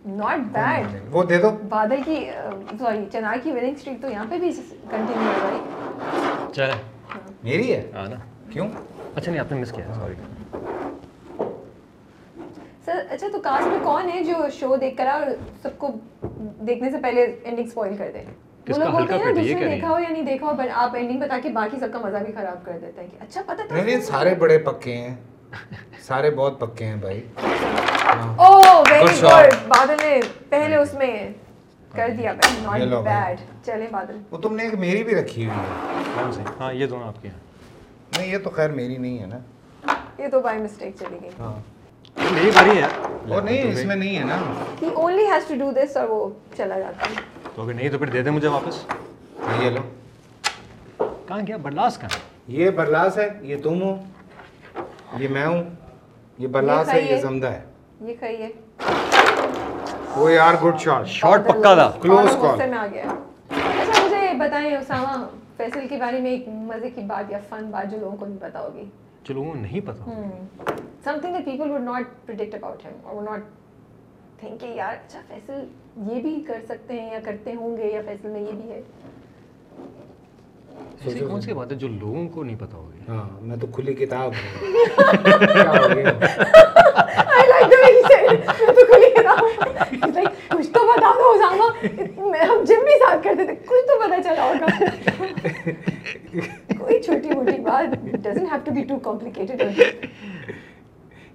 ناٹ 0.07 0.39
بیڈ 0.53 0.87
وہ 1.13 1.23
دے 1.25 1.39
دو 1.39 1.51
بادل 1.69 2.03
کی 2.05 2.25
سوری 2.79 3.05
چنار 3.13 3.37
کی 3.43 3.53
وننگ 3.53 3.75
اسٹریٹ 3.77 4.01
تو 4.03 4.09
یہاں 4.09 4.25
پہ 4.31 4.39
بھی 4.39 4.51
کنٹینیو 4.91 5.33
ہو 5.33 5.49
رہی 5.51 6.53
چلے 6.53 6.73
میری 7.43 7.73
ہے؟ 7.75 7.91
ہاں 7.95 8.09
نا۔ 8.09 8.17
کیوں؟ 8.51 8.69
اچھا 9.15 9.33
نہیں 9.33 9.41
آپ 9.41 9.53
نے 9.53 9.61
مس 9.61 9.73
کیا 9.73 9.85
سوری 9.95 10.15
اچھا 13.11 13.27
تو 13.33 13.41
کاسٹ 13.41 13.67
میں 13.67 13.79
کون 13.83 14.11
ہے 14.11 14.25
جو 14.25 14.35
شو 14.61 14.77
دیکھ 14.77 14.97
کر 14.97 15.07
اور 15.07 15.23
سب 15.63 15.79
کو 15.79 15.89
دیکھنے 16.67 16.91
سے 16.91 16.97
پہلے 17.03 17.23
اینڈنگ 17.45 17.67
سپوائل 17.67 17.97
کر 17.97 18.11
دے؟ 18.15 18.25
دیکھا 18.69 19.91
ہو 19.91 19.99
یا 19.99 20.09
نہیں 20.09 20.23
دیکھا 20.23 20.47
ہو 20.47 20.53
آپ 20.75 20.93
بتا 21.21 21.39
کے 21.43 21.49
باقی 21.49 21.77
سب 21.81 21.93
کا 21.93 21.99
مزہ 21.99 22.17
بھی 22.17 22.33
خراب 22.33 22.65
کر 22.65 22.79
دیتا 22.81 23.03
ہے 23.03 23.07
اچھا 23.21 23.43
پتہ 23.47 23.63
تھا۔ 23.69 23.83
نہیں 23.83 24.01
سارے 24.01 24.35
بڑے 24.35 24.59
پکے 24.59 24.95
ہیں۔ 24.95 25.15
سارے 26.01 26.31
بہت 26.31 26.61
پکے 26.61 26.85
ہیں 26.85 26.97
بھائی۔ 26.97 27.21
oh, 28.41 28.83
بادل 29.69 29.97
نے 30.03 30.21
پہلے 30.49 30.77
اس 30.77 30.95
میں۔ 30.95 31.33
کر 31.93 32.11
دیا 32.19 32.33
وہ 34.31 34.39
تم 34.39 34.55
نے 34.55 34.63
ایک 34.63 34.75
میری 34.75 35.05
بھی 35.05 35.15
رکھی 35.15 35.47
ہوئی 35.47 35.59
ہے۔ 35.59 36.43
ہاں 36.61 36.73
یہ 36.73 36.87
دونوں 36.87 37.09
آپ 37.09 37.15
ہیں۔ 37.25 37.37
نہیں 38.19 38.33
یہ 38.33 38.39
تو 38.39 38.51
خیر 38.51 38.71
میری 38.71 38.97
نہیں 38.97 39.19
ہے 39.19 39.27
نا۔ 39.27 39.39
یہ 40.19 40.29
تو 40.29 40.41
بائی 40.41 40.63
مسٹیک 40.63 40.97
چلی 40.99 41.19
گئی۔ 41.23 41.31
ہاں۔ 41.39 41.55
میری 42.33 42.51
ہے 42.83 42.87
نہیں 43.41 43.73
اس 43.73 43.85
میں 43.85 43.97
نہیں 43.97 44.19
ہے 44.19 44.25
نا۔ 44.25 44.37
He 44.83 44.89
only 44.95 45.25
has 45.25 45.49
to 45.49 45.55
do 45.55 45.71
this 45.71 45.97
اور 45.97 46.09
وہ 46.09 46.29
چلا 46.57 46.79
جاتا 46.79 47.07
ہے۔ 47.07 47.15
تو 47.55 47.63
اگر 47.63 47.75
نہیں 47.75 47.89
تو 47.89 47.99
پھر 47.99 48.07
دے 48.07 48.31
مجھے 48.31 48.49
واپس۔ 48.49 48.85
یہ 49.61 49.71
لو۔ 49.71 49.81
کہاں 51.27 51.41
گیا؟ 51.47 51.57
برلاس 51.57 51.99
کہاں؟ 51.99 52.19
یہ 52.49 52.71
برلاس 52.71 53.19
ہے 53.19 53.29
یہ 53.43 53.57
تم 53.63 53.83
ہو 53.83 53.97
یہ 55.19 55.29
میں 55.29 55.47
ہوں 55.47 55.65
یہ 56.39 56.47
برلاس 56.47 56.89
ہے 56.89 57.03
یہ 57.03 57.17
زمدہ 57.17 57.47
ہے۔ 57.47 57.61
یہ 58.01 58.15
کھائیے 58.19 58.49
وہ 60.17 60.31
یار 60.33 60.55
گڈ 60.63 60.79
شاٹ. 60.81 61.07
شاٹ 61.09 61.45
پکا 61.49 61.75
تھا. 61.75 61.91
کلوز 62.03 62.27
ہاں، 62.27 62.41
کال. 62.43 62.69
میں 62.69 62.79
آ 62.79 62.87
گیا. 62.93 63.05
اچھا 63.51 64.05
مجھے 64.05 64.33
بتائیں 64.39 64.77
اسامہ 64.77 65.25
فیصل 65.57 65.87
کے 65.89 65.97
بارے 66.01 66.21
میں 66.21 66.31
ایک 66.31 66.49
مزے 66.49 66.91
کی 66.91 67.01
بات 67.07 67.31
یا 67.31 67.39
فن 67.49 67.71
بات 67.71 67.91
جو 67.91 67.99
لوگوں 67.99 68.17
کو 68.17 68.27
نہیں 68.27 68.39
پتا 68.41 68.61
ہوگی؟ 68.61 68.85
جو 69.25 69.35
لوگوں 69.35 69.53
کو 69.53 69.59
نہیں 69.59 69.81
پتہ 69.87 70.11
something 71.21 71.35
the 71.37 71.43
people 71.45 71.71
would 71.71 71.83
not 71.83 72.27
predict 72.27 72.55
about 72.55 72.85
ہم 72.87 73.07
اور 73.07 73.23
ناٹ 73.23 73.41
تھنک 74.41 74.61
کہ 74.61 74.67
یار 74.77 74.95
اچھا 74.95 75.21
فیصل 75.29 75.65
یہ 76.11 76.21
بھی 76.23 76.35
کر 76.47 76.61
سکتے 76.69 77.01
ہیں 77.01 77.11
یا 77.13 77.19
کرتے 77.25 77.55
ہوں 77.55 77.77
گے 77.77 77.91
یا 77.93 78.01
فیصل 78.07 78.29
میں 78.29 78.41
یہ 78.41 78.53
بھی 78.53 78.71
ہے؟ 78.71 78.81
ایسی 81.05 81.19
کون 81.19 81.41
سی 81.41 81.53
بات 81.53 81.73
ہے 81.73 81.77
جو 81.77 81.89
لوگوں 81.89 82.29
کو 82.29 82.45
نہیں 82.45 82.57
پتا 82.59 82.77
ہوگی؟ 82.77 82.99
ہاں، 83.09 83.29
میں 83.41 83.57
تو 83.57 83.67
کھلی 83.67 83.95
کتاب 83.95 84.29
ہوں۔ 84.29 84.71
کچھ 90.49 90.71
تو 90.71 90.81
بتا 90.87 91.13
دو 91.15 91.33
ہم 92.43 92.65
جم 92.65 92.85
بھی 92.85 92.99
ساتھ 92.99 93.25
کرتے 93.25 93.45
تھے۔ 93.47 93.55
کچھ 93.55 93.87
تو 93.87 94.01
پتا 94.01 94.23
چلا 94.23 94.45
ہوگا۔ 94.45 94.67
کوئی 96.79 97.03
چھوٹی 97.03 97.31
موٹی 97.31 97.61
بات 97.63 97.89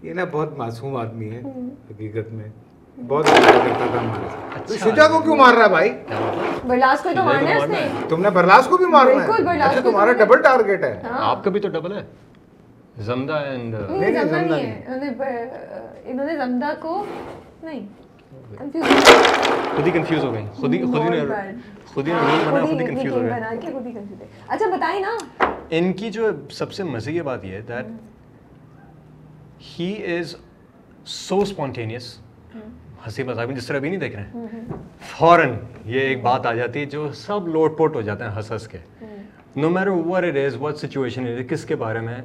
یہ 0.01 0.13
نا 0.13 0.23
بہت 0.31 0.57
معصوم 0.57 0.95
آدمی 0.95 1.31
ہے 1.31 1.41
حقیقت 1.89 2.33
میں۔ 2.33 2.49
بہت 2.97 3.25
کرتا 3.25 3.85
تھا 3.87 3.99
ہمارے 3.99 4.77
شجا 4.79 5.07
کو 5.07 5.19
کیوں 5.19 5.35
مار 5.35 5.53
رہا 5.53 5.67
بھائی 5.67 5.89
برلاس 6.67 7.01
کو 7.03 7.09
تو 7.15 7.23
مارنا 7.23 7.49
ہے 7.49 7.55
اس 7.55 7.69
نے 7.69 7.87
تم 8.09 8.21
نے 8.21 8.29
برلاس 8.31 8.67
کو 8.67 8.77
بھی 8.77 8.85
مارنا 8.87 9.23
ہے 9.23 9.27
بالکل 9.27 9.81
تمہارا 9.81 10.11
ڈبل 10.15 10.41
ٹارگٹ 10.41 10.83
ہے 10.83 10.99
آپ 11.11 11.43
کا 11.43 11.49
بھی 11.49 11.59
تو 11.59 11.69
ڈبل 11.69 11.97
ہے 11.97 12.03
زمدہ 13.03 13.33
اینڈ 13.45 13.75
نہیں 13.89 14.23
زمدہ 14.23 14.55
نہیں 14.55 14.81
انہوں 16.05 16.25
نے 16.25 16.37
زمدہ 16.37 16.73
کو 16.81 17.03
نہیں 17.63 17.85
خود 19.75 19.87
ہی 19.87 19.91
کنفیوز 19.91 20.23
ہو 20.23 20.33
گئی 20.33 20.45
خود 20.55 20.73
ہی 20.73 20.81
خود 20.83 21.01
ہی 21.01 21.09
نے 21.09 21.21
خود 21.85 22.07
ہی 22.07 22.13
نے 22.13 22.19
رول 22.19 22.45
بنا 22.45 22.65
خود 22.65 22.81
ہی 22.81 22.85
کنفیوز 22.85 24.11
ہو 24.11 24.25
اچھا 24.47 24.75
بتائیں 24.75 24.99
نا 24.99 25.15
ان 25.71 25.91
کی 25.93 26.09
جو 26.09 26.29
سب 26.51 26.73
سے 26.73 26.83
مزے 26.85 27.11
کی 27.11 27.21
بات 27.21 27.45
یہ 27.45 27.53
ہے 27.53 27.61
that 27.61 27.85
he 29.69 29.93
is 30.13 30.35
so 31.05 31.39
spontaneous 31.41 32.17
ہنسی 33.05 33.23
مذاق 33.23 33.47
میں 33.47 33.55
جس 33.55 33.67
طرح 33.67 33.77
ابھی 33.77 33.89
نہیں 33.89 33.99
دیکھ 33.99 34.15
رہے 34.15 34.23
ہیں۔ 34.23 34.61
فوراً 35.17 35.53
یہ 35.85 35.99
ایک 35.99 36.21
بات 36.21 36.45
آ 36.45 36.53
جاتی 36.53 36.79
ہے 36.79 36.85
جو 36.85 37.11
سب 37.13 37.47
لوٹ 37.47 37.77
پوٹ 37.77 37.95
ہو 37.95 38.01
جاتے 38.01 38.23
ہیں 38.23 38.31
ہنس 38.35 38.51
ہنس 38.51 38.67
کے 38.67 38.77
نو 39.55 39.69
میرو 39.69 39.93
over 39.93 40.23
it 40.23 40.37
is 40.37 40.55
what 40.61 40.77
situation 40.77 41.43
کس 41.49 41.65
کے 41.65 41.75
بارے 41.75 41.99
میں؟ 41.99 42.17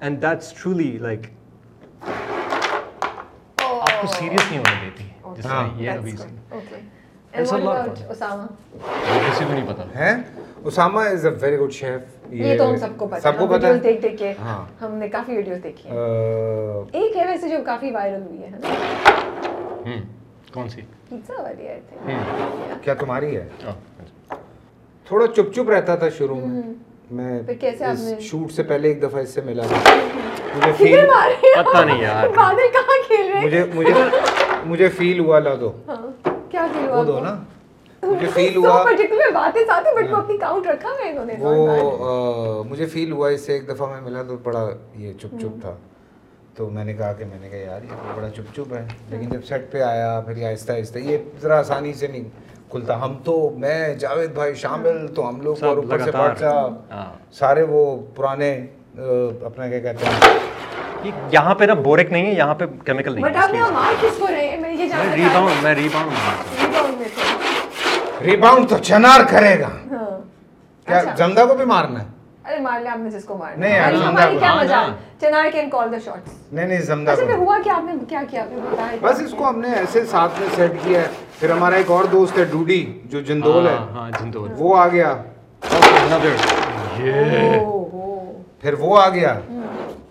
اینڈ 0.00 0.22
دیٹس 0.22 0.52
ٹرولی 0.52 0.98
لائک 1.00 1.20
آپ 3.60 4.00
کو 4.00 4.06
سیریس 4.06 4.40
نہیں 4.50 4.58
ہونے 4.58 4.80
دیتی۔ 4.84 5.04
ہم 14.82 14.94
نے 14.94 15.08
کافی 15.08 15.36
ویڈیوز 15.36 15.58
دیکھی 15.62 15.88
ہیں۔ 15.88 15.96
ایک 16.92 17.16
ہے 17.16 17.26
ویسے 17.26 17.48
جو 17.48 17.56
کافی 17.66 17.90
وائرل 17.90 18.22
ہوئی 18.22 18.42
ہے 18.42 18.50
کون 20.54 20.68
سی؟ 20.68 20.80
پیزا 21.08 21.42
والی 21.42 21.68
آئی 21.68 21.80
تھی۔ 21.88 22.14
کیا 22.82 22.94
تمہاری 22.94 23.36
ہے؟ 23.36 23.48
ہاں۔ 23.64 23.72
تھوڑا 25.06 25.26
چپ 25.26 25.52
چپ 25.54 25.70
رہتا 25.70 25.96
تھا 25.96 26.08
شروع 26.08 26.36
میں۔ 26.36 26.62
میں 27.10 27.42
شوٹ 28.20 28.52
سے 28.52 28.62
پہلے 28.62 28.88
ایک 28.88 29.02
دفعہ 29.02 29.20
اس 29.20 29.28
سے 29.30 29.40
ملا۔ 29.40 29.62
مجھے 30.56 30.72
فیل 30.72 31.06
پتہ 31.64 31.84
نہیں 31.84 32.02
یار۔ 32.02 32.28
کہاں 32.28 32.52
کھیل 33.06 33.32
رہے 33.32 33.44
مجھے 33.44 33.64
مجھے 33.74 33.92
مجھے 34.64 34.88
فیل 34.88 35.18
ہوا 35.18 35.38
لا 35.38 35.54
دو۔ 35.60 35.72
ہاں۔ 35.88 36.30
کیا 36.50 36.66
فیل 36.74 36.88
ہوا 36.88 37.02
دو 37.06 37.20
نا۔ 37.20 37.34
مجھے 38.02 38.26
فیل 38.34 38.56
ہوا 38.56 38.84
پرٹیکولر 38.84 39.30
باتیں 39.34 39.64
ساتھ 39.66 39.86
بٹ 39.96 40.04
ہاں۔ 40.04 40.12
وہ 40.12 40.16
اپنی 40.16 40.38
کاؤنٹ 40.38 40.66
رکھا 40.66 40.88
میں 41.00 41.10
انہوں 41.10 41.24
نے۔ 41.24 41.34
وہ 41.38 42.64
مجھے 42.64 42.86
فیل 42.86 43.12
ہوا 43.12 43.28
اس 43.28 43.40
سے 43.40 43.52
ایک 43.52 43.68
دفعہ 43.68 43.90
میں 43.90 44.00
ملا 44.00 44.22
تو 44.22 44.36
بڑا 44.36 44.68
یہ 44.94 45.12
چپ 45.12 45.40
چپ 45.40 45.60
تھا۔ 45.60 45.76
تو 46.56 46.70
میں 46.70 46.84
نے 46.84 46.92
کہا 46.94 47.12
کہ 47.12 47.24
میں 47.24 47.38
نے 47.40 47.48
کہا 47.48 47.58
یار 47.58 47.82
یہ 47.82 48.12
بڑا 48.16 48.28
چپ 48.30 48.54
چپ 48.54 48.72
ہے۔ 48.74 48.84
لیکن 49.10 49.28
جب 49.30 49.44
سیٹ 49.44 49.70
پہ 49.70 49.80
آیا 49.82 50.20
پھر 50.20 50.36
یہ 50.36 50.46
آہستہ 50.46 50.72
آہستہ 50.72 50.98
یہ 50.98 51.18
ذرا 51.42 51.58
آسانی 51.58 51.92
سے 51.92 52.06
نہیں 52.06 52.24
کھلتا۔ 52.70 53.00
ہم 53.02 53.16
تو 53.24 53.50
میں 53.58 53.94
جاوید 53.94 54.30
بھائی 54.30 54.54
شامل 54.54 55.06
تو 55.14 55.28
ہم 55.28 55.40
لوگ 55.40 55.62
اور 55.64 55.76
اوپر 55.76 55.98
سے 55.98 56.10
ہاں۔ 56.46 57.04
سارے 57.32 57.62
وہ 57.62 57.84
پرانے 58.14 58.52
اپنا 59.44 59.68
کیا 59.68 59.78
کہتے 59.78 60.04
ہیں؟ 60.04 61.12
یہاں 61.30 61.54
پہ 61.54 61.64
نا 61.64 61.74
بورک 61.74 62.12
نہیں 62.12 62.26
ہے 62.26 62.32
یہاں 62.32 62.54
پہ 62.54 62.64
کیمیکل 62.84 63.14
نہیں 63.14 63.24
ہے۔ 63.24 63.30
ری 65.14 65.24
باؤنڈ 65.34 65.62
میں 65.62 65.74
ری 65.74 65.88
باؤنڈ 65.92 66.12
ری 68.22 68.36
باؤنڈ 68.36 68.68
تو 68.68 68.78
چنار 68.78 69.20
کرے 69.30 69.58
گا۔ 69.60 69.68
کیا 70.86 71.00
زندہ 71.18 71.44
کو 71.48 71.54
بھی 71.54 71.64
مارنا 71.64 72.02
ہے؟ 72.02 72.08
ارے 72.48 72.60
مار 72.60 72.80
لیا 72.80 72.92
آپ 72.92 72.98
نے 72.98 73.10
جس 73.10 73.24
کو 73.24 73.38
نہیں 73.56 73.74
یار 73.74 73.92
کیا 74.38 74.54
مزہ؟ 74.54 74.94
چنار 75.20 75.44
کین 75.52 75.70
کال 75.70 75.94
نہیں 76.52 76.66
نہیں 76.66 76.80
زمدہ 76.80 77.10
اچھا، 77.10 77.36
ہوا 77.36 77.56
آپ 77.74 77.84
نے؟ 77.84 77.92
کیا 78.08 78.22
کیا؟ 78.30 78.44
بس 79.00 79.20
اس 79.20 79.34
کو 79.38 79.48
ہم 79.48 79.60
نے 79.60 79.72
ایسے 79.74 80.04
ساتھ 80.04 80.40
میں 80.40 80.48
سیٹ 80.56 80.72
کیا 80.82 81.00
ہے۔ 81.00 81.06
پھر 81.40 81.50
ہمارا 81.50 81.76
ایک 81.76 81.90
اور 81.90 82.04
دوست 82.04 82.38
ہے 82.38 82.44
ڈوڈی 82.44 83.00
جو 83.04 83.20
جندول 83.20 83.66
ہے۔ 83.66 83.74
ہاں, 83.74 83.86
ہاں، 83.92 84.10
جندول۔ 84.20 84.48
وہ 84.56 84.76
آ 84.76 84.88
گیا۔ 84.88 85.22
پھر 88.60 88.74
وہ 88.78 88.98
آ 89.00 89.08
گیا۔ 89.08 89.40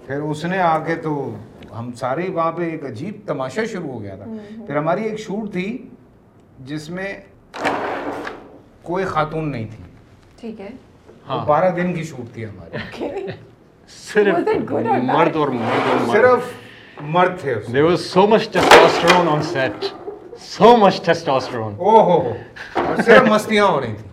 پھر 0.07 0.19
اس 0.19 0.45
نے 0.45 0.59
آ 0.59 0.79
کے 0.79 0.95
تو 0.95 1.35
ہم 1.79 1.91
سارے 1.91 2.29
وہاں 2.29 2.51
پہ 2.51 2.69
ایک 2.69 2.85
عجیب 2.85 3.27
تماشا 3.27 3.65
شروع 3.71 3.91
ہو 3.91 4.01
گیا 4.01 4.15
تھا۔ 4.15 4.25
پھر 4.67 4.77
ہماری 4.77 5.03
ایک 5.03 5.19
شوٹ 5.19 5.51
تھی 5.53 5.87
جس 6.59 6.89
میں 6.89 7.13
کوئی 8.81 9.05
خاتون 9.05 9.51
نہیں 9.51 9.67
تھی۔ 9.75 9.83
ٹھیک 10.39 10.61
ہے۔ 10.61 10.69
ہاں۔ 11.29 11.45
بارہ 11.45 11.69
دن 11.69 11.93
کی 11.93 12.03
شوٹ 12.03 12.33
تھی 12.33 12.45
ہماری۔ 12.45 13.27
صرف 13.89 14.35
مرد 15.03 15.35
اور 15.35 15.47
مرد 15.47 16.11
صرف 16.11 16.51
مرد 17.01 17.39
تھے 17.39 17.53
there 17.69 17.85
was 17.85 18.03
so 18.15 18.25
much 18.27 18.47
testosterone 18.55 19.29
on 19.35 19.41
set. 19.53 19.85
So 20.47 20.69
much 20.77 20.99
testosterone. 21.07 21.75
صرف 23.05 23.27
مستیاں 23.27 23.65
ہو 23.65 23.81
رہی 23.81 23.93
تھیں 23.93 24.11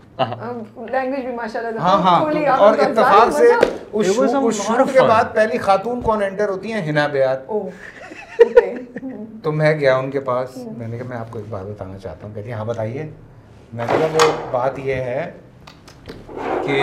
لینگویج 0.92 1.24
بھی 1.26 1.34
ماشاءاللہ 1.34 1.80
ہاں 1.80 1.98
ہاں۔ 2.02 2.20
اور 2.58 2.78
اتفاق 2.78 3.32
سے 3.32 3.52
اس 3.92 4.16
کے 4.92 5.00
بعد 5.00 5.24
پہلی 5.34 5.58
خاتون 5.58 6.00
کون 6.00 6.22
انٹر 6.22 6.48
ہوتی 6.48 6.72
ہیں؟ 6.72 6.82
ہنا 6.82 7.06
بیات 7.06 7.46
تو 9.42 9.52
میں 9.52 9.74
گیا 9.74 9.96
ان 9.96 10.10
کے 10.10 10.20
پاس۔ 10.20 10.56
میں 10.76 10.88
نے 10.88 10.98
کہا 10.98 11.06
میں 11.08 11.16
آپ 11.16 11.30
کو 11.30 11.38
ایک 11.38 11.46
بات 11.50 11.66
بتانا 11.66 11.98
چاہتا 11.98 12.26
ہوں۔ 12.26 12.34
کہتی 12.34 12.52
ہاں 12.52 12.64
بتائیے۔ 12.64 13.10
میں 13.72 13.86
نے 13.86 13.96
کہا 13.98 14.06
وہ 14.12 14.32
بات 14.50 14.78
یہ 14.78 14.94
ہے 14.94 15.30
کہ 16.66 16.82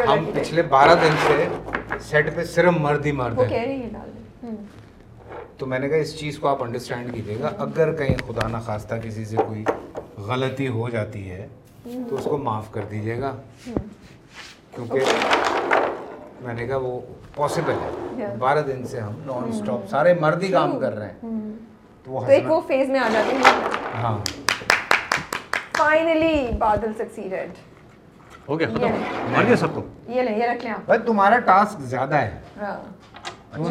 ہم 0.00 0.24
پچھلے 0.34 0.62
بارہ 0.62 0.94
دن 1.02 1.14
سے 1.26 1.48
سیٹ 2.00 2.36
پہ 2.36 2.44
صرف 2.44 2.72
مرد 2.80 3.06
ہی 3.06 3.12
مرد 3.12 3.38
ہیں۔ 3.38 3.76
تو 5.56 5.66
میں 5.66 5.78
نے 5.78 5.88
کہا 5.88 5.96
اس 5.96 6.18
چیز 6.18 6.38
کو 6.38 6.48
آپ 6.48 6.62
انڈرسٹینڈ 6.62 7.14
کیجیے 7.14 7.36
گا۔ 7.42 7.50
اگر 7.58 7.92
کہیں 7.92 8.14
خدا 8.28 8.48
نہ 8.48 8.56
نخواستہ 8.56 8.94
کسی 9.02 9.24
سے 9.24 9.36
کوئی 9.36 9.64
غلطی 10.26 10.68
ہو 10.68 10.88
جاتی 10.88 11.30
ہے 11.30 11.46
تو 11.84 12.14
اس 12.14 12.24
کو 12.24 12.38
معاف 12.38 12.70
کر 12.72 12.80
دیجیے 12.90 13.20
گا۔ 13.20 13.36
کیونکہ 14.74 14.98
میں 16.40 16.54
نے 16.54 16.66
کہا 16.66 16.76
وہ 16.76 17.00
پاسبل 17.36 17.72
ہے۔ 17.72 18.34
بارہ 18.38 18.60
دن 18.60 18.86
سے 18.86 19.00
ہم 19.00 19.12
نان 19.26 19.48
اسٹاپ 19.48 19.88
سارے 19.90 20.14
مرد 20.14 20.42
ہی 20.42 20.48
کام 20.48 20.78
کر 20.80 20.96
رہے 20.96 21.06
ہیں۔ 21.06 21.40
تو 22.04 22.10
وہ 22.10 22.26
ایک 22.26 22.50
وہ 22.50 22.60
فیز 22.66 22.88
میں 22.88 23.00
آ 23.00 23.08
جاتے 23.12 23.34
ہیں۔ 23.36 23.42
ہاں۔ 24.02 24.18
فائنلی 25.76 26.46
بادل 26.58 26.92
سکسیڈ 26.98 27.32
ہو 28.50 28.58
گیا 28.58 28.68
ختم. 28.68 29.32
مار 29.32 29.44
گیا 29.46 29.56
سب 29.56 29.74
کو 29.74 29.82
یہ 30.08 30.22
لے 30.22 30.30
یہ 30.30 30.46
رکھ 30.46 30.64
لیں 30.64 30.74
بھائی 30.86 31.00
تمہارا 31.06 31.38
ٹاسک 31.38 31.80
زیادہ 31.80 32.14
ہے. 32.14 32.38
ہاں. 32.60 32.76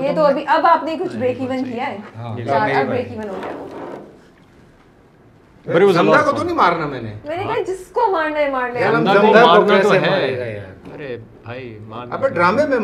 یہ 0.04 0.16
تو 0.16 0.26
ابھی 0.26 0.44
اب 0.48 0.66
آپ 0.66 0.84
نے 0.84 0.96
کچھ 1.00 1.16
بریک 1.18 1.38
ایون 1.40 1.64
کیا 1.64 1.88
ہے. 1.88 1.98
چار 2.46 2.86
بریک 2.86 3.12
ایون 3.12 3.30
ہو 3.30 3.36
گیا. 3.44 3.52
ڈرامے 12.30 12.66
میں 12.66 12.80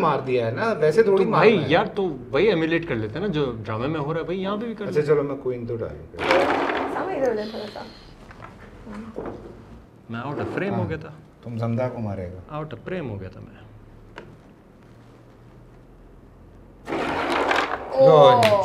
جو 3.27 3.51
ڈرامے 3.63 3.87
میں 3.87 3.99
ہو 3.99 4.13
رہا 4.13 4.21
ہے 4.21 4.25
میں 10.09 10.19
آؤٹ 10.19 10.39
آف 10.39 10.53
فریم 10.53 10.73
ہو 10.73 10.89
گیا 10.89 10.97
تھا۔ 10.97 11.09
تم 11.45 11.57
زمدہ 11.57 11.89
کو 11.93 11.99
مارے 11.99 12.31
گا۔ 12.33 12.39
آؤٹ 12.49 12.73
آف 12.73 12.79
پریم 12.85 13.09
ہو 13.09 13.21
گیا 13.21 13.29
تھا 13.29 13.39
میں۔ 13.39 13.55
oh, 17.91 18.63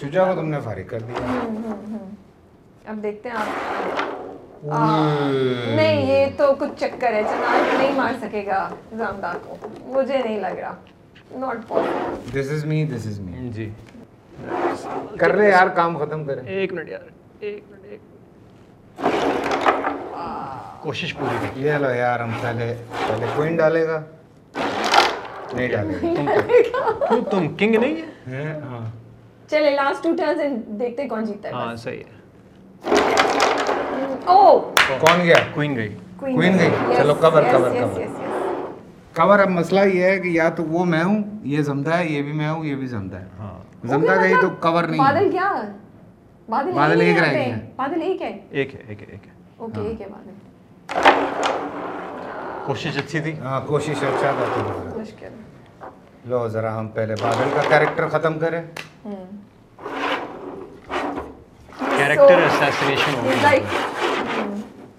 شجا 0.00 0.24
کو 0.24 0.34
تم 0.34 0.48
نے 0.48 0.60
فارغ 0.60 0.82
کر 0.86 0.98
دیا۔ 0.98 1.26
اب 2.86 3.02
دیکھتے 3.02 3.28
ہیں 3.28 3.36
آپ۔ 3.36 4.64
نہیں 5.76 6.06
یہ 6.06 6.26
تو 6.36 6.54
کچھ 6.58 6.70
چکر 6.76 7.12
ہے۔ 7.12 7.22
چنان 7.22 7.78
نہیں 7.78 7.92
مار 7.96 8.12
سکے 8.20 8.46
گا 8.46 8.68
زامدہ 8.96 9.32
کو۔ 9.44 9.56
مجھے 9.84 10.18
نہیں 10.18 10.40
لگ 10.40 10.58
رہا۔ 10.58 10.74
Not 11.34 11.68
possible 11.68 12.40
this 12.40 12.50
is 12.50 12.64
me 12.64 12.84
this 12.84 13.06
is 13.06 13.20
me 13.20 13.48
جی۔ 13.48 13.70
کر 15.18 15.30
رہے 15.30 15.50
یار 15.50 15.66
کام 15.66 15.98
ختم 15.98 16.24
کریں۔ 16.24 16.42
ایک 16.46 16.72
منٹ 16.72 16.88
یار۔ 16.88 17.17
ایک 17.40 17.64
کوشش 20.80 21.14
پوری 21.16 21.64
یہ 21.64 21.72
لو 21.74 21.90
یار 21.90 22.20
ہم 22.20 22.30
پہلے 22.42 22.74
پہلے 22.98 23.26
کوئن 23.36 23.56
ڈالے 23.56 23.86
گا 23.86 24.02
نہیں 24.54 25.68
ڈالے 25.68 26.62
گا 26.64 27.06
تم 27.08 27.22
تم 27.30 27.48
کنگ 27.56 27.74
نہیں 27.74 28.02
ہے 28.28 28.44
ہاں 28.62 28.84
چلے 29.48 29.70
لاسٹ 29.70 30.02
ٹو 30.02 30.14
ٹرنز 30.18 30.40
دیکھتے 30.80 31.08
کون 31.08 31.24
جیتتا 31.24 31.48
ہے 31.48 31.54
ہاں 31.54 31.76
صحیح 31.76 32.02
ہے 32.02 32.16
او 34.26 34.58
کون 35.00 35.22
گیا 35.22 35.36
کوئن 35.54 35.76
گئی 35.76 35.94
کوئن 36.16 36.58
گئی 36.58 36.70
چلو 36.96 37.14
کور 37.14 37.42
کور 37.42 37.70
کور 37.70 38.06
کور 39.14 39.38
اب 39.38 39.50
مسئلہ 39.50 39.80
یہ 39.86 40.04
ہے 40.04 40.18
کہ 40.20 40.28
یا 40.28 40.48
تو 40.50 40.64
وہ 40.64 40.84
میں 40.84 41.04
ہوں 41.04 41.22
یہ 41.44 41.62
زمدہ 41.62 41.96
ہے 41.96 42.06
یہ 42.06 42.22
بھی 42.22 42.32
میں 42.32 42.48
ہوں 42.48 42.64
یہ 42.64 42.74
بھی 42.74 42.86
زمدہ 42.86 43.16
ہے 43.16 43.56
زمدہ 43.84 44.20
گئی 44.20 44.34
تو 44.40 44.48
کور 44.60 44.84
نہیں 44.84 45.00
بادل 45.00 45.30
کیا 45.30 45.52
بادل 46.48 46.72
بادل 46.72 47.00
ایک 47.00 47.18
رہ 47.18 47.32
گئے 47.32 47.52
بادل 47.76 48.02
ایک 48.02 48.22
ہے 48.22 48.28
ایک 48.50 48.74
ہے 48.74 48.80
ایک 48.88 49.00
ہے 49.00 49.06
ایک 49.06 49.26
ہے 49.26 49.32
اوکے 49.58 49.80
ایک 49.80 50.00
ہے 50.00 50.06
بادل 50.08 50.34
کوشش 52.66 52.96
اچھی 52.98 53.20
تھی 53.20 53.32
ہاں 53.40 53.60
کوشش 53.66 54.02
اچھا 54.04 54.30
تھا 54.32 54.92
مشکل 54.94 55.34
لو 56.24 56.46
ذرا 56.48 56.78
ہم 56.78 56.88
پہلے 56.88 57.14
بادل 57.20 57.50
کا 57.54 57.62
کیریکٹر 57.68 58.08
ختم 58.08 58.38
کریں 58.38 58.62
کیریکٹر 61.90 62.42
اسیسنیشن 62.44 63.14
ہو 63.14 63.24
گیا 63.24 63.52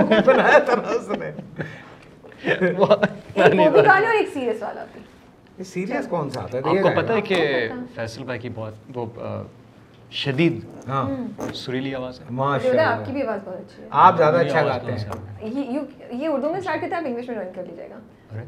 فیصل 7.96 8.24
بھائی 8.24 8.40
کی 8.40 8.50
بہت 8.56 8.74
وہ 8.94 9.06
شدید۔ 10.12 10.66
ہاں۔ 10.88 11.10
سریلی 11.54 11.96
آواز 11.96 12.20
ہے۔ 12.20 12.26
ماشاءاللہ۔ 12.30 12.82
آپ 12.82 13.06
کی 13.06 13.12
بھی 13.12 13.24
آواز 13.24 13.40
بہت 13.46 13.56
اچھی 13.56 13.84
ہے۔ 13.84 13.88
آپ 13.92 14.18
زیادہ 14.18 14.38
اچھا, 14.38 14.60
اچھا 14.60 14.68
گاتے 14.68 14.92
ہیں۔ 14.92 15.80
یہ 16.12 16.28
اردو 16.28 16.50
میں 16.50 16.62
سٹارٹ 16.62 16.94
آپ 16.94 17.04
انگلش 17.06 17.28
میں 17.28 17.36
جوائن 17.36 17.54
کر 17.56 17.64
لیجیے 17.64 17.88
گا۔ 17.90 18.40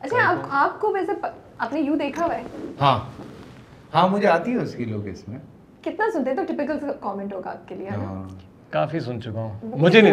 اچھا 0.00 0.34
آپ 0.50 0.80
کو 0.80 0.92
ویسے 0.92 1.12
آپ 1.58 1.72
نے 1.72 1.80
دیکھا 1.98 2.26
ہوا 2.26 2.34
ہے؟ 2.34 2.42
ہاں۔ 2.80 2.98
ہاں 3.94 4.08
مجھے 4.08 4.28
آتی 4.28 4.52
ہے 4.52 4.56
اس 4.56 4.74
کی 4.74 4.84
لوگ 4.84 5.06
اس 5.06 5.28
میں۔ 5.28 5.38
کتنا 5.82 6.06
سنتے 6.12 6.30
ہیں؟ 6.30 6.36
تو 6.36 6.42
ٹپیکل 6.44 6.78
کامنٹ 7.00 7.34
ہوگا 7.34 7.50
آپ 7.50 7.68
کے 7.68 7.74
لیے 7.74 7.88
ہاں۔ 7.88 8.28
کافی 8.70 9.00
سن 9.00 9.22
چکا 9.22 9.40
ہوں۔ 9.40 9.52
مجھے 9.62 10.00
نہیں 10.00 10.12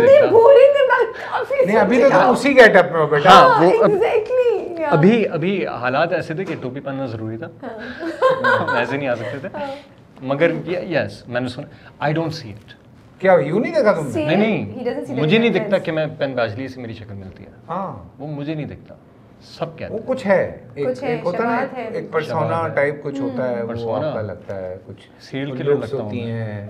نہیں 1.66 1.78
ابھی 1.78 2.02
تو 2.02 2.32
اسی 2.32 2.56
گیٹ 2.56 2.76
اپ 2.76 2.92
میں 2.92 3.00
ہو 3.02 3.08
بیٹا 3.08 3.30
ہاں، 3.30 3.66
ابھی 4.90 5.28
ابھی 5.28 5.68
حالات 5.68 6.14
ایسے 6.14 6.34
تھے 6.34 6.46
کہ 6.46 6.56
ٹوپی 6.62 6.80
پہننا 6.80 7.06
ضروری 7.06 7.38
تھا۔ 7.38 7.48
ہاں۔ 7.64 8.78
ایسے 8.78 8.98
نہیں 8.98 9.08
آ 9.08 9.16
سکتے 9.16 9.40
تھے۔ 9.40 9.48
مگر 10.22 10.52
یس 10.68 11.28
میں 11.28 11.42
نے 11.42 11.48
سنا 11.48 11.68
آئی 12.00 12.14
ڈونٹ 12.14 12.34
سی 12.34 12.52
اٹ 12.52 12.74
کیا 13.22 13.34
یوں 13.46 13.60
نہیں 13.60 13.74
دیکھا 13.74 13.92
تم 13.92 14.08
نے? 14.16 14.26
نہیں 14.26 14.38
نہیں 14.38 15.22
مجھے 15.22 15.38
نہیں 15.38 15.50
دکھتا 15.50 15.78
کہ 15.78 15.92
میں 15.92 16.06
پین 16.18 16.34
باجلی 16.36 16.68
سے 16.68 16.82
میری 16.82 16.94
شکل 16.94 17.14
ملتی 17.14 17.44
ہے۔ 17.44 17.50
ہاں۔ 17.70 18.10
وہ 18.20 18.28
مجھے 18.28 18.54
نہیں 18.54 18.66
دکھتا۔ 18.66 18.96
سب 19.42 19.78
کہتے 19.78 19.94
ہیں۔ 19.94 20.00
وہ 20.02 20.06
کچھ 20.06 20.28
ہے 20.28 20.58
ایک 20.76 20.88
ہوتا 21.24 21.66
ہے 21.78 21.88
ایک 21.94 22.12
پرسونا 22.12 22.68
ٹائپ 22.68 23.04
کچھ 23.04 23.22
ہوتا 23.22 23.50
ہے 23.50 23.64
وہ 23.64 23.96
آپ 23.96 24.14
کا 24.14 24.22
لگتا 24.22 24.56
ہے 24.62 24.78
کچھ۔ 24.86 25.08
سیریل 25.22 25.58
کلر 25.58 25.76
لگتا 25.76 25.98
ہوتی 25.98 26.22
ہیں۔ 26.22 26.68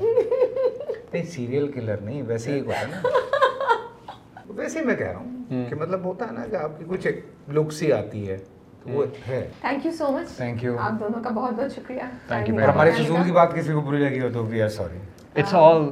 نہیں 1.13 1.23
سیریل 1.23 1.71
کلر 1.71 1.97
نہیں 1.97 2.21
ویسے 2.21 2.51
ہی 2.53 2.59
ہوتا 2.59 2.81
ہے 2.81 2.85
نا۔ 2.91 3.07
ویسے 4.47 4.81
میں 4.81 4.95
کہہ 4.95 5.07
رہا 5.07 5.19
ہوں 5.19 5.43
کہ 5.69 5.75
مطلب 5.75 6.05
ہوتا 6.05 6.25
ہے 6.25 6.31
نا 6.31 6.45
کہ 6.51 6.55
آپ 6.55 6.79
کی 6.79 6.85
کچھ 6.87 7.07
ایک 7.07 7.19
لکس 7.49 7.83
ہی 7.83 7.91
آتی 7.93 8.29
ہے۔ 8.29 8.37
ہمارے 12.67 12.91
فضول 12.91 13.23
کی 13.25 13.31
بات 13.31 13.55
کسی 13.55 13.73
کو 13.73 13.81
بری 13.81 13.97
لگی 13.97 14.21
ہو 14.21 14.29
تو 14.33 14.45
we 14.45 14.61
are 14.61 14.69
sorry 14.69 14.97
it's 15.35 15.53
all 15.55 15.89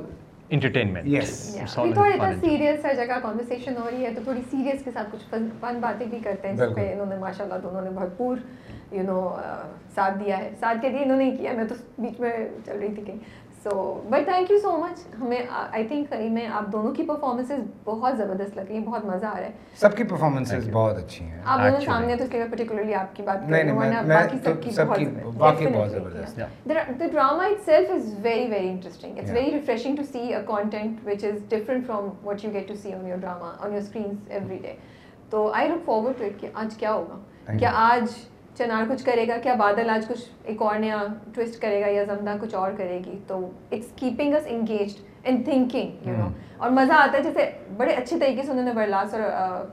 entertainment 0.49 1.07
yes 1.07 1.55
تھوڑا 1.93 2.09
اتنا 2.09 2.31
سیریس 2.39 2.85
ہر 2.85 2.93
جگہ 2.93 3.19
کانورسیشن 3.21 3.73
ہو 3.77 3.89
رہی 3.91 4.05
ہے 4.05 4.13
تو 4.13 4.21
تھوڑی 4.23 4.41
سیریس 4.51 4.83
کے 4.83 4.91
ساتھ 4.93 5.07
کچھ 5.11 5.35
فن 5.61 5.79
باتیں 5.79 6.05
بھی 6.05 6.19
کرتے 6.23 6.47
ہیں 6.47 6.55
جس 6.55 6.75
پہ 6.75 6.91
انہوں 6.93 7.05
نے 7.05 7.15
ماشاء 7.15 7.43
اللہ 7.43 7.59
دونوں 7.63 7.81
نے 7.81 7.89
بھرپور 7.89 8.37
یو 8.91 9.03
نو 9.03 9.35
ساتھ 9.95 10.17
دیا 10.25 10.37
ہے۔ 10.37 10.49
ساتھ 10.59 10.77
کے 10.81 10.89
لیے 10.89 11.03
انہوں 11.03 11.17
نے 11.17 11.31
کیا 11.31 11.51
میں 11.53 11.65
تو 11.65 11.75
بیچ 11.99 12.19
میں 12.19 12.31
چل 12.65 12.79
رہی 12.79 12.93
تھی 12.95 13.03
کہیں۔ 13.05 13.19
So 13.63 14.01
but 14.09 14.25
thank 14.25 14.51
you 14.51 14.57
so 14.59 14.71
much 14.77 14.99
ہمیں 15.21 15.41
آئی 15.49 15.87
تھنک 15.87 16.13
میں 16.31 16.47
آپ 16.47 16.71
دونوں 16.71 16.93
کی 16.93 17.03
پرفارمنسز 17.03 17.63
بہت 17.83 18.17
زبردست 18.17 18.57
لگ 18.57 18.61
رہی 18.61 18.77
ہیں 18.77 18.85
بہت 18.85 19.05
مزہ 19.05 19.25
آ 19.25 19.33
رہا 19.39 19.45
ہے۔ 19.45 19.51
سب 19.79 19.97
کی 19.97 20.03
پرفارمنسز 20.03 20.69
بہت 20.73 20.97
اچھی 20.97 21.25
ہیں۔ 21.25 21.41
آپ 21.45 21.59
دونوں 21.59 21.79
سامنے 21.85 22.15
تو 22.15 22.23
اس 22.23 22.33
لیے 22.33 22.43
پرٹیکولرلی 22.51 22.93
آپ 22.93 23.15
کی 23.15 23.23
بات 23.23 23.49
نہیں 23.49 23.63
نہیں 23.63 24.07
باقی 24.07 24.37
سب 24.43 24.63
کی 24.63 24.71
سب 24.71 24.89
واقعی 25.37 25.67
بہت 25.67 25.91
زبردست۔ 25.91 26.39
The 26.69 27.07
drama 27.11 27.45
itself 27.65 27.91
is 27.91 28.13
very 28.21 28.47
very 28.51 28.69
interesting 28.69 29.17
it's 29.17 29.31
very 29.31 29.51
refreshing 29.51 29.95
to 29.95 30.03
see 30.11 30.19
a 30.19 30.41
content 30.47 31.07
which 31.07 31.25
is 31.25 31.41
different 31.49 31.87
from 31.87 32.09
what 32.23 32.45
you 32.45 32.51
get 32.53 32.67
to 32.67 32.75
see 32.75 32.93
on 32.93 33.07
your 33.07 33.17
drama 33.17 33.53
on 33.59 33.71
your 33.71 33.81
screens 33.81 34.29
every 34.29 34.57
day 34.61 34.73
تو 35.29 35.47
I 35.53 35.69
look 35.69 35.85
forward 35.85 36.19
to 36.19 36.25
it 36.25 36.41
کہ 36.41 36.47
آج 36.53 36.75
کیا 36.77 36.93
ہوگا؟ 36.93 37.17
کیا 37.59 37.71
آج 37.75 38.03
چنار 38.57 38.83
کچھ 38.89 39.03
کرے 39.05 39.27
گا 39.27 39.37
کیا 39.37 39.53
بادل 39.53 39.89
آج 39.89 40.07
کچھ 40.07 40.21
ایک 40.43 40.61
اور 40.61 40.75
نیا 40.79 41.03
ٹوسٹ 41.35 41.61
کرے 41.61 41.81
گا 41.81 41.87
یا 41.87 42.03
زمدہ 42.03 42.35
کچھ 42.41 42.55
اور 42.55 42.71
کرے 42.77 42.99
گی؟ 43.05 43.17
تو 43.27 43.37
it's 43.71 43.91
keeping 43.95 44.35
us 44.35 44.43
engaged 44.47 45.01
in 45.23 45.41
thinking 45.43 46.07
you 46.07 46.15
know 46.17 46.27
اور 46.57 46.69
مزہ 46.69 46.93
آتا 46.93 47.17
ہے 47.17 47.23
جیسے 47.23 47.49
بڑے 47.77 47.93
اچھے 47.93 48.19
طریقے 48.19 48.43
سے 48.43 48.51
انہوں 48.51 48.65
نے 48.65 48.73
برلاس 48.73 49.13
اور 49.13 49.21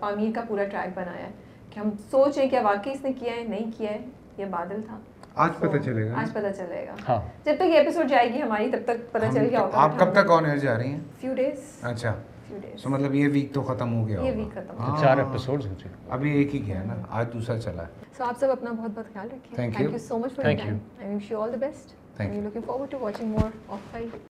پامیر 0.00 0.30
کا 0.34 0.40
پورا 0.48 0.64
ٹریک 0.64 0.96
بنایا 0.96 1.26
ہے 1.26 1.30
کہ 1.70 1.80
ہم 1.80 1.90
سوچ 2.10 2.36
رہے 2.36 2.42
ہیں 2.42 2.50
کیا 2.50 2.60
واقعی 2.62 2.92
اس 2.92 3.04
نے 3.04 3.12
کیا 3.12 3.32
ہے 3.32 3.42
نہیں 3.44 3.70
کیا 3.78 3.90
ہے 3.90 3.98
یہ 4.38 4.44
بادل 4.50 4.80
تھا۔ 4.86 4.98
آج 5.34 5.50
پتا 5.60 5.78
چلے 5.78 6.08
گا 6.10 6.14
آج 6.20 6.32
پتا 6.32 6.52
چلے 6.52 6.84
گا۔ 6.86 6.94
ہاں۔ 7.08 7.20
جب 7.44 7.54
تک 7.56 7.74
یہ 7.74 7.78
اپیسوڈ 7.80 8.08
جائے 8.08 8.32
گی 8.34 8.42
ہماری 8.42 8.70
تب 8.70 8.84
تک 8.84 9.12
پتا 9.12 9.26
چل 9.32 9.46
گیا 9.50 9.66
آپ 9.74 9.98
کب 9.98 10.12
تک 10.12 10.30
آن 10.30 10.44
ایئر 10.44 10.58
جا 10.58 10.78
رہی 10.78 10.90
ہیں؟ 10.92 11.00
فیو 11.20 11.34
ڈیز 11.34 11.84
اچھا۔ 11.84 12.14
فیو 12.48 12.58
تو 12.82 12.90
مطلب 12.90 13.14
یہ 13.14 13.28
ویک 13.32 13.52
تو 13.54 13.62
ختم 13.62 13.94
ہو 13.94 14.06
گیا 14.08 14.20
یہ 14.20 14.36
ویک 14.36 14.54
ختم 14.54 14.96
چار 15.00 15.18
اپیسوڈ 15.18 15.64
ہو 15.66 15.74
چکے 15.78 16.10
ابھی 16.10 16.30
ایک 16.30 16.54
ہی 16.54 16.66
گیا 16.66 16.82
نا 16.82 16.94
آج 17.10 17.32
دوسرا 17.32 17.58
چلا 17.60 17.82
ہے 17.82 18.04
سو 18.16 18.24
آپ 18.24 18.38
سب 18.40 18.50
اپنا 18.50 18.72
بہت 18.72 18.90
بہت 18.90 19.12
خیال 19.12 19.28
رکھیں 19.28 19.54
thank 19.56 19.80
you 19.80 19.98
so 19.98 20.18
much 20.18 20.34
for 20.36 20.44
thank 20.44 20.66
you 20.66 20.76
I 20.98 21.14
wish 21.14 21.30
you 21.30 21.42
all 21.42 21.52
the 21.52 21.58
best 21.58 21.94
thank 22.16 22.34
you 22.34 22.42
looking 22.42 22.62
forward 22.66 22.90
to 22.90 22.98
watching 23.00 23.30
more 23.30 23.50
of 23.68 23.92
five 23.92 24.18